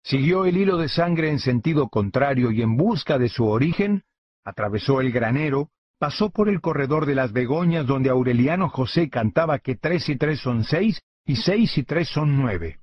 Siguió 0.05 0.45
el 0.45 0.59
hilo 0.59 0.77
de 0.77 0.91
sangre 0.91 1.31
en 1.31 1.39
sentido 1.39 1.89
contrario 1.89 2.51
y 2.51 2.61
en 2.61 2.77
busca 2.77 3.19
de 3.19 3.31
su 3.31 3.47
origen, 3.47 4.03
atravesó 4.45 5.01
el 5.01 5.11
granero, 5.11 5.71
pasó 5.99 6.29
por 6.29 6.51
el 6.51 6.61
corredor 6.61 7.07
de 7.07 7.15
las 7.15 7.33
Begoñas 7.33 7.87
donde 7.87 8.11
Aureliano 8.11 8.69
José 8.69 9.09
cantaba 9.09 9.61
que 9.61 9.77
tres 9.77 10.11
y 10.11 10.17
tres 10.17 10.41
son 10.41 10.65
seis 10.65 11.01
y 11.25 11.37
seis 11.37 11.79
y 11.79 11.85
tres 11.85 12.09
son 12.09 12.37
nueve, 12.37 12.81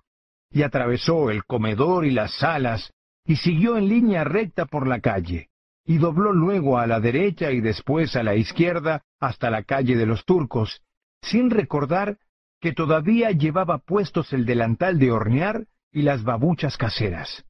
y 0.49 0.64
atravesó 0.64 1.30
el 1.30 1.45
comedor 1.45 2.06
y 2.06 2.11
las 2.11 2.34
salas, 2.39 2.91
y 3.23 3.35
siguió 3.35 3.77
en 3.77 3.88
línea 3.88 4.23
recta 4.23 4.65
por 4.65 4.88
la 4.88 4.99
calle, 4.99 5.49
y 5.85 5.99
dobló 5.99 6.34
luego 6.34 6.80
a 6.80 6.88
la 6.88 6.99
derecha 6.99 7.52
y 7.52 7.61
después 7.61 8.15
a 8.15 8.23
la 8.23 8.34
izquierda 8.34 9.03
hasta 9.19 9.52
la 9.52 9.61
calle 9.61 9.95
de 9.95 10.07
los 10.07 10.26
turcos, 10.26 10.81
sin 11.22 11.52
recordar 11.52 12.18
que 12.60 12.73
todavía 12.73 13.30
llevaba 13.30 13.77
puestos 13.77 14.34
el 14.34 14.48
delantal 14.48 14.98
de 14.98 15.11
hornear 15.11 15.68
y 15.91 16.03
las 16.03 16.23
babuchas 16.23 16.77
caseras. 16.77 17.45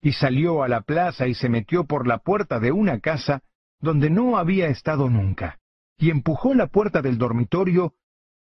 Y 0.00 0.12
salió 0.12 0.62
a 0.62 0.68
la 0.68 0.82
plaza 0.82 1.26
y 1.26 1.34
se 1.34 1.48
metió 1.48 1.84
por 1.84 2.06
la 2.06 2.18
puerta 2.18 2.58
de 2.58 2.72
una 2.72 3.00
casa 3.00 3.42
donde 3.80 4.10
no 4.10 4.36
había 4.36 4.68
estado 4.68 5.08
nunca, 5.08 5.58
y 5.98 6.10
empujó 6.10 6.54
la 6.54 6.68
puerta 6.68 7.02
del 7.02 7.18
dormitorio 7.18 7.94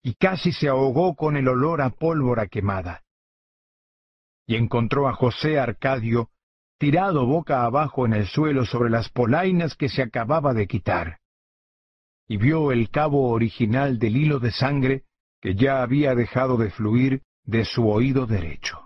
y 0.02 0.14
casi 0.14 0.52
se 0.52 0.68
ahogó 0.68 1.14
con 1.14 1.36
el 1.36 1.48
olor 1.48 1.82
a 1.82 1.90
pólvora 1.90 2.46
quemada. 2.46 3.02
Y 4.46 4.56
encontró 4.56 5.08
a 5.08 5.14
José 5.14 5.58
Arcadio 5.58 6.30
tirado 6.78 7.26
boca 7.26 7.64
abajo 7.64 8.06
en 8.06 8.12
el 8.12 8.26
suelo 8.26 8.64
sobre 8.66 8.90
las 8.90 9.08
polainas 9.08 9.74
que 9.74 9.88
se 9.88 10.02
acababa 10.02 10.54
de 10.54 10.66
quitar. 10.66 11.18
Y 12.28 12.36
vio 12.36 12.72
el 12.72 12.90
cabo 12.90 13.30
original 13.30 13.98
del 13.98 14.16
hilo 14.16 14.38
de 14.38 14.52
sangre 14.52 15.04
que 15.40 15.54
ya 15.54 15.82
había 15.82 16.14
dejado 16.14 16.56
de 16.56 16.70
fluir 16.70 17.22
de 17.44 17.64
su 17.64 17.88
oído 17.88 18.26
derecho. 18.26 18.85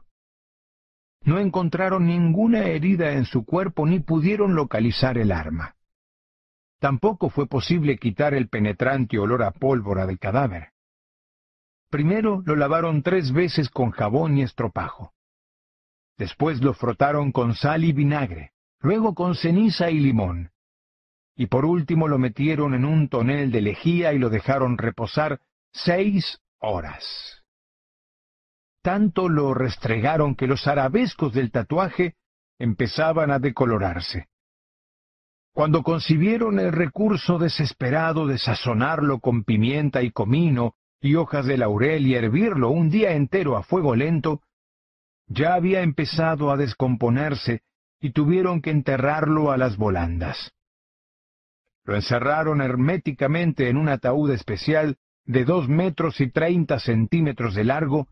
No 1.24 1.38
encontraron 1.38 2.06
ninguna 2.06 2.64
herida 2.64 3.12
en 3.12 3.24
su 3.24 3.44
cuerpo 3.44 3.86
ni 3.86 4.00
pudieron 4.00 4.54
localizar 4.54 5.18
el 5.18 5.32
arma. 5.32 5.76
Tampoco 6.78 7.28
fue 7.28 7.46
posible 7.46 7.98
quitar 7.98 8.32
el 8.32 8.48
penetrante 8.48 9.18
olor 9.18 9.42
a 9.42 9.50
pólvora 9.50 10.06
del 10.06 10.18
cadáver. 10.18 10.70
Primero 11.90 12.42
lo 12.46 12.56
lavaron 12.56 13.02
tres 13.02 13.32
veces 13.32 13.68
con 13.68 13.90
jabón 13.90 14.38
y 14.38 14.42
estropajo. 14.42 15.12
Después 16.16 16.62
lo 16.62 16.72
frotaron 16.72 17.32
con 17.32 17.54
sal 17.54 17.84
y 17.84 17.92
vinagre, 17.92 18.52
luego 18.80 19.14
con 19.14 19.34
ceniza 19.34 19.90
y 19.90 20.00
limón. 20.00 20.52
Y 21.36 21.46
por 21.46 21.64
último 21.64 22.08
lo 22.08 22.18
metieron 22.18 22.74
en 22.74 22.84
un 22.84 23.08
tonel 23.08 23.50
de 23.50 23.60
lejía 23.60 24.12
y 24.12 24.18
lo 24.18 24.30
dejaron 24.30 24.78
reposar 24.78 25.40
seis 25.72 26.40
horas. 26.58 27.39
Tanto 28.82 29.28
lo 29.28 29.52
restregaron 29.54 30.34
que 30.34 30.46
los 30.46 30.66
arabescos 30.66 31.34
del 31.34 31.50
tatuaje 31.50 32.14
empezaban 32.58 33.30
a 33.30 33.38
decolorarse. 33.38 34.28
Cuando 35.52 35.82
concibieron 35.82 36.58
el 36.58 36.72
recurso 36.72 37.38
desesperado 37.38 38.26
de 38.26 38.38
sazonarlo 38.38 39.18
con 39.18 39.44
pimienta 39.44 40.02
y 40.02 40.10
comino 40.10 40.74
y 41.00 41.16
hojas 41.16 41.46
de 41.46 41.58
laurel 41.58 42.06
y 42.06 42.14
hervirlo 42.14 42.70
un 42.70 42.88
día 42.88 43.12
entero 43.12 43.56
a 43.56 43.62
fuego 43.62 43.96
lento, 43.96 44.42
ya 45.26 45.54
había 45.54 45.82
empezado 45.82 46.50
a 46.50 46.56
descomponerse 46.56 47.62
y 48.00 48.10
tuvieron 48.10 48.62
que 48.62 48.70
enterrarlo 48.70 49.50
a 49.50 49.56
las 49.56 49.76
volandas. 49.76 50.52
Lo 51.84 51.94
encerraron 51.94 52.60
herméticamente 52.60 53.68
en 53.68 53.76
un 53.76 53.88
ataúd 53.88 54.30
especial 54.30 54.98
de 55.24 55.44
dos 55.44 55.68
metros 55.68 56.20
y 56.20 56.30
treinta 56.30 56.78
centímetros 56.78 57.54
de 57.54 57.64
largo 57.64 58.08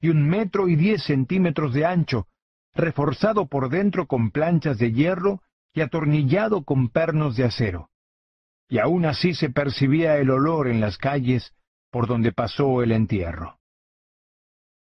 y 0.00 0.08
un 0.08 0.26
metro 0.28 0.68
y 0.68 0.76
diez 0.76 1.02
centímetros 1.04 1.74
de 1.74 1.86
ancho, 1.86 2.26
reforzado 2.74 3.46
por 3.46 3.68
dentro 3.68 4.06
con 4.06 4.30
planchas 4.30 4.78
de 4.78 4.92
hierro 4.92 5.42
y 5.72 5.80
atornillado 5.80 6.64
con 6.64 6.88
pernos 6.88 7.36
de 7.36 7.44
acero. 7.44 7.90
Y 8.68 8.78
aún 8.78 9.04
así 9.04 9.34
se 9.34 9.50
percibía 9.50 10.16
el 10.18 10.30
olor 10.30 10.68
en 10.68 10.80
las 10.80 10.98
calles 10.98 11.54
por 11.90 12.06
donde 12.06 12.32
pasó 12.32 12.82
el 12.82 12.92
entierro. 12.92 13.58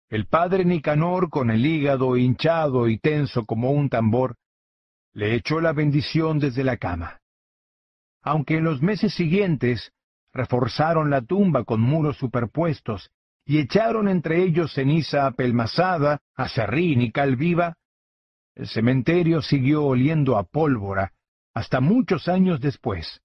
El 0.09 0.25
padre 0.25 0.63
Nicanor, 0.65 1.29
con 1.29 1.51
el 1.51 1.65
hígado 1.65 2.15
hinchado 2.15 2.87
y 2.87 2.97
tenso 2.97 3.45
como 3.45 3.71
un 3.71 3.89
tambor, 3.89 4.35
le 5.13 5.35
echó 5.35 5.59
la 5.59 5.73
bendición 5.73 6.39
desde 6.39 6.63
la 6.63 6.77
cama. 6.77 7.19
Aunque 8.21 8.57
en 8.57 8.63
los 8.63 8.81
meses 8.81 9.13
siguientes 9.13 9.91
reforzaron 10.33 11.09
la 11.09 11.21
tumba 11.21 11.63
con 11.63 11.81
muros 11.81 12.17
superpuestos 12.17 13.11
y 13.49 13.59
echaron 13.59 14.09
entre 14.09 14.43
ellos 14.43 14.73
ceniza 14.73 15.25
apelmazada, 15.25 16.19
acerrín 16.35 17.01
y 17.01 17.13
cal 17.13 17.37
viva, 17.37 17.77
el 18.55 18.67
cementerio 18.67 19.41
siguió 19.41 19.85
oliendo 19.85 20.37
a 20.37 20.43
pólvora 20.43 21.13
hasta 21.53 21.79
muchos 21.79 22.27
años 22.27 22.59
después, 22.59 23.21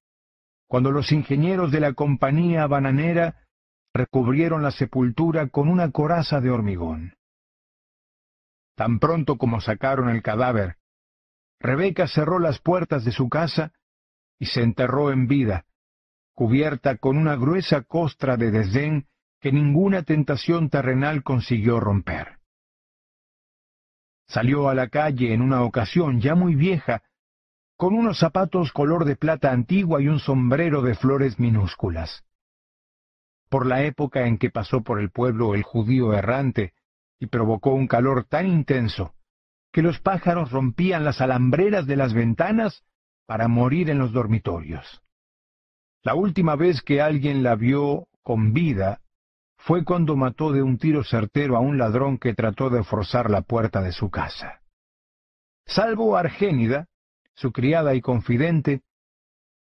cuando 0.69 0.93
los 0.93 1.11
ingenieros 1.11 1.73
de 1.73 1.81
la 1.81 1.95
compañía 1.95 2.69
bananera 2.69 3.49
recubrieron 3.93 4.63
la 4.63 4.71
sepultura 4.71 5.49
con 5.49 5.69
una 5.69 5.91
coraza 5.91 6.41
de 6.41 6.51
hormigón. 6.51 7.15
Tan 8.77 9.01
pronto 9.01 9.37
como 9.39 9.61
sacaron 9.61 10.09
el 10.09 10.23
cadáver, 10.23 10.77
Rebeca 11.59 12.07
cerró 12.07 12.39
las 12.39 12.61
puertas 12.61 13.05
de 13.05 13.11
su 13.11 13.29
casa 13.29 13.73
y 14.39 14.47
se 14.47 14.63
enterró 14.63 15.11
en 15.11 15.27
vida, 15.27 15.67
cubierta 16.33 16.97
con 16.97 17.17
una 17.19 17.35
gruesa 17.35 17.83
costra 17.83 18.37
de 18.37 18.53
desdén 18.53 19.09
que 19.43 19.51
ninguna 19.51 20.05
tentación 20.05 20.71
terrenal 20.71 21.25
consiguió 21.25 21.81
romper. 21.81 22.39
Salió 24.29 24.69
a 24.69 24.75
la 24.75 24.89
calle 24.89 25.35
en 25.35 25.43
una 25.43 25.63
ocasión 25.63 26.21
ya 26.21 26.37
muy 26.37 26.55
vieja, 26.55 27.03
con 27.77 27.95
unos 27.95 28.21
zapatos 28.21 28.73
color 28.73 29.05
de 29.05 29.17
plata 29.17 29.51
antigua 29.51 30.01
y 30.01 30.07
un 30.07 30.21
sombrero 30.21 30.81
de 30.81 30.95
flores 30.95 31.41
minúsculas. 31.41 32.23
Por 33.51 33.67
la 33.67 33.83
época 33.83 34.29
en 34.29 34.39
que 34.39 34.49
pasó 34.49 34.83
por 34.83 35.01
el 35.01 35.11
pueblo 35.11 35.57
el 35.57 35.65
judío 35.65 36.13
errante 36.13 36.73
y 37.19 37.27
provocó 37.27 37.75
un 37.75 37.89
calor 37.89 38.25
tan 38.25 38.47
intenso 38.47 39.13
que 39.73 39.83
los 39.83 39.99
pájaros 39.99 40.53
rompían 40.53 41.05
las 41.05 41.21
alambreras 41.21 41.87
de 41.87 41.97
las 41.97 42.15
ventanas 42.15 42.85
para 43.27 43.49
morir 43.49 43.91
en 43.91 43.99
los 43.99 44.13
dormitorios. 44.13 45.03
La 46.05 46.15
última 46.15 46.55
vez 46.55 46.81
que 46.81 47.03
alguien 47.03 47.43
la 47.43 47.57
vio 47.57 48.07
con 48.23 48.53
vida 48.53 49.02
fue 49.65 49.85
cuando 49.85 50.17
mató 50.17 50.51
de 50.51 50.61
un 50.61 50.77
tiro 50.77 51.05
certero 51.05 51.57
a 51.57 51.61
un 51.61 51.79
ladrón 51.79 52.19
que 52.19 52.35
trató 52.35 52.69
de 52.69 52.83
forzar 52.83 53.31
la 53.31 53.43
puerta 53.43 53.81
de 53.81 53.93
su 53.93 54.11
casa. 54.11 54.61
Salvo 55.67 56.17
Argénida, 56.17 56.89
su 57.35 57.53
criada 57.53 57.95
y 57.95 58.01
confidente, 58.01 58.83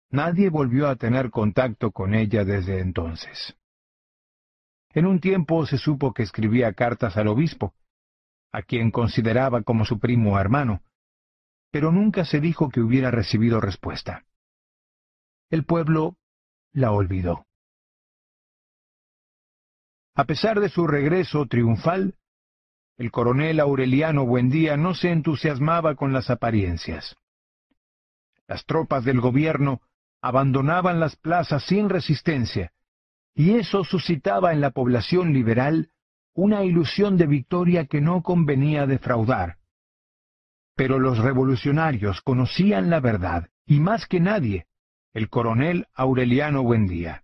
nadie 0.09 0.49
volvió 0.49 0.87
a 0.87 0.95
tener 0.95 1.29
contacto 1.29 1.91
con 1.91 2.15
ella 2.15 2.43
desde 2.43 2.79
entonces. 2.79 3.55
En 4.89 5.05
un 5.05 5.19
tiempo 5.19 5.63
se 5.67 5.77
supo 5.77 6.11
que 6.11 6.23
escribía 6.23 6.73
cartas 6.73 7.15
al 7.15 7.27
obispo, 7.27 7.75
a 8.51 8.63
quien 8.63 8.89
consideraba 8.89 9.61
como 9.61 9.85
su 9.85 9.99
primo 9.99 10.39
hermano, 10.39 10.81
pero 11.69 11.91
nunca 11.91 12.25
se 12.25 12.39
dijo 12.39 12.69
que 12.69 12.81
hubiera 12.81 13.11
recibido 13.11 13.61
respuesta. 13.61 14.25
El 15.51 15.65
pueblo 15.65 16.17
la 16.71 16.91
olvidó. 16.91 17.45
A 20.15 20.25
pesar 20.25 20.59
de 20.59 20.69
su 20.69 20.85
regreso 20.85 21.47
triunfal, 21.47 22.15
el 22.97 23.09
coronel 23.09 23.59
Aureliano 23.59 24.25
Buendía 24.25 24.77
no 24.77 24.93
se 24.93 25.11
entusiasmaba 25.11 25.95
con 25.95 26.13
las 26.13 26.29
apariencias. 26.29 27.15
Las 28.47 28.65
tropas 28.65 29.03
del 29.03 29.19
gobierno 29.19 29.81
abandonaban 30.21 30.99
las 30.99 31.15
plazas 31.15 31.63
sin 31.63 31.89
resistencia, 31.89 32.71
y 33.33 33.55
eso 33.55 33.83
suscitaba 33.83 34.53
en 34.53 34.61
la 34.61 34.69
población 34.69 35.33
liberal 35.33 35.89
una 36.35 36.63
ilusión 36.63 37.17
de 37.17 37.25
victoria 37.25 37.85
que 37.87 37.99
no 37.99 38.21
convenía 38.21 38.85
defraudar. 38.85 39.57
Pero 40.75 40.99
los 40.99 41.17
revolucionarios 41.17 42.21
conocían 42.21 42.91
la 42.91 42.99
verdad, 42.99 43.49
y 43.65 43.79
más 43.79 44.05
que 44.05 44.19
nadie, 44.19 44.67
el 45.13 45.29
coronel 45.29 45.87
Aureliano 45.93 46.61
Buendía. 46.61 47.23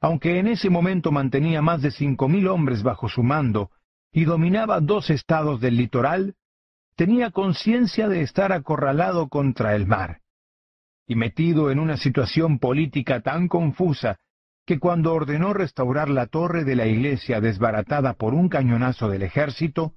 Aunque 0.00 0.38
en 0.38 0.48
ese 0.48 0.70
momento 0.70 1.12
mantenía 1.12 1.60
más 1.60 1.82
de 1.82 1.90
cinco 1.90 2.28
mil 2.28 2.48
hombres 2.48 2.82
bajo 2.82 3.08
su 3.08 3.22
mando 3.22 3.70
y 4.12 4.24
dominaba 4.24 4.80
dos 4.80 5.10
estados 5.10 5.60
del 5.60 5.76
litoral, 5.76 6.34
tenía 6.96 7.30
conciencia 7.30 8.08
de 8.08 8.22
estar 8.22 8.52
acorralado 8.52 9.28
contra 9.28 9.76
el 9.76 9.86
mar, 9.86 10.20
y 11.06 11.14
metido 11.14 11.70
en 11.70 11.78
una 11.78 11.96
situación 11.96 12.58
política 12.58 13.20
tan 13.20 13.48
confusa 13.48 14.18
que 14.66 14.78
cuando 14.78 15.12
ordenó 15.12 15.52
restaurar 15.52 16.08
la 16.08 16.26
torre 16.26 16.64
de 16.64 16.76
la 16.76 16.86
iglesia 16.86 17.40
desbaratada 17.40 18.14
por 18.14 18.34
un 18.34 18.48
cañonazo 18.48 19.08
del 19.08 19.22
ejército, 19.22 19.94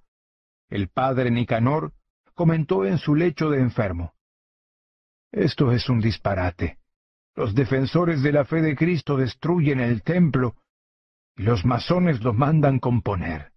el 0.70 0.90
padre 0.90 1.32
Nicanor 1.32 1.94
comentó 2.34 2.86
en 2.86 2.98
su 2.98 3.16
lecho 3.16 3.50
de 3.50 3.60
enfermo. 3.60 4.14
Esto 5.32 5.72
es 5.72 5.90
un 5.90 6.00
disparate. 6.00 6.80
Los 7.36 7.56
defensores 7.56 8.22
de 8.22 8.32
la 8.32 8.46
fe 8.46 8.62
de 8.62 8.76
Cristo 8.76 9.18
destruyen 9.18 9.80
el 9.80 10.04
templo 10.04 10.56
y 11.36 11.44
los 11.44 11.66
masones 11.66 12.22
lo 12.22 12.34
mandan 12.34 12.80
componer. 12.80 13.52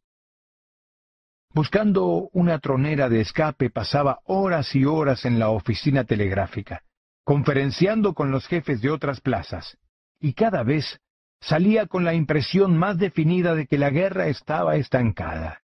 Buscando 1.53 2.29
una 2.33 2.59
tronera 2.59 3.09
de 3.09 3.21
escape 3.21 3.71
pasaba 3.71 4.21
horas 4.25 4.75
y 4.75 4.85
horas 4.85 5.25
en 5.25 5.39
la 5.39 5.51
oficina 5.51 6.05
telegráfica, 6.05 6.83
conferenciando 7.25 8.15
con 8.15 8.31
los 8.31 8.47
jefes 8.47 8.81
de 8.81 8.91
otras 8.91 9.21
plazas, 9.21 9.79
y 10.21 10.33
cada 10.33 10.63
vez 10.63 11.01
salía 11.41 11.87
con 11.87 12.05
la 12.05 12.15
impresión 12.15 12.77
más 12.77 12.99
definida 12.99 13.55
de 13.55 13.67
que 13.67 13.79
la 13.79 13.91
guerra 13.91 14.29
estaba 14.29 14.77
estancada. 14.77 15.63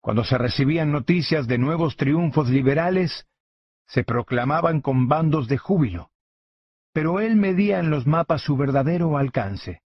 Cuando 0.00 0.24
se 0.24 0.36
recibían 0.38 0.90
noticias 0.90 1.46
de 1.46 1.58
nuevos 1.58 1.96
triunfos 1.96 2.48
liberales, 2.48 3.26
se 3.86 4.04
proclamaban 4.04 4.80
con 4.80 5.06
bandos 5.06 5.48
de 5.48 5.58
júbilo. 5.58 6.11
Pero 6.92 7.20
él 7.20 7.36
medía 7.36 7.78
en 7.78 7.90
los 7.90 8.06
mapas 8.06 8.42
su 8.42 8.56
verdadero 8.56 9.16
alcance, 9.16 9.82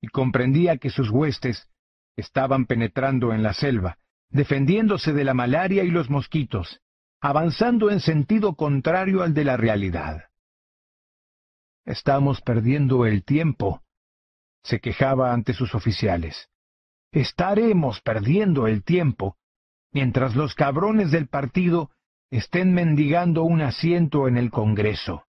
y 0.00 0.08
comprendía 0.08 0.78
que 0.78 0.90
sus 0.90 1.10
huestes 1.10 1.68
estaban 2.16 2.66
penetrando 2.66 3.32
en 3.32 3.42
la 3.42 3.52
selva, 3.52 3.98
defendiéndose 4.30 5.12
de 5.12 5.24
la 5.24 5.34
malaria 5.34 5.84
y 5.84 5.90
los 5.90 6.10
mosquitos, 6.10 6.80
avanzando 7.20 7.90
en 7.90 8.00
sentido 8.00 8.54
contrario 8.54 9.22
al 9.22 9.34
de 9.34 9.44
la 9.44 9.56
realidad. 9.56 10.24
Estamos 11.84 12.40
perdiendo 12.40 13.06
el 13.06 13.24
tiempo, 13.24 13.82
se 14.62 14.80
quejaba 14.80 15.32
ante 15.32 15.52
sus 15.54 15.74
oficiales. 15.74 16.48
Estaremos 17.12 18.00
perdiendo 18.00 18.66
el 18.66 18.84
tiempo 18.84 19.36
mientras 19.92 20.36
los 20.36 20.54
cabrones 20.54 21.10
del 21.10 21.26
partido 21.26 21.90
estén 22.30 22.72
mendigando 22.72 23.42
un 23.42 23.60
asiento 23.60 24.28
en 24.28 24.36
el 24.36 24.50
Congreso. 24.50 25.24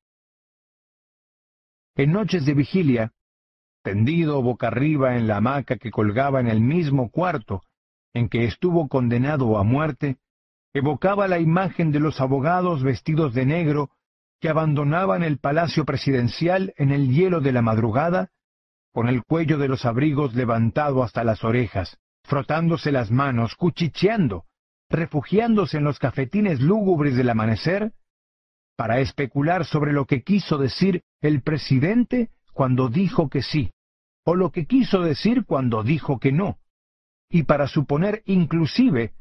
En 1.95 2.13
noches 2.13 2.45
de 2.45 2.53
vigilia, 2.53 3.11
tendido 3.84 4.41
boca 4.41 4.68
arriba 4.68 5.18
en 5.18 5.27
la 5.27 5.38
hamaca 5.38 5.77
que 5.77 5.91
colgaba 5.91 6.39
en 6.39 6.47
el 6.47 6.61
mismo 6.61 7.09
cuarto 7.09 7.63
en 8.13 8.30
que 8.30 8.45
estuvo 8.45 8.88
condenado 8.88 9.57
a 9.57 9.63
muerte, 9.63 10.18
evocaba 10.73 11.27
la 11.27 11.39
imagen 11.39 11.91
de 11.91 11.99
los 11.99 12.22
abogados 12.22 12.84
vestidos 12.84 13.34
de 13.34 13.45
negro 13.45 13.89
que 14.39 14.49
abandonaban 14.49 15.23
el 15.23 15.38
palacio 15.38 15.85
presidencial 15.85 16.73
en 16.77 16.91
el 16.91 17.09
hielo 17.09 17.41
de 17.41 17.51
la 17.51 17.61
madrugada 17.61 18.30
con 18.93 19.07
el 19.07 19.23
cuello 19.23 19.57
de 19.57 19.68
los 19.68 19.85
abrigos 19.85 20.34
levantado 20.34 21.03
hasta 21.03 21.23
las 21.23 21.43
orejas, 21.43 21.97
frotándose 22.23 22.91
las 22.91 23.11
manos, 23.11 23.55
cuchicheando, 23.55 24.45
refugiándose 24.89 25.77
en 25.77 25.85
los 25.85 25.99
cafetines 25.99 26.59
lúgubres 26.59 27.15
del 27.15 27.30
amanecer, 27.30 27.93
para 28.76 28.99
especular 28.99 29.65
sobre 29.65 29.93
lo 29.93 30.06
que 30.06 30.23
quiso 30.23 30.57
decir 30.57 31.03
el 31.22 31.41
presidente 31.41 32.30
cuando 32.53 32.89
dijo 32.89 33.30
que 33.30 33.41
sí, 33.41 33.72
o 34.26 34.35
lo 34.35 34.52
que 34.52 34.65
quiso 34.65 35.02
decir 35.02 35.45
cuando 35.45 35.84
dijo 35.84 36.19
que 36.19 36.31
no, 36.31 36.57
y 37.30 37.43
para 37.43 37.68
suponer 37.68 38.22
inclusive 38.26 39.14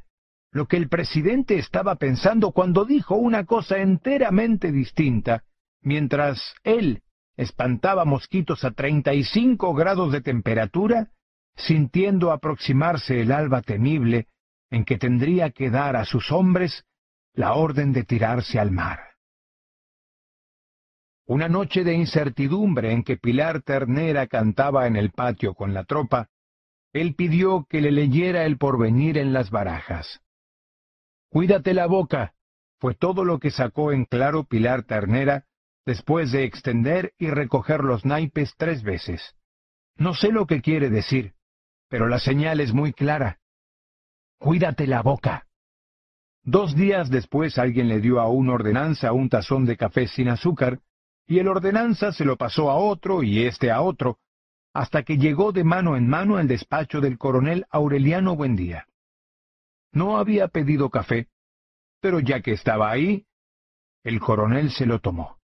lo 0.53 0.67
que 0.67 0.77
el 0.77 0.89
presidente 0.89 1.59
estaba 1.59 1.95
pensando 1.95 2.51
cuando 2.51 2.85
dijo 2.85 3.15
una 3.15 3.45
cosa 3.45 3.79
enteramente 3.79 4.73
distinta, 4.73 5.45
mientras 5.81 6.55
él 6.65 7.03
espantaba 7.37 8.05
mosquitos 8.05 8.65
a 8.65 8.73
treinta 8.73 9.15
y 9.15 9.25
cinco 9.25 9.75
grados 9.75 10.13
de 10.13 10.21
temperatura, 10.21 11.11
sintiendo 11.57 12.33
aproximarse 12.33 13.21
el 13.21 13.33
alba 13.33 13.63
temible 13.63 14.27
en 14.71 14.85
que 14.85 14.99
tendría 14.99 15.51
que 15.51 15.71
dar 15.71 15.97
a 15.97 16.05
sus 16.05 16.33
hombres 16.33 16.85
la 17.33 17.55
orden 17.55 17.93
de 17.93 18.05
tirarse 18.05 18.59
al 18.59 18.73
mar. 18.73 19.10
Una 21.31 21.49
noche 21.49 21.85
de 21.85 21.95
incertidumbre 21.95 22.91
en 22.91 23.05
que 23.05 23.17
Pilar 23.17 23.63
Ternera 23.63 24.27
cantaba 24.27 24.89
en 24.89 24.97
el 24.97 25.13
patio 25.13 25.55
con 25.55 25.73
la 25.73 25.85
tropa, 25.85 26.29
él 26.93 27.15
pidió 27.15 27.67
que 27.69 27.81
le 27.81 27.93
leyera 27.93 28.47
el 28.47 28.59
porvenir 28.59 29.17
en 29.17 29.33
las 29.33 29.49
barajas. 29.53 30.23
Cuídate 31.29 31.73
la 31.73 31.87
boca, 31.87 32.35
fue 32.81 32.97
todo 32.97 33.25
lo 33.25 33.39
que 33.39 33.53
sacó 33.53 33.93
en 33.93 34.07
claro 34.07 34.43
Pilar 34.43 34.83
Ternera 34.83 35.45
después 35.87 36.33
de 36.33 36.43
extender 36.43 37.13
y 37.17 37.31
recoger 37.31 37.85
los 37.85 38.05
naipes 38.05 38.55
tres 38.57 38.83
veces. 38.83 39.37
No 39.95 40.15
sé 40.15 40.33
lo 40.33 40.49
que 40.49 40.61
quiere 40.61 40.91
decir, 40.91 41.35
pero 41.89 42.09
la 42.09 42.19
señal 42.19 42.59
es 42.59 42.73
muy 42.73 42.93
clara. 42.93 43.39
Cuídate 44.41 44.89
la 44.89 45.01
boca. 45.03 45.47
Dos 46.43 46.75
días 46.75 47.09
después 47.09 47.57
alguien 47.57 47.87
le 47.87 48.01
dio 48.01 48.19
a 48.19 48.27
un 48.27 48.49
ordenanza 48.49 49.13
un 49.13 49.29
tazón 49.29 49.65
de 49.65 49.77
café 49.77 50.09
sin 50.09 50.29
azúcar, 50.29 50.81
y 51.31 51.39
el 51.39 51.47
ordenanza 51.47 52.11
se 52.11 52.25
lo 52.25 52.37
pasó 52.37 52.73
a 52.73 52.75
otro 52.75 53.23
y 53.23 53.47
éste 53.47 53.71
a 53.71 53.83
otro, 53.83 54.19
hasta 54.75 55.05
que 55.05 55.17
llegó 55.17 55.53
de 55.53 55.63
mano 55.63 55.97
en 55.97 56.09
mano 56.09 56.39
al 56.39 56.49
despacho 56.49 57.01
del 57.01 57.19
coronel 57.19 57.67
Aureliano 57.71 58.35
Buendía. 58.35 58.89
No 59.93 60.19
había 60.19 60.49
pedido 60.49 60.91
café, 60.91 61.29
pero 62.01 62.19
ya 62.19 62.41
que 62.41 62.51
estaba 62.51 62.91
ahí, 62.91 63.27
el 64.03 64.19
coronel 64.19 64.73
se 64.73 64.87
lo 64.87 64.99
tomó. 64.99 65.39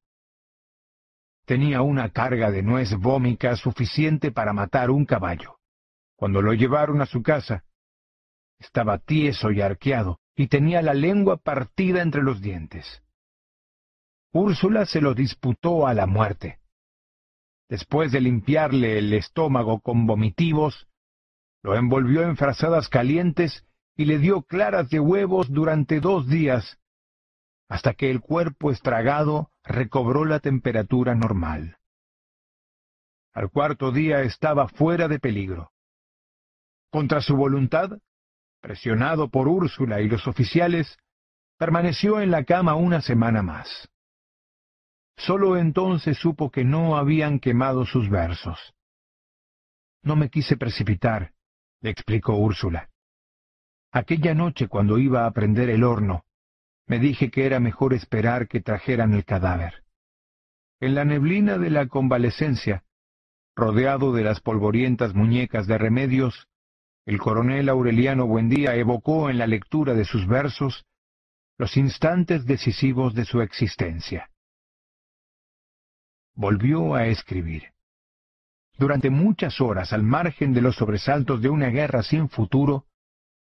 Tenía 1.44 1.82
una 1.82 2.10
carga 2.10 2.50
de 2.50 2.64
nuez 2.64 2.92
vómica 2.96 3.54
suficiente 3.54 4.32
para 4.32 4.52
matar 4.52 4.90
un 4.90 5.04
caballo. 5.04 5.60
Cuando 6.16 6.42
lo 6.42 6.52
llevaron 6.52 7.00
a 7.00 7.06
su 7.06 7.22
casa, 7.22 7.62
estaba 8.58 8.98
tieso 8.98 9.52
y 9.52 9.60
arqueado, 9.60 10.18
y 10.34 10.48
tenía 10.48 10.82
la 10.82 10.94
lengua 10.94 11.36
partida 11.36 12.02
entre 12.02 12.24
los 12.24 12.40
dientes. 12.40 13.04
Úrsula 14.36 14.84
se 14.86 15.00
lo 15.00 15.14
disputó 15.14 15.86
a 15.86 15.94
la 15.94 16.06
muerte. 16.06 16.58
Después 17.68 18.12
de 18.12 18.20
limpiarle 18.20 18.98
el 18.98 19.12
estómago 19.12 19.80
con 19.80 20.06
vomitivos, 20.06 20.86
lo 21.62 21.74
envolvió 21.74 22.22
en 22.22 22.36
frazadas 22.36 22.88
calientes 22.88 23.64
y 23.96 24.04
le 24.04 24.18
dio 24.18 24.42
claras 24.42 24.90
de 24.90 25.00
huevos 25.00 25.50
durante 25.50 26.00
dos 26.00 26.28
días, 26.28 26.78
hasta 27.68 27.94
que 27.94 28.10
el 28.10 28.20
cuerpo 28.20 28.70
estragado 28.70 29.50
recobró 29.64 30.24
la 30.24 30.38
temperatura 30.38 31.14
normal. 31.14 31.78
Al 33.32 33.50
cuarto 33.50 33.90
día 33.90 34.22
estaba 34.22 34.68
fuera 34.68 35.08
de 35.08 35.18
peligro. 35.18 35.72
Contra 36.90 37.20
su 37.20 37.36
voluntad, 37.36 37.98
presionado 38.60 39.28
por 39.28 39.48
Úrsula 39.48 40.00
y 40.00 40.08
los 40.08 40.26
oficiales, 40.26 40.98
permaneció 41.58 42.20
en 42.20 42.30
la 42.30 42.44
cama 42.44 42.74
una 42.74 43.00
semana 43.00 43.42
más. 43.42 43.88
Solo 45.16 45.56
entonces 45.56 46.18
supo 46.18 46.50
que 46.50 46.64
no 46.64 46.96
habían 46.96 47.40
quemado 47.40 47.86
sus 47.86 48.08
versos. 48.10 48.74
No 50.02 50.14
me 50.14 50.28
quise 50.28 50.56
precipitar, 50.56 51.32
le 51.80 51.90
explicó 51.90 52.36
Úrsula. 52.36 52.90
Aquella 53.92 54.34
noche 54.34 54.68
cuando 54.68 54.98
iba 54.98 55.26
a 55.26 55.30
prender 55.30 55.70
el 55.70 55.82
horno, 55.82 56.24
me 56.86 56.98
dije 56.98 57.30
que 57.30 57.46
era 57.46 57.58
mejor 57.60 57.94
esperar 57.94 58.46
que 58.46 58.60
trajeran 58.60 59.14
el 59.14 59.24
cadáver. 59.24 59.84
En 60.80 60.94
la 60.94 61.04
neblina 61.04 61.58
de 61.58 61.70
la 61.70 61.86
convalecencia, 61.86 62.84
rodeado 63.56 64.12
de 64.12 64.22
las 64.22 64.40
polvorientas 64.40 65.14
muñecas 65.14 65.66
de 65.66 65.78
remedios, 65.78 66.46
el 67.06 67.18
coronel 67.18 67.68
Aureliano 67.68 68.26
Buendía 68.26 68.76
evocó 68.76 69.30
en 69.30 69.38
la 69.38 69.46
lectura 69.46 69.94
de 69.94 70.04
sus 70.04 70.26
versos 70.26 70.84
los 71.56 71.76
instantes 71.76 72.44
decisivos 72.44 73.14
de 73.14 73.24
su 73.24 73.40
existencia. 73.40 74.30
Volvió 76.36 76.94
a 76.94 77.06
escribir. 77.06 77.72
Durante 78.78 79.08
muchas 79.08 79.60
horas, 79.60 79.94
al 79.94 80.02
margen 80.02 80.52
de 80.52 80.60
los 80.60 80.76
sobresaltos 80.76 81.40
de 81.40 81.48
una 81.48 81.68
guerra 81.68 82.02
sin 82.02 82.28
futuro, 82.28 82.84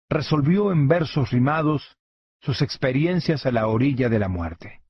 resolvió 0.08 0.72
en 0.72 0.88
versos 0.88 1.30
rimados 1.30 1.98
sus 2.40 2.62
experiencias 2.62 3.44
a 3.44 3.52
la 3.52 3.66
orilla 3.66 4.08
de 4.08 4.18
la 4.18 4.28
muerte. 4.28 4.80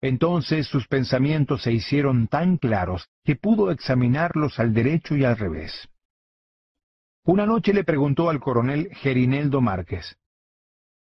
Entonces 0.00 0.68
sus 0.68 0.86
pensamientos 0.86 1.62
se 1.62 1.72
hicieron 1.72 2.28
tan 2.28 2.58
claros 2.58 3.08
que 3.24 3.36
pudo 3.36 3.70
examinarlos 3.70 4.60
al 4.60 4.74
derecho 4.74 5.16
y 5.16 5.24
al 5.24 5.36
revés. 5.36 5.88
Una 7.24 7.46
noche 7.46 7.72
le 7.72 7.84
preguntó 7.84 8.28
al 8.30 8.38
coronel 8.38 8.94
Gerineldo 8.94 9.60
Márquez, 9.60 10.18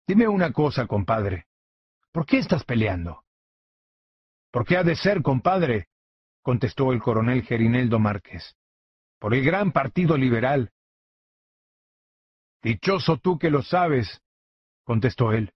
Dime 0.08 0.28
una 0.28 0.52
cosa, 0.52 0.88
compadre, 0.88 1.46
¿por 2.12 2.26
qué 2.26 2.38
estás 2.38 2.64
peleando? 2.64 3.23
¿Por 4.54 4.68
qué 4.68 4.78
ha 4.78 4.84
de 4.84 4.96
ser, 4.96 5.24
compadre? 5.24 5.88
contestó 6.44 6.94
el 6.94 7.02
coronel 7.02 7.42
Gerineldo 7.42 7.98
Márquez. 7.98 8.56
Por 9.18 9.34
el 9.34 9.44
gran 9.44 9.72
partido 9.72 10.16
liberal. 10.16 10.72
Dichoso 12.62 13.18
tú 13.18 13.40
que 13.40 13.50
lo 13.50 13.64
sabes, 13.64 14.22
contestó 14.84 15.32
él. 15.32 15.54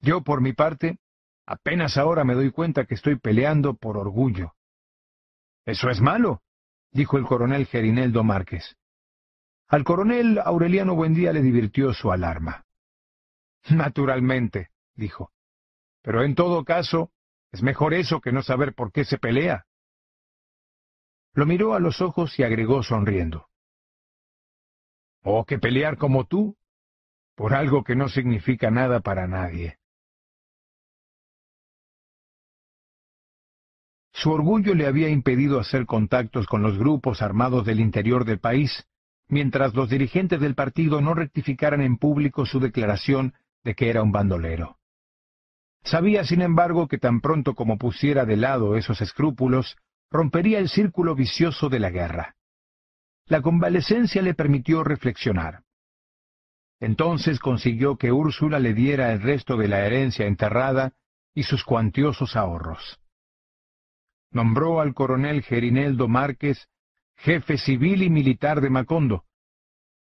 Yo, 0.00 0.22
por 0.22 0.42
mi 0.42 0.52
parte, 0.52 0.98
apenas 1.46 1.96
ahora 1.96 2.24
me 2.24 2.34
doy 2.34 2.50
cuenta 2.50 2.84
que 2.84 2.94
estoy 2.94 3.16
peleando 3.18 3.72
por 3.74 3.96
orgullo. 3.96 4.52
Eso 5.64 5.88
es 5.88 6.02
malo, 6.02 6.42
dijo 6.92 7.16
el 7.16 7.24
coronel 7.24 7.66
Gerineldo 7.66 8.22
Márquez. 8.22 8.76
Al 9.66 9.84
coronel 9.84 10.38
Aureliano 10.44 10.94
Buendía 10.94 11.32
le 11.32 11.40
divirtió 11.40 11.94
su 11.94 12.12
alarma. 12.12 12.66
Naturalmente, 13.70 14.68
dijo. 14.94 15.32
Pero 16.02 16.22
en 16.22 16.34
todo 16.34 16.64
caso, 16.64 17.12
es 17.52 17.62
mejor 17.62 17.94
eso 17.94 18.20
que 18.20 18.32
no 18.32 18.42
saber 18.42 18.74
por 18.74 18.92
qué 18.92 19.04
se 19.04 19.18
pelea. 19.18 19.64
Lo 21.34 21.46
miró 21.46 21.74
a 21.74 21.80
los 21.80 22.00
ojos 22.00 22.38
y 22.38 22.42
agregó 22.42 22.82
sonriendo. 22.82 23.48
¿O 25.22 25.40
oh, 25.40 25.44
que 25.44 25.58
pelear 25.58 25.96
como 25.96 26.26
tú? 26.26 26.56
Por 27.34 27.54
algo 27.54 27.84
que 27.84 27.94
no 27.94 28.08
significa 28.08 28.70
nada 28.70 29.00
para 29.00 29.26
nadie. 29.26 29.78
Su 34.12 34.32
orgullo 34.32 34.74
le 34.74 34.86
había 34.86 35.08
impedido 35.08 35.60
hacer 35.60 35.86
contactos 35.86 36.46
con 36.46 36.60
los 36.60 36.76
grupos 36.76 37.22
armados 37.22 37.64
del 37.64 37.78
interior 37.78 38.24
del 38.24 38.40
país, 38.40 38.88
mientras 39.28 39.74
los 39.74 39.88
dirigentes 39.88 40.40
del 40.40 40.56
partido 40.56 41.00
no 41.00 41.14
rectificaran 41.14 41.82
en 41.82 41.98
público 41.98 42.44
su 42.44 42.58
declaración 42.58 43.34
de 43.62 43.74
que 43.76 43.90
era 43.90 44.02
un 44.02 44.10
bandolero. 44.10 44.77
Sabía, 45.84 46.24
sin 46.24 46.42
embargo, 46.42 46.88
que 46.88 46.98
tan 46.98 47.20
pronto 47.20 47.54
como 47.54 47.78
pusiera 47.78 48.24
de 48.24 48.36
lado 48.36 48.76
esos 48.76 49.00
escrúpulos, 49.00 49.76
rompería 50.10 50.58
el 50.58 50.68
círculo 50.68 51.14
vicioso 51.14 51.68
de 51.68 51.78
la 51.78 51.90
guerra. 51.90 52.36
La 53.26 53.42
convalecencia 53.42 54.22
le 54.22 54.34
permitió 54.34 54.84
reflexionar. 54.84 55.62
Entonces 56.80 57.40
consiguió 57.40 57.96
que 57.96 58.12
Úrsula 58.12 58.58
le 58.58 58.72
diera 58.72 59.12
el 59.12 59.20
resto 59.20 59.56
de 59.56 59.68
la 59.68 59.84
herencia 59.84 60.26
enterrada 60.26 60.92
y 61.34 61.42
sus 61.42 61.64
cuantiosos 61.64 62.36
ahorros. 62.36 63.00
Nombró 64.30 64.80
al 64.80 64.94
coronel 64.94 65.42
Gerineldo 65.42 66.08
Márquez 66.08 66.68
jefe 67.18 67.58
civil 67.58 68.02
y 68.02 68.10
militar 68.10 68.60
de 68.60 68.70
Macondo, 68.70 69.24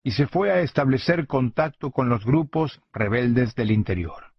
y 0.03 0.13
se 0.13 0.27
fue 0.27 0.53
a 0.53 0.61
establecer 0.61 1.27
contacto 1.27 1.91
con 1.91 2.09
los 2.09 2.25
grupos 2.25 2.81
rebeldes 2.93 3.55
del 3.55 3.71
interior. 3.71 4.35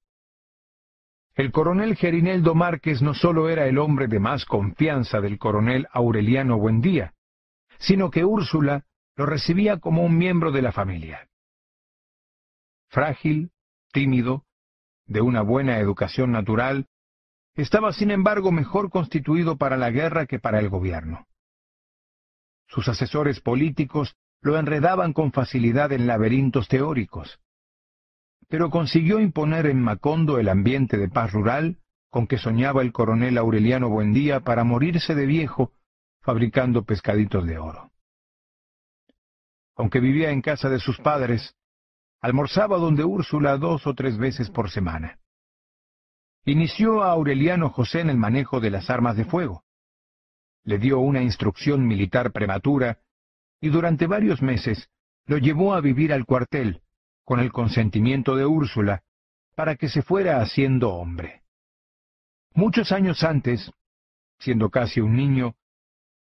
El 1.38 1.52
coronel 1.52 1.96
Gerineldo 1.96 2.56
Márquez 2.56 3.04
no 3.04 3.14
solo 3.14 3.48
era 3.48 3.68
el 3.68 3.78
hombre 3.78 4.08
de 4.08 4.20
más 4.20 4.44
confianza 4.44 5.22
del 5.22 5.38
coronel 5.38 5.88
Aureliano 5.92 6.58
Buendía, 6.58 7.14
sino 7.78 8.10
que 8.10 8.26
Úrsula 8.26 8.86
lo 9.16 9.28
recibía 9.28 9.78
como 9.78 10.04
un 10.04 10.18
miembro 10.18 10.52
de 10.52 10.64
la 10.64 10.72
familia. 10.72 11.30
Frágil, 12.90 13.52
tímido, 13.92 14.46
de 15.06 15.22
una 15.22 15.44
buena 15.44 15.78
educación 15.78 16.32
natural, 16.32 16.88
estaba 17.54 17.94
sin 17.94 18.10
embargo 18.10 18.52
mejor 18.52 18.90
constituido 18.90 19.58
para 19.58 19.78
la 19.78 19.92
guerra 19.92 20.26
que 20.26 20.40
para 20.40 20.58
el 20.58 20.70
gobierno. 20.70 21.28
Sus 22.66 22.88
asesores 22.88 23.42
políticos 23.42 24.16
lo 24.42 24.58
enredaban 24.58 25.14
con 25.14 25.32
facilidad 25.32 25.92
en 25.92 26.08
laberintos 26.08 26.68
teóricos. 26.68 27.40
Pero 28.50 28.70
consiguió 28.70 29.20
imponer 29.20 29.66
en 29.66 29.82
Macondo 29.82 30.40
el 30.40 30.50
ambiente 30.50 30.98
de 30.98 31.10
paz 31.10 31.32
rural 31.34 31.78
con 32.10 32.28
que 32.28 32.38
soñaba 32.38 32.82
el 32.82 32.94
coronel 32.94 33.38
Aureliano 33.38 33.90
Buendía 33.90 34.40
para 34.42 34.64
morirse 34.64 35.16
de 35.16 35.26
viejo 35.26 35.74
fabricando 36.22 36.84
pescaditos 36.84 37.46
de 37.46 37.58
oro. 37.58 37.92
Aunque 39.76 40.00
vivía 40.00 40.32
en 40.32 40.42
casa 40.42 40.70
de 40.70 40.80
sus 40.80 40.98
padres, 41.00 41.56
almorzaba 42.22 42.78
donde 42.78 43.04
Úrsula 43.04 43.58
dos 43.58 43.86
o 43.86 43.94
tres 43.94 44.18
veces 44.18 44.50
por 44.50 44.70
semana. 44.72 45.20
Inició 46.46 47.04
a 47.04 47.12
Aureliano 47.12 47.70
José 47.70 48.00
en 48.00 48.10
el 48.10 48.18
manejo 48.18 48.60
de 48.60 48.72
las 48.72 48.90
armas 48.90 49.18
de 49.18 49.26
fuego 49.26 49.64
le 50.68 50.78
dio 50.80 51.00
una 51.00 51.22
instrucción 51.22 51.88
militar 51.88 52.34
prematura 52.34 53.00
y 53.62 53.70
durante 53.70 54.06
varios 54.06 54.42
meses 54.42 54.90
lo 55.26 55.38
llevó 55.38 55.74
a 55.74 55.80
vivir 55.80 56.12
al 56.12 56.26
cuartel, 56.26 56.82
con 57.28 57.42
el 57.42 57.52
consentimiento 57.52 58.38
de 58.38 58.46
Úrsula, 58.46 59.04
para 59.54 59.76
que 59.76 59.90
se 59.90 60.02
fuera 60.02 60.40
haciendo 60.40 60.94
hombre. 60.94 61.44
Muchos 62.54 62.94
años 62.94 63.22
antes, 63.22 63.70
siendo 64.40 64.70
casi 64.70 65.02
un 65.02 65.18
niño, 65.18 65.54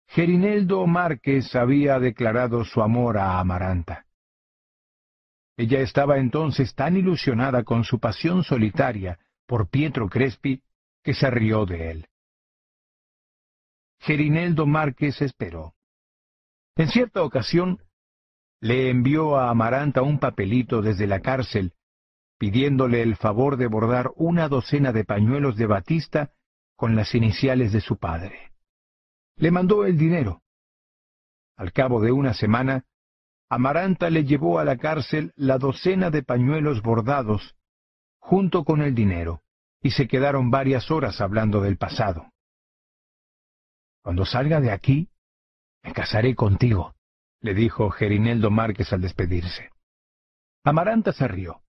Gerineldo 0.09 0.85
Márquez 0.85 1.55
había 1.55 1.97
declarado 1.97 2.63
su 2.65 2.83
amor 2.83 3.17
a 3.17 3.39
Amaranta. 3.39 4.05
Ella 5.57 5.79
estaba 5.79 6.19
entonces 6.19 6.75
tan 6.75 6.95
ilusionada 6.95 7.63
con 7.63 7.83
su 7.83 7.99
pasión 7.99 8.43
solitaria 8.43 9.17
por 9.47 9.69
Pietro 9.69 10.07
Crespi 10.07 10.61
que 11.01 11.15
se 11.15 11.31
rió 11.31 11.65
de 11.65 11.89
él. 11.89 12.07
Gerineldo 14.01 14.67
Márquez 14.67 15.19
esperó. 15.23 15.73
En 16.75 16.89
cierta 16.89 17.23
ocasión, 17.23 17.81
le 18.61 18.91
envió 18.91 19.37
a 19.37 19.49
Amaranta 19.49 20.03
un 20.03 20.19
papelito 20.19 20.83
desde 20.83 21.07
la 21.07 21.19
cárcel, 21.19 21.73
pidiéndole 22.37 23.01
el 23.01 23.15
favor 23.15 23.57
de 23.57 23.67
bordar 23.67 24.11
una 24.15 24.47
docena 24.47 24.91
de 24.91 25.03
pañuelos 25.03 25.57
de 25.57 25.65
batista 25.65 26.31
con 26.75 26.95
las 26.95 27.13
iniciales 27.15 27.73
de 27.73 27.81
su 27.81 27.97
padre. 27.97 28.51
Le 29.35 29.51
mandó 29.51 29.85
el 29.85 29.97
dinero, 29.97 30.43
Al 31.57 31.73
cabo 31.73 32.01
de 32.01 32.11
una 32.11 32.33
semana, 32.33 32.85
Amaranta 33.49 34.09
le 34.09 34.23
llevó 34.23 34.59
a 34.59 34.63
la 34.63 34.77
cárcel 34.77 35.33
la 35.35 35.57
docena 35.57 36.09
de 36.09 36.23
pañuelos 36.23 36.81
bordados, 36.81 37.55
junto 38.19 38.63
con 38.63 38.81
el 38.81 38.95
dinero, 38.95 39.41
y 39.81 39.91
se 39.91 40.07
quedaron 40.07 40.51
varias 40.51 40.89
horas 40.89 41.19
hablando 41.19 41.61
del 41.61 41.77
pasado. 41.77 42.31
Cuando 44.03 44.25
salga 44.25 44.61
de 44.61 44.71
aquí, 44.71 45.09
me 45.83 45.93
casaré 45.93 46.35
contigo, 46.35 46.95
le 47.41 47.53
dijo 47.53 47.89
Gerineldo 47.89 48.51
Márquez 48.51 48.93
al 48.93 49.01
despedirse. 49.01 49.69
Amaranta 50.63 51.11
se 51.11 51.27
rió, 51.27 51.61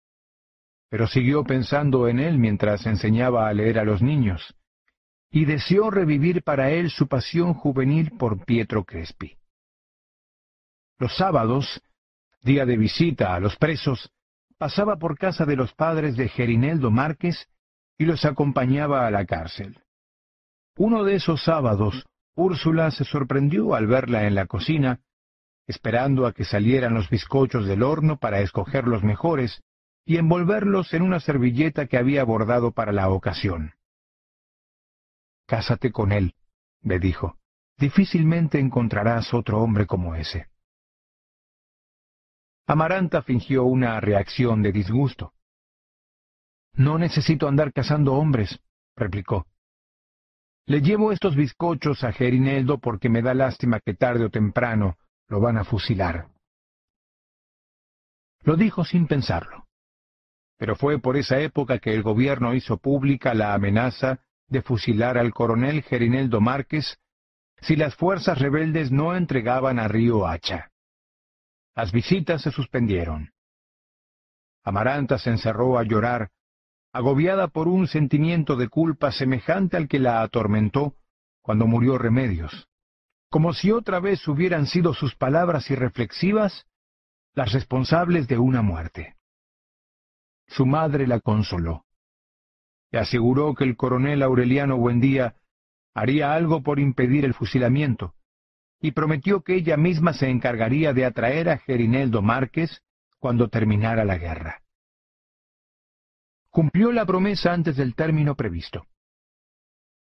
pero 0.90 1.08
siguió 1.08 1.44
pensando 1.44 2.08
en 2.08 2.20
él 2.20 2.38
mientras 2.38 2.86
enseñaba 2.86 3.48
a 3.48 3.54
leer 3.54 3.80
a 3.80 3.86
los 3.86 4.02
niños, 4.02 4.54
y 5.32 5.46
deseó 5.46 5.90
revivir 5.90 6.44
para 6.44 6.72
él 6.72 6.90
su 6.90 7.08
pasión 7.08 7.54
juvenil 7.54 8.12
por 8.18 8.44
Pietro 8.44 8.84
Crespi. 8.84 9.38
Los 11.00 11.16
sábados, 11.16 11.82
día 12.42 12.66
de 12.66 12.78
visita 12.78 13.34
a 13.34 13.40
los 13.40 13.56
presos, 13.56 14.12
pasaba 14.58 14.98
por 14.98 15.18
casa 15.18 15.46
de 15.46 15.56
los 15.56 15.74
padres 15.74 16.18
de 16.18 16.28
Gerineldo 16.28 16.92
Márquez 16.92 17.48
y 17.98 18.06
los 18.06 18.26
acompañaba 18.26 19.08
a 19.08 19.12
la 19.12 19.26
cárcel. 19.26 19.80
Uno 20.76 21.04
de 21.04 21.16
esos 21.16 21.44
sábados, 21.44 22.06
Úrsula 22.36 22.92
se 22.92 23.06
sorprendió 23.06 23.74
al 23.74 23.88
verla 23.88 24.28
en 24.28 24.36
la 24.36 24.48
cocina, 24.48 25.00
esperando 25.72 26.28
a 26.28 26.34
que 26.34 26.44
salieran 26.44 26.94
los 26.94 27.10
bizcochos 27.10 27.66
del 27.66 27.82
horno 27.82 28.18
para 28.18 28.42
escoger 28.42 28.88
los 28.88 29.04
mejores 29.04 29.64
y 30.06 30.18
envolverlos 30.18 30.94
en 30.94 31.02
una 31.02 31.20
servilleta 31.20 31.88
que 31.88 31.98
había 31.98 32.24
bordado 32.24 32.72
para 32.72 32.92
la 32.92 33.10
ocasión. 33.10 33.74
Cásate 35.48 35.92
con 35.92 36.12
él, 36.12 36.36
le 36.82 37.00
dijo. 37.00 37.38
Difícilmente 37.78 38.60
encontrarás 38.60 39.34
otro 39.34 39.60
hombre 39.60 39.88
como 39.88 40.16
ese. 40.16 40.48
Amaranta 42.68 43.22
fingió 43.22 43.64
una 43.64 44.00
reacción 44.00 44.62
de 44.62 44.72
disgusto. 44.72 45.34
No 46.74 46.98
necesito 46.98 47.48
andar 47.48 47.74
cazando 47.74 48.14
hombres, 48.14 48.60
replicó. 48.96 49.48
Le 50.68 50.82
llevo 50.82 51.12
estos 51.12 51.36
bizcochos 51.36 52.04
a 52.04 52.12
Gerineldo 52.12 52.80
porque 52.80 53.10
me 53.10 53.22
da 53.22 53.34
lástima 53.34 53.80
que 53.80 53.94
tarde 53.94 54.26
o 54.26 54.30
temprano 54.30 54.98
lo 55.32 55.40
van 55.40 55.58
a 55.58 55.64
fusilar. 55.64 56.28
Lo 58.42 58.58
dijo 58.58 58.84
sin 58.84 59.08
pensarlo. 59.08 59.66
Pero 60.58 60.76
fue 60.76 61.00
por 61.00 61.16
esa 61.16 61.40
época 61.40 61.80
que 61.80 61.94
el 61.94 62.04
gobierno 62.04 62.54
hizo 62.54 62.78
pública 62.78 63.34
la 63.34 63.54
amenaza 63.54 64.20
de 64.50 64.62
fusilar 64.62 65.18
al 65.18 65.34
coronel 65.34 65.84
Gerineldo 65.84 66.42
Márquez 66.42 67.00
si 67.62 67.78
las 67.78 67.96
fuerzas 67.96 68.40
rebeldes 68.40 68.92
no 68.92 69.16
entregaban 69.16 69.80
a 69.80 69.88
Río 69.88 70.28
Hacha. 70.28 70.70
Las 71.76 71.94
visitas 71.94 72.42
se 72.42 72.52
suspendieron. 72.52 73.32
Amaranta 74.66 75.18
se 75.18 75.30
encerró 75.30 75.80
a 75.80 75.84
llorar, 75.84 76.30
agobiada 76.92 77.48
por 77.48 77.70
un 77.70 77.88
sentimiento 77.88 78.58
de 78.58 78.68
culpa 78.68 79.14
semejante 79.14 79.78
al 79.78 79.88
que 79.88 80.00
la 80.00 80.24
atormentó 80.24 80.98
cuando 81.42 81.68
murió 81.68 81.98
Remedios, 81.98 82.68
como 83.32 83.54
si 83.54 83.72
otra 83.72 84.02
vez 84.02 84.28
hubieran 84.28 84.68
sido 84.68 84.94
sus 84.94 85.16
palabras 85.16 85.72
irreflexivas 85.72 86.68
las 87.34 87.54
responsables 87.54 88.28
de 88.28 88.38
una 88.38 88.62
muerte. 88.62 89.16
Su 90.48 90.66
madre 90.66 91.08
la 91.08 91.22
consoló. 91.22 91.86
Le 92.92 93.00
aseguró 93.00 93.56
que 93.56 93.64
el 93.64 93.78
coronel 93.78 94.22
Aureliano 94.22 94.76
Buendía 94.76 95.36
haría 95.94 96.34
algo 96.34 96.62
por 96.62 96.78
impedir 96.78 97.24
el 97.24 97.34
fusilamiento, 97.34 98.16
y 98.82 98.92
prometió 98.92 99.44
que 99.44 99.56
ella 99.56 99.78
misma 99.78 100.12
se 100.12 100.30
encargaría 100.30 100.92
de 100.92 101.06
atraer 101.06 101.48
a 101.48 101.58
Gerineldo 101.58 102.22
Márquez 102.22 102.84
cuando 103.18 103.48
terminara 103.48 104.04
la 104.04 104.18
guerra. 104.18 104.62
Cumplió 106.50 106.92
la 106.92 107.06
promesa 107.06 107.54
antes 107.54 107.78
del 107.78 107.96
término 107.96 108.36
previsto. 108.36 108.88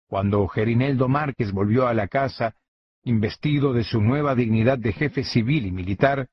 Cuando 0.08 0.48
Gerineldo 0.48 1.06
Márquez 1.06 1.52
volvió 1.52 1.86
a 1.86 1.94
la 1.94 2.08
casa, 2.08 2.56
investido 3.04 3.72
de 3.72 3.84
su 3.84 4.00
nueva 4.00 4.34
dignidad 4.34 4.78
de 4.78 4.92
jefe 4.92 5.24
civil 5.24 5.66
y 5.66 5.72
militar, 5.72 6.28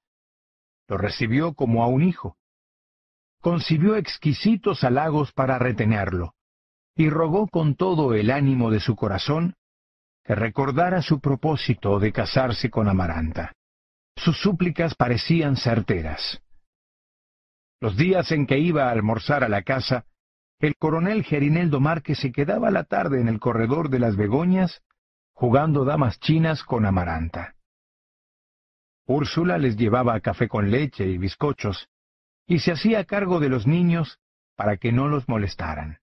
lo 0.88 0.98
recibió 0.98 1.54
como 1.54 1.84
a 1.84 1.88
un 1.88 2.04
hijo. 2.04 2.38
Concibió 3.42 3.96
exquisitos 3.96 4.84
halagos 4.84 5.32
para 5.32 5.60
retenerlo, 5.60 6.34
y 6.96 7.10
rogó 7.10 7.48
con 7.48 7.76
todo 7.76 8.14
el 8.14 8.32
ánimo 8.32 8.72
de 8.72 8.80
su 8.80 8.96
corazón 8.96 9.56
que 10.24 10.36
recordara 10.36 11.02
su 11.02 11.22
propósito 11.22 12.00
de 12.00 12.12
casarse 12.12 12.70
con 12.70 12.90
Amaranta. 12.90 13.54
Sus 14.16 14.38
súplicas 14.42 14.94
parecían 14.96 15.56
certeras. 15.56 16.42
Los 17.80 17.96
días 17.96 18.32
en 18.32 18.46
que 18.46 18.58
iba 18.58 18.90
a 18.90 18.92
almorzar 18.92 19.44
a 19.44 19.50
la 19.50 19.62
casa, 19.62 20.06
el 20.60 20.76
coronel 20.76 21.24
Gerineldo 21.24 21.80
Márquez 21.80 22.18
se 22.20 22.32
quedaba 22.32 22.72
la 22.72 22.84
tarde 22.84 23.22
en 23.22 23.28
el 23.28 23.40
corredor 23.40 23.90
de 23.90 24.00
las 24.00 24.18
Begoñas 24.18 24.82
jugando 25.38 25.86
damas 25.86 26.20
chinas 26.20 26.64
con 26.64 26.88
Amaranta. 26.88 27.54
Úrsula 29.06 29.60
les 29.60 29.78
llevaba 29.78 30.20
café 30.20 30.48
con 30.48 30.72
leche 30.72 31.06
y 31.06 31.20
bizcochos, 31.20 31.90
y 32.48 32.58
se 32.58 32.72
hacía 32.72 33.06
cargo 33.06 33.40
de 33.40 33.48
los 33.48 33.68
niños 33.68 34.20
para 34.56 34.78
que 34.78 34.92
no 34.92 35.08
los 35.08 35.30
molestaran. 35.30 36.00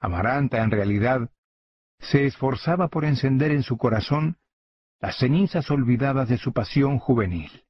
Amaranta, 0.00 0.60
en 0.60 0.72
realidad, 0.72 1.30
se 2.00 2.26
esforzaba 2.26 2.88
por 2.88 3.04
encender 3.04 3.52
en 3.52 3.62
su 3.62 3.78
corazón 3.78 4.38
las 4.98 5.16
cenizas 5.16 5.70
olvidadas 5.70 6.28
de 6.28 6.38
su 6.38 6.52
pasión 6.52 6.98
juvenil. 6.98 7.64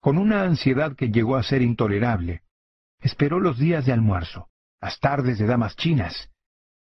Con 0.00 0.18
una 0.18 0.42
ansiedad 0.42 0.94
que 0.96 1.10
llegó 1.10 1.36
a 1.36 1.42
ser 1.42 1.62
intolerable, 1.62 2.42
esperó 3.00 3.40
los 3.40 3.58
días 3.58 3.86
de 3.86 3.94
almuerzo, 3.94 4.50
las 4.82 5.00
tardes 5.00 5.38
de 5.38 5.46
damas 5.46 5.76
chinas, 5.76 6.29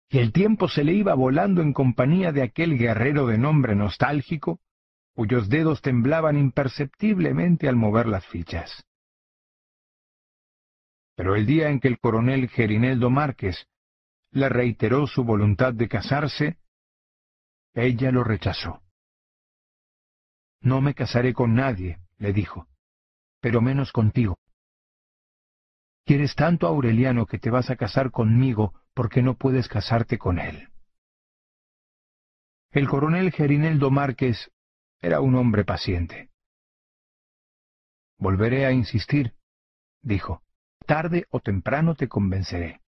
y 0.10 0.20
el 0.20 0.32
tiempo 0.32 0.68
se 0.68 0.84
le 0.84 0.94
iba 0.94 1.14
volando 1.16 1.62
en 1.62 1.74
compañía 1.74 2.32
de 2.32 2.44
aquel 2.44 2.78
guerrero 2.78 3.28
de 3.28 3.38
nombre 3.38 3.76
nostálgico, 3.76 4.60
cuyos 5.14 5.50
dedos 5.50 5.82
temblaban 5.82 6.38
imperceptiblemente 6.38 7.68
al 7.68 7.76
mover 7.76 8.08
las 8.08 8.26
fichas. 8.28 8.86
Pero 11.16 11.36
el 11.36 11.46
día 11.46 11.70
en 11.70 11.80
que 11.80 11.88
el 11.88 12.00
coronel 12.00 12.50
Gerineldo 12.50 13.10
Márquez 13.10 13.68
le 14.32 14.50
reiteró 14.50 15.08
su 15.08 15.24
voluntad 15.24 15.74
de 15.74 15.88
casarse, 15.88 16.58
ella 17.74 18.12
lo 18.12 18.24
rechazó. 18.24 18.82
No 20.62 20.82
me 20.82 20.94
casaré 20.94 21.34
con 21.34 21.56
nadie, 21.56 22.00
le 22.18 22.34
dijo, 22.34 22.68
pero 23.40 23.62
menos 23.62 23.92
contigo. 23.92 24.38
Quieres 26.06 26.36
tanto 26.36 26.68
a 26.68 26.70
Aureliano 26.70 27.26
que 27.26 27.40
te 27.40 27.50
vas 27.50 27.70
a 27.70 27.76
casar 27.76 28.12
conmigo 28.12 28.74
porque 28.96 29.22
no 29.22 29.36
puedes 29.36 29.68
casarte 29.68 30.18
con 30.18 30.40
él. 30.40 30.70
El 32.72 32.88
coronel 32.88 33.32
Gerineldo 33.32 33.92
Márquez 33.92 34.52
era 35.00 35.20
un 35.20 35.36
hombre 35.36 35.64
paciente. 35.64 36.32
Volveré 38.18 38.66
a 38.66 38.72
insistir, 38.72 39.36
dijo. 40.02 40.42
Tarde 40.86 41.26
o 41.30 41.40
temprano 41.40 41.96
te 41.96 42.08
convenceré. 42.08 42.82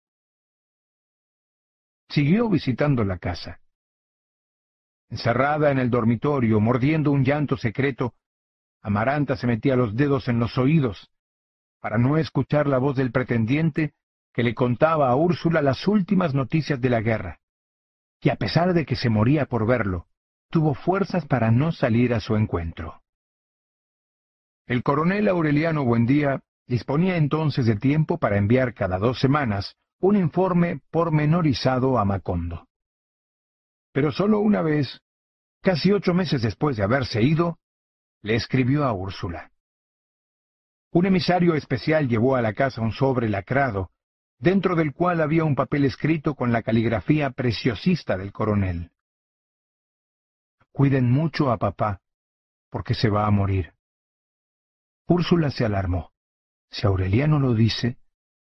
Siguió 2.08 2.48
visitando 2.48 3.04
la 3.04 3.18
casa. 3.18 3.60
Encerrada 5.08 5.70
en 5.70 5.78
el 5.78 5.90
dormitorio, 5.90 6.60
mordiendo 6.60 7.10
un 7.10 7.24
llanto 7.24 7.56
secreto, 7.56 8.14
Amaranta 8.82 9.36
se 9.36 9.46
metía 9.46 9.76
los 9.76 9.96
dedos 9.96 10.28
en 10.28 10.38
los 10.38 10.58
oídos 10.58 11.10
para 11.80 11.98
no 11.98 12.16
escuchar 12.18 12.66
la 12.66 12.78
voz 12.78 12.96
del 12.96 13.12
pretendiente 13.12 13.94
que 14.36 14.42
le 14.42 14.54
contaba 14.54 15.08
a 15.08 15.16
Úrsula 15.16 15.62
las 15.62 15.88
últimas 15.88 16.34
noticias 16.34 16.78
de 16.78 16.90
la 16.90 17.00
guerra, 17.00 17.40
y 18.20 18.28
a 18.28 18.36
pesar 18.36 18.74
de 18.74 18.84
que 18.84 18.94
se 18.94 19.08
moría 19.08 19.46
por 19.46 19.66
verlo, 19.66 20.08
tuvo 20.50 20.74
fuerzas 20.74 21.24
para 21.24 21.50
no 21.50 21.72
salir 21.72 22.12
a 22.12 22.20
su 22.20 22.36
encuentro. 22.36 23.00
El 24.66 24.82
coronel 24.82 25.28
Aureliano 25.28 25.86
Buendía 25.86 26.42
disponía 26.66 27.16
entonces 27.16 27.64
de 27.64 27.76
tiempo 27.76 28.18
para 28.18 28.36
enviar 28.36 28.74
cada 28.74 28.98
dos 28.98 29.18
semanas 29.20 29.74
un 30.00 30.16
informe 30.16 30.82
pormenorizado 30.90 31.98
a 31.98 32.04
Macondo. 32.04 32.68
Pero 33.92 34.12
sólo 34.12 34.40
una 34.40 34.60
vez, 34.60 35.00
casi 35.62 35.92
ocho 35.92 36.12
meses 36.12 36.42
después 36.42 36.76
de 36.76 36.82
haberse 36.82 37.22
ido, 37.22 37.58
le 38.20 38.34
escribió 38.34 38.84
a 38.84 38.92
Úrsula. 38.92 39.50
Un 40.92 41.06
emisario 41.06 41.54
especial 41.54 42.06
llevó 42.06 42.36
a 42.36 42.42
la 42.42 42.52
casa 42.52 42.82
un 42.82 42.92
sobre 42.92 43.30
lacrado, 43.30 43.92
dentro 44.38 44.74
del 44.76 44.92
cual 44.92 45.20
había 45.20 45.44
un 45.44 45.54
papel 45.54 45.84
escrito 45.84 46.34
con 46.34 46.52
la 46.52 46.62
caligrafía 46.62 47.30
preciosista 47.30 48.16
del 48.16 48.32
coronel. 48.32 48.90
Cuiden 50.72 51.10
mucho 51.10 51.50
a 51.50 51.56
papá, 51.56 52.00
porque 52.70 52.94
se 52.94 53.08
va 53.08 53.26
a 53.26 53.30
morir. 53.30 53.72
Úrsula 55.06 55.50
se 55.50 55.64
alarmó. 55.64 56.12
Si 56.70 56.86
Aureliano 56.86 57.38
lo 57.38 57.54
dice, 57.54 57.98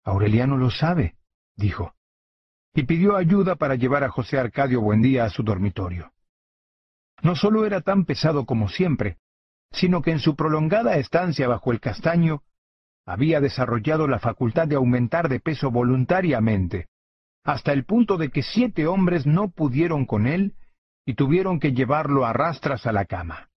Aureliano 0.04 0.56
lo 0.56 0.70
sabe 0.70 1.16
dijo, 1.60 1.94
y 2.74 2.84
pidió 2.84 3.16
ayuda 3.16 3.54
para 3.54 3.76
llevar 3.76 4.02
a 4.02 4.10
José 4.10 4.38
Arcadio 4.38 4.80
Buendía 4.80 5.24
a 5.24 5.30
su 5.30 5.44
dormitorio. 5.44 6.12
no 7.22 7.36
solo 7.36 7.66
era 7.66 7.82
tan 7.82 8.06
pesado 8.06 8.46
como 8.46 8.68
siempre, 8.68 9.18
sino 9.72 10.00
que 10.00 10.10
en 10.10 10.20
su 10.20 10.34
prolongada 10.34 10.96
estancia 10.96 11.46
bajo 11.46 11.70
el 11.70 11.80
castaño 11.80 12.42
había 13.10 13.40
desarrollado 13.40 14.06
la 14.06 14.20
facultad 14.20 14.68
de 14.68 14.76
aumentar 14.76 15.28
de 15.28 15.40
peso 15.40 15.72
voluntariamente, 15.72 16.86
hasta 17.42 17.72
el 17.72 17.84
punto 17.84 18.16
de 18.16 18.30
que 18.30 18.44
siete 18.44 18.86
hombres 18.86 19.26
no 19.26 19.50
pudieron 19.50 20.06
con 20.06 20.28
él 20.28 20.54
y 21.04 21.14
tuvieron 21.14 21.58
que 21.58 21.72
llevarlo 21.72 22.24
a 22.24 22.32
rastras 22.32 22.86
a 22.86 22.92
la 22.92 23.06
cama. 23.06 23.48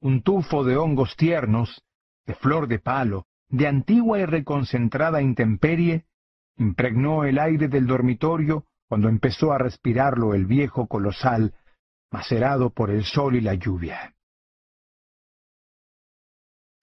Un 0.00 0.22
tufo 0.22 0.64
de 0.64 0.78
hongos 0.78 1.14
tiernos, 1.14 1.82
de 2.24 2.34
flor 2.34 2.68
de 2.68 2.78
palo, 2.78 3.26
de 3.48 3.66
antigua 3.66 4.18
y 4.18 4.24
reconcentrada 4.24 5.20
intemperie, 5.20 6.06
impregnó 6.56 7.24
el 7.24 7.38
aire 7.38 7.68
del 7.68 7.86
dormitorio 7.86 8.64
cuando 8.88 9.10
empezó 9.10 9.52
a 9.52 9.58
respirarlo 9.58 10.32
el 10.32 10.46
viejo 10.46 10.86
colosal, 10.86 11.52
macerado 12.10 12.70
por 12.70 12.88
el 12.88 13.04
sol 13.04 13.36
y 13.36 13.42
la 13.42 13.54
lluvia. 13.54 14.14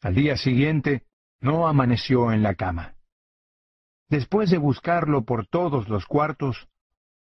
Al 0.01 0.13
día 0.13 0.37
siguiente 0.37 1.06
no 1.39 1.67
amaneció 1.67 2.31
en 2.31 2.43
la 2.43 2.55
cama. 2.55 2.95
Después 4.09 4.49
de 4.49 4.57
buscarlo 4.57 5.23
por 5.23 5.47
todos 5.47 5.89
los 5.89 6.05
cuartos, 6.05 6.67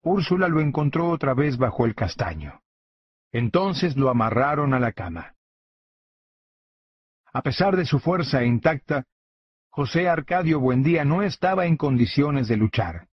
Úrsula 0.01 0.47
lo 0.47 0.61
encontró 0.61 1.09
otra 1.09 1.33
vez 1.33 1.57
bajo 1.57 1.85
el 1.85 1.95
castaño. 1.95 2.61
Entonces 3.31 3.97
lo 3.97 4.09
amarraron 4.09 4.73
a 4.73 4.79
la 4.79 4.93
cama. 4.93 5.35
A 7.31 7.41
pesar 7.41 7.75
de 7.75 7.85
su 7.85 7.99
fuerza 7.99 8.43
intacta, 8.43 9.05
José 9.69 10.09
Arcadio 10.09 10.59
Buendía 10.59 11.05
no 11.05 11.21
estaba 11.21 11.65
en 11.65 11.77
condiciones 11.77 12.47
de 12.47 12.57
luchar. 12.57 13.07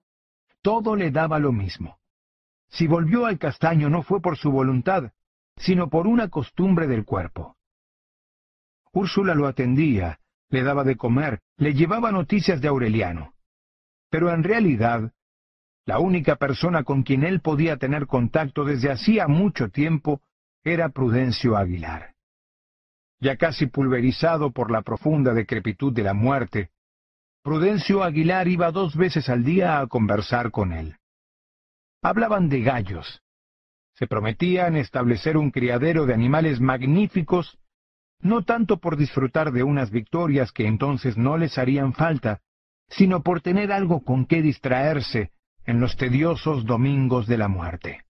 Todo 0.63 0.95
le 0.97 1.11
daba 1.11 1.39
lo 1.39 1.53
mismo. 1.53 1.99
Si 2.69 2.87
volvió 2.87 3.27
al 3.27 3.39
castaño 3.39 3.91
no 3.91 4.03
fue 4.03 4.21
por 4.21 4.37
su 4.37 4.51
voluntad, 4.51 5.13
sino 5.57 5.89
por 5.89 6.07
una 6.07 6.29
costumbre 6.29 6.87
del 6.87 7.05
cuerpo. 7.05 7.57
Úrsula 8.93 9.35
lo 9.35 9.47
atendía, 9.47 10.21
le 10.55 10.63
daba 10.63 10.85
de 10.85 10.97
comer, 10.97 11.41
le 11.57 11.75
llevaba 11.75 12.13
noticias 12.13 12.61
de 12.61 12.69
Aureliano. 12.69 13.35
Pero 14.09 14.33
en 14.33 14.45
realidad, 14.45 15.13
la 15.85 15.99
única 15.99 16.37
persona 16.37 16.85
con 16.85 17.03
quien 17.03 17.25
él 17.25 17.41
podía 17.41 17.77
tener 17.77 18.07
contacto 18.07 18.65
desde 18.65 18.93
hacía 18.93 19.27
mucho 19.27 19.69
tiempo 19.69 20.23
era 20.63 20.91
Prudencio 20.91 21.57
Aguilar. 21.57 22.15
Ya 23.21 23.37
casi 23.37 23.67
pulverizado 23.67 24.53
por 24.53 24.71
la 24.71 24.83
profunda 24.83 25.35
decrepitud 25.35 25.93
de 25.93 26.05
la 26.05 26.15
muerte, 26.15 26.71
Prudencio 27.43 28.05
Aguilar 28.05 28.47
iba 28.47 28.71
dos 28.71 28.97
veces 28.97 29.29
al 29.29 29.43
día 29.43 29.81
a 29.81 29.87
conversar 29.89 30.53
con 30.53 30.73
él. 30.73 30.97
Hablaban 32.01 32.49
de 32.49 32.63
gallos. 32.63 33.23
Se 33.97 34.07
prometían 34.07 34.77
establecer 34.77 35.37
un 35.37 35.51
criadero 35.51 36.07
de 36.07 36.15
animales 36.15 36.61
magníficos 36.61 37.59
no 38.25 38.43
tanto 38.43 38.79
por 38.79 38.97
disfrutar 38.97 39.53
de 39.53 39.63
unas 39.63 39.91
victorias 39.91 40.51
que 40.51 40.67
entonces 40.67 41.17
no 41.17 41.37
les 41.37 41.59
harían 41.59 41.93
falta, 41.93 42.41
sino 42.89 43.23
por 43.23 43.43
tener 43.43 43.71
algo 43.71 44.03
con 44.03 44.25
qué 44.25 44.41
distraerse 44.41 45.31
en 45.67 45.79
los 45.79 45.97
tediosos 45.97 46.65
domingos 46.65 47.27
de 47.27 47.39
la 47.39 47.49
muerte. 47.49 48.05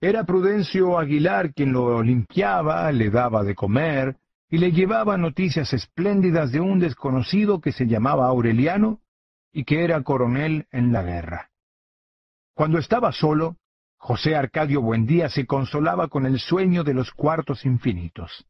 Era 0.00 0.24
Prudencio 0.24 0.98
Aguilar 0.98 1.54
quien 1.54 1.72
lo 1.72 2.02
limpiaba, 2.02 2.90
le 2.90 3.10
daba 3.10 3.44
de 3.44 3.54
comer 3.54 4.16
y 4.48 4.58
le 4.58 4.72
llevaba 4.72 5.16
noticias 5.16 5.72
espléndidas 5.72 6.50
de 6.50 6.60
un 6.60 6.80
desconocido 6.80 7.60
que 7.60 7.70
se 7.70 7.86
llamaba 7.86 8.26
Aureliano 8.26 9.00
y 9.52 9.64
que 9.64 9.84
era 9.84 10.02
coronel 10.02 10.66
en 10.72 10.92
la 10.92 11.02
guerra. 11.02 11.50
Cuando 12.54 12.78
estaba 12.78 13.12
solo, 13.12 13.56
José 13.98 14.34
Arcadio 14.34 14.80
Buendía 14.80 15.28
se 15.28 15.46
consolaba 15.46 16.08
con 16.08 16.26
el 16.26 16.40
sueño 16.40 16.82
de 16.82 16.94
los 16.94 17.12
cuartos 17.12 17.64
infinitos. 17.64 18.46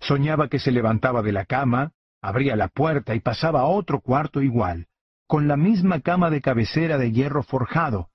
Soñaba 0.00 0.48
que 0.48 0.58
se 0.58 0.72
levantaba 0.72 1.22
de 1.22 1.32
la 1.32 1.44
cama, 1.44 1.92
abría 2.20 2.56
la 2.56 2.68
puerta 2.68 3.14
y 3.14 3.20
pasaba 3.20 3.60
a 3.60 3.66
otro 3.66 4.00
cuarto 4.00 4.42
igual, 4.42 4.88
con 5.26 5.46
la 5.46 5.56
misma 5.56 6.00
cama 6.00 6.30
de 6.30 6.40
cabecera 6.40 6.98
de 6.98 7.12
hierro 7.12 7.42
forjado, 7.42 8.10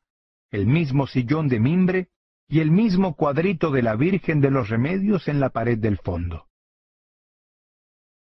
el 0.52 0.68
mismo 0.68 1.07
sillón 1.07 1.48
de 1.48 1.60
mimbre 1.60 2.10
y 2.48 2.60
el 2.60 2.72
mismo 2.72 3.16
cuadrito 3.16 3.72
de 3.72 3.82
la 3.82 3.95
Virgen 3.95 4.41
de 4.41 4.52
los 4.52 4.70
Remedios 4.70 5.28
en 5.28 5.40
la 5.40 5.49
pared 5.49 5.78
del 5.78 5.98
fondo. 5.98 6.48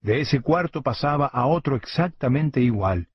De 0.02 0.22
ese 0.22 0.41
cuarto 0.41 0.81
pasaba 0.81 1.27
a 1.27 1.45
otro 1.45 1.76
exactamente 1.76 2.61
igual, 2.61 3.10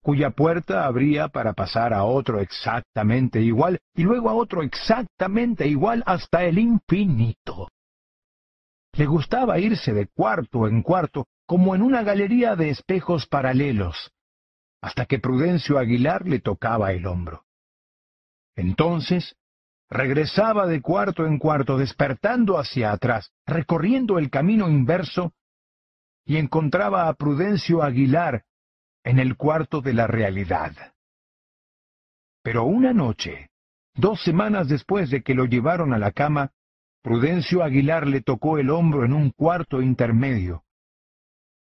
cuya 0.00 0.30
puerta 0.30 0.86
abría 0.86 1.28
para 1.28 1.52
pasar 1.52 1.92
a 1.92 2.04
otro 2.04 2.40
exactamente 2.40 3.40
igual 3.40 3.80
y 3.94 4.04
luego 4.04 4.30
a 4.30 4.34
otro 4.34 4.62
exactamente 4.62 5.66
igual 5.66 6.02
hasta 6.06 6.44
el 6.44 6.58
infinito. 6.58 7.69
Le 8.92 9.06
gustaba 9.06 9.58
irse 9.58 9.92
de 9.92 10.06
cuarto 10.06 10.66
en 10.66 10.82
cuarto, 10.82 11.26
como 11.46 11.74
en 11.74 11.82
una 11.82 12.02
galería 12.02 12.56
de 12.56 12.70
espejos 12.70 13.26
paralelos, 13.26 14.12
hasta 14.80 15.06
que 15.06 15.18
Prudencio 15.18 15.78
Aguilar 15.78 16.26
le 16.26 16.40
tocaba 16.40 16.92
el 16.92 17.06
hombro. 17.06 17.44
Entonces, 18.56 19.36
regresaba 19.88 20.66
de 20.66 20.80
cuarto 20.80 21.26
en 21.26 21.38
cuarto, 21.38 21.76
despertando 21.78 22.58
hacia 22.58 22.92
atrás, 22.92 23.32
recorriendo 23.46 24.18
el 24.18 24.30
camino 24.30 24.68
inverso, 24.68 25.32
y 26.24 26.36
encontraba 26.36 27.08
a 27.08 27.14
Prudencio 27.14 27.82
Aguilar 27.82 28.44
en 29.02 29.18
el 29.18 29.36
cuarto 29.36 29.80
de 29.80 29.94
la 29.94 30.06
realidad. 30.06 30.72
Pero 32.42 32.64
una 32.64 32.92
noche, 32.92 33.50
dos 33.94 34.22
semanas 34.22 34.68
después 34.68 35.10
de 35.10 35.22
que 35.22 35.34
lo 35.34 35.46
llevaron 35.46 35.92
a 35.92 35.98
la 35.98 36.12
cama, 36.12 36.52
Prudencio 37.02 37.62
Aguilar 37.62 38.06
le 38.06 38.20
tocó 38.20 38.58
el 38.58 38.68
hombro 38.70 39.04
en 39.04 39.14
un 39.14 39.30
cuarto 39.30 39.80
intermedio. 39.80 40.64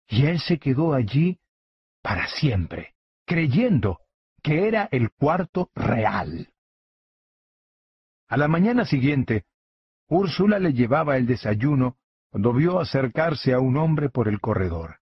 Y 0.07 0.25
él 0.25 0.39
se 0.39 0.57
quedó 0.57 0.93
allí 0.93 1.39
para 2.01 2.27
siempre, 2.27 2.95
creyendo 3.25 3.99
que 4.41 4.67
era 4.67 4.89
el 4.91 5.11
cuarto 5.11 5.69
real. 5.75 6.49
A 8.27 8.37
la 8.37 8.47
mañana 8.47 8.85
siguiente, 8.85 9.45
Úrsula 10.07 10.57
le 10.57 10.73
llevaba 10.73 11.17
el 11.17 11.27
desayuno 11.27 11.97
cuando 12.31 12.53
vio 12.53 12.79
acercarse 12.79 13.53
a 13.53 13.59
un 13.59 13.77
hombre 13.77 14.09
por 14.09 14.27
el 14.27 14.39
corredor. 14.39 14.97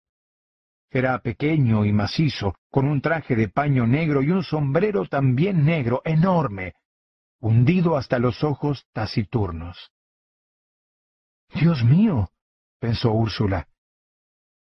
Era 0.90 1.20
pequeño 1.20 1.84
y 1.84 1.92
macizo, 1.92 2.56
con 2.72 2.88
un 2.88 3.02
traje 3.02 3.36
de 3.36 3.50
paño 3.50 3.86
negro 3.86 4.22
y 4.22 4.32
un 4.32 4.44
sombrero 4.44 5.06
también 5.08 5.66
negro, 5.66 6.02
enorme, 6.06 6.76
hundido 7.40 7.98
hasta 7.98 8.18
los 8.18 8.44
ojos 8.44 8.88
taciturnos. 8.94 9.92
Dios 11.56 11.86
mío, 11.86 12.30
pensó 12.80 13.14
Úrsula, 13.14 13.70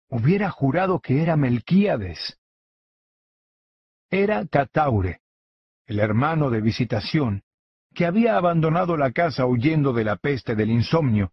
hubiera 0.09 0.51
jurado 0.51 1.01
que 1.01 1.21
era 1.21 1.37
Melquíades. 1.37 2.39
Era 4.09 4.47
Cataure, 4.47 5.21
el 5.87 5.99
hermano 5.99 6.49
de 6.49 6.61
visitación, 6.61 7.43
que 7.93 8.07
había 8.07 8.37
abandonado 8.37 8.97
la 8.97 9.11
casa 9.11 9.47
huyendo 9.47 9.93
de 9.93 10.05
la 10.05 10.15
peste 10.17 10.55
del 10.55 10.71
insomnio, 10.71 11.33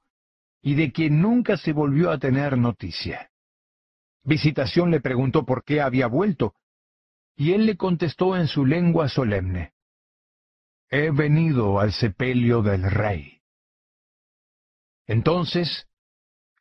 y 0.63 0.73
de 0.73 0.91
quien 0.91 1.21
nunca 1.21 1.55
se 1.55 1.71
volvió 1.71 2.09
a 2.09 2.17
tener 2.17 2.57
noticia. 2.57 3.29
Visitación 4.23 4.89
le 4.89 5.01
preguntó 5.01 5.45
por 5.45 5.63
qué 5.63 5.81
había 5.81 6.07
vuelto, 6.07 6.55
y 7.35 7.53
él 7.53 7.67
le 7.67 7.77
contestó 7.77 8.35
en 8.35 8.47
su 8.47 8.65
lengua 8.65 9.07
solemne, 9.07 9.73
He 10.89 11.11
venido 11.11 11.79
al 11.79 11.91
sepelio 11.91 12.61
del 12.61 12.89
rey. 12.89 13.42
Entonces 15.07 15.87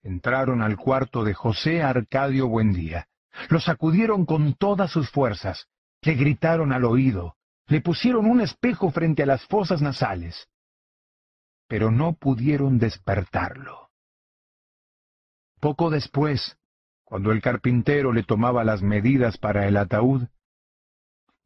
entraron 0.03 0.63
al 0.63 0.77
cuarto 0.77 1.25
de 1.25 1.35
José 1.35 1.83
Arcadio 1.83 2.49
Buendía. 2.49 3.09
Lo 3.49 3.61
sacudieron 3.61 4.27
con 4.27 4.55
todas 4.55 4.91
sus 4.91 5.11
fuerzas, 5.11 5.69
le 6.03 6.15
gritaron 6.15 6.73
al 6.73 6.85
oído, 6.85 7.37
le 7.67 7.81
pusieron 7.81 8.27
un 8.27 8.41
espejo 8.41 8.91
frente 8.91 9.23
a 9.23 9.27
las 9.27 9.47
fosas 9.47 9.81
nasales, 9.81 10.49
pero 11.67 11.91
no 11.91 12.13
pudieron 12.15 12.79
despertarlo. 12.79 13.91
Poco 15.61 15.89
después, 15.89 16.59
cuando 17.05 17.33
el 17.33 17.41
carpintero 17.41 18.13
le 18.13 18.25
tomaba 18.25 18.65
las 18.65 18.83
medidas 18.83 19.39
para 19.39 19.67
el 19.67 19.77
ataúd, 19.77 20.27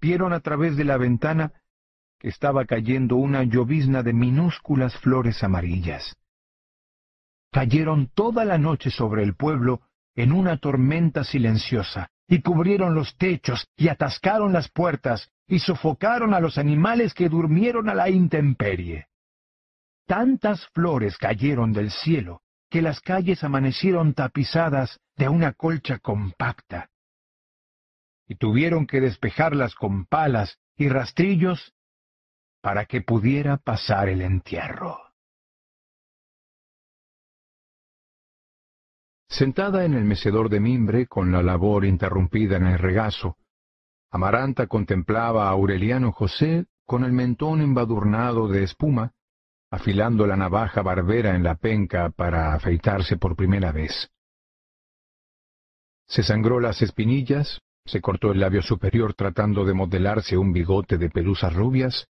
vieron 0.01 0.33
a 0.33 0.41
través 0.41 0.77
de 0.77 0.85
la 0.85 0.97
ventana 0.97 1.53
que 2.19 2.29
estaba 2.29 2.65
cayendo 2.65 3.17
una 3.17 3.45
llovizna 3.45 4.03
de 4.03 4.15
minúsculas 4.15 4.97
flores 4.97 5.45
amarillas 5.45 6.17
cayeron 7.57 8.09
toda 8.09 8.45
la 8.45 8.59
noche 8.59 8.91
sobre 8.91 9.23
el 9.23 9.35
pueblo 9.35 9.81
en 10.15 10.33
una 10.33 10.59
tormenta 10.59 11.25
silenciosa, 11.25 12.11
y 12.29 12.43
cubrieron 12.43 12.95
los 12.95 13.17
techos, 13.17 13.67
y 13.79 13.89
atascaron 13.89 14.53
las 14.53 14.69
puertas, 14.69 15.31
y 15.49 15.61
sofocaron 15.61 16.35
a 16.35 16.41
los 16.41 16.59
animales 16.59 17.15
que 17.15 17.31
durmieron 17.31 17.89
a 17.89 17.95
la 17.95 18.11
intemperie. 18.11 19.07
Tantas 20.07 20.67
flores 20.75 21.17
cayeron 21.17 21.73
del 21.73 21.91
cielo, 21.91 22.43
que 22.69 22.83
las 22.83 23.01
calles 23.01 23.43
amanecieron 23.43 24.13
tapizadas 24.13 25.01
de 25.17 25.31
una 25.31 25.55
colcha 25.55 25.99
compacta, 25.99 26.91
y 28.29 28.35
tuvieron 28.35 28.87
que 28.87 29.01
despejarlas 29.01 29.75
con 29.75 30.05
palas 30.05 30.59
y 30.77 30.91
rastrillos 30.91 31.73
para 32.61 32.85
que 32.85 33.01
pudiera 33.01 33.57
pasar 33.57 34.11
el 34.11 34.21
entierro. 34.21 35.06
Sentada 39.29 39.85
en 39.85 39.95
el 39.95 40.05
mecedor 40.05 40.49
de 40.49 40.61
mimbre, 40.61 41.07
con 41.07 41.33
la 41.33 41.43
labor 41.43 41.85
interrumpida 41.85 42.57
en 42.57 42.67
el 42.67 42.79
regazo, 42.79 43.37
Amaranta 44.11 44.67
contemplaba 44.67 45.49
a 45.49 45.51
Aureliano 45.51 46.13
José 46.13 46.67
con 46.87 47.05
el 47.05 47.13
mentón 47.13 47.61
embadurnado 47.61 48.49
de 48.49 48.63
espuma, 48.63 49.13
afilando 49.71 50.27
la 50.27 50.37
navaja 50.37 50.81
barbera 50.83 51.35
en 51.35 51.43
la 51.43 51.57
penca 51.57 52.11
para 52.11 52.55
afeitarse 52.55 53.17
por 53.17 53.35
primera 53.35 53.73
vez. 53.73 54.11
Se 56.07 56.23
sangró 56.23 56.61
las 56.61 56.81
espinillas, 56.83 57.61
se 57.85 58.01
cortó 58.01 58.31
el 58.31 58.41
labio 58.41 58.63
superior 58.63 59.15
tratando 59.15 59.65
de 59.65 59.75
modelarse 59.75 60.37
un 60.37 60.53
bigote 60.53 60.99
de 60.99 61.11
pelusas 61.11 61.53
rubias, 61.53 62.07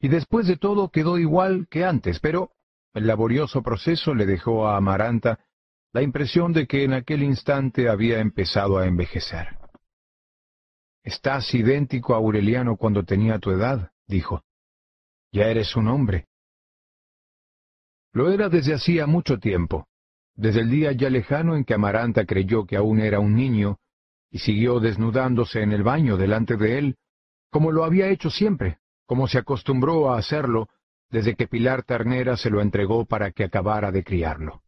y 0.00 0.08
después 0.08 0.46
de 0.46 0.56
todo 0.56 0.90
quedó 0.90 1.18
igual 1.18 1.66
que 1.68 1.84
antes, 1.84 2.20
pero 2.20 2.52
el 2.94 3.06
laborioso 3.06 3.62
proceso 3.62 4.14
le 4.14 4.26
dejó 4.26 4.68
a 4.68 4.76
Amaranta 4.76 5.40
la 5.96 6.02
impresión 6.02 6.52
de 6.52 6.66
que 6.66 6.84
en 6.84 6.92
aquel 6.92 7.22
instante 7.22 7.88
había 7.88 8.20
empezado 8.20 8.76
a 8.76 8.86
envejecer. 8.86 9.56
Estás 11.02 11.54
idéntico 11.54 12.12
a 12.12 12.18
Aureliano 12.18 12.76
cuando 12.76 13.02
tenía 13.02 13.38
tu 13.38 13.50
edad, 13.50 13.92
dijo. 14.06 14.42
Ya 15.32 15.44
eres 15.46 15.74
un 15.74 15.88
hombre. 15.88 16.26
Lo 18.12 18.30
era 18.30 18.50
desde 18.50 18.74
hacía 18.74 19.06
mucho 19.06 19.38
tiempo, 19.38 19.86
desde 20.34 20.60
el 20.60 20.70
día 20.70 20.92
ya 20.92 21.08
lejano 21.08 21.56
en 21.56 21.64
que 21.64 21.72
Amaranta 21.72 22.26
creyó 22.26 22.66
que 22.66 22.76
aún 22.76 23.00
era 23.00 23.18
un 23.18 23.34
niño, 23.34 23.78
y 24.30 24.40
siguió 24.40 24.80
desnudándose 24.80 25.62
en 25.62 25.72
el 25.72 25.82
baño 25.82 26.18
delante 26.18 26.58
de 26.58 26.78
él, 26.78 26.96
como 27.50 27.72
lo 27.72 27.84
había 27.84 28.08
hecho 28.08 28.28
siempre, 28.28 28.80
como 29.06 29.28
se 29.28 29.38
acostumbró 29.38 30.12
a 30.12 30.18
hacerlo 30.18 30.68
desde 31.08 31.36
que 31.36 31.48
Pilar 31.48 31.84
Ternera 31.84 32.36
se 32.36 32.50
lo 32.50 32.60
entregó 32.60 33.06
para 33.06 33.30
que 33.30 33.44
acabara 33.44 33.90
de 33.90 34.04
criarlo. 34.04 34.65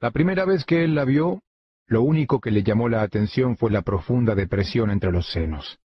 La 0.00 0.10
primera 0.10 0.46
vez 0.46 0.64
que 0.64 0.82
él 0.82 0.94
la 0.94 1.04
vio, 1.04 1.42
lo 1.86 2.02
único 2.02 2.40
que 2.40 2.50
le 2.50 2.62
llamó 2.62 2.88
la 2.88 3.02
atención 3.02 3.56
fue 3.56 3.70
la 3.70 3.82
profunda 3.82 4.34
depresión 4.34 4.90
entre 4.90 5.12
los 5.12 5.30
senos. 5.30 5.78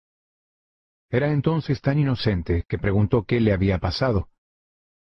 Era 1.10 1.32
entonces 1.32 1.80
tan 1.80 1.98
inocente 1.98 2.64
que 2.68 2.78
preguntó 2.78 3.24
qué 3.24 3.40
le 3.40 3.52
había 3.52 3.78
pasado. 3.78 4.28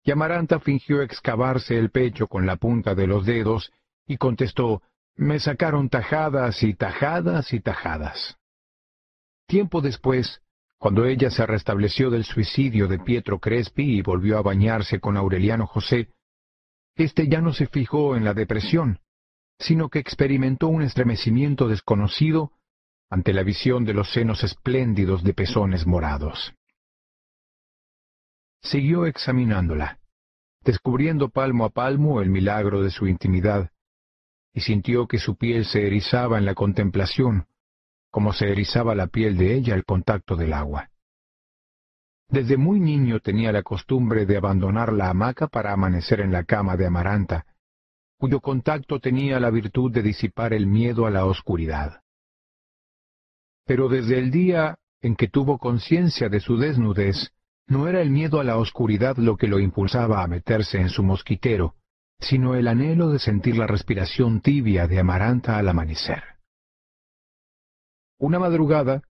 Y 0.04 0.12
Amaranta 0.12 0.60
fingió 0.60 1.02
excavarse 1.02 1.78
el 1.78 1.92
pecho 1.92 2.28
con 2.28 2.46
la 2.46 2.56
punta 2.56 2.96
de 2.96 3.08
los 3.08 3.26
dedos 3.26 3.72
y 4.08 4.18
contestó, 4.18 4.82
me 5.16 5.40
sacaron 5.40 5.90
tajadas 5.90 6.64
y 6.64 6.74
tajadas 6.74 7.54
y 7.54 7.60
tajadas. 7.60 8.38
Tiempo 9.48 9.82
después, 9.82 10.42
cuando 10.78 11.06
ella 11.06 11.30
se 11.30 11.46
restableció 11.46 12.10
del 12.10 12.26
suicidio 12.26 12.88
de 12.88 13.00
Pietro 13.00 13.40
Crespi 13.40 13.98
y 13.98 14.02
volvió 14.02 14.38
a 14.38 14.42
bañarse 14.42 15.00
con 15.00 15.16
Aureliano 15.16 15.68
José, 15.68 16.10
éste 16.96 17.28
ya 17.28 17.42
no 17.42 17.54
se 17.54 17.68
fijó 17.68 18.16
en 18.16 18.24
la 18.24 18.34
depresión, 18.34 19.00
sino 19.60 19.90
que 19.90 20.00
experimentó 20.00 20.68
un 20.68 20.82
estremecimiento 20.82 21.68
desconocido 21.68 22.52
ante 23.10 23.34
la 23.34 23.44
visión 23.44 23.86
de 23.86 23.94
los 23.94 24.12
senos 24.12 24.44
espléndidos 24.44 25.24
de 25.24 25.34
pezones 25.34 25.86
morados. 25.86 26.54
Siguió 28.62 29.06
examinándola, 29.06 30.00
descubriendo 30.62 31.30
palmo 31.30 31.66
a 31.66 31.70
palmo 31.70 32.22
el 32.22 32.30
milagro 32.30 32.82
de 32.82 32.90
su 32.90 33.08
intimidad, 33.08 33.72
y 34.54 34.62
sintió 34.62 35.08
que 35.08 35.20
su 35.20 35.36
piel 35.36 35.66
se 35.66 35.86
erizaba 35.86 36.38
en 36.38 36.46
la 36.46 36.56
contemplación, 36.56 37.46
como 38.10 38.34
se 38.34 38.50
erizaba 38.50 38.96
la 38.96 39.08
piel 39.08 39.38
de 39.38 39.54
ella 39.54 39.76
al 39.76 39.84
contacto 39.84 40.36
del 40.36 40.54
agua. 40.54 40.90
Desde 42.28 42.58
muy 42.58 42.80
niño 42.80 43.20
tenía 43.20 43.52
la 43.52 43.64
costumbre 43.64 44.26
de 44.26 44.38
abandonar 44.38 44.92
la 44.92 45.10
hamaca 45.10 45.48
para 45.48 45.74
amanecer 45.74 46.22
en 46.22 46.32
la 46.32 46.44
cama 46.44 46.76
de 46.76 46.88
Amaranta, 46.88 47.46
cuyo 48.18 48.40
contacto 48.40 49.00
tenía 49.00 49.40
la 49.40 49.50
virtud 49.50 49.92
de 49.92 50.02
disipar 50.02 50.54
el 50.54 50.68
miedo 50.68 51.06
a 51.06 51.12
la 51.12 51.26
oscuridad. 51.26 52.02
Pero 53.66 53.90
desde 53.90 54.20
el 54.20 54.32
día 54.32 54.78
en 55.02 55.16
que 55.16 55.28
tuvo 55.28 55.60
conciencia 55.60 56.30
de 56.30 56.40
su 56.40 56.58
desnudez, 56.58 57.32
no 57.68 57.88
era 57.88 58.02
el 58.02 58.10
miedo 58.10 58.40
a 58.40 58.44
la 58.44 58.58
oscuridad 58.58 59.18
lo 59.18 59.38
que 59.38 59.48
lo 59.48 59.60
impulsaba 59.60 60.24
a 60.24 60.28
meterse 60.28 60.80
en 60.80 60.90
su 60.90 61.04
mosquitero, 61.04 61.76
sino 62.20 62.56
el 62.56 62.68
anhelo 62.68 63.10
de 63.10 63.20
sentir 63.20 63.58
la 63.58 63.68
respiración 63.68 64.42
tibia 64.42 64.88
de 64.88 65.00
Amaranta 65.00 65.58
al 65.58 65.70
amanecer. 65.70 66.24
Una 68.18 68.40
madrugada, 68.40 69.02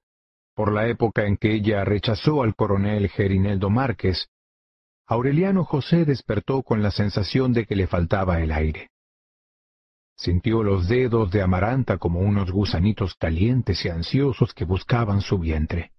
por 0.55 0.71
la 0.71 0.87
época 0.87 1.25
en 1.27 1.35
que 1.37 1.53
ella 1.53 1.83
rechazó 1.83 2.41
al 2.41 2.55
coronel 2.55 3.09
Gerineldo 3.09 3.69
Márquez, 3.69 4.29
Aureliano 5.05 5.65
José 5.65 6.05
despertó 6.05 6.63
con 6.63 6.81
la 6.81 6.89
sensación 6.89 7.53
de 7.53 7.65
que 7.65 7.75
le 7.75 7.87
faltaba 7.87 8.41
el 8.41 8.51
aire. 8.51 8.89
Sintió 10.17 10.63
los 10.63 10.87
dedos 10.87 11.29
de 11.29 11.41
Amaranta 11.41 11.97
como 11.97 12.21
unos 12.21 12.49
gusanitos 12.51 13.15
calientes 13.15 13.83
y 13.83 13.89
ansiosos 13.89 14.53
que 14.53 14.63
buscaban 14.63 15.19
su 15.19 15.37
vientre. 15.37 15.91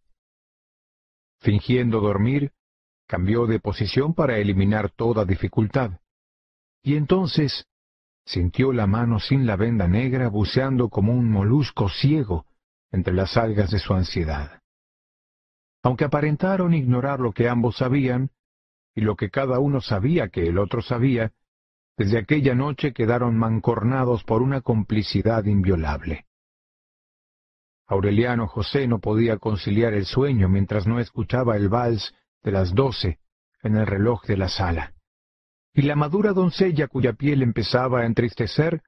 Fingiendo 1.38 2.00
dormir, 2.00 2.50
cambió 3.06 3.46
de 3.46 3.60
posición 3.60 4.14
para 4.14 4.38
eliminar 4.38 4.90
toda 4.90 5.26
dificultad. 5.26 6.00
Y 6.82 6.96
entonces 6.96 7.66
sintió 8.24 8.72
la 8.72 8.86
mano 8.86 9.20
sin 9.20 9.46
la 9.46 9.56
venda 9.56 9.86
negra 9.86 10.28
buceando 10.28 10.88
como 10.88 11.12
un 11.12 11.30
molusco 11.30 11.90
ciego 11.90 12.46
entre 12.92 13.14
las 13.14 13.36
algas 13.36 13.70
de 13.70 13.78
su 13.78 13.94
ansiedad. 13.94 14.60
Aunque 15.82 16.04
aparentaron 16.04 16.74
ignorar 16.74 17.20
lo 17.20 17.32
que 17.32 17.48
ambos 17.48 17.76
sabían, 17.76 18.30
y 18.94 19.02
lo 19.02 19.16
que 19.16 19.30
cada 19.30 19.58
uno 19.58 19.80
sabía 19.80 20.28
que 20.28 20.46
el 20.46 20.58
otro 20.58 20.82
sabía, 20.82 21.32
desde 21.96 22.18
aquella 22.18 22.54
noche 22.54 22.92
quedaron 22.92 23.36
mancornados 23.36 24.24
por 24.24 24.42
una 24.42 24.60
complicidad 24.60 25.44
inviolable. 25.44 26.26
Aureliano 27.86 28.48
José 28.48 28.88
no 28.88 28.98
podía 28.98 29.38
conciliar 29.38 29.94
el 29.94 30.06
sueño 30.06 30.48
mientras 30.48 30.86
no 30.86 30.98
escuchaba 30.98 31.56
el 31.56 31.68
vals 31.68 32.14
de 32.42 32.52
las 32.52 32.74
doce 32.74 33.20
en 33.62 33.76
el 33.76 33.86
reloj 33.86 34.24
de 34.26 34.36
la 34.36 34.48
sala 34.48 34.96
y 35.76 35.82
la 35.82 35.94
madura 35.94 36.32
doncella 36.32 36.88
cuya 36.88 37.12
piel 37.12 37.42
empezaba 37.42 38.00
a 38.00 38.06
entristecer 38.06 38.82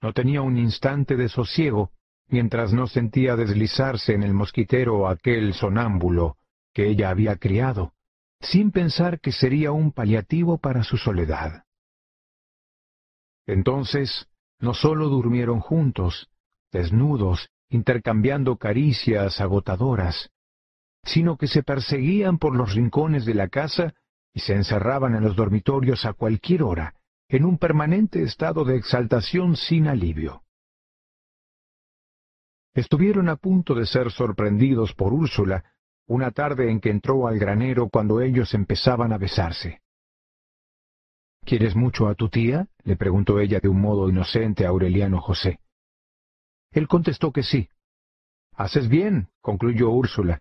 no 0.00 0.14
tenía 0.14 0.40
un 0.40 0.56
instante 0.56 1.16
de 1.16 1.28
sosiego 1.28 1.92
mientras 2.28 2.72
no 2.72 2.86
sentía 2.86 3.36
deslizarse 3.36 4.14
en 4.14 4.22
el 4.22 4.34
mosquitero 4.34 5.08
aquel 5.08 5.54
sonámbulo 5.54 6.36
que 6.74 6.88
ella 6.88 7.10
había 7.10 7.36
criado, 7.36 7.92
sin 8.40 8.70
pensar 8.70 9.20
que 9.20 9.32
sería 9.32 9.72
un 9.72 9.92
paliativo 9.92 10.58
para 10.58 10.84
su 10.84 10.96
soledad. 10.96 11.64
Entonces, 13.46 14.28
no 14.60 14.74
sólo 14.74 15.08
durmieron 15.08 15.60
juntos, 15.60 16.28
desnudos, 16.70 17.48
intercambiando 17.70 18.56
caricias 18.56 19.40
agotadoras, 19.40 20.30
sino 21.04 21.36
que 21.36 21.46
se 21.46 21.62
perseguían 21.62 22.38
por 22.38 22.54
los 22.54 22.74
rincones 22.74 23.24
de 23.24 23.34
la 23.34 23.48
casa 23.48 23.94
y 24.34 24.40
se 24.40 24.54
encerraban 24.54 25.14
en 25.14 25.24
los 25.24 25.36
dormitorios 25.36 26.04
a 26.04 26.12
cualquier 26.12 26.62
hora, 26.62 26.94
en 27.28 27.44
un 27.44 27.58
permanente 27.58 28.22
estado 28.22 28.64
de 28.64 28.76
exaltación 28.76 29.56
sin 29.56 29.86
alivio. 29.86 30.42
Estuvieron 32.78 33.28
a 33.28 33.34
punto 33.34 33.74
de 33.74 33.86
ser 33.86 34.12
sorprendidos 34.12 34.94
por 34.94 35.12
Úrsula 35.12 35.64
una 36.06 36.30
tarde 36.30 36.70
en 36.70 36.78
que 36.78 36.90
entró 36.90 37.26
al 37.26 37.36
granero 37.36 37.88
cuando 37.88 38.20
ellos 38.20 38.54
empezaban 38.54 39.12
a 39.12 39.18
besarse. 39.18 39.80
¿Quieres 41.44 41.74
mucho 41.74 42.06
a 42.06 42.14
tu 42.14 42.28
tía? 42.28 42.68
le 42.84 42.94
preguntó 42.94 43.40
ella 43.40 43.58
de 43.58 43.66
un 43.68 43.80
modo 43.80 44.08
inocente 44.08 44.64
a 44.64 44.68
Aureliano 44.68 45.20
José. 45.20 45.58
Él 46.70 46.86
contestó 46.86 47.32
que 47.32 47.42
sí. 47.42 47.68
Haces 48.52 48.88
bien, 48.88 49.26
concluyó 49.40 49.90
Úrsula, 49.90 50.38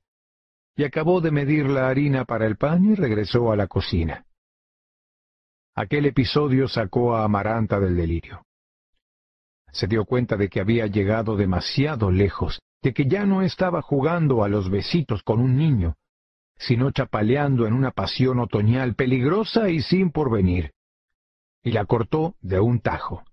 y 0.76 0.84
acabó 0.84 1.22
de 1.22 1.32
medir 1.32 1.66
la 1.66 1.90
harina 1.90 2.26
para 2.26 2.46
el 2.46 2.56
pan 2.56 2.86
y 2.86 2.94
regresó 2.94 3.52
a 3.52 3.56
la 3.56 3.66
cocina. 3.66 4.28
Aquel 5.74 6.06
episodio 6.06 6.68
sacó 6.68 7.16
a 7.16 7.24
Amaranta 7.24 7.80
del 7.80 7.98
delirio. 7.98 8.47
Se 9.78 9.86
dio 9.86 10.06
cuenta 10.06 10.38
de 10.38 10.50
que 10.50 10.60
había 10.60 10.88
llegado 10.88 11.36
demasiado 11.36 12.10
lejos, 12.10 12.60
de 12.82 12.96
que 12.96 13.06
ya 13.06 13.28
no 13.28 13.44
estaba 13.44 13.84
jugando 13.84 14.44
a 14.44 14.50
los 14.50 14.72
besitos 14.72 15.22
con 15.22 15.40
un 15.40 15.56
niño, 15.56 15.98
sino 16.56 16.90
chapaleando 16.90 17.68
en 17.68 17.74
una 17.74 17.92
pasión 17.92 18.40
otoñal 18.40 18.96
peligrosa 18.96 19.70
y 19.70 19.82
sin 19.82 20.10
porvenir. 20.10 20.72
Y 21.62 21.74
la 21.74 21.86
cortó 21.86 22.34
de 22.42 22.60
un 22.60 22.80
tajo. 22.80 23.24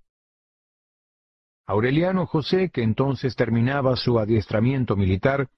Aureliano 1.67 2.27
José, 2.27 2.69
que 2.69 2.83
entonces 2.83 3.37
terminaba 3.37 3.97
su 3.97 4.19
adiestramiento 4.19 4.97
militar, 4.97 5.49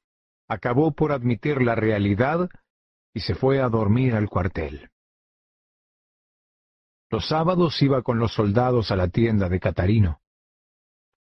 acabó 0.46 0.92
por 0.92 1.10
admitir 1.10 1.62
la 1.62 1.74
realidad 1.74 2.48
y 3.12 3.22
se 3.22 3.34
fue 3.34 3.60
a 3.60 3.68
dormir 3.68 4.14
al 4.14 4.28
cuartel. 4.28 4.88
Los 7.10 7.26
sábados 7.26 7.82
iba 7.82 8.02
con 8.02 8.20
los 8.20 8.34
soldados 8.34 8.92
a 8.92 8.96
la 8.96 9.08
tienda 9.08 9.48
de 9.48 9.58
Catarino. 9.58 10.20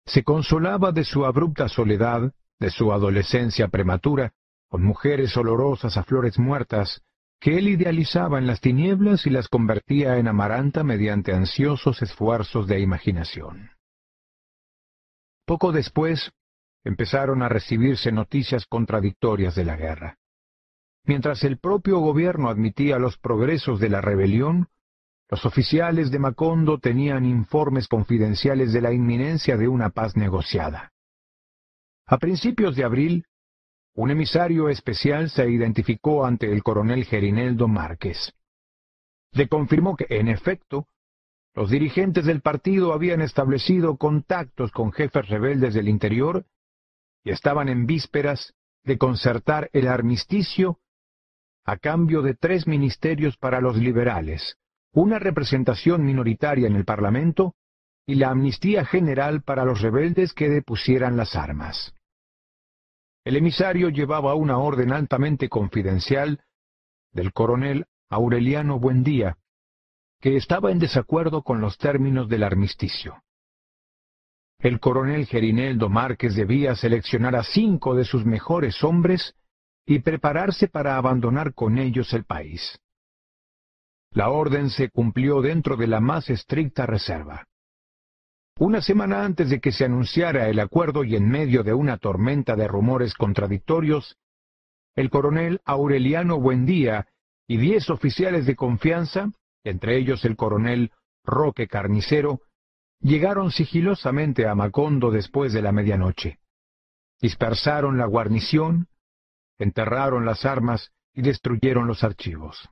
Se 0.05 0.23
consolaba 0.23 0.91
de 0.91 1.03
su 1.03 1.25
abrupta 1.25 1.67
soledad, 1.67 2.33
de 2.59 2.69
su 2.69 2.93
adolescencia 2.93 3.67
prematura, 3.67 4.33
con 4.69 4.83
mujeres 4.83 5.35
olorosas 5.37 5.97
a 5.97 6.03
flores 6.03 6.39
muertas, 6.39 7.01
que 7.39 7.57
él 7.57 7.67
idealizaba 7.67 8.39
en 8.39 8.47
las 8.47 8.61
tinieblas 8.61 9.25
y 9.25 9.29
las 9.29 9.47
convertía 9.47 10.17
en 10.17 10.27
amaranta 10.27 10.83
mediante 10.83 11.33
ansiosos 11.33 12.01
esfuerzos 12.01 12.67
de 12.67 12.79
imaginación. 12.79 13.71
Poco 15.45 15.71
después, 15.71 16.31
empezaron 16.83 17.43
a 17.43 17.49
recibirse 17.49 18.11
noticias 18.11 18.65
contradictorias 18.65 19.55
de 19.55 19.65
la 19.65 19.75
guerra. 19.75 20.17
Mientras 21.03 21.43
el 21.43 21.59
propio 21.59 21.99
gobierno 21.99 22.49
admitía 22.49 22.97
los 22.97 23.17
progresos 23.17 23.79
de 23.79 23.89
la 23.89 24.01
rebelión, 24.01 24.69
los 25.29 25.45
oficiales 25.45 26.11
de 26.11 26.19
Macondo 26.19 26.77
tenían 26.77 27.25
informes 27.25 27.87
confidenciales 27.87 28.73
de 28.73 28.81
la 28.81 28.91
inminencia 28.91 29.57
de 29.57 29.67
una 29.67 29.89
paz 29.89 30.15
negociada. 30.15 30.91
A 32.05 32.17
principios 32.17 32.75
de 32.75 32.83
abril, 32.83 33.25
un 33.95 34.11
emisario 34.11 34.69
especial 34.69 35.29
se 35.29 35.49
identificó 35.49 36.25
ante 36.25 36.51
el 36.51 36.61
coronel 36.61 37.05
Gerineldo 37.05 37.67
Márquez. 37.67 38.33
Le 39.31 39.47
confirmó 39.47 39.95
que, 39.95 40.05
en 40.09 40.27
efecto, 40.27 40.87
los 41.55 41.71
dirigentes 41.71 42.25
del 42.25 42.41
partido 42.41 42.93
habían 42.93 43.21
establecido 43.21 43.97
contactos 43.97 44.71
con 44.71 44.91
jefes 44.91 45.27
rebeldes 45.29 45.73
del 45.73 45.87
interior 45.87 46.45
y 47.23 47.31
estaban 47.31 47.69
en 47.69 47.85
vísperas 47.85 48.53
de 48.83 48.97
concertar 48.97 49.69
el 49.73 49.87
armisticio 49.87 50.79
a 51.63 51.77
cambio 51.77 52.21
de 52.21 52.35
tres 52.35 52.67
ministerios 52.67 53.37
para 53.37 53.61
los 53.61 53.77
liberales, 53.77 54.57
una 54.95 55.19
representación 55.19 56.05
minoritaria 56.05 56.67
en 56.67 56.75
el 56.75 56.85
Parlamento 56.85 57.53
y 58.07 58.15
la 58.15 58.29
amnistía 58.29 58.85
general 58.85 59.41
para 59.41 59.65
los 59.65 59.81
rebeldes 59.81 60.33
que 60.33 60.47
depusieran 60.47 61.17
las 61.17 61.35
armas. 61.35 61.93
El 63.25 63.35
emisario 63.35 63.89
llevaba 63.89 64.35
una 64.35 64.57
orden 64.57 64.93
altamente 64.93 65.49
confidencial 65.49 66.43
del 67.11 67.33
coronel 67.33 67.87
Aureliano 68.09 68.79
Buendía, 68.79 69.37
que 70.21 70.37
estaba 70.37 70.71
en 70.71 70.79
desacuerdo 70.79 71.43
con 71.43 71.59
los 71.59 71.77
términos 71.77 72.29
del 72.29 72.43
armisticio. 72.43 73.21
El 74.59 74.79
coronel 74.79 75.25
Gerineldo 75.25 75.89
Márquez 75.89 76.35
debía 76.35 76.73
seleccionar 76.73 77.35
a 77.35 77.43
cinco 77.43 77.95
de 77.95 78.05
sus 78.05 78.25
mejores 78.25 78.81
hombres 78.81 79.35
y 79.85 79.99
prepararse 79.99 80.69
para 80.69 80.95
abandonar 80.95 81.53
con 81.53 81.77
ellos 81.79 82.13
el 82.13 82.23
país. 82.23 82.79
La 84.15 84.29
orden 84.29 84.69
se 84.69 84.89
cumplió 84.89 85.41
dentro 85.41 85.75
de 85.75 85.87
la 85.87 85.99
más 85.99 86.29
estricta 86.29 86.85
reserva. 86.85 87.49
Una 88.57 88.81
semana 88.81 89.25
antes 89.25 89.49
de 89.49 89.59
que 89.59 89.73
se 89.73 89.83
anunciara 89.83 90.47
el 90.47 90.61
acuerdo 90.61 91.03
y 91.03 91.17
en 91.17 91.27
medio 91.27 91.63
de 91.63 91.73
una 91.73 91.97
tormenta 91.97 92.55
de 92.55 92.65
rumores 92.65 93.13
contradictorios, 93.13 94.15
el 94.95 95.09
coronel 95.09 95.59
Aureliano 95.65 96.39
Buendía 96.39 97.07
y 97.45 97.57
diez 97.57 97.89
oficiales 97.89 98.45
de 98.45 98.55
confianza, 98.55 99.31
entre 99.65 99.97
ellos 99.97 100.23
el 100.23 100.37
coronel 100.37 100.93
Roque 101.25 101.67
Carnicero, 101.67 102.39
llegaron 103.01 103.51
sigilosamente 103.51 104.47
a 104.47 104.55
Macondo 104.55 105.11
después 105.11 105.51
de 105.51 105.61
la 105.61 105.73
medianoche. 105.73 106.39
Dispersaron 107.19 107.97
la 107.97 108.05
guarnición, 108.05 108.87
enterraron 109.59 110.25
las 110.25 110.45
armas 110.45 110.93
y 111.13 111.21
destruyeron 111.21 111.85
los 111.85 112.05
archivos. 112.05 112.69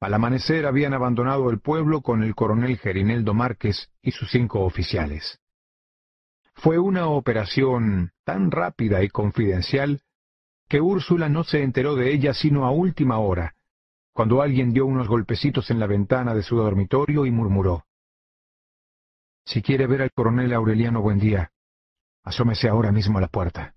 Al 0.00 0.12
amanecer 0.12 0.66
habían 0.66 0.92
abandonado 0.92 1.50
el 1.50 1.60
pueblo 1.60 2.02
con 2.02 2.22
el 2.22 2.34
coronel 2.34 2.76
Gerineldo 2.78 3.32
Márquez 3.32 3.90
y 4.02 4.10
sus 4.10 4.30
cinco 4.30 4.60
oficiales. 4.60 5.40
Fue 6.54 6.78
una 6.78 7.08
operación 7.08 8.12
tan 8.24 8.50
rápida 8.50 9.02
y 9.02 9.08
confidencial 9.08 10.02
que 10.68 10.80
Úrsula 10.80 11.28
no 11.28 11.44
se 11.44 11.62
enteró 11.62 11.94
de 11.94 12.12
ella 12.12 12.34
sino 12.34 12.66
a 12.66 12.70
última 12.70 13.18
hora, 13.18 13.54
cuando 14.12 14.42
alguien 14.42 14.72
dio 14.72 14.86
unos 14.86 15.08
golpecitos 15.08 15.70
en 15.70 15.78
la 15.78 15.86
ventana 15.86 16.34
de 16.34 16.42
su 16.42 16.56
dormitorio 16.56 17.24
y 17.24 17.30
murmuró. 17.30 17.84
Si 19.44 19.62
quiere 19.62 19.86
ver 19.86 20.02
al 20.02 20.12
coronel 20.12 20.52
Aureliano 20.52 21.00
Buendía, 21.00 21.52
asómese 22.24 22.68
ahora 22.68 22.90
mismo 22.90 23.18
a 23.18 23.20
la 23.20 23.28
puerta. 23.28 23.74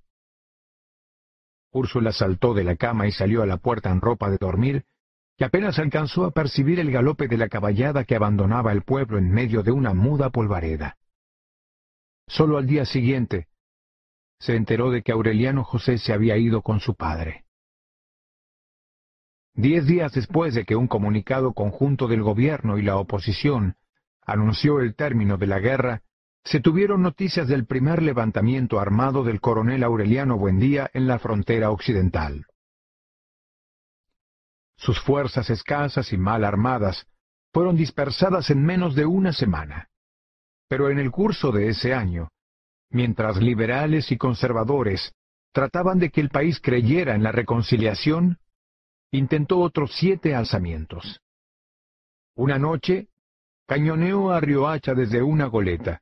Úrsula 1.71 2.11
saltó 2.11 2.53
de 2.53 2.63
la 2.63 2.75
cama 2.75 3.05
y 3.07 3.11
salió 3.11 3.43
a 3.43 3.45
la 3.45 3.57
puerta 3.57 3.91
en 3.91 4.01
ropa 4.01 4.29
de 4.31 4.37
dormir, 4.37 4.85
y 5.39 5.43
apenas 5.45 5.79
alcanzó 5.79 6.25
a 6.25 6.31
percibir 6.31 6.81
el 6.81 6.91
galope 6.91 7.29
de 7.29 7.37
la 7.37 7.47
caballada 7.47 8.03
que 8.03 8.15
abandonaba 8.15 8.73
el 8.73 8.81
pueblo 8.81 9.17
en 9.17 9.31
medio 9.31 9.63
de 9.63 9.71
una 9.71 9.93
muda 9.93 10.29
polvareda. 10.31 10.97
Solo 12.27 12.57
al 12.57 12.67
día 12.67 12.85
siguiente 12.85 13.47
se 14.39 14.55
enteró 14.55 14.91
de 14.91 15.01
que 15.01 15.13
Aureliano 15.13 15.63
José 15.63 15.97
se 15.97 16.13
había 16.13 16.37
ido 16.37 16.61
con 16.61 16.81
su 16.81 16.95
padre. 16.95 17.45
Diez 19.53 19.85
días 19.85 20.11
después 20.11 20.53
de 20.53 20.65
que 20.65 20.75
un 20.75 20.87
comunicado 20.87 21.53
conjunto 21.53 22.07
del 22.07 22.21
gobierno 22.21 22.77
y 22.77 22.81
la 22.81 22.97
oposición 22.97 23.75
anunció 24.25 24.81
el 24.81 24.93
término 24.95 25.37
de 25.37 25.47
la 25.47 25.59
guerra, 25.59 26.01
se 26.43 26.59
tuvieron 26.59 27.01
noticias 27.01 27.47
del 27.47 27.65
primer 27.65 28.01
levantamiento 28.01 28.79
armado 28.79 29.23
del 29.23 29.41
coronel 29.41 29.83
Aureliano 29.83 30.37
Buendía 30.37 30.89
en 30.93 31.07
la 31.07 31.19
frontera 31.19 31.71
occidental. 31.71 32.45
Sus 34.79 34.97
fuerzas 35.01 35.49
escasas 35.49 36.13
y 36.13 36.17
mal 36.17 36.45
armadas 36.45 37.05
fueron 37.51 37.75
dispersadas 37.75 38.49
en 38.49 38.63
menos 38.63 38.95
de 38.95 39.05
una 39.05 39.33
semana. 39.33 39.89
Pero 40.69 40.89
en 40.89 40.99
el 40.99 41.11
curso 41.11 41.51
de 41.51 41.67
ese 41.67 41.93
año, 41.93 42.29
mientras 42.89 43.41
liberales 43.41 44.09
y 44.09 44.17
conservadores 44.17 45.11
trataban 45.51 45.99
de 45.99 46.11
que 46.11 46.21
el 46.21 46.29
país 46.29 46.61
creyera 46.61 47.13
en 47.13 47.23
la 47.23 47.33
reconciliación, 47.33 48.37
intentó 49.11 49.59
otros 49.59 49.91
siete 49.95 50.33
alzamientos. 50.33 51.19
Una 52.35 52.57
noche, 52.57 53.09
cañoneó 53.67 54.31
a 54.31 54.39
Riohacha 54.39 54.93
desde 54.93 55.21
una 55.21 55.47
goleta, 55.47 56.01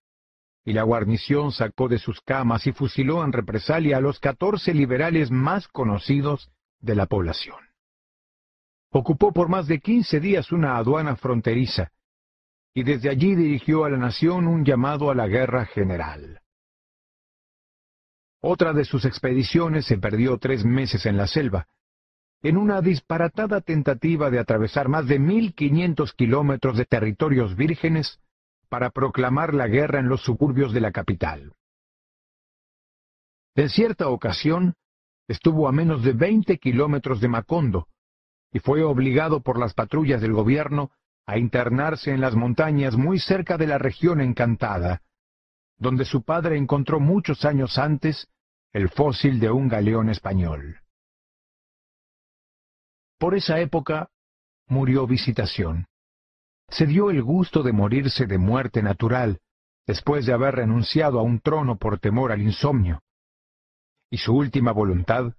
y 0.64 0.74
la 0.74 0.84
guarnición 0.84 1.52
sacó 1.52 1.88
de 1.88 1.98
sus 1.98 2.22
camas 2.22 2.68
y 2.68 2.74
fusiló 2.74 3.24
en 3.24 3.34
represalia 3.34 3.98
a 3.98 4.02
los 4.02 4.20
catorce 4.20 4.76
liberales 4.76 5.32
más 5.32 5.68
conocidos 5.68 6.52
de 6.80 6.94
la 6.94 7.08
población. 7.08 7.66
Ocupó 8.99 9.32
por 9.32 9.48
más 9.48 9.68
de 9.68 9.80
quince 9.80 10.19
días 10.19 10.52
una 10.52 10.76
aduana 10.76 11.15
fronteriza, 11.15 11.91
y 12.74 12.82
desde 12.82 13.11
allí 13.11 13.36
dirigió 13.36 13.86
a 13.86 13.91
la 13.91 13.98
nación 13.98 14.48
un 14.48 14.65
llamado 14.65 15.11
a 15.11 15.15
la 15.15 15.28
guerra 15.28 15.68
general. 15.68 16.41
Otra 18.41 18.74
de 18.74 18.86
sus 18.86 19.06
expediciones 19.06 19.86
se 19.86 19.99
perdió 19.99 20.40
tres 20.40 20.65
meses 20.65 21.06
en 21.06 21.15
la 21.15 21.28
selva, 21.28 21.68
en 22.41 22.57
una 22.57 22.82
disparatada 22.82 23.61
tentativa 23.61 24.32
de 24.32 24.40
atravesar 24.40 24.90
más 24.90 25.06
de 25.06 25.19
mil 25.19 25.53
quinientos 25.53 26.14
kilómetros 26.14 26.76
de 26.76 26.86
territorios 26.86 27.56
vírgenes 27.56 28.19
para 28.68 28.90
proclamar 28.90 29.53
la 29.53 29.68
guerra 29.68 29.99
en 29.99 30.10
los 30.10 30.22
suburbios 30.24 30.74
de 30.74 30.82
la 30.82 30.91
capital. 30.91 31.53
En 33.53 33.69
cierta 33.69 34.07
ocasión, 34.10 34.74
estuvo 35.28 35.68
a 35.68 35.72
menos 35.72 36.03
de 36.03 36.14
veinte 36.14 36.57
kilómetros 36.57 37.22
de 37.22 37.28
Macondo, 37.28 37.88
y 38.58 38.60
fue 38.60 38.82
obligado 38.82 39.42
por 39.42 39.60
las 39.60 39.76
patrullas 39.76 40.20
del 40.20 40.34
gobierno 40.34 40.90
a 41.28 41.38
internarse 41.38 42.12
en 42.12 42.22
las 42.22 42.34
montañas 42.34 42.96
muy 42.96 43.20
cerca 43.20 43.56
de 43.56 43.68
la 43.68 43.78
región 43.78 44.20
encantada, 44.20 45.04
donde 45.78 46.06
su 46.06 46.24
padre 46.24 46.58
encontró 46.58 47.00
muchos 47.00 47.46
años 47.46 47.78
antes 47.78 48.28
el 48.74 48.90
fósil 48.90 49.40
de 49.40 49.52
un 49.52 49.68
galeón 49.68 50.10
español. 50.10 50.80
Por 53.20 53.36
esa 53.36 53.60
época 53.60 54.10
murió 54.66 55.06
Visitación 55.06 55.86
se 56.68 56.88
dio 56.88 57.12
el 57.12 57.22
gusto 57.22 57.62
de 57.62 57.74
morirse 57.74 58.26
de 58.26 58.40
muerte 58.40 58.82
natural, 58.82 59.40
después 59.86 60.26
de 60.26 60.34
haber 60.34 60.56
renunciado 60.56 61.20
a 61.20 61.22
un 61.22 61.42
trono 61.42 61.78
por 61.78 62.00
temor 62.00 62.32
al 62.32 62.42
insomnio. 62.42 63.04
Y 64.10 64.18
su 64.18 64.36
última 64.36 64.72
voluntad 64.72 65.34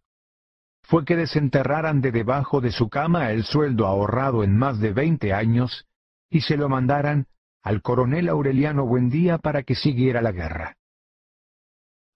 fue 0.89 1.05
que 1.05 1.17
desenterraran 1.17 2.01
de 2.01 2.13
debajo 2.13 2.63
de 2.63 2.73
su 2.73 2.89
cama 2.89 3.31
el 3.31 3.45
sueldo 3.45 3.87
ahorrado 3.87 4.43
en 4.43 4.57
más 4.57 4.81
de 4.81 4.95
veinte 4.95 5.35
años 5.35 5.87
y 6.31 6.41
se 6.41 6.57
lo 6.57 6.71
mandaran 6.71 7.27
al 7.63 7.83
coronel 7.83 8.31
Aureliano 8.31 8.87
Buendía 8.87 9.37
para 9.37 9.65
que 9.65 9.75
siguiera 9.75 10.23
la 10.23 10.33
guerra. 10.33 10.79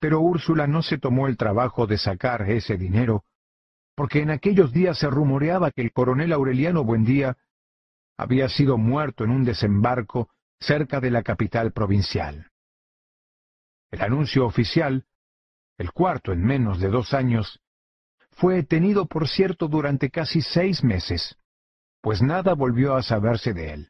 Pero 0.00 0.20
Úrsula 0.20 0.66
no 0.66 0.80
se 0.80 0.96
tomó 0.96 1.28
el 1.28 1.36
trabajo 1.36 1.86
de 1.86 1.98
sacar 1.98 2.50
ese 2.50 2.78
dinero, 2.78 3.24
porque 3.94 4.20
en 4.20 4.30
aquellos 4.30 4.72
días 4.72 4.98
se 4.98 5.10
rumoreaba 5.10 5.70
que 5.70 5.82
el 5.82 5.92
coronel 5.92 6.32
Aureliano 6.32 6.82
Buendía 6.82 7.36
había 8.16 8.48
sido 8.48 8.78
muerto 8.78 9.24
en 9.24 9.32
un 9.32 9.44
desembarco 9.44 10.30
cerca 10.58 10.98
de 10.98 11.10
la 11.10 11.22
capital 11.22 11.72
provincial. 11.72 12.50
El 13.90 14.00
anuncio 14.00 14.46
oficial, 14.46 15.04
el 15.76 15.92
cuarto 15.92 16.32
en 16.32 16.42
menos 16.42 16.80
de 16.80 16.88
dos 16.88 17.12
años, 17.12 17.61
fue 18.32 18.62
tenido 18.62 19.06
por 19.06 19.28
cierto 19.28 19.68
durante 19.68 20.10
casi 20.10 20.42
seis 20.42 20.82
meses, 20.82 21.36
pues 22.00 22.22
nada 22.22 22.54
volvió 22.54 22.94
a 22.94 23.02
saberse 23.02 23.52
de 23.52 23.72
él. 23.72 23.88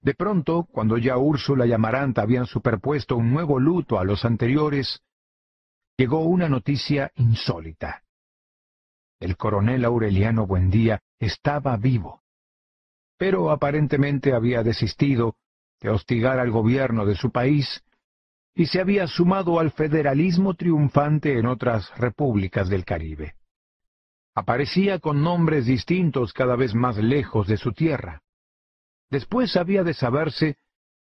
De 0.00 0.14
pronto, 0.14 0.66
cuando 0.70 0.98
ya 0.98 1.16
Úrsula 1.16 1.64
y 1.64 1.72
Amaranta 1.72 2.22
habían 2.22 2.46
superpuesto 2.46 3.16
un 3.16 3.30
nuevo 3.30 3.60
luto 3.60 4.00
a 4.00 4.04
los 4.04 4.24
anteriores, 4.24 5.00
llegó 5.96 6.24
una 6.24 6.48
noticia 6.48 7.12
insólita. 7.14 8.02
el 9.20 9.36
coronel 9.36 9.84
Aureliano 9.84 10.48
Buendía 10.48 11.00
estaba 11.20 11.76
vivo. 11.76 12.22
Pero 13.16 13.52
aparentemente 13.52 14.32
había 14.32 14.64
desistido 14.64 15.36
de 15.80 15.90
hostigar 15.90 16.40
al 16.40 16.50
gobierno 16.50 17.06
de 17.06 17.14
su 17.14 17.30
país 17.30 17.84
y 18.54 18.66
se 18.66 18.80
había 18.80 19.06
sumado 19.06 19.58
al 19.58 19.70
federalismo 19.70 20.54
triunfante 20.54 21.38
en 21.38 21.46
otras 21.46 21.90
repúblicas 21.96 22.68
del 22.68 22.84
Caribe. 22.84 23.34
Aparecía 24.34 24.98
con 24.98 25.22
nombres 25.22 25.66
distintos 25.66 26.32
cada 26.32 26.56
vez 26.56 26.74
más 26.74 26.96
lejos 26.96 27.46
de 27.46 27.56
su 27.56 27.72
tierra. 27.72 28.22
Después 29.10 29.56
había 29.56 29.84
de 29.84 29.94
saberse 29.94 30.56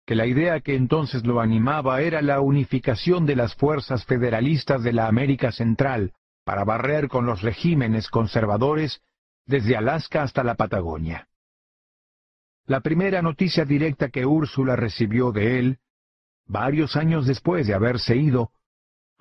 que 0.05 0.15
la 0.15 0.25
idea 0.25 0.59
que 0.61 0.75
entonces 0.75 1.23
lo 1.25 1.39
animaba 1.39 2.01
era 2.01 2.23
la 2.23 2.41
unificación 2.41 3.27
de 3.27 3.35
las 3.35 3.53
fuerzas 3.53 4.05
federalistas 4.05 4.81
de 4.81 4.93
la 4.93 5.07
América 5.07 5.51
Central 5.51 6.13
para 6.43 6.63
barrer 6.63 7.07
con 7.07 7.27
los 7.27 7.43
regímenes 7.43 8.09
conservadores 8.09 9.01
desde 9.45 9.77
Alaska 9.77 10.23
hasta 10.23 10.43
la 10.43 10.55
Patagonia. 10.55 11.27
La 12.65 12.81
primera 12.81 13.21
noticia 13.21 13.65
directa 13.65 14.09
que 14.09 14.25
Úrsula 14.25 14.75
recibió 14.75 15.31
de 15.31 15.59
él, 15.59 15.79
varios 16.49 16.95
años 16.97 17.27
después 17.27 17.67
de 17.67 17.75
haberse 17.75 18.17
ido, 18.17 18.51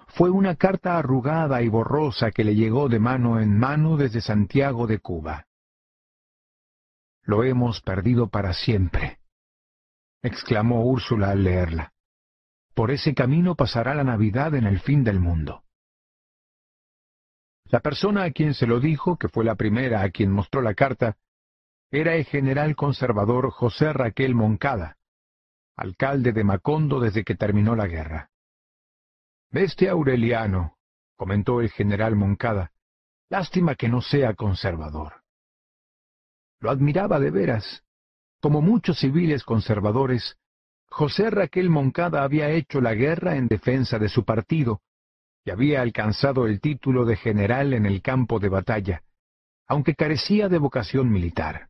fue 0.08 0.30
una 0.30 0.56
carta 0.56 0.98
arrugada 0.98 1.62
y 1.62 1.68
borrosa 1.68 2.30
que 2.30 2.42
le 2.42 2.54
llegó 2.56 2.88
de 2.88 2.98
mano 2.98 3.38
en 3.38 3.56
mano 3.56 3.96
desde 3.96 4.22
Santiago 4.22 4.86
de 4.86 4.98
Cuba. 4.98 5.46
Lo 7.22 7.44
hemos 7.44 7.82
perdido 7.82 8.28
para 8.28 8.54
siempre, 8.54 9.18
exclamó 10.22 10.84
Úrsula 10.86 11.30
al 11.30 11.44
leerla. 11.44 11.92
Por 12.74 12.90
ese 12.90 13.14
camino 13.14 13.54
pasará 13.54 13.94
la 13.94 14.04
Navidad 14.04 14.54
en 14.54 14.66
el 14.66 14.80
fin 14.80 15.04
del 15.04 15.20
mundo. 15.20 15.64
La 17.66 17.80
persona 17.80 18.24
a 18.24 18.30
quien 18.30 18.54
se 18.54 18.66
lo 18.66 18.80
dijo, 18.80 19.18
que 19.18 19.28
fue 19.28 19.44
la 19.44 19.56
primera 19.56 20.00
a 20.00 20.08
quien 20.08 20.32
mostró 20.32 20.62
la 20.62 20.72
carta, 20.72 21.18
era 21.90 22.14
el 22.14 22.24
general 22.24 22.74
conservador 22.76 23.50
José 23.50 23.92
Raquel 23.92 24.34
Moncada, 24.34 24.97
alcalde 25.78 26.32
de 26.32 26.42
Macondo 26.42 26.98
desde 26.98 27.24
que 27.24 27.36
terminó 27.36 27.76
la 27.76 27.86
guerra. 27.86 28.30
Este 29.52 29.88
Aureliano, 29.88 30.76
comentó 31.16 31.60
el 31.60 31.70
general 31.70 32.16
Moncada, 32.16 32.72
lástima 33.30 33.76
que 33.76 33.88
no 33.88 34.02
sea 34.02 34.34
conservador. 34.34 35.22
Lo 36.60 36.70
admiraba 36.70 37.20
de 37.20 37.30
veras. 37.30 37.84
Como 38.40 38.60
muchos 38.60 38.98
civiles 38.98 39.44
conservadores, 39.44 40.36
José 40.90 41.30
Raquel 41.30 41.70
Moncada 41.70 42.24
había 42.24 42.50
hecho 42.50 42.80
la 42.80 42.94
guerra 42.94 43.36
en 43.36 43.46
defensa 43.46 43.98
de 44.00 44.08
su 44.08 44.24
partido, 44.24 44.80
y 45.44 45.50
había 45.50 45.80
alcanzado 45.80 46.46
el 46.46 46.60
título 46.60 47.04
de 47.04 47.16
general 47.16 47.72
en 47.72 47.86
el 47.86 48.02
campo 48.02 48.40
de 48.40 48.48
batalla, 48.48 49.04
aunque 49.68 49.94
carecía 49.94 50.48
de 50.48 50.58
vocación 50.58 51.10
militar. 51.10 51.68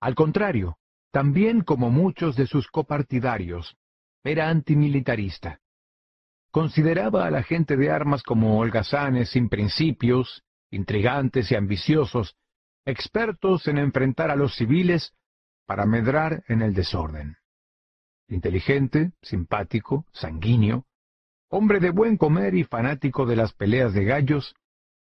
Al 0.00 0.14
contrario, 0.14 0.78
también 1.10 1.62
como 1.62 1.90
muchos 1.90 2.36
de 2.36 2.46
sus 2.46 2.68
copartidarios, 2.68 3.76
era 4.24 4.48
antimilitarista. 4.48 5.60
Consideraba 6.50 7.26
a 7.26 7.30
la 7.30 7.42
gente 7.42 7.76
de 7.76 7.90
armas 7.90 8.22
como 8.22 8.58
holgazanes 8.58 9.30
sin 9.30 9.48
principios, 9.48 10.42
intrigantes 10.70 11.50
y 11.50 11.54
ambiciosos, 11.54 12.36
expertos 12.84 13.68
en 13.68 13.78
enfrentar 13.78 14.30
a 14.30 14.36
los 14.36 14.54
civiles 14.56 15.14
para 15.66 15.86
medrar 15.86 16.42
en 16.48 16.62
el 16.62 16.74
desorden. 16.74 17.36
Inteligente, 18.28 19.12
simpático, 19.22 20.06
sanguíneo, 20.12 20.86
hombre 21.48 21.80
de 21.80 21.90
buen 21.90 22.16
comer 22.16 22.54
y 22.54 22.64
fanático 22.64 23.26
de 23.26 23.36
las 23.36 23.52
peleas 23.52 23.92
de 23.94 24.04
gallos, 24.04 24.54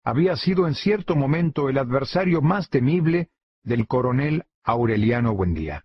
había 0.05 0.37
sido 0.37 0.67
en 0.67 0.75
cierto 0.75 1.17
momento 1.17 1.69
el 1.69 1.79
adversario 1.79 2.41
más 2.41 2.71
temible 2.71 3.29
del 3.63 3.87
coronel 3.87 4.45
Aureliano 4.65 5.35
Buendía. 5.35 5.85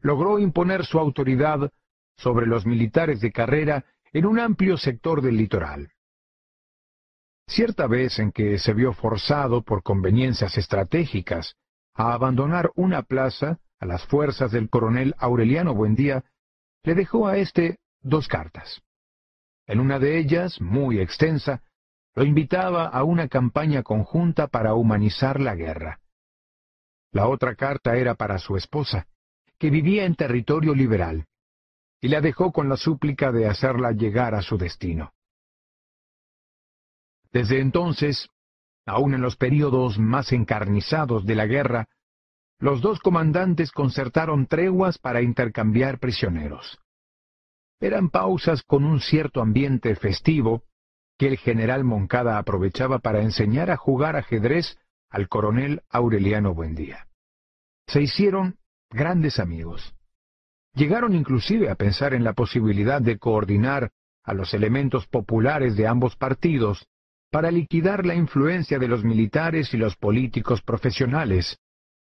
Logró 0.00 0.38
imponer 0.38 0.84
su 0.84 0.98
autoridad 0.98 1.70
sobre 2.16 2.46
los 2.46 2.66
militares 2.66 3.20
de 3.20 3.32
carrera 3.32 3.84
en 4.12 4.26
un 4.26 4.38
amplio 4.38 4.76
sector 4.76 5.22
del 5.22 5.36
litoral. 5.36 5.90
Cierta 7.46 7.86
vez 7.86 8.18
en 8.18 8.32
que 8.32 8.58
se 8.58 8.72
vio 8.72 8.92
forzado 8.92 9.62
por 9.62 9.82
conveniencias 9.82 10.56
estratégicas 10.56 11.56
a 11.94 12.12
abandonar 12.14 12.70
una 12.74 13.02
plaza 13.02 13.58
a 13.78 13.86
las 13.86 14.04
fuerzas 14.06 14.50
del 14.52 14.70
coronel 14.70 15.14
Aureliano 15.18 15.74
Buendía, 15.74 16.24
le 16.84 16.94
dejó 16.94 17.26
a 17.26 17.36
éste 17.36 17.78
dos 18.00 18.28
cartas. 18.28 18.82
En 19.66 19.80
una 19.80 19.98
de 19.98 20.18
ellas, 20.18 20.60
muy 20.60 21.00
extensa, 21.00 21.62
lo 22.14 22.24
invitaba 22.24 22.86
a 22.86 23.02
una 23.02 23.28
campaña 23.28 23.82
conjunta 23.82 24.46
para 24.46 24.74
humanizar 24.74 25.40
la 25.40 25.54
guerra. 25.54 26.00
La 27.14 27.28
otra 27.28 27.54
carta 27.54 27.96
era 27.96 28.16
para 28.16 28.38
su 28.38 28.56
esposa, 28.56 29.06
que 29.56 29.70
vivía 29.70 30.04
en 30.04 30.16
territorio 30.16 30.74
liberal, 30.74 31.26
y 32.00 32.08
la 32.08 32.20
dejó 32.20 32.50
con 32.50 32.68
la 32.68 32.76
súplica 32.76 33.30
de 33.30 33.46
hacerla 33.46 33.92
llegar 33.92 34.34
a 34.34 34.42
su 34.42 34.58
destino. 34.58 35.12
Desde 37.32 37.60
entonces, 37.60 38.28
aun 38.84 39.14
en 39.14 39.20
los 39.22 39.36
períodos 39.36 39.96
más 39.96 40.32
encarnizados 40.32 41.24
de 41.24 41.36
la 41.36 41.46
guerra, 41.46 41.86
los 42.58 42.80
dos 42.80 42.98
comandantes 42.98 43.70
concertaron 43.70 44.48
treguas 44.48 44.98
para 44.98 45.22
intercambiar 45.22 46.00
prisioneros. 46.00 46.80
Eran 47.78 48.10
pausas 48.10 48.64
con 48.64 48.84
un 48.84 48.98
cierto 48.98 49.40
ambiente 49.40 49.94
festivo 49.94 50.64
que 51.16 51.28
el 51.28 51.38
general 51.38 51.84
Moncada 51.84 52.38
aprovechaba 52.38 52.98
para 52.98 53.22
enseñar 53.22 53.70
a 53.70 53.76
jugar 53.76 54.16
ajedrez 54.16 54.76
al 55.14 55.28
coronel 55.28 55.82
Aureliano 55.90 56.54
Buendía. 56.54 57.06
Se 57.86 58.02
hicieron 58.02 58.58
grandes 58.90 59.38
amigos. 59.38 59.94
Llegaron 60.74 61.14
inclusive 61.14 61.70
a 61.70 61.76
pensar 61.76 62.14
en 62.14 62.24
la 62.24 62.32
posibilidad 62.32 63.00
de 63.00 63.16
coordinar 63.16 63.92
a 64.24 64.34
los 64.34 64.54
elementos 64.54 65.06
populares 65.06 65.76
de 65.76 65.86
ambos 65.86 66.16
partidos 66.16 66.88
para 67.30 67.52
liquidar 67.52 68.04
la 68.04 68.16
influencia 68.16 68.80
de 68.80 68.88
los 68.88 69.04
militares 69.04 69.72
y 69.72 69.76
los 69.76 69.94
políticos 69.94 70.62
profesionales, 70.62 71.60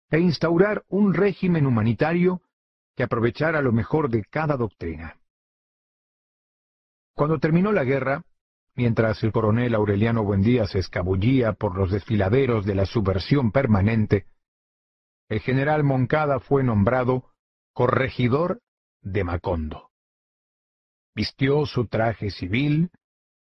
e 0.10 0.20
instaurar 0.20 0.86
un 0.88 1.14
régimen 1.14 1.66
humanitario 1.66 2.44
que 2.96 3.04
aprovechara 3.04 3.62
lo 3.62 3.74
mejor 3.74 4.10
de 4.10 4.24
cada 4.24 4.56
doctrina. 4.56 5.18
Cuando 7.14 7.40
terminó 7.40 7.74
la 7.74 7.84
guerra, 7.84 8.24
mientras 8.76 9.24
el 9.24 9.32
coronel 9.32 9.74
Aureliano 9.74 10.24
Buendía 10.24 10.68
se 10.68 10.80
escabullía 10.80 11.54
por 11.54 11.78
los 11.78 11.92
desfiladeros 11.92 12.66
de 12.66 12.76
la 12.76 12.86
subversión 12.86 13.52
permanente, 13.52 14.26
el 15.30 15.40
general 15.40 15.84
Moncada 15.84 16.40
fue 16.40 16.64
nombrado 16.64 17.32
corregidor 17.74 18.62
de 19.02 19.24
Macondo. 19.24 19.90
Vistió 21.16 21.66
su 21.66 21.88
traje 21.88 22.30
civil, 22.30 22.92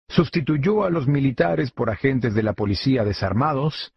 sustituyó 0.07 0.83
a 0.83 0.89
los 0.89 1.07
militares 1.07 1.71
por 1.71 1.89
agentes 1.89 2.33
de 2.33 2.43
la 2.43 2.53
policía 2.53 3.03
desarmados, 3.03 3.93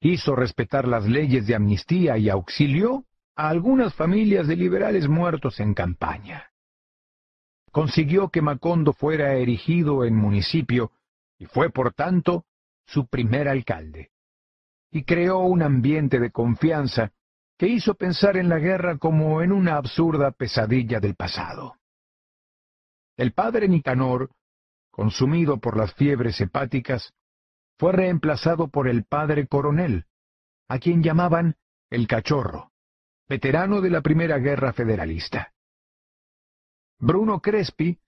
hizo 0.00 0.34
respetar 0.34 0.88
las 0.88 1.06
leyes 1.06 1.46
de 1.46 1.54
amnistía 1.54 2.18
y 2.18 2.28
auxilió 2.28 3.04
a 3.36 3.48
algunas 3.48 3.94
familias 3.94 4.48
de 4.48 4.56
liberales 4.56 5.08
muertos 5.08 5.60
en 5.60 5.74
campaña 5.74 6.51
consiguió 7.72 8.28
que 8.28 8.42
Macondo 8.42 8.92
fuera 8.92 9.34
erigido 9.34 10.04
en 10.04 10.14
municipio 10.14 10.92
y 11.38 11.46
fue, 11.46 11.70
por 11.70 11.92
tanto, 11.94 12.44
su 12.86 13.06
primer 13.06 13.48
alcalde. 13.48 14.10
Y 14.90 15.04
creó 15.04 15.38
un 15.40 15.62
ambiente 15.62 16.20
de 16.20 16.30
confianza 16.30 17.12
que 17.58 17.66
hizo 17.66 17.94
pensar 17.94 18.36
en 18.36 18.48
la 18.48 18.58
guerra 18.58 18.98
como 18.98 19.42
en 19.42 19.52
una 19.52 19.76
absurda 19.76 20.30
pesadilla 20.32 21.00
del 21.00 21.14
pasado. 21.14 21.76
El 23.16 23.32
padre 23.32 23.68
Nicanor, 23.68 24.30
consumido 24.90 25.58
por 25.58 25.76
las 25.76 25.94
fiebres 25.94 26.40
hepáticas, 26.40 27.12
fue 27.78 27.92
reemplazado 27.92 28.68
por 28.68 28.86
el 28.86 29.04
padre 29.04 29.46
coronel, 29.46 30.04
a 30.68 30.78
quien 30.78 31.02
llamaban 31.02 31.56
el 31.90 32.06
cachorro, 32.06 32.70
veterano 33.28 33.80
de 33.80 33.90
la 33.90 34.02
Primera 34.02 34.38
Guerra 34.38 34.72
Federalista. 34.72 35.52
Bruno 37.04 37.40
Crespi, 37.40 37.98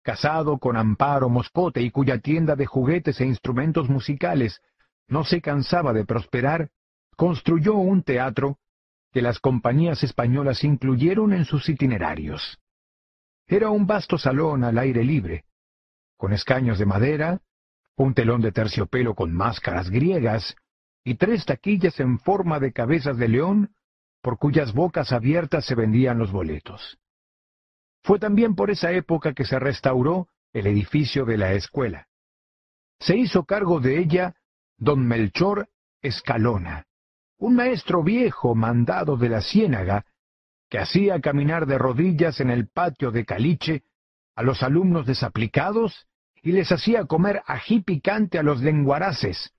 casado 0.00 0.56
con 0.56 0.78
Amparo 0.78 1.28
Moscote 1.28 1.82
y 1.82 1.90
cuya 1.90 2.16
tienda 2.16 2.56
de 2.56 2.64
juguetes 2.64 3.20
e 3.20 3.26
instrumentos 3.26 3.90
musicales 3.90 4.62
no 5.06 5.22
se 5.22 5.42
cansaba 5.42 5.92
de 5.92 6.06
prosperar, 6.06 6.70
construyó 7.14 7.74
un 7.74 8.02
teatro 8.02 8.56
que 9.12 9.20
las 9.20 9.38
compañías 9.38 10.02
españolas 10.02 10.64
incluyeron 10.64 11.34
en 11.34 11.44
sus 11.44 11.68
itinerarios. 11.68 12.58
Era 13.46 13.68
un 13.68 13.86
vasto 13.86 14.16
salón 14.16 14.64
al 14.64 14.78
aire 14.78 15.04
libre, 15.04 15.44
con 16.16 16.32
escaños 16.32 16.78
de 16.78 16.86
madera, 16.86 17.42
un 17.96 18.14
telón 18.14 18.40
de 18.40 18.52
terciopelo 18.52 19.14
con 19.14 19.34
máscaras 19.34 19.90
griegas 19.90 20.56
y 21.04 21.16
tres 21.16 21.44
taquillas 21.44 22.00
en 22.00 22.18
forma 22.18 22.60
de 22.60 22.72
cabezas 22.72 23.18
de 23.18 23.28
león 23.28 23.74
por 24.22 24.38
cuyas 24.38 24.72
bocas 24.72 25.12
abiertas 25.12 25.66
se 25.66 25.74
vendían 25.74 26.16
los 26.16 26.32
boletos. 26.32 26.98
Fue 28.02 28.18
también 28.18 28.54
por 28.54 28.70
esa 28.70 28.90
época 28.92 29.32
que 29.32 29.44
se 29.44 29.58
restauró 29.58 30.28
el 30.52 30.66
edificio 30.66 31.24
de 31.24 31.38
la 31.38 31.52
escuela. 31.52 32.08
Se 32.98 33.16
hizo 33.16 33.44
cargo 33.44 33.80
de 33.80 33.98
ella 33.98 34.34
don 34.76 35.06
Melchor 35.06 35.68
Escalona, 36.00 36.86
un 37.38 37.54
maestro 37.54 38.02
viejo 38.02 38.54
mandado 38.54 39.16
de 39.16 39.28
la 39.28 39.40
ciénaga, 39.40 40.04
que 40.68 40.78
hacía 40.78 41.20
caminar 41.20 41.66
de 41.66 41.78
rodillas 41.78 42.40
en 42.40 42.50
el 42.50 42.68
patio 42.68 43.10
de 43.10 43.24
Caliche 43.24 43.82
a 44.34 44.42
los 44.42 44.62
alumnos 44.62 45.06
desaplicados 45.06 46.06
y 46.42 46.52
les 46.52 46.72
hacía 46.72 47.04
comer 47.04 47.42
ají 47.46 47.80
picante 47.80 48.38
a 48.38 48.42
los 48.42 48.60
lenguaraces, 48.62 49.52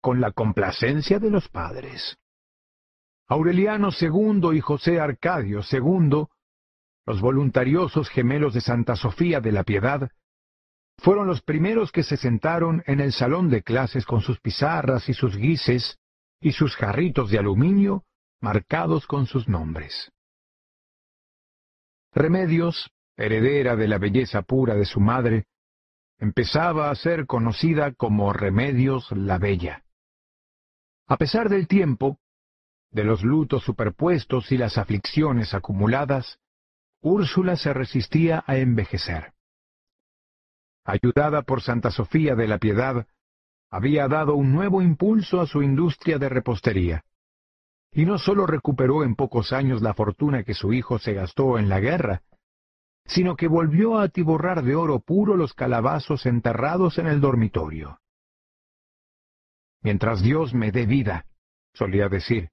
con 0.00 0.20
la 0.20 0.32
complacencia 0.32 1.18
de 1.18 1.30
los 1.30 1.48
padres. 1.48 2.18
Aureliano 3.28 3.88
II 3.98 4.50
y 4.54 4.60
José 4.60 5.00
Arcadio 5.00 5.60
II, 5.70 6.26
los 7.06 7.20
voluntariosos 7.20 8.08
gemelos 8.08 8.52
de 8.52 8.60
Santa 8.60 8.96
Sofía 8.96 9.40
de 9.40 9.52
la 9.52 9.62
Piedad, 9.62 10.10
fueron 10.98 11.26
los 11.26 11.42
primeros 11.42 11.92
que 11.92 12.02
se 12.02 12.16
sentaron 12.16 12.82
en 12.86 13.00
el 13.00 13.12
salón 13.12 13.48
de 13.48 13.62
clases 13.62 14.04
con 14.04 14.20
sus 14.20 14.40
pizarras 14.40 15.08
y 15.08 15.14
sus 15.14 15.36
guises 15.36 15.98
y 16.40 16.52
sus 16.52 16.74
jarritos 16.74 17.30
de 17.30 17.38
aluminio 17.38 18.04
marcados 18.40 19.06
con 19.06 19.26
sus 19.26 19.48
nombres. 19.48 20.10
Remedios, 22.12 22.90
heredera 23.16 23.76
de 23.76 23.88
la 23.88 23.98
belleza 23.98 24.42
pura 24.42 24.74
de 24.74 24.84
su 24.84 25.00
madre, 25.00 25.46
empezaba 26.18 26.90
a 26.90 26.94
ser 26.94 27.26
conocida 27.26 27.92
como 27.92 28.32
Remedios 28.32 29.10
la 29.12 29.38
Bella. 29.38 29.84
A 31.06 31.16
pesar 31.18 31.48
del 31.48 31.68
tiempo, 31.68 32.18
de 32.90 33.04
los 33.04 33.22
lutos 33.22 33.62
superpuestos 33.64 34.50
y 34.50 34.56
las 34.56 34.78
aflicciones 34.78 35.52
acumuladas, 35.54 36.38
Úrsula 37.08 37.54
se 37.54 37.72
resistía 37.72 38.42
a 38.48 38.56
envejecer. 38.56 39.32
Ayudada 40.84 41.42
por 41.42 41.62
Santa 41.62 41.92
Sofía 41.92 42.34
de 42.34 42.48
la 42.48 42.58
Piedad, 42.58 43.06
había 43.70 44.08
dado 44.08 44.34
un 44.34 44.52
nuevo 44.52 44.82
impulso 44.82 45.40
a 45.40 45.46
su 45.46 45.62
industria 45.62 46.18
de 46.18 46.28
repostería. 46.28 47.04
Y 47.92 48.06
no 48.06 48.18
sólo 48.18 48.44
recuperó 48.44 49.04
en 49.04 49.14
pocos 49.14 49.52
años 49.52 49.82
la 49.82 49.94
fortuna 49.94 50.42
que 50.42 50.54
su 50.54 50.72
hijo 50.72 50.98
se 50.98 51.12
gastó 51.12 51.60
en 51.60 51.68
la 51.68 51.78
guerra, 51.78 52.22
sino 53.04 53.36
que 53.36 53.46
volvió 53.46 53.98
a 53.98 54.02
atiborrar 54.02 54.64
de 54.64 54.74
oro 54.74 54.98
puro 54.98 55.36
los 55.36 55.54
calabazos 55.54 56.26
enterrados 56.26 56.98
en 56.98 57.06
el 57.06 57.20
dormitorio. 57.20 58.00
Mientras 59.80 60.22
Dios 60.22 60.54
me 60.54 60.72
dé 60.72 60.86
vida, 60.86 61.24
solía 61.72 62.08
decir, 62.08 62.50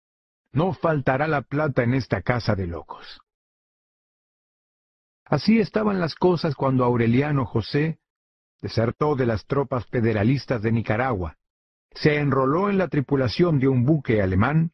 no 0.51 0.73
faltará 0.73 1.27
la 1.27 1.41
plata 1.41 1.81
en 1.81 1.95
esta 1.95 2.21
casa 2.21 2.53
de 2.53 2.67
locos. 2.67 3.22
Así 5.33 5.59
estaban 5.59 5.99
las 5.99 6.13
cosas 6.13 6.53
cuando 6.53 6.83
Aureliano 6.83 7.47
José 7.47 7.97
desertó 8.61 9.15
de 9.15 9.25
las 9.25 9.47
tropas 9.47 9.83
federalistas 9.87 10.61
de 10.61 10.71
Nicaragua, 10.71 11.39
se 11.89 12.19
enroló 12.19 12.69
en 12.69 12.77
la 12.77 12.87
tripulación 12.87 13.57
de 13.57 13.67
un 13.67 13.83
buque 13.83 14.21
alemán 14.21 14.73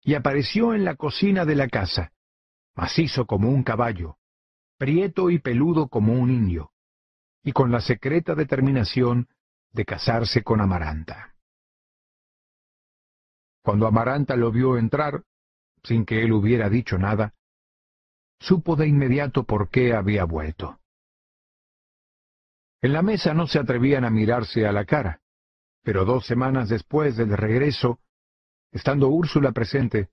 y 0.00 0.14
apareció 0.14 0.72
en 0.72 0.84
la 0.84 0.94
cocina 0.94 1.44
de 1.44 1.56
la 1.56 1.66
casa, 1.66 2.12
macizo 2.76 3.26
como 3.26 3.48
un 3.48 3.64
caballo, 3.64 4.18
prieto 4.76 5.30
y 5.30 5.40
peludo 5.40 5.88
como 5.88 6.12
un 6.12 6.30
indio, 6.30 6.70
y 7.42 7.50
con 7.50 7.72
la 7.72 7.80
secreta 7.80 8.36
determinación 8.36 9.26
de 9.72 9.84
casarse 9.84 10.44
con 10.44 10.60
Amaranta. 10.60 11.34
Cuando 13.62 13.88
Amaranta 13.88 14.36
lo 14.36 14.52
vio 14.52 14.78
entrar, 14.78 15.24
sin 15.82 16.04
que 16.04 16.22
él 16.22 16.30
hubiera 16.30 16.68
dicho 16.68 16.98
nada, 16.98 17.34
supo 18.40 18.76
de 18.76 18.86
inmediato 18.86 19.44
por 19.44 19.68
qué 19.70 19.94
había 19.94 20.24
vuelto. 20.24 20.78
En 22.80 22.92
la 22.92 23.02
mesa 23.02 23.34
no 23.34 23.46
se 23.46 23.58
atrevían 23.58 24.04
a 24.04 24.10
mirarse 24.10 24.66
a 24.66 24.72
la 24.72 24.84
cara, 24.84 25.20
pero 25.82 26.04
dos 26.04 26.26
semanas 26.26 26.68
después 26.68 27.16
del 27.16 27.36
regreso, 27.36 27.98
estando 28.70 29.08
Úrsula 29.08 29.52
presente, 29.52 30.10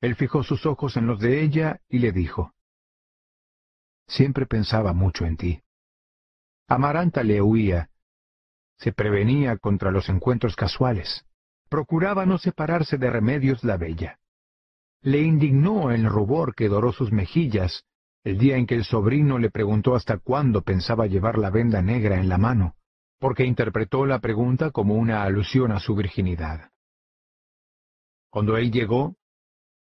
él 0.00 0.14
fijó 0.14 0.42
sus 0.42 0.66
ojos 0.66 0.96
en 0.96 1.06
los 1.06 1.20
de 1.20 1.42
ella 1.42 1.80
y 1.88 1.98
le 1.98 2.12
dijo, 2.12 2.54
Siempre 4.06 4.46
pensaba 4.46 4.92
mucho 4.92 5.24
en 5.24 5.36
ti. 5.36 5.62
Amaranta 6.68 7.22
le 7.22 7.40
huía, 7.42 7.90
se 8.78 8.92
prevenía 8.92 9.56
contra 9.58 9.90
los 9.90 10.08
encuentros 10.08 10.56
casuales, 10.56 11.26
procuraba 11.68 12.26
no 12.26 12.38
separarse 12.38 12.96
de 12.96 13.10
Remedios 13.10 13.62
la 13.62 13.76
Bella. 13.76 14.19
Le 15.02 15.20
indignó 15.20 15.90
el 15.90 16.04
rubor 16.04 16.54
que 16.54 16.68
doró 16.68 16.92
sus 16.92 17.10
mejillas 17.10 17.84
el 18.22 18.38
día 18.38 18.56
en 18.56 18.66
que 18.66 18.74
el 18.74 18.84
sobrino 18.84 19.38
le 19.38 19.50
preguntó 19.50 19.94
hasta 19.94 20.18
cuándo 20.18 20.62
pensaba 20.62 21.06
llevar 21.06 21.38
la 21.38 21.50
venda 21.50 21.80
negra 21.80 22.20
en 22.20 22.28
la 22.28 22.36
mano, 22.36 22.74
porque 23.18 23.44
interpretó 23.44 24.04
la 24.04 24.18
pregunta 24.18 24.70
como 24.70 24.94
una 24.94 25.22
alusión 25.22 25.72
a 25.72 25.80
su 25.80 25.94
virginidad. 25.94 26.70
Cuando 28.28 28.56
él 28.56 28.70
llegó, 28.70 29.16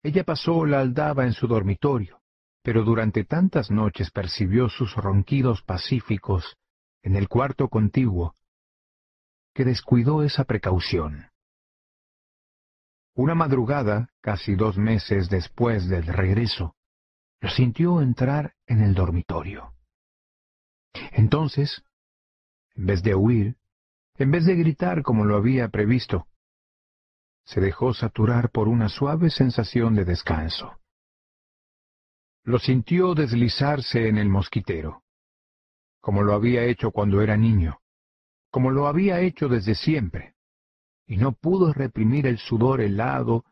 ella 0.01 0.23
pasó 0.23 0.65
la 0.65 0.79
aldaba 0.79 1.25
en 1.25 1.33
su 1.33 1.47
dormitorio, 1.47 2.21
pero 2.63 2.83
durante 2.83 3.25
tantas 3.25 3.69
noches 3.69 4.11
percibió 4.11 4.69
sus 4.69 4.95
ronquidos 4.95 5.61
pacíficos 5.61 6.57
en 7.03 7.15
el 7.15 7.27
cuarto 7.27 7.67
contiguo, 7.67 8.35
que 9.53 9.65
descuidó 9.65 10.23
esa 10.23 10.45
precaución. 10.45 11.30
Una 13.13 13.35
madrugada, 13.35 14.09
casi 14.21 14.55
dos 14.55 14.77
meses 14.77 15.29
después 15.29 15.89
del 15.89 16.05
regreso, 16.07 16.75
lo 17.41 17.49
sintió 17.49 18.01
entrar 18.01 18.55
en 18.67 18.81
el 18.81 18.93
dormitorio. 18.93 19.73
Entonces, 21.11 21.83
en 22.75 22.85
vez 22.85 23.03
de 23.03 23.15
huir, 23.15 23.57
en 24.15 24.31
vez 24.31 24.45
de 24.45 24.55
gritar 24.55 25.03
como 25.03 25.25
lo 25.25 25.35
había 25.35 25.67
previsto, 25.69 26.27
se 27.43 27.59
dejó 27.59 27.93
saturar 27.93 28.49
por 28.51 28.67
una 28.67 28.87
suave 28.87 29.29
sensación 29.29 29.95
de 29.95 30.05
descanso. 30.05 30.79
Lo 32.43 32.59
sintió 32.59 33.13
deslizarse 33.13 34.07
en 34.07 34.17
el 34.17 34.29
mosquitero, 34.29 35.03
como 35.99 36.23
lo 36.23 36.33
había 36.33 36.63
hecho 36.63 36.91
cuando 36.91 37.21
era 37.21 37.35
niño, 37.35 37.81
como 38.51 38.71
lo 38.71 38.87
había 38.87 39.19
hecho 39.19 39.47
desde 39.47 39.75
siempre, 39.75 40.30
y 41.11 41.17
no 41.17 41.33
pudo 41.33 41.73
reprimir 41.73 42.25
el 42.25 42.37
sudor 42.37 42.79
helado 42.79 43.43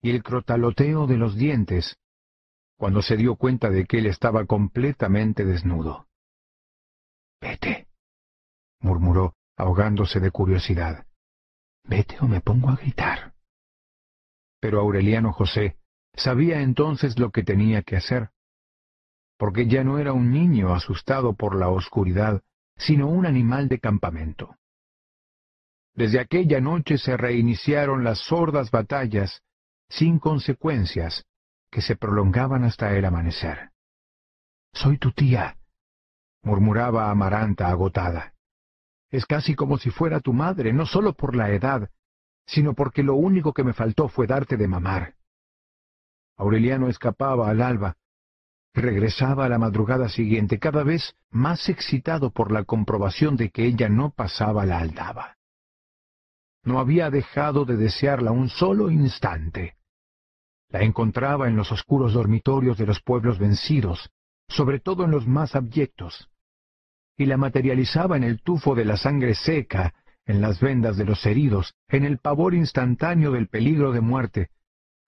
y 0.00 0.10
el 0.10 0.22
crotaloteo 0.22 1.06
de 1.06 1.18
los 1.18 1.36
dientes 1.36 1.98
cuando 2.78 3.02
se 3.02 3.18
dio 3.18 3.36
cuenta 3.36 3.68
de 3.68 3.84
que 3.84 3.98
él 3.98 4.06
estaba 4.06 4.46
completamente 4.46 5.44
desnudo. 5.44 6.06
Vete, 7.38 7.88
murmuró, 8.80 9.34
ahogándose 9.58 10.20
de 10.20 10.30
curiosidad. 10.30 11.06
Vete 11.84 12.16
o 12.20 12.26
me 12.26 12.40
pongo 12.40 12.70
a 12.70 12.76
gritar. 12.76 13.34
Pero 14.58 14.80
Aureliano 14.80 15.34
José 15.34 15.76
Sabía 16.14 16.60
entonces 16.60 17.18
lo 17.18 17.30
que 17.30 17.42
tenía 17.42 17.82
que 17.82 17.96
hacer, 17.96 18.30
porque 19.38 19.66
ya 19.66 19.82
no 19.82 19.98
era 19.98 20.12
un 20.12 20.30
niño 20.30 20.74
asustado 20.74 21.34
por 21.34 21.56
la 21.56 21.68
oscuridad, 21.68 22.42
sino 22.76 23.08
un 23.08 23.26
animal 23.26 23.68
de 23.68 23.80
campamento. 23.80 24.56
Desde 25.94 26.20
aquella 26.20 26.60
noche 26.60 26.96
se 26.96 27.16
reiniciaron 27.16 28.02
las 28.02 28.18
sordas 28.20 28.70
batallas, 28.70 29.42
sin 29.88 30.18
consecuencias, 30.18 31.24
que 31.70 31.82
se 31.82 31.96
prolongaban 31.96 32.64
hasta 32.64 32.96
el 32.96 33.04
amanecer. 33.04 33.70
Soy 34.72 34.96
tu 34.98 35.12
tía, 35.12 35.56
murmuraba 36.42 37.10
Amaranta 37.10 37.68
agotada. 37.68 38.32
Es 39.10 39.26
casi 39.26 39.54
como 39.54 39.76
si 39.76 39.90
fuera 39.90 40.20
tu 40.20 40.32
madre, 40.32 40.72
no 40.72 40.86
solo 40.86 41.12
por 41.12 41.36
la 41.36 41.50
edad, 41.50 41.90
sino 42.46 42.74
porque 42.74 43.02
lo 43.02 43.14
único 43.14 43.52
que 43.52 43.64
me 43.64 43.74
faltó 43.74 44.08
fue 44.08 44.26
darte 44.26 44.56
de 44.56 44.68
mamar. 44.68 45.14
Aureliano 46.38 46.88
escapaba 46.88 47.50
al 47.50 47.60
alba. 47.60 47.96
Regresaba 48.74 49.44
a 49.44 49.48
la 49.50 49.58
madrugada 49.58 50.08
siguiente, 50.08 50.58
cada 50.58 50.82
vez 50.82 51.14
más 51.30 51.68
excitado 51.68 52.30
por 52.30 52.50
la 52.50 52.64
comprobación 52.64 53.36
de 53.36 53.50
que 53.50 53.66
ella 53.66 53.90
no 53.90 54.10
pasaba 54.10 54.64
la 54.64 54.78
aldaba. 54.78 55.36
No 56.64 56.78
había 56.78 57.10
dejado 57.10 57.64
de 57.64 57.76
desearla 57.76 58.30
un 58.30 58.48
solo 58.48 58.90
instante. 58.90 59.76
La 60.68 60.82
encontraba 60.82 61.48
en 61.48 61.56
los 61.56 61.72
oscuros 61.72 62.12
dormitorios 62.12 62.78
de 62.78 62.86
los 62.86 63.00
pueblos 63.02 63.38
vencidos, 63.38 64.10
sobre 64.48 64.80
todo 64.80 65.04
en 65.04 65.10
los 65.10 65.26
más 65.26 65.54
abyectos, 65.54 66.28
y 67.16 67.26
la 67.26 67.36
materializaba 67.36 68.16
en 68.16 68.24
el 68.24 68.40
tufo 68.42 68.74
de 68.74 68.84
la 68.84 68.96
sangre 68.96 69.34
seca, 69.34 69.94
en 70.24 70.40
las 70.40 70.60
vendas 70.60 70.96
de 70.96 71.04
los 71.04 71.26
heridos, 71.26 71.74
en 71.88 72.04
el 72.04 72.18
pavor 72.18 72.54
instantáneo 72.54 73.32
del 73.32 73.48
peligro 73.48 73.92
de 73.92 74.00
muerte, 74.00 74.50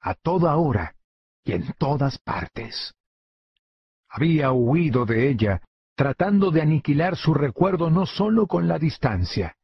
a 0.00 0.14
toda 0.14 0.56
hora, 0.56 0.96
y 1.44 1.52
en 1.52 1.72
todas 1.78 2.18
partes. 2.18 2.94
Había 4.08 4.52
huido 4.52 5.06
de 5.06 5.28
ella, 5.28 5.62
tratando 5.94 6.50
de 6.50 6.62
aniquilar 6.62 7.16
su 7.16 7.32
recuerdo 7.32 7.90
no 7.90 8.06
sólo 8.06 8.46
con 8.46 8.68
la 8.68 8.78
distancia, 8.78 9.56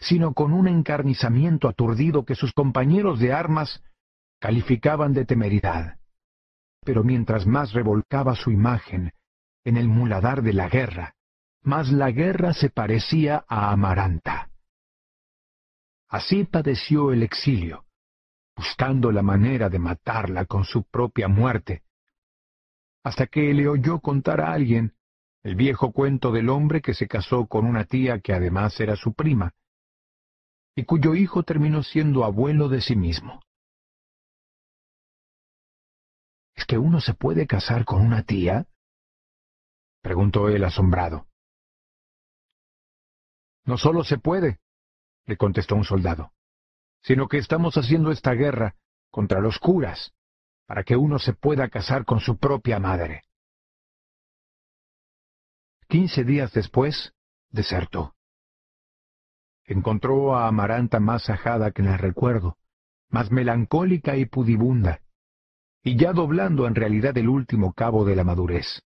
sino 0.00 0.34
con 0.34 0.52
un 0.52 0.68
encarnizamiento 0.68 1.68
aturdido 1.68 2.24
que 2.24 2.34
sus 2.34 2.52
compañeros 2.52 3.20
de 3.20 3.32
armas 3.32 3.82
calificaban 4.40 5.12
de 5.12 5.24
temeridad. 5.24 5.98
Pero 6.84 7.04
mientras 7.04 7.46
más 7.46 7.72
revolcaba 7.72 8.34
su 8.34 8.50
imagen 8.50 9.12
en 9.64 9.76
el 9.76 9.88
muladar 9.88 10.42
de 10.42 10.52
la 10.52 10.68
guerra, 10.68 11.14
más 11.62 11.92
la 11.92 12.10
guerra 12.10 12.52
se 12.52 12.70
parecía 12.70 13.44
a 13.46 13.70
Amaranta. 13.70 14.50
Así 16.08 16.44
padeció 16.44 17.12
el 17.12 17.22
exilio, 17.22 17.84
buscando 18.56 19.12
la 19.12 19.22
manera 19.22 19.68
de 19.68 19.78
matarla 19.78 20.44
con 20.44 20.64
su 20.64 20.82
propia 20.84 21.28
muerte, 21.28 21.84
hasta 23.04 23.26
que 23.26 23.52
le 23.54 23.68
oyó 23.68 24.00
contar 24.00 24.40
a 24.40 24.52
alguien 24.52 24.94
el 25.42 25.56
viejo 25.56 25.92
cuento 25.92 26.30
del 26.30 26.48
hombre 26.48 26.80
que 26.80 26.94
se 26.94 27.08
casó 27.08 27.46
con 27.46 27.66
una 27.66 27.84
tía 27.84 28.20
que 28.20 28.32
además 28.32 28.78
era 28.78 28.94
su 28.94 29.14
prima, 29.14 29.52
y 30.74 30.84
cuyo 30.84 31.14
hijo 31.14 31.42
terminó 31.42 31.82
siendo 31.82 32.24
abuelo 32.24 32.68
de 32.68 32.80
sí 32.80 32.96
mismo. 32.96 33.42
¿Es 36.54 36.64
que 36.64 36.78
uno 36.78 37.00
se 37.00 37.14
puede 37.14 37.46
casar 37.46 37.84
con 37.84 38.02
una 38.02 38.22
tía? 38.22 38.66
preguntó 40.00 40.48
él 40.48 40.64
asombrado. 40.64 41.26
No 43.64 43.78
solo 43.78 44.02
se 44.04 44.18
puede, 44.18 44.60
le 45.26 45.36
contestó 45.36 45.76
un 45.76 45.84
soldado, 45.84 46.32
sino 47.02 47.28
que 47.28 47.38
estamos 47.38 47.76
haciendo 47.76 48.10
esta 48.10 48.32
guerra 48.32 48.76
contra 49.10 49.40
los 49.40 49.58
curas, 49.58 50.12
para 50.66 50.84
que 50.84 50.96
uno 50.96 51.18
se 51.18 51.32
pueda 51.32 51.68
casar 51.68 52.04
con 52.04 52.20
su 52.20 52.38
propia 52.38 52.78
madre. 52.78 53.22
Quince 55.88 56.24
días 56.24 56.52
después, 56.52 57.12
desertó. 57.50 58.14
Encontró 59.72 60.36
a 60.36 60.48
Amaranta 60.48 61.00
más 61.00 61.30
ajada 61.30 61.70
que 61.70 61.80
en 61.80 61.88
el 61.88 61.98
recuerdo, 61.98 62.58
más 63.08 63.30
melancólica 63.30 64.18
y 64.18 64.26
pudibunda, 64.26 65.00
y 65.82 65.96
ya 65.96 66.12
doblando 66.12 66.66
en 66.66 66.74
realidad 66.74 67.16
el 67.16 67.30
último 67.30 67.72
cabo 67.72 68.04
de 68.04 68.14
la 68.14 68.22
madurez. 68.22 68.82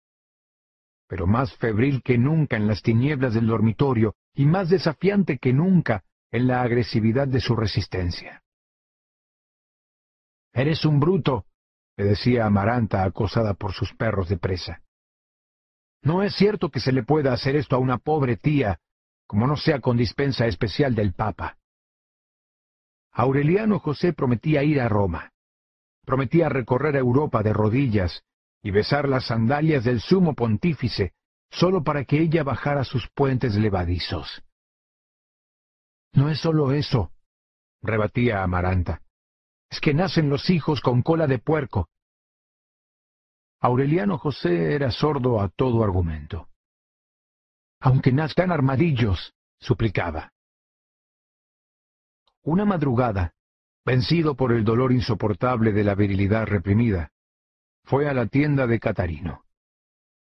Pero 1.09 1.27
más 1.27 1.57
febril 1.57 2.03
que 2.03 2.19
nunca 2.19 2.59
en 2.59 2.67
las 2.67 2.83
tinieblas 2.83 3.33
del 3.33 3.47
dormitorio 3.47 4.15
y 4.35 4.45
más 4.45 4.69
desafiante 4.69 5.39
que 5.39 5.55
nunca 5.55 6.05
en 6.31 6.49
la 6.49 6.61
agresividad 6.61 7.29
de 7.29 7.41
su 7.41 7.57
resistencia. 7.57 8.43
Eres 10.53 10.85
un 10.85 11.01
bruto, 11.01 11.47
le 11.97 12.05
decía 12.05 12.45
Amaranta 12.45 13.05
acosada 13.05 13.55
por 13.55 13.73
sus 13.73 13.95
perros 13.95 14.29
de 14.29 14.37
presa. 14.37 14.83
No 16.03 16.23
es 16.23 16.35
cierto 16.35 16.71
que 16.71 16.81
se 16.81 16.93
le 16.93 17.05
pueda 17.05 17.33
hacer 17.33 17.57
esto 17.57 17.75
a 17.75 17.79
una 17.79 17.97
pobre 17.97 18.37
tía, 18.37 18.81
como 19.27 19.47
no 19.47 19.57
sea 19.57 19.81
con 19.81 19.97
dispensa 19.97 20.47
especial 20.47 20.95
del 20.95 21.13
Papa. 21.13 21.57
Aureliano 23.13 23.79
José 23.79 24.13
prometía 24.13 24.63
ir 24.65 24.81
a 24.81 24.89
Roma. 24.89 25.31
Prometía 26.05 26.49
recorrer 26.49 26.97
Europa 26.97 27.43
de 27.43 27.53
rodillas 27.53 28.25
y 28.63 28.71
besar 28.71 29.09
las 29.09 29.27
sandalias 29.27 29.85
del 29.85 30.01
sumo 30.01 30.35
pontífice, 30.35 31.13
solo 31.51 31.85
para 31.85 32.05
que 32.05 32.21
ella 32.21 32.43
bajara 32.43 32.85
sus 32.85 33.09
puentes 33.15 33.55
levadizos. 33.55 34.43
No 36.13 36.29
es 36.29 36.41
solo 36.41 36.73
eso, 36.73 37.13
rebatía 37.83 38.43
Amaranta. 38.43 39.03
Es 39.71 39.81
que 39.81 39.95
nacen 39.95 40.29
los 40.29 40.51
hijos 40.51 40.81
con 40.81 41.03
cola 41.03 41.27
de 41.27 41.39
puerco. 41.39 41.89
Aureliano 43.61 44.19
José 44.19 44.75
era 44.75 44.91
sordo 44.91 45.41
a 45.41 45.49
todo 45.49 45.83
argumento. 45.83 46.49
Aunque 47.81 48.13
nazcan 48.13 48.51
armadillos, 48.51 49.35
suplicaba. 49.59 50.33
Una 52.43 52.65
madrugada, 52.65 53.35
vencido 53.85 54.35
por 54.35 54.53
el 54.53 54.65
dolor 54.65 54.93
insoportable 54.93 55.73
de 55.73 55.85
la 55.85 55.95
virilidad 55.95 56.47
reprimida, 56.47 57.11
fue 57.85 58.09
a 58.09 58.15
la 58.15 58.27
tienda 58.27 58.67
de 58.67 58.81
Catarino. 58.81 59.45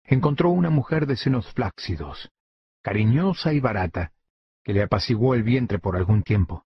Encontró 0.03 0.49
una 0.49 0.69
mujer 0.69 1.05
de 1.05 1.15
senos 1.15 1.51
flácidos, 1.53 2.29
cariñosa 2.81 3.53
y 3.53 3.59
barata, 3.59 4.11
que 4.63 4.73
le 4.73 4.83
apaciguó 4.83 5.33
el 5.33 5.43
vientre 5.43 5.79
por 5.79 5.95
algún 5.95 6.23
tiempo. 6.23 6.65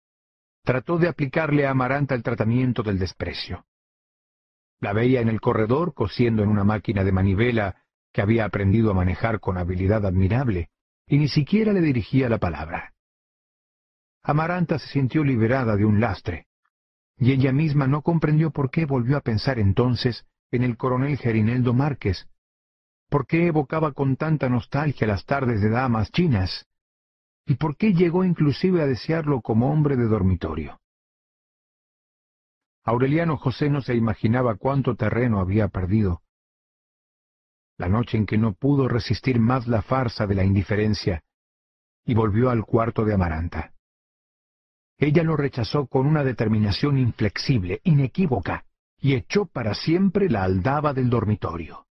Trató 0.62 0.98
de 0.98 1.08
aplicarle 1.08 1.66
a 1.66 1.70
Amaranta 1.70 2.14
el 2.14 2.22
tratamiento 2.22 2.82
del 2.82 2.98
desprecio. 2.98 3.66
La 4.80 4.92
veía 4.92 5.20
en 5.20 5.28
el 5.28 5.40
corredor 5.40 5.94
cosiendo 5.94 6.42
en 6.42 6.48
una 6.48 6.64
máquina 6.64 7.04
de 7.04 7.12
manivela 7.12 7.82
que 8.12 8.22
había 8.22 8.44
aprendido 8.44 8.90
a 8.90 8.94
manejar 8.94 9.40
con 9.40 9.58
habilidad 9.58 10.06
admirable, 10.06 10.70
y 11.06 11.18
ni 11.18 11.28
siquiera 11.28 11.72
le 11.72 11.80
dirigía 11.80 12.28
la 12.28 12.38
palabra. 12.38 12.94
Amaranta 14.22 14.78
se 14.78 14.88
sintió 14.88 15.22
liberada 15.22 15.76
de 15.76 15.84
un 15.84 16.00
lastre, 16.00 16.46
y 17.18 17.32
ella 17.32 17.52
misma 17.52 17.86
no 17.86 18.02
comprendió 18.02 18.50
por 18.50 18.70
qué 18.70 18.86
volvió 18.86 19.16
a 19.16 19.20
pensar 19.20 19.58
entonces 19.58 20.24
en 20.50 20.62
el 20.62 20.76
coronel 20.76 21.18
Gerineldo 21.18 21.74
Márquez, 21.74 22.28
por 23.10 23.26
qué 23.26 23.46
evocaba 23.46 23.92
con 23.92 24.16
tanta 24.16 24.48
nostalgia 24.48 25.06
las 25.06 25.24
tardes 25.24 25.60
de 25.60 25.70
damas 25.70 26.10
chinas, 26.10 26.66
y 27.46 27.56
por 27.56 27.76
qué 27.76 27.92
llegó 27.92 28.24
inclusive 28.24 28.82
a 28.82 28.86
desearlo 28.86 29.40
como 29.42 29.70
hombre 29.70 29.96
de 29.96 30.06
dormitorio. 30.06 30.80
Aureliano 32.82 33.36
José 33.36 33.70
no 33.70 33.80
se 33.80 33.94
imaginaba 33.94 34.56
cuánto 34.56 34.94
terreno 34.94 35.40
había 35.40 35.68
perdido. 35.68 36.22
La 37.76 37.88
noche 37.88 38.16
en 38.16 38.26
que 38.26 38.38
no 38.38 38.54
pudo 38.54 38.88
resistir 38.88 39.40
más 39.40 39.66
la 39.66 39.82
farsa 39.82 40.26
de 40.26 40.34
la 40.34 40.44
indiferencia, 40.44 41.24
y 42.04 42.14
volvió 42.14 42.50
al 42.50 42.64
cuarto 42.64 43.04
de 43.04 43.14
Amaranta. 43.14 43.72
Ella 44.98 45.22
lo 45.22 45.36
rechazó 45.36 45.86
con 45.86 46.06
una 46.06 46.22
determinación 46.22 46.98
inflexible, 46.98 47.80
inequívoca, 47.84 48.64
y 49.00 49.14
echó 49.14 49.46
para 49.46 49.74
siempre 49.74 50.30
la 50.30 50.44
aldaba 50.44 50.94
del 50.94 51.10
dormitorio. 51.10 51.86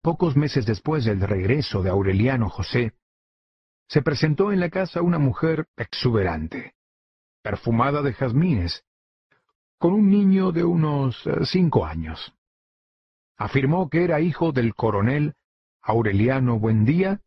Pocos 0.00 0.36
meses 0.36 0.66
después 0.66 1.04
del 1.04 1.20
regreso 1.20 1.82
de 1.82 1.90
Aureliano 1.90 2.48
José, 2.48 2.94
se 3.88 4.02
presentó 4.02 4.52
en 4.52 4.60
la 4.60 4.70
casa 4.70 5.02
una 5.02 5.18
mujer 5.18 5.68
exuberante, 5.76 6.74
perfumada 7.42 8.02
de 8.02 8.14
jazmines, 8.14 8.84
con 9.78 9.92
un 9.92 10.08
niño 10.08 10.52
de 10.52 10.64
unos 10.64 11.26
eh, 11.26 11.44
cinco 11.44 11.84
años. 11.84 12.32
Afirmó 13.42 13.90
que 13.90 14.04
era 14.04 14.20
hijo 14.20 14.52
del 14.52 14.72
coronel 14.72 15.34
Aureliano 15.82 16.60
Buendía 16.60 17.22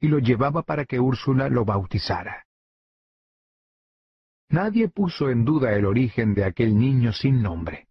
y 0.00 0.08
lo 0.08 0.18
llevaba 0.18 0.62
para 0.62 0.86
que 0.86 0.98
Úrsula 0.98 1.50
lo 1.50 1.66
bautizara. 1.66 2.46
Nadie 4.48 4.88
puso 4.88 5.28
en 5.28 5.44
duda 5.44 5.74
el 5.74 5.84
origen 5.84 6.32
de 6.32 6.44
aquel 6.44 6.78
niño 6.78 7.12
sin 7.12 7.42
nombre. 7.42 7.88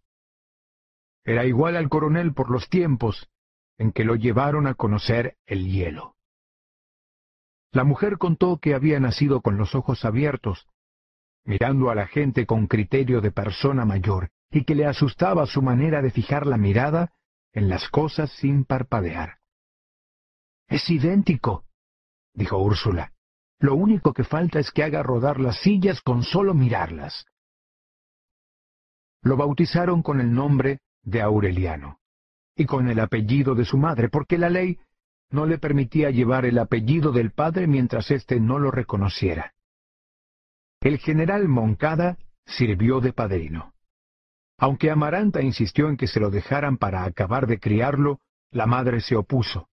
Era 1.22 1.44
igual 1.44 1.76
al 1.76 1.88
coronel 1.88 2.34
por 2.34 2.50
los 2.50 2.68
tiempos 2.68 3.30
en 3.78 3.92
que 3.92 4.02
lo 4.02 4.16
llevaron 4.16 4.66
a 4.66 4.74
conocer 4.74 5.36
el 5.46 5.68
hielo. 5.70 6.16
La 7.70 7.84
mujer 7.84 8.18
contó 8.18 8.58
que 8.58 8.74
había 8.74 8.98
nacido 8.98 9.42
con 9.42 9.56
los 9.56 9.76
ojos 9.76 10.04
abiertos, 10.04 10.66
mirando 11.44 11.88
a 11.88 11.94
la 11.94 12.08
gente 12.08 12.46
con 12.46 12.66
criterio 12.66 13.20
de 13.20 13.30
persona 13.30 13.84
mayor, 13.84 14.30
y 14.50 14.64
que 14.64 14.74
le 14.74 14.86
asustaba 14.86 15.46
su 15.46 15.62
manera 15.62 16.02
de 16.02 16.10
fijar 16.10 16.48
la 16.48 16.56
mirada 16.56 17.12
en 17.54 17.68
las 17.68 17.88
cosas 17.88 18.30
sin 18.32 18.64
parpadear. 18.64 19.38
Es 20.68 20.90
idéntico, 20.90 21.64
dijo 22.34 22.58
Úrsula. 22.58 23.12
Lo 23.60 23.76
único 23.76 24.12
que 24.12 24.24
falta 24.24 24.58
es 24.58 24.70
que 24.70 24.82
haga 24.82 25.02
rodar 25.02 25.40
las 25.40 25.60
sillas 25.60 26.02
con 26.02 26.22
solo 26.22 26.52
mirarlas. 26.52 27.24
Lo 29.22 29.36
bautizaron 29.36 30.02
con 30.02 30.20
el 30.20 30.32
nombre 30.34 30.80
de 31.02 31.22
Aureliano 31.22 32.00
y 32.56 32.66
con 32.66 32.88
el 32.88 33.00
apellido 33.00 33.54
de 33.54 33.64
su 33.64 33.78
madre, 33.78 34.08
porque 34.08 34.36
la 34.36 34.50
ley 34.50 34.78
no 35.30 35.46
le 35.46 35.58
permitía 35.58 36.10
llevar 36.10 36.44
el 36.44 36.58
apellido 36.58 37.12
del 37.12 37.32
padre 37.32 37.66
mientras 37.66 38.10
éste 38.10 38.38
no 38.38 38.58
lo 38.58 38.70
reconociera. 38.70 39.54
El 40.80 40.98
general 40.98 41.48
Moncada 41.48 42.18
sirvió 42.44 43.00
de 43.00 43.12
padrino. 43.12 43.73
Aunque 44.64 44.90
Amaranta 44.90 45.42
insistió 45.42 45.90
en 45.90 45.98
que 45.98 46.06
se 46.06 46.20
lo 46.20 46.30
dejaran 46.30 46.78
para 46.78 47.04
acabar 47.04 47.46
de 47.46 47.60
criarlo, 47.60 48.20
la 48.50 48.64
madre 48.64 49.02
se 49.02 49.14
opuso. 49.14 49.68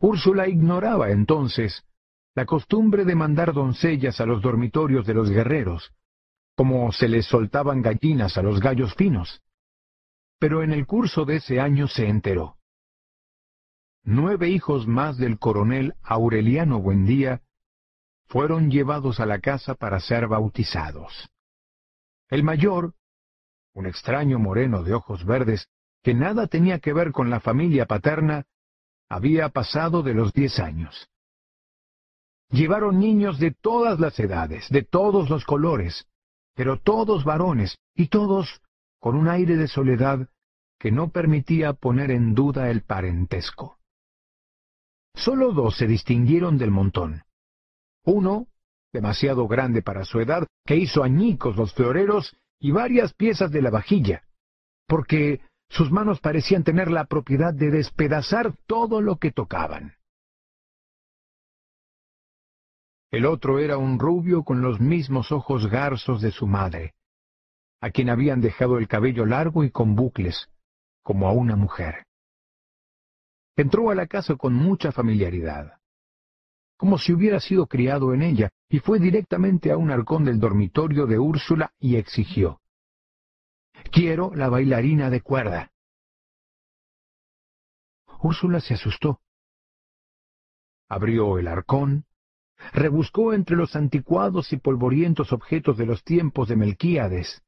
Úrsula 0.00 0.48
ignoraba 0.48 1.10
entonces 1.10 1.84
la 2.34 2.44
costumbre 2.44 3.04
de 3.04 3.14
mandar 3.14 3.52
doncellas 3.52 4.20
a 4.20 4.26
los 4.26 4.42
dormitorios 4.42 5.06
de 5.06 5.14
los 5.14 5.30
guerreros, 5.30 5.92
como 6.56 6.90
se 6.90 7.06
les 7.06 7.26
soltaban 7.26 7.80
gallinas 7.80 8.36
a 8.36 8.42
los 8.42 8.58
gallos 8.58 8.92
finos. 8.96 9.40
Pero 10.40 10.64
en 10.64 10.72
el 10.72 10.84
curso 10.84 11.24
de 11.24 11.36
ese 11.36 11.60
año 11.60 11.86
se 11.86 12.08
enteró 12.08 12.56
nueve 14.02 14.48
hijos 14.48 14.88
más 14.88 15.16
del 15.16 15.38
coronel 15.38 15.94
Aureliano 16.02 16.80
Buendía 16.80 17.42
fueron 18.26 18.68
llevados 18.68 19.20
a 19.20 19.26
la 19.26 19.38
casa 19.38 19.76
para 19.76 20.00
ser 20.00 20.26
bautizados. 20.26 21.30
El 22.28 22.42
mayor, 22.42 22.94
un 23.74 23.86
extraño 23.86 24.38
moreno 24.38 24.82
de 24.82 24.94
ojos 24.94 25.24
verdes, 25.24 25.68
que 26.02 26.14
nada 26.14 26.46
tenía 26.46 26.78
que 26.78 26.92
ver 26.92 27.12
con 27.12 27.30
la 27.30 27.40
familia 27.40 27.86
paterna, 27.86 28.44
había 29.08 29.48
pasado 29.50 30.02
de 30.02 30.14
los 30.14 30.32
diez 30.32 30.58
años. 30.58 31.08
Llevaron 32.50 32.98
niños 32.98 33.38
de 33.38 33.52
todas 33.52 33.98
las 33.98 34.18
edades, 34.18 34.68
de 34.68 34.82
todos 34.82 35.30
los 35.30 35.44
colores, 35.44 36.06
pero 36.54 36.78
todos 36.78 37.24
varones, 37.24 37.78
y 37.94 38.08
todos 38.08 38.60
con 38.98 39.16
un 39.16 39.28
aire 39.28 39.56
de 39.56 39.68
soledad 39.68 40.28
que 40.78 40.90
no 40.90 41.08
permitía 41.10 41.72
poner 41.72 42.10
en 42.10 42.34
duda 42.34 42.70
el 42.70 42.82
parentesco. 42.82 43.78
Solo 45.14 45.52
dos 45.52 45.76
se 45.76 45.86
distinguieron 45.86 46.58
del 46.58 46.70
montón. 46.70 47.22
Uno, 48.04 48.48
demasiado 48.92 49.46
grande 49.46 49.82
para 49.82 50.04
su 50.04 50.20
edad, 50.20 50.46
que 50.66 50.76
hizo 50.76 51.02
añicos 51.02 51.56
los 51.56 51.72
floreros 51.72 52.36
y 52.62 52.70
varias 52.70 53.12
piezas 53.12 53.50
de 53.50 53.60
la 53.60 53.70
vajilla, 53.70 54.22
porque 54.86 55.40
sus 55.68 55.90
manos 55.90 56.20
parecían 56.20 56.62
tener 56.62 56.92
la 56.92 57.06
propiedad 57.06 57.52
de 57.52 57.72
despedazar 57.72 58.54
todo 58.66 59.00
lo 59.00 59.16
que 59.16 59.32
tocaban. 59.32 59.96
El 63.10 63.26
otro 63.26 63.58
era 63.58 63.78
un 63.78 63.98
rubio 63.98 64.44
con 64.44 64.62
los 64.62 64.78
mismos 64.78 65.32
ojos 65.32 65.68
garzos 65.68 66.22
de 66.22 66.30
su 66.30 66.46
madre, 66.46 66.94
a 67.80 67.90
quien 67.90 68.08
habían 68.08 68.40
dejado 68.40 68.78
el 68.78 68.86
cabello 68.86 69.26
largo 69.26 69.64
y 69.64 69.72
con 69.72 69.96
bucles, 69.96 70.48
como 71.02 71.26
a 71.28 71.32
una 71.32 71.56
mujer. 71.56 72.06
Entró 73.56 73.90
a 73.90 73.96
la 73.96 74.06
casa 74.06 74.36
con 74.36 74.54
mucha 74.54 74.92
familiaridad, 74.92 75.80
como 76.82 76.98
si 76.98 77.12
hubiera 77.12 77.38
sido 77.38 77.68
criado 77.68 78.12
en 78.12 78.22
ella, 78.22 78.50
y 78.68 78.80
fue 78.80 78.98
directamente 78.98 79.70
a 79.70 79.76
un 79.76 79.92
arcón 79.92 80.24
del 80.24 80.40
dormitorio 80.40 81.06
de 81.06 81.16
Úrsula 81.16 81.72
y 81.78 81.94
exigió. 81.94 82.60
Quiero 83.92 84.34
la 84.34 84.48
bailarina 84.48 85.08
de 85.08 85.20
cuerda. 85.20 85.70
Úrsula 88.20 88.58
se 88.58 88.74
asustó. 88.74 89.20
Abrió 90.88 91.38
el 91.38 91.46
arcón, 91.46 92.04
rebuscó 92.72 93.32
entre 93.32 93.54
los 93.54 93.76
anticuados 93.76 94.52
y 94.52 94.56
polvorientos 94.56 95.32
objetos 95.32 95.76
de 95.76 95.86
los 95.86 96.02
tiempos 96.02 96.48
de 96.48 96.56
Melquíades, 96.56 97.44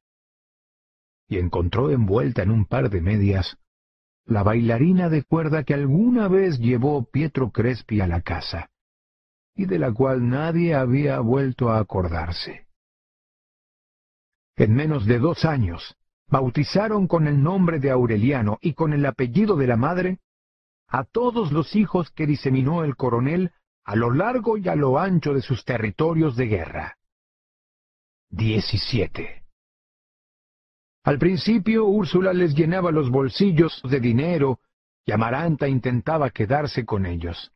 y 1.26 1.38
encontró 1.38 1.90
envuelta 1.90 2.44
en 2.44 2.52
un 2.52 2.66
par 2.66 2.88
de 2.88 3.00
medias 3.00 3.58
la 4.26 4.44
bailarina 4.44 5.08
de 5.08 5.24
cuerda 5.24 5.64
que 5.64 5.74
alguna 5.74 6.28
vez 6.28 6.60
llevó 6.60 7.10
Pietro 7.10 7.50
Crespi 7.50 8.00
a 8.00 8.06
la 8.06 8.20
casa, 8.20 8.70
y 9.54 9.66
de 9.66 9.78
la 9.78 9.92
cual 9.92 10.28
nadie 10.28 10.74
había 10.74 11.20
vuelto 11.20 11.70
a 11.70 11.78
acordarse. 11.78 12.66
En 14.56 14.74
menos 14.74 15.06
de 15.06 15.18
dos 15.18 15.44
años, 15.44 15.96
bautizaron 16.28 17.06
con 17.06 17.26
el 17.26 17.42
nombre 17.42 17.78
de 17.78 17.90
Aureliano 17.90 18.58
y 18.60 18.74
con 18.74 18.92
el 18.92 19.04
apellido 19.06 19.56
de 19.56 19.66
la 19.66 19.76
madre 19.76 20.18
a 20.88 21.04
todos 21.04 21.52
los 21.52 21.74
hijos 21.76 22.10
que 22.10 22.26
diseminó 22.26 22.84
el 22.84 22.96
coronel 22.96 23.52
a 23.84 23.96
lo 23.96 24.10
largo 24.10 24.56
y 24.56 24.68
a 24.68 24.76
lo 24.76 24.98
ancho 24.98 25.34
de 25.34 25.42
sus 25.42 25.64
territorios 25.64 26.36
de 26.36 26.46
guerra. 26.46 26.98
Diecisiete. 28.30 29.44
Al 31.04 31.18
principio 31.18 31.84
Úrsula 31.84 32.32
les 32.32 32.54
llenaba 32.54 32.90
los 32.90 33.10
bolsillos 33.10 33.82
de 33.84 34.00
dinero 34.00 34.60
y 35.04 35.12
Amaranta 35.12 35.68
intentaba 35.68 36.30
quedarse 36.30 36.86
con 36.86 37.04
ellos. 37.04 37.52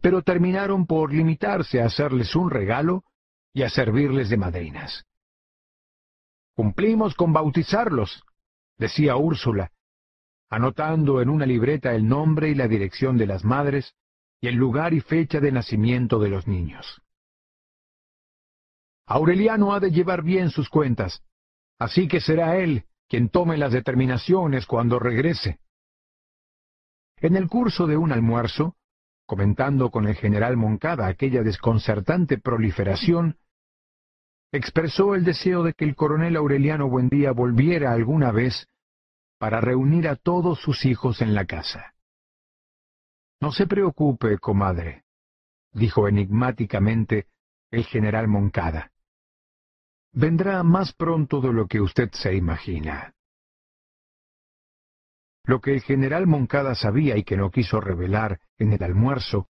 Pero 0.00 0.22
terminaron 0.22 0.86
por 0.86 1.12
limitarse 1.12 1.80
a 1.80 1.86
hacerles 1.86 2.34
un 2.34 2.50
regalo 2.50 3.04
y 3.52 3.62
a 3.62 3.68
servirles 3.68 4.30
de 4.30 4.36
madrinas. 4.36 5.04
Cumplimos 6.54 7.14
con 7.14 7.32
bautizarlos, 7.32 8.22
decía 8.78 9.16
Úrsula, 9.16 9.72
anotando 10.48 11.20
en 11.20 11.28
una 11.28 11.46
libreta 11.46 11.94
el 11.94 12.08
nombre 12.08 12.50
y 12.50 12.54
la 12.54 12.68
dirección 12.68 13.16
de 13.16 13.26
las 13.26 13.44
madres 13.44 13.94
y 14.40 14.48
el 14.48 14.54
lugar 14.54 14.94
y 14.94 15.00
fecha 15.00 15.40
de 15.40 15.52
nacimiento 15.52 16.18
de 16.18 16.28
los 16.28 16.46
niños. 16.46 17.02
Aureliano 19.06 19.74
ha 19.74 19.80
de 19.80 19.90
llevar 19.90 20.22
bien 20.22 20.50
sus 20.50 20.68
cuentas, 20.68 21.22
Así 21.80 22.08
que 22.08 22.20
será 22.20 22.58
él 22.58 22.84
quien 23.08 23.30
tome 23.30 23.56
las 23.56 23.72
determinaciones 23.72 24.66
cuando 24.66 24.98
regrese. 24.98 25.58
En 27.16 27.34
el 27.34 27.48
curso 27.48 27.86
de 27.86 27.96
un 27.96 28.12
almuerzo, 28.12 28.76
comentando 29.30 29.92
con 29.92 30.08
el 30.08 30.16
general 30.16 30.56
Moncada 30.56 31.06
aquella 31.06 31.44
desconcertante 31.44 32.38
proliferación, 32.38 33.36
expresó 34.50 35.14
el 35.14 35.22
deseo 35.22 35.62
de 35.62 35.72
que 35.72 35.84
el 35.84 35.94
coronel 35.94 36.34
Aureliano 36.34 36.88
Buendía 36.90 37.30
volviera 37.30 37.92
alguna 37.92 38.32
vez 38.32 38.66
para 39.38 39.60
reunir 39.60 40.08
a 40.08 40.16
todos 40.16 40.60
sus 40.60 40.84
hijos 40.84 41.22
en 41.22 41.36
la 41.36 41.44
casa. 41.44 41.94
No 43.40 43.52
se 43.52 43.68
preocupe, 43.68 44.36
comadre, 44.38 45.04
dijo 45.74 46.08
enigmáticamente 46.08 47.28
el 47.70 47.84
general 47.84 48.26
Moncada 48.26 48.90
vendrá 50.12 50.64
más 50.64 50.92
pronto 50.92 51.40
de 51.40 51.52
lo 51.52 51.68
que 51.68 51.80
usted 51.80 52.10
se 52.10 52.34
imagina. 52.34 53.14
Lo 55.50 55.60
que 55.60 55.74
el 55.74 55.82
general 55.82 56.28
Moncada 56.28 56.76
sabía 56.76 57.16
y 57.16 57.24
que 57.24 57.36
no 57.36 57.50
quiso 57.50 57.80
revelar 57.80 58.38
en 58.56 58.72
el 58.72 58.84
almuerzo 58.84 59.48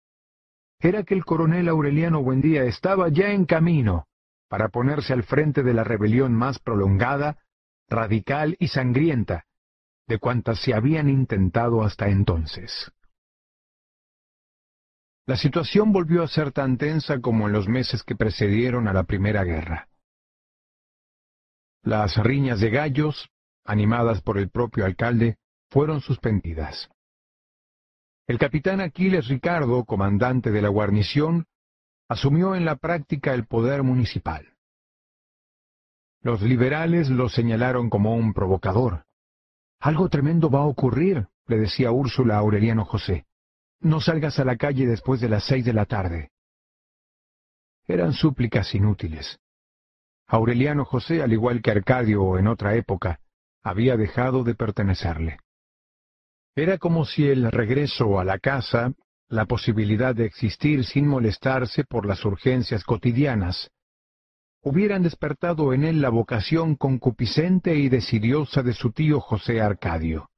era 0.79 1.03
que 1.03 1.13
el 1.13 1.25
coronel 1.25 1.69
Aureliano 1.69 2.23
Buendía 2.23 2.63
estaba 2.63 3.09
ya 3.09 3.33
en 3.33 3.47
camino 3.47 4.07
para 4.49 4.69
ponerse 4.69 5.13
al 5.13 5.25
frente 5.25 5.65
de 5.65 5.75
la 5.75 5.83
rebelión 5.83 6.35
más 6.35 6.61
prolongada, 6.61 7.39
radical 7.89 8.55
y 8.61 8.69
sangrienta 8.69 9.47
de 10.07 10.21
cuantas 10.21 10.61
se 10.61 10.73
habían 10.73 11.09
intentado 11.09 11.83
hasta 11.83 12.09
entonces. 12.09 12.93
La 15.27 15.35
situación 15.35 15.91
volvió 15.91 16.23
a 16.23 16.29
ser 16.29 16.53
tan 16.53 16.77
tensa 16.77 17.19
como 17.21 17.49
en 17.49 17.55
los 17.55 17.67
meses 17.67 18.05
que 18.05 18.15
precedieron 18.15 18.87
a 18.87 18.93
la 18.93 19.03
Primera 19.03 19.43
Guerra. 19.43 19.89
Las 21.83 22.17
riñas 22.19 22.61
de 22.61 22.71
gallos, 22.71 23.31
animadas 23.65 24.23
por 24.23 24.39
el 24.39 24.49
propio 24.49 24.85
alcalde, 24.85 25.39
fueron 25.71 26.01
suspendidas. 26.01 26.89
El 28.27 28.39
capitán 28.39 28.81
Aquiles 28.81 29.29
Ricardo, 29.29 29.85
comandante 29.85 30.51
de 30.51 30.63
la 30.63 30.69
guarnición, 30.69 31.47
asumió 32.09 32.55
en 32.55 32.65
la 32.65 32.77
práctica 32.77 33.35
el 33.35 33.47
poder 33.47 33.83
municipal. 33.83 34.55
Los 36.21 36.43
liberales 36.43 37.09
lo 37.09 37.29
señalaron 37.29 37.91
como 37.91 38.15
un 38.15 38.35
provocador. 38.35 39.05
Algo 39.81 40.09
tremendo 40.09 40.51
va 40.51 40.61
a 40.61 40.67
ocurrir, 40.67 41.29
le 41.47 41.57
decía 41.59 41.93
Úrsula 41.93 42.35
a 42.35 42.39
Aureliano 42.39 42.85
José. 42.85 43.27
No 43.81 44.01
salgas 44.01 44.39
a 44.39 44.45
la 44.45 44.57
calle 44.57 44.87
después 44.87 45.21
de 45.21 45.29
las 45.29 45.45
seis 45.45 45.65
de 45.65 45.73
la 45.73 45.87
tarde. 45.87 46.31
Eran 47.87 48.13
súplicas 48.13 48.75
inútiles. 48.75 49.39
Aureliano 50.27 50.85
José, 50.85 51.23
al 51.23 51.33
igual 51.33 51.63
que 51.63 51.71
Arcadio 51.71 52.37
en 52.37 52.49
otra 52.49 52.75
época, 52.75 53.21
había 53.63 53.97
dejado 53.97 54.45
de 54.45 54.55
pertenecerle. 54.55 55.39
Era 56.59 56.77
como 56.77 57.05
si 57.05 57.25
el 57.29 57.53
regreso 57.53 58.19
a 58.19 58.25
la 58.25 58.41
casa, 58.41 58.93
la 59.29 59.45
posibilidad 59.45 60.13
de 60.13 60.25
existir 60.25 60.85
sin 60.85 61.07
molestarse 61.07 61.85
por 61.85 62.05
las 62.05 62.25
urgencias 62.25 62.83
cotidianas, 62.83 63.71
hubieran 64.63 65.05
despertado 65.05 65.73
en 65.73 65.85
él 65.85 66.01
la 66.01 66.09
vocación 66.09 66.75
concupiscente 66.75 67.77
y 67.77 67.89
decidiosa 67.89 68.65
de 68.65 68.73
su 68.73 68.91
tío 68.91 69.21
José 69.21 69.61
Arcadio. 69.61 70.31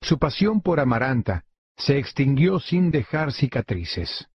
Su 0.00 0.18
pasión 0.18 0.60
por 0.60 0.80
Amaranta 0.80 1.44
se 1.76 1.98
extinguió 1.98 2.58
sin 2.58 2.90
dejar 2.90 3.32
cicatrices. 3.32 4.26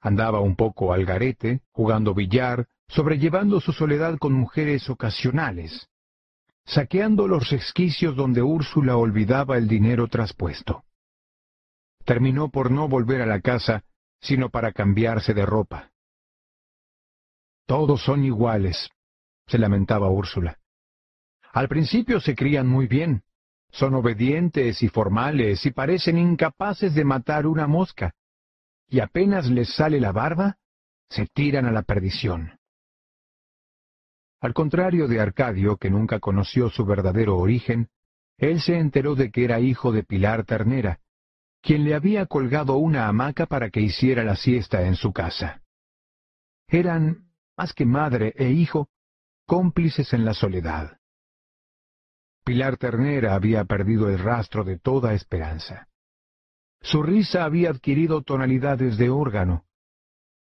Andaba 0.00 0.38
un 0.38 0.54
poco 0.54 0.92
al 0.92 1.04
garete, 1.04 1.62
jugando 1.72 2.14
billar, 2.14 2.68
sobrellevando 2.86 3.60
su 3.60 3.72
soledad 3.72 4.18
con 4.18 4.34
mujeres 4.34 4.88
ocasionales, 4.88 5.88
saqueando 6.66 7.28
los 7.28 7.50
resquicios 7.50 8.16
donde 8.16 8.42
Úrsula 8.42 8.96
olvidaba 8.96 9.56
el 9.56 9.68
dinero 9.68 10.08
traspuesto. 10.08 10.84
Terminó 12.04 12.50
por 12.50 12.70
no 12.70 12.88
volver 12.88 13.22
a 13.22 13.26
la 13.26 13.40
casa, 13.40 13.84
sino 14.20 14.50
para 14.50 14.72
cambiarse 14.72 15.34
de 15.34 15.44
ropa. 15.46 15.90
Todos 17.66 18.02
son 18.02 18.24
iguales, 18.24 18.90
se 19.46 19.58
lamentaba 19.58 20.10
Úrsula. 20.10 20.58
Al 21.52 21.68
principio 21.68 22.20
se 22.20 22.34
crían 22.34 22.66
muy 22.66 22.86
bien, 22.86 23.22
son 23.70 23.94
obedientes 23.94 24.82
y 24.82 24.88
formales 24.88 25.64
y 25.66 25.70
parecen 25.70 26.18
incapaces 26.18 26.94
de 26.94 27.04
matar 27.04 27.46
una 27.46 27.66
mosca 27.66 28.14
y 28.88 29.00
apenas 29.00 29.46
les 29.46 29.74
sale 29.74 30.00
la 30.00 30.12
barba, 30.12 30.56
se 31.08 31.26
tiran 31.26 31.66
a 31.66 31.72
la 31.72 31.82
perdición. 31.82 32.58
Al 34.44 34.52
contrario 34.52 35.08
de 35.08 35.22
Arcadio, 35.22 35.78
que 35.78 35.88
nunca 35.88 36.20
conoció 36.20 36.68
su 36.68 36.84
verdadero 36.84 37.38
origen, 37.38 37.88
él 38.36 38.60
se 38.60 38.78
enteró 38.78 39.14
de 39.14 39.30
que 39.30 39.42
era 39.42 39.58
hijo 39.58 39.90
de 39.90 40.04
Pilar 40.04 40.44
Ternera, 40.44 41.00
quien 41.62 41.82
le 41.82 41.94
había 41.94 42.26
colgado 42.26 42.76
una 42.76 43.08
hamaca 43.08 43.46
para 43.46 43.70
que 43.70 43.80
hiciera 43.80 44.22
la 44.22 44.36
siesta 44.36 44.82
en 44.82 44.96
su 44.96 45.14
casa. 45.14 45.62
Eran, 46.68 47.30
más 47.56 47.72
que 47.72 47.86
madre 47.86 48.34
e 48.36 48.50
hijo, 48.50 48.90
cómplices 49.46 50.12
en 50.12 50.26
la 50.26 50.34
soledad. 50.34 50.98
Pilar 52.44 52.76
Ternera 52.76 53.34
había 53.34 53.64
perdido 53.64 54.10
el 54.10 54.18
rastro 54.18 54.62
de 54.62 54.78
toda 54.78 55.14
esperanza. 55.14 55.88
Su 56.82 57.02
risa 57.02 57.46
había 57.46 57.70
adquirido 57.70 58.20
tonalidades 58.20 58.98
de 58.98 59.08
órgano. 59.08 59.64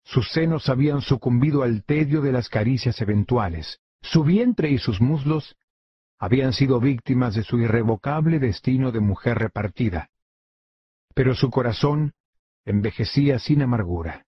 Sus 0.05 0.31
senos 0.31 0.69
habían 0.69 1.01
sucumbido 1.01 1.65
al 1.65 1.83
tedio 1.83 2.21
de 2.23 2.31
las 2.31 2.49
caricias 2.49 3.01
eventuales. 3.01 3.81
Su 4.03 4.25
vientre 4.25 4.71
y 4.71 4.79
sus 4.79 5.01
muslos 5.01 5.57
habían 6.19 6.53
sido 6.53 6.81
víctimas 6.81 7.35
de 7.35 7.45
su 7.45 7.59
irrevocable 7.59 8.39
destino 8.39 8.91
de 8.91 9.01
mujer 9.01 9.39
repartida. 9.39 10.11
Pero 11.15 11.35
su 11.35 11.51
corazón 11.51 12.15
envejecía 12.65 13.39
sin 13.39 13.63
amargura. 13.63 14.27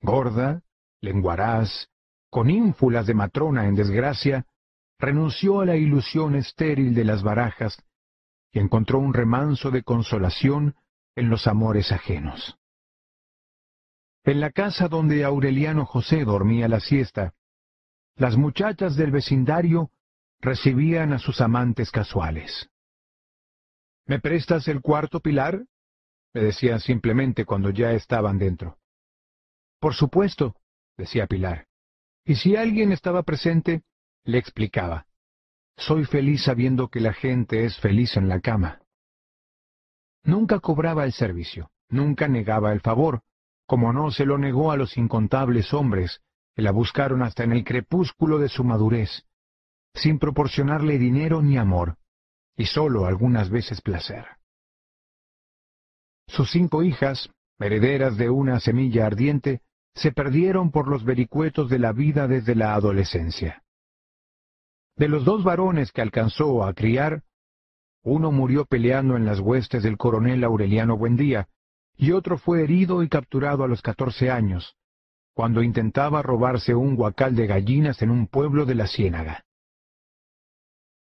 gorda, 0.00 0.62
lenguaraz, 1.00 1.88
con 2.30 2.50
ínfulas 2.50 3.06
de 3.06 3.14
matrona 3.14 3.66
en 3.66 3.74
desgracia, 3.74 4.46
renunció 4.98 5.60
a 5.60 5.66
la 5.66 5.76
ilusión 5.76 6.34
estéril 6.34 6.94
de 6.94 7.04
las 7.04 7.22
barajas 7.22 7.82
y 8.50 8.58
encontró 8.58 8.98
un 8.98 9.14
remanso 9.14 9.70
de 9.70 9.82
consolación 9.82 10.74
en 11.14 11.28
los 11.28 11.46
amores 11.46 11.92
ajenos. 11.92 12.58
En 14.24 14.40
la 14.40 14.50
casa 14.50 14.88
donde 14.88 15.24
Aureliano 15.24 15.84
José 15.84 16.24
dormía 16.24 16.68
la 16.68 16.80
siesta, 16.80 17.34
las 18.16 18.36
muchachas 18.36 18.96
del 18.96 19.10
vecindario 19.10 19.90
recibían 20.40 21.12
a 21.12 21.18
sus 21.18 21.40
amantes 21.40 21.90
casuales. 21.90 22.70
¿Me 24.06 24.20
prestas 24.20 24.68
el 24.68 24.80
cuarto, 24.80 25.20
Pilar? 25.20 25.64
le 26.34 26.44
decían 26.44 26.80
simplemente 26.80 27.44
cuando 27.44 27.70
ya 27.70 27.92
estaban 27.92 28.38
dentro. 28.38 28.78
Por 29.78 29.94
supuesto, 29.94 30.56
decía 30.96 31.26
Pilar. 31.26 31.66
Y 32.24 32.36
si 32.36 32.56
alguien 32.56 32.92
estaba 32.92 33.22
presente, 33.22 33.82
le 34.24 34.38
explicaba. 34.38 35.06
Soy 35.76 36.04
feliz 36.04 36.44
sabiendo 36.44 36.88
que 36.88 37.00
la 37.00 37.12
gente 37.12 37.64
es 37.64 37.78
feliz 37.78 38.16
en 38.16 38.28
la 38.28 38.40
cama. 38.40 38.82
Nunca 40.24 40.60
cobraba 40.60 41.04
el 41.04 41.12
servicio, 41.12 41.70
nunca 41.88 42.28
negaba 42.28 42.72
el 42.72 42.80
favor, 42.80 43.22
como 43.66 43.92
no 43.92 44.10
se 44.10 44.24
lo 44.24 44.38
negó 44.38 44.70
a 44.70 44.76
los 44.76 44.96
incontables 44.96 45.72
hombres 45.74 46.20
la 46.56 46.70
buscaron 46.70 47.22
hasta 47.22 47.44
en 47.44 47.52
el 47.52 47.64
crepúsculo 47.64 48.38
de 48.38 48.48
su 48.48 48.64
madurez, 48.64 49.24
sin 49.94 50.18
proporcionarle 50.18 50.98
dinero 50.98 51.42
ni 51.42 51.56
amor, 51.56 51.96
y 52.56 52.66
sólo 52.66 53.06
algunas 53.06 53.50
veces 53.50 53.80
placer. 53.80 54.26
Sus 56.28 56.50
cinco 56.50 56.82
hijas, 56.82 57.30
herederas 57.58 58.16
de 58.16 58.30
una 58.30 58.60
semilla 58.60 59.06
ardiente, 59.06 59.60
se 59.94 60.12
perdieron 60.12 60.70
por 60.70 60.88
los 60.88 61.04
vericuetos 61.04 61.68
de 61.68 61.78
la 61.78 61.92
vida 61.92 62.26
desde 62.26 62.54
la 62.54 62.74
adolescencia. 62.74 63.62
De 64.96 65.08
los 65.08 65.24
dos 65.24 65.44
varones 65.44 65.92
que 65.92 66.02
alcanzó 66.02 66.64
a 66.64 66.74
criar, 66.74 67.22
uno 68.02 68.32
murió 68.32 68.64
peleando 68.64 69.16
en 69.16 69.24
las 69.24 69.40
huestes 69.40 69.82
del 69.82 69.96
coronel 69.96 70.44
Aureliano 70.44 70.96
Buendía, 70.96 71.48
y 71.96 72.12
otro 72.12 72.36
fue 72.38 72.62
herido 72.62 73.02
y 73.02 73.08
capturado 73.08 73.64
a 73.64 73.68
los 73.68 73.80
catorce 73.80 74.30
años, 74.30 74.76
cuando 75.34 75.62
intentaba 75.62 76.22
robarse 76.22 76.74
un 76.74 76.94
guacal 76.94 77.34
de 77.34 77.46
gallinas 77.46 78.02
en 78.02 78.10
un 78.10 78.26
pueblo 78.26 78.66
de 78.66 78.74
la 78.74 78.86
Ciénaga. 78.86 79.44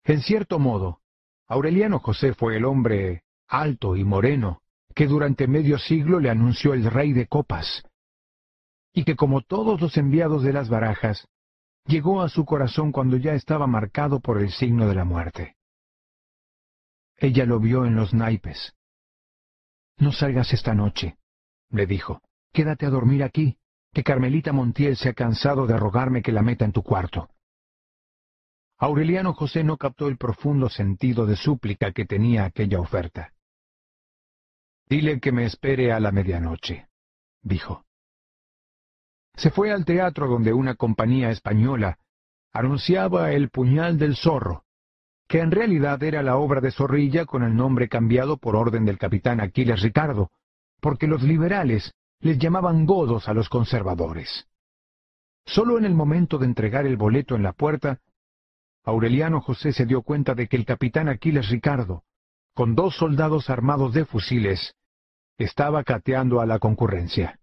En 0.05 0.21
cierto 0.23 0.59
modo, 0.59 1.01
Aureliano 1.47 1.99
José 1.99 2.35
fue 2.35 2.57
el 2.57 2.65
hombre 2.65 3.25
alto 3.49 3.97
y 3.97 4.05
moreno 4.05 4.63
que 4.95 5.07
durante 5.07 5.47
medio 5.47 5.79
siglo 5.79 6.21
le 6.21 6.31
anunció 6.31 6.75
el 6.75 6.85
rey 6.85 7.13
de 7.13 7.27
copas, 7.27 7.85
y 8.93 9.05
que 9.05 9.17
como 9.17 9.41
todos 9.41 9.81
los 9.81 9.97
enviados 9.97 10.43
de 10.43 10.53
las 10.53 10.69
barajas, 10.69 11.29
llegó 11.87 12.23
a 12.23 12.29
su 12.29 12.45
corazón 12.45 12.93
cuando 12.93 13.17
ya 13.17 13.35
estaba 13.35 13.67
marcado 13.67 14.21
por 14.21 14.39
el 14.39 14.51
signo 14.51 14.87
de 14.87 14.95
la 14.95 15.05
muerte. 15.05 15.57
Ella 17.17 17.45
lo 17.45 17.61
vio 17.61 17.85
en 17.85 17.95
los 17.97 18.15
naipes. 18.15 18.75
No 19.99 20.13
salgas 20.13 20.53
esta 20.53 20.75
noche, 20.75 21.19
le 21.71 21.87
dijo. 21.87 22.23
Quédate 22.53 22.85
a 22.85 22.91
dormir 22.91 23.23
aquí, 23.23 23.59
que 23.93 24.05
Carmelita 24.05 24.53
Montiel 24.53 24.97
se 24.97 25.09
ha 25.09 25.15
cansado 25.15 25.67
de 25.67 25.77
rogarme 25.77 26.23
que 26.23 26.33
la 26.33 26.43
meta 26.43 26.65
en 26.65 26.73
tu 26.73 26.83
cuarto. 26.83 27.29
Aureliano 28.79 29.35
José 29.35 29.63
no 29.63 29.77
captó 29.77 30.09
el 30.09 30.17
profundo 30.17 30.71
sentido 30.71 31.27
de 31.27 31.37
súplica 31.37 31.93
que 31.93 32.07
tenía 32.07 32.45
aquella 32.45 32.81
oferta. 32.81 33.33
Dile 34.89 35.21
que 35.21 35.33
me 35.33 35.45
espere 35.45 35.93
a 35.93 36.01
la 36.01 36.13
medianoche, 36.13 36.89
dijo. 37.43 37.85
Se 39.35 39.51
fue 39.51 39.73
al 39.73 39.85
teatro 39.85 40.29
donde 40.29 40.53
una 40.53 40.75
compañía 40.75 41.31
española 41.31 41.99
anunciaba 42.53 43.33
El 43.33 43.51
puñal 43.51 43.99
del 43.99 44.17
zorro, 44.17 44.65
que 45.29 45.41
en 45.41 45.51
realidad 45.51 46.03
era 46.03 46.23
la 46.23 46.37
obra 46.37 46.61
de 46.61 46.73
Zorrilla 46.73 47.25
con 47.25 47.45
el 47.45 47.55
nombre 47.55 47.89
cambiado 47.89 48.39
por 48.39 48.57
orden 48.57 48.85
del 48.85 48.99
capitán 48.99 49.41
Aquiles 49.41 49.81
Ricardo, 49.81 50.31
porque 50.81 51.07
los 51.07 51.23
liberales 51.23 51.95
les 52.21 52.39
llamaban 52.39 52.87
godos 52.87 53.29
a 53.29 53.35
los 53.35 53.49
conservadores. 53.49 54.47
Solo 55.47 55.79
en 55.79 55.85
el 55.85 55.95
momento 55.95 56.39
de 56.39 56.47
entregar 56.47 56.87
el 56.87 56.97
boleto 56.97 57.35
en 57.35 57.43
la 57.43 57.53
puerta, 57.53 58.01
Aureliano 58.85 59.41
José 59.41 59.73
se 59.73 59.87
dio 59.87 60.03
cuenta 60.03 60.35
de 60.35 60.47
que 60.47 60.57
el 60.57 60.65
capitán 60.65 61.09
Aquiles 61.09 61.49
Ricardo, 61.49 62.05
con 62.55 62.75
dos 62.75 62.97
soldados 62.97 63.51
armados 63.51 63.95
de 63.95 64.05
fusiles, 64.05 64.75
estaba 65.39 65.83
cateando 65.85 66.41
a 66.41 66.47
la 66.47 66.59
concurrencia. 66.59 67.41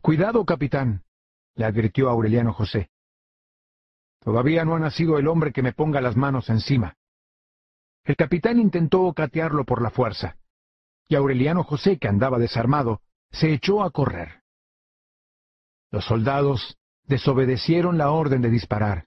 Cuidado, 0.00 0.44
capitán, 0.44 1.04
le 1.54 1.64
advirtió 1.64 2.08
Aureliano 2.08 2.52
José. 2.52 2.90
Todavía 4.20 4.64
no 4.64 4.74
ha 4.74 4.80
nacido 4.80 5.18
el 5.18 5.28
hombre 5.28 5.52
que 5.52 5.62
me 5.62 5.72
ponga 5.72 6.00
las 6.00 6.16
manos 6.16 6.48
encima. 6.50 6.96
El 8.04 8.16
capitán 8.16 8.58
intentó 8.58 9.12
catearlo 9.12 9.64
por 9.64 9.80
la 9.80 9.90
fuerza, 9.90 10.36
y 11.06 11.14
Aureliano 11.14 11.62
José, 11.62 11.98
que 11.98 12.08
andaba 12.08 12.38
desarmado, 12.38 13.00
se 13.32 13.52
echó 13.52 13.82
a 13.82 13.90
correr. 13.90 14.42
Los 15.90 16.04
soldados 16.04 16.78
desobedecieron 17.04 17.98
la 17.98 18.10
orden 18.10 18.40
de 18.42 18.50
disparar. 18.50 19.06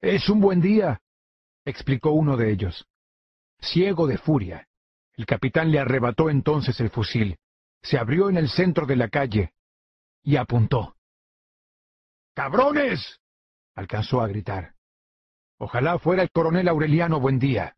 Es 0.00 0.28
un 0.28 0.40
buen 0.40 0.60
día, 0.60 1.00
explicó 1.64 2.10
uno 2.10 2.36
de 2.36 2.52
ellos. 2.52 2.86
Ciego 3.60 4.06
de 4.06 4.18
furia, 4.18 4.68
el 5.14 5.26
capitán 5.26 5.70
le 5.70 5.78
arrebató 5.78 6.30
entonces 6.30 6.78
el 6.80 6.90
fusil 6.90 7.38
se 7.82 7.98
abrió 7.98 8.28
en 8.28 8.36
el 8.36 8.48
centro 8.48 8.86
de 8.86 8.96
la 8.96 9.08
calle 9.08 9.54
y 10.22 10.36
apuntó. 10.36 10.96
¡Cabrones! 12.34 13.20
alcanzó 13.74 14.20
a 14.20 14.28
gritar. 14.28 14.74
Ojalá 15.58 15.98
fuera 15.98 16.22
el 16.22 16.30
coronel 16.30 16.68
Aureliano 16.68 17.20
Buendía. 17.20 17.76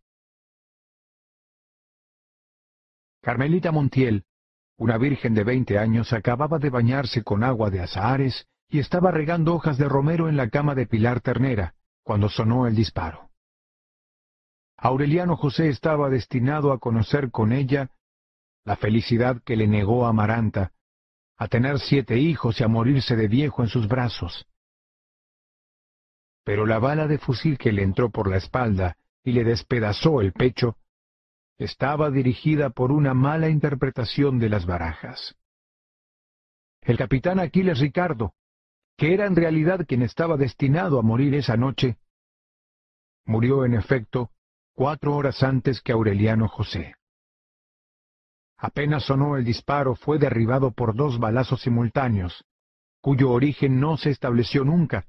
Carmelita 3.21 3.71
Montiel, 3.71 4.25
una 4.83 4.99
virgen 4.99 5.33
de 5.33 5.45
veinte 5.45 5.79
años, 5.79 6.13
acababa 6.13 6.59
de 6.59 6.69
bañarse 6.69 7.23
con 7.23 7.45
agua 7.45 7.71
de 7.71 7.81
azahares 7.81 8.49
y 8.69 8.81
estaba 8.81 9.13
regando 9.13 9.55
hojas 9.55 9.79
de 9.79 9.89
romero 9.89 10.29
en 10.29 10.37
la 10.37 10.51
cama 10.51 10.75
de 10.75 10.87
Pilar 10.87 11.21
Ternera, 11.21 11.75
cuando 12.03 12.29
sonó 12.29 12.67
el 12.67 12.75
disparo. 12.75 13.31
Aureliano 14.77 15.37
José 15.37 15.69
estaba 15.69 16.11
destinado 16.11 16.73
a 16.73 16.81
conocer 16.81 17.31
con 17.31 17.53
ella 17.53 17.91
la 18.65 18.75
felicidad 18.75 19.41
que 19.45 19.55
le 19.55 19.69
negó 19.69 20.05
a 20.05 20.09
Amaranta, 20.09 20.73
a 21.39 21.47
tener 21.47 21.79
siete 21.79 22.19
hijos 22.19 22.61
y 22.61 22.65
a 22.65 22.69
morirse 22.69 23.15
de 23.15 23.29
viejo 23.29 23.63
en 23.63 23.69
sus 23.69 23.87
brazos. 23.87 24.49
Pero 26.43 26.67
la 26.67 26.81
bala 26.81 27.07
de 27.07 27.19
fusil 27.19 27.57
que 27.57 27.71
le 27.71 27.85
entró 27.85 28.11
por 28.11 28.29
la 28.29 28.39
espalda 28.39 28.97
y 29.23 29.31
le 29.31 29.45
despedazó 29.45 30.21
el 30.21 30.33
pecho, 30.33 30.77
estaba 31.59 32.11
dirigida 32.11 32.71
por 32.71 32.93
una 32.93 33.15
mala 33.15 33.49
interpretación 33.49 34.39
de 34.39 34.49
las 34.49 34.67
barajas. 34.67 35.37
El 36.81 36.97
capitán 36.97 37.39
Aquiles 37.39 37.79
Ricardo, 37.79 38.35
que 38.97 39.15
era 39.15 39.27
en 39.27 39.37
realidad 39.37 39.87
quien 39.87 40.03
estaba 40.03 40.37
destinado 40.37 40.99
a 40.99 41.03
morir 41.03 41.35
esa 41.35 41.57
noche, 41.57 41.97
murió 43.25 43.65
en 43.65 43.75
efecto 43.75 44.31
cuatro 44.75 45.15
horas 45.15 45.43
antes 45.43 45.81
que 45.81 45.93
Aureliano 45.93 46.49
José. 46.49 46.97
Apenas 48.59 49.05
sonó 49.05 49.37
el 49.37 49.45
disparo, 49.45 49.95
fue 49.95 50.19
derribado 50.19 50.71
por 50.73 50.95
dos 50.95 51.19
balazos 51.19 51.63
simultáneos, 51.63 52.45
cuyo 53.01 53.31
origen 53.31 53.81
no 53.81 53.97
se 53.97 54.11
estableció 54.11 54.65
nunca, 54.65 55.05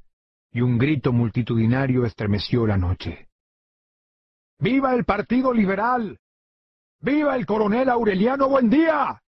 y 0.51 0.61
un 0.61 0.77
grito 0.77 1.13
multitudinario 1.13 2.05
estremeció 2.05 2.65
la 2.65 2.77
noche. 2.77 3.29
¡Viva 4.59 4.95
el 4.95 5.05
Partido 5.05 5.53
Liberal! 5.53 6.19
¡Viva 7.03 7.35
el 7.35 7.45
coronel 7.45 7.89
Aureliano 7.89 8.47
Buendía! 8.47 9.22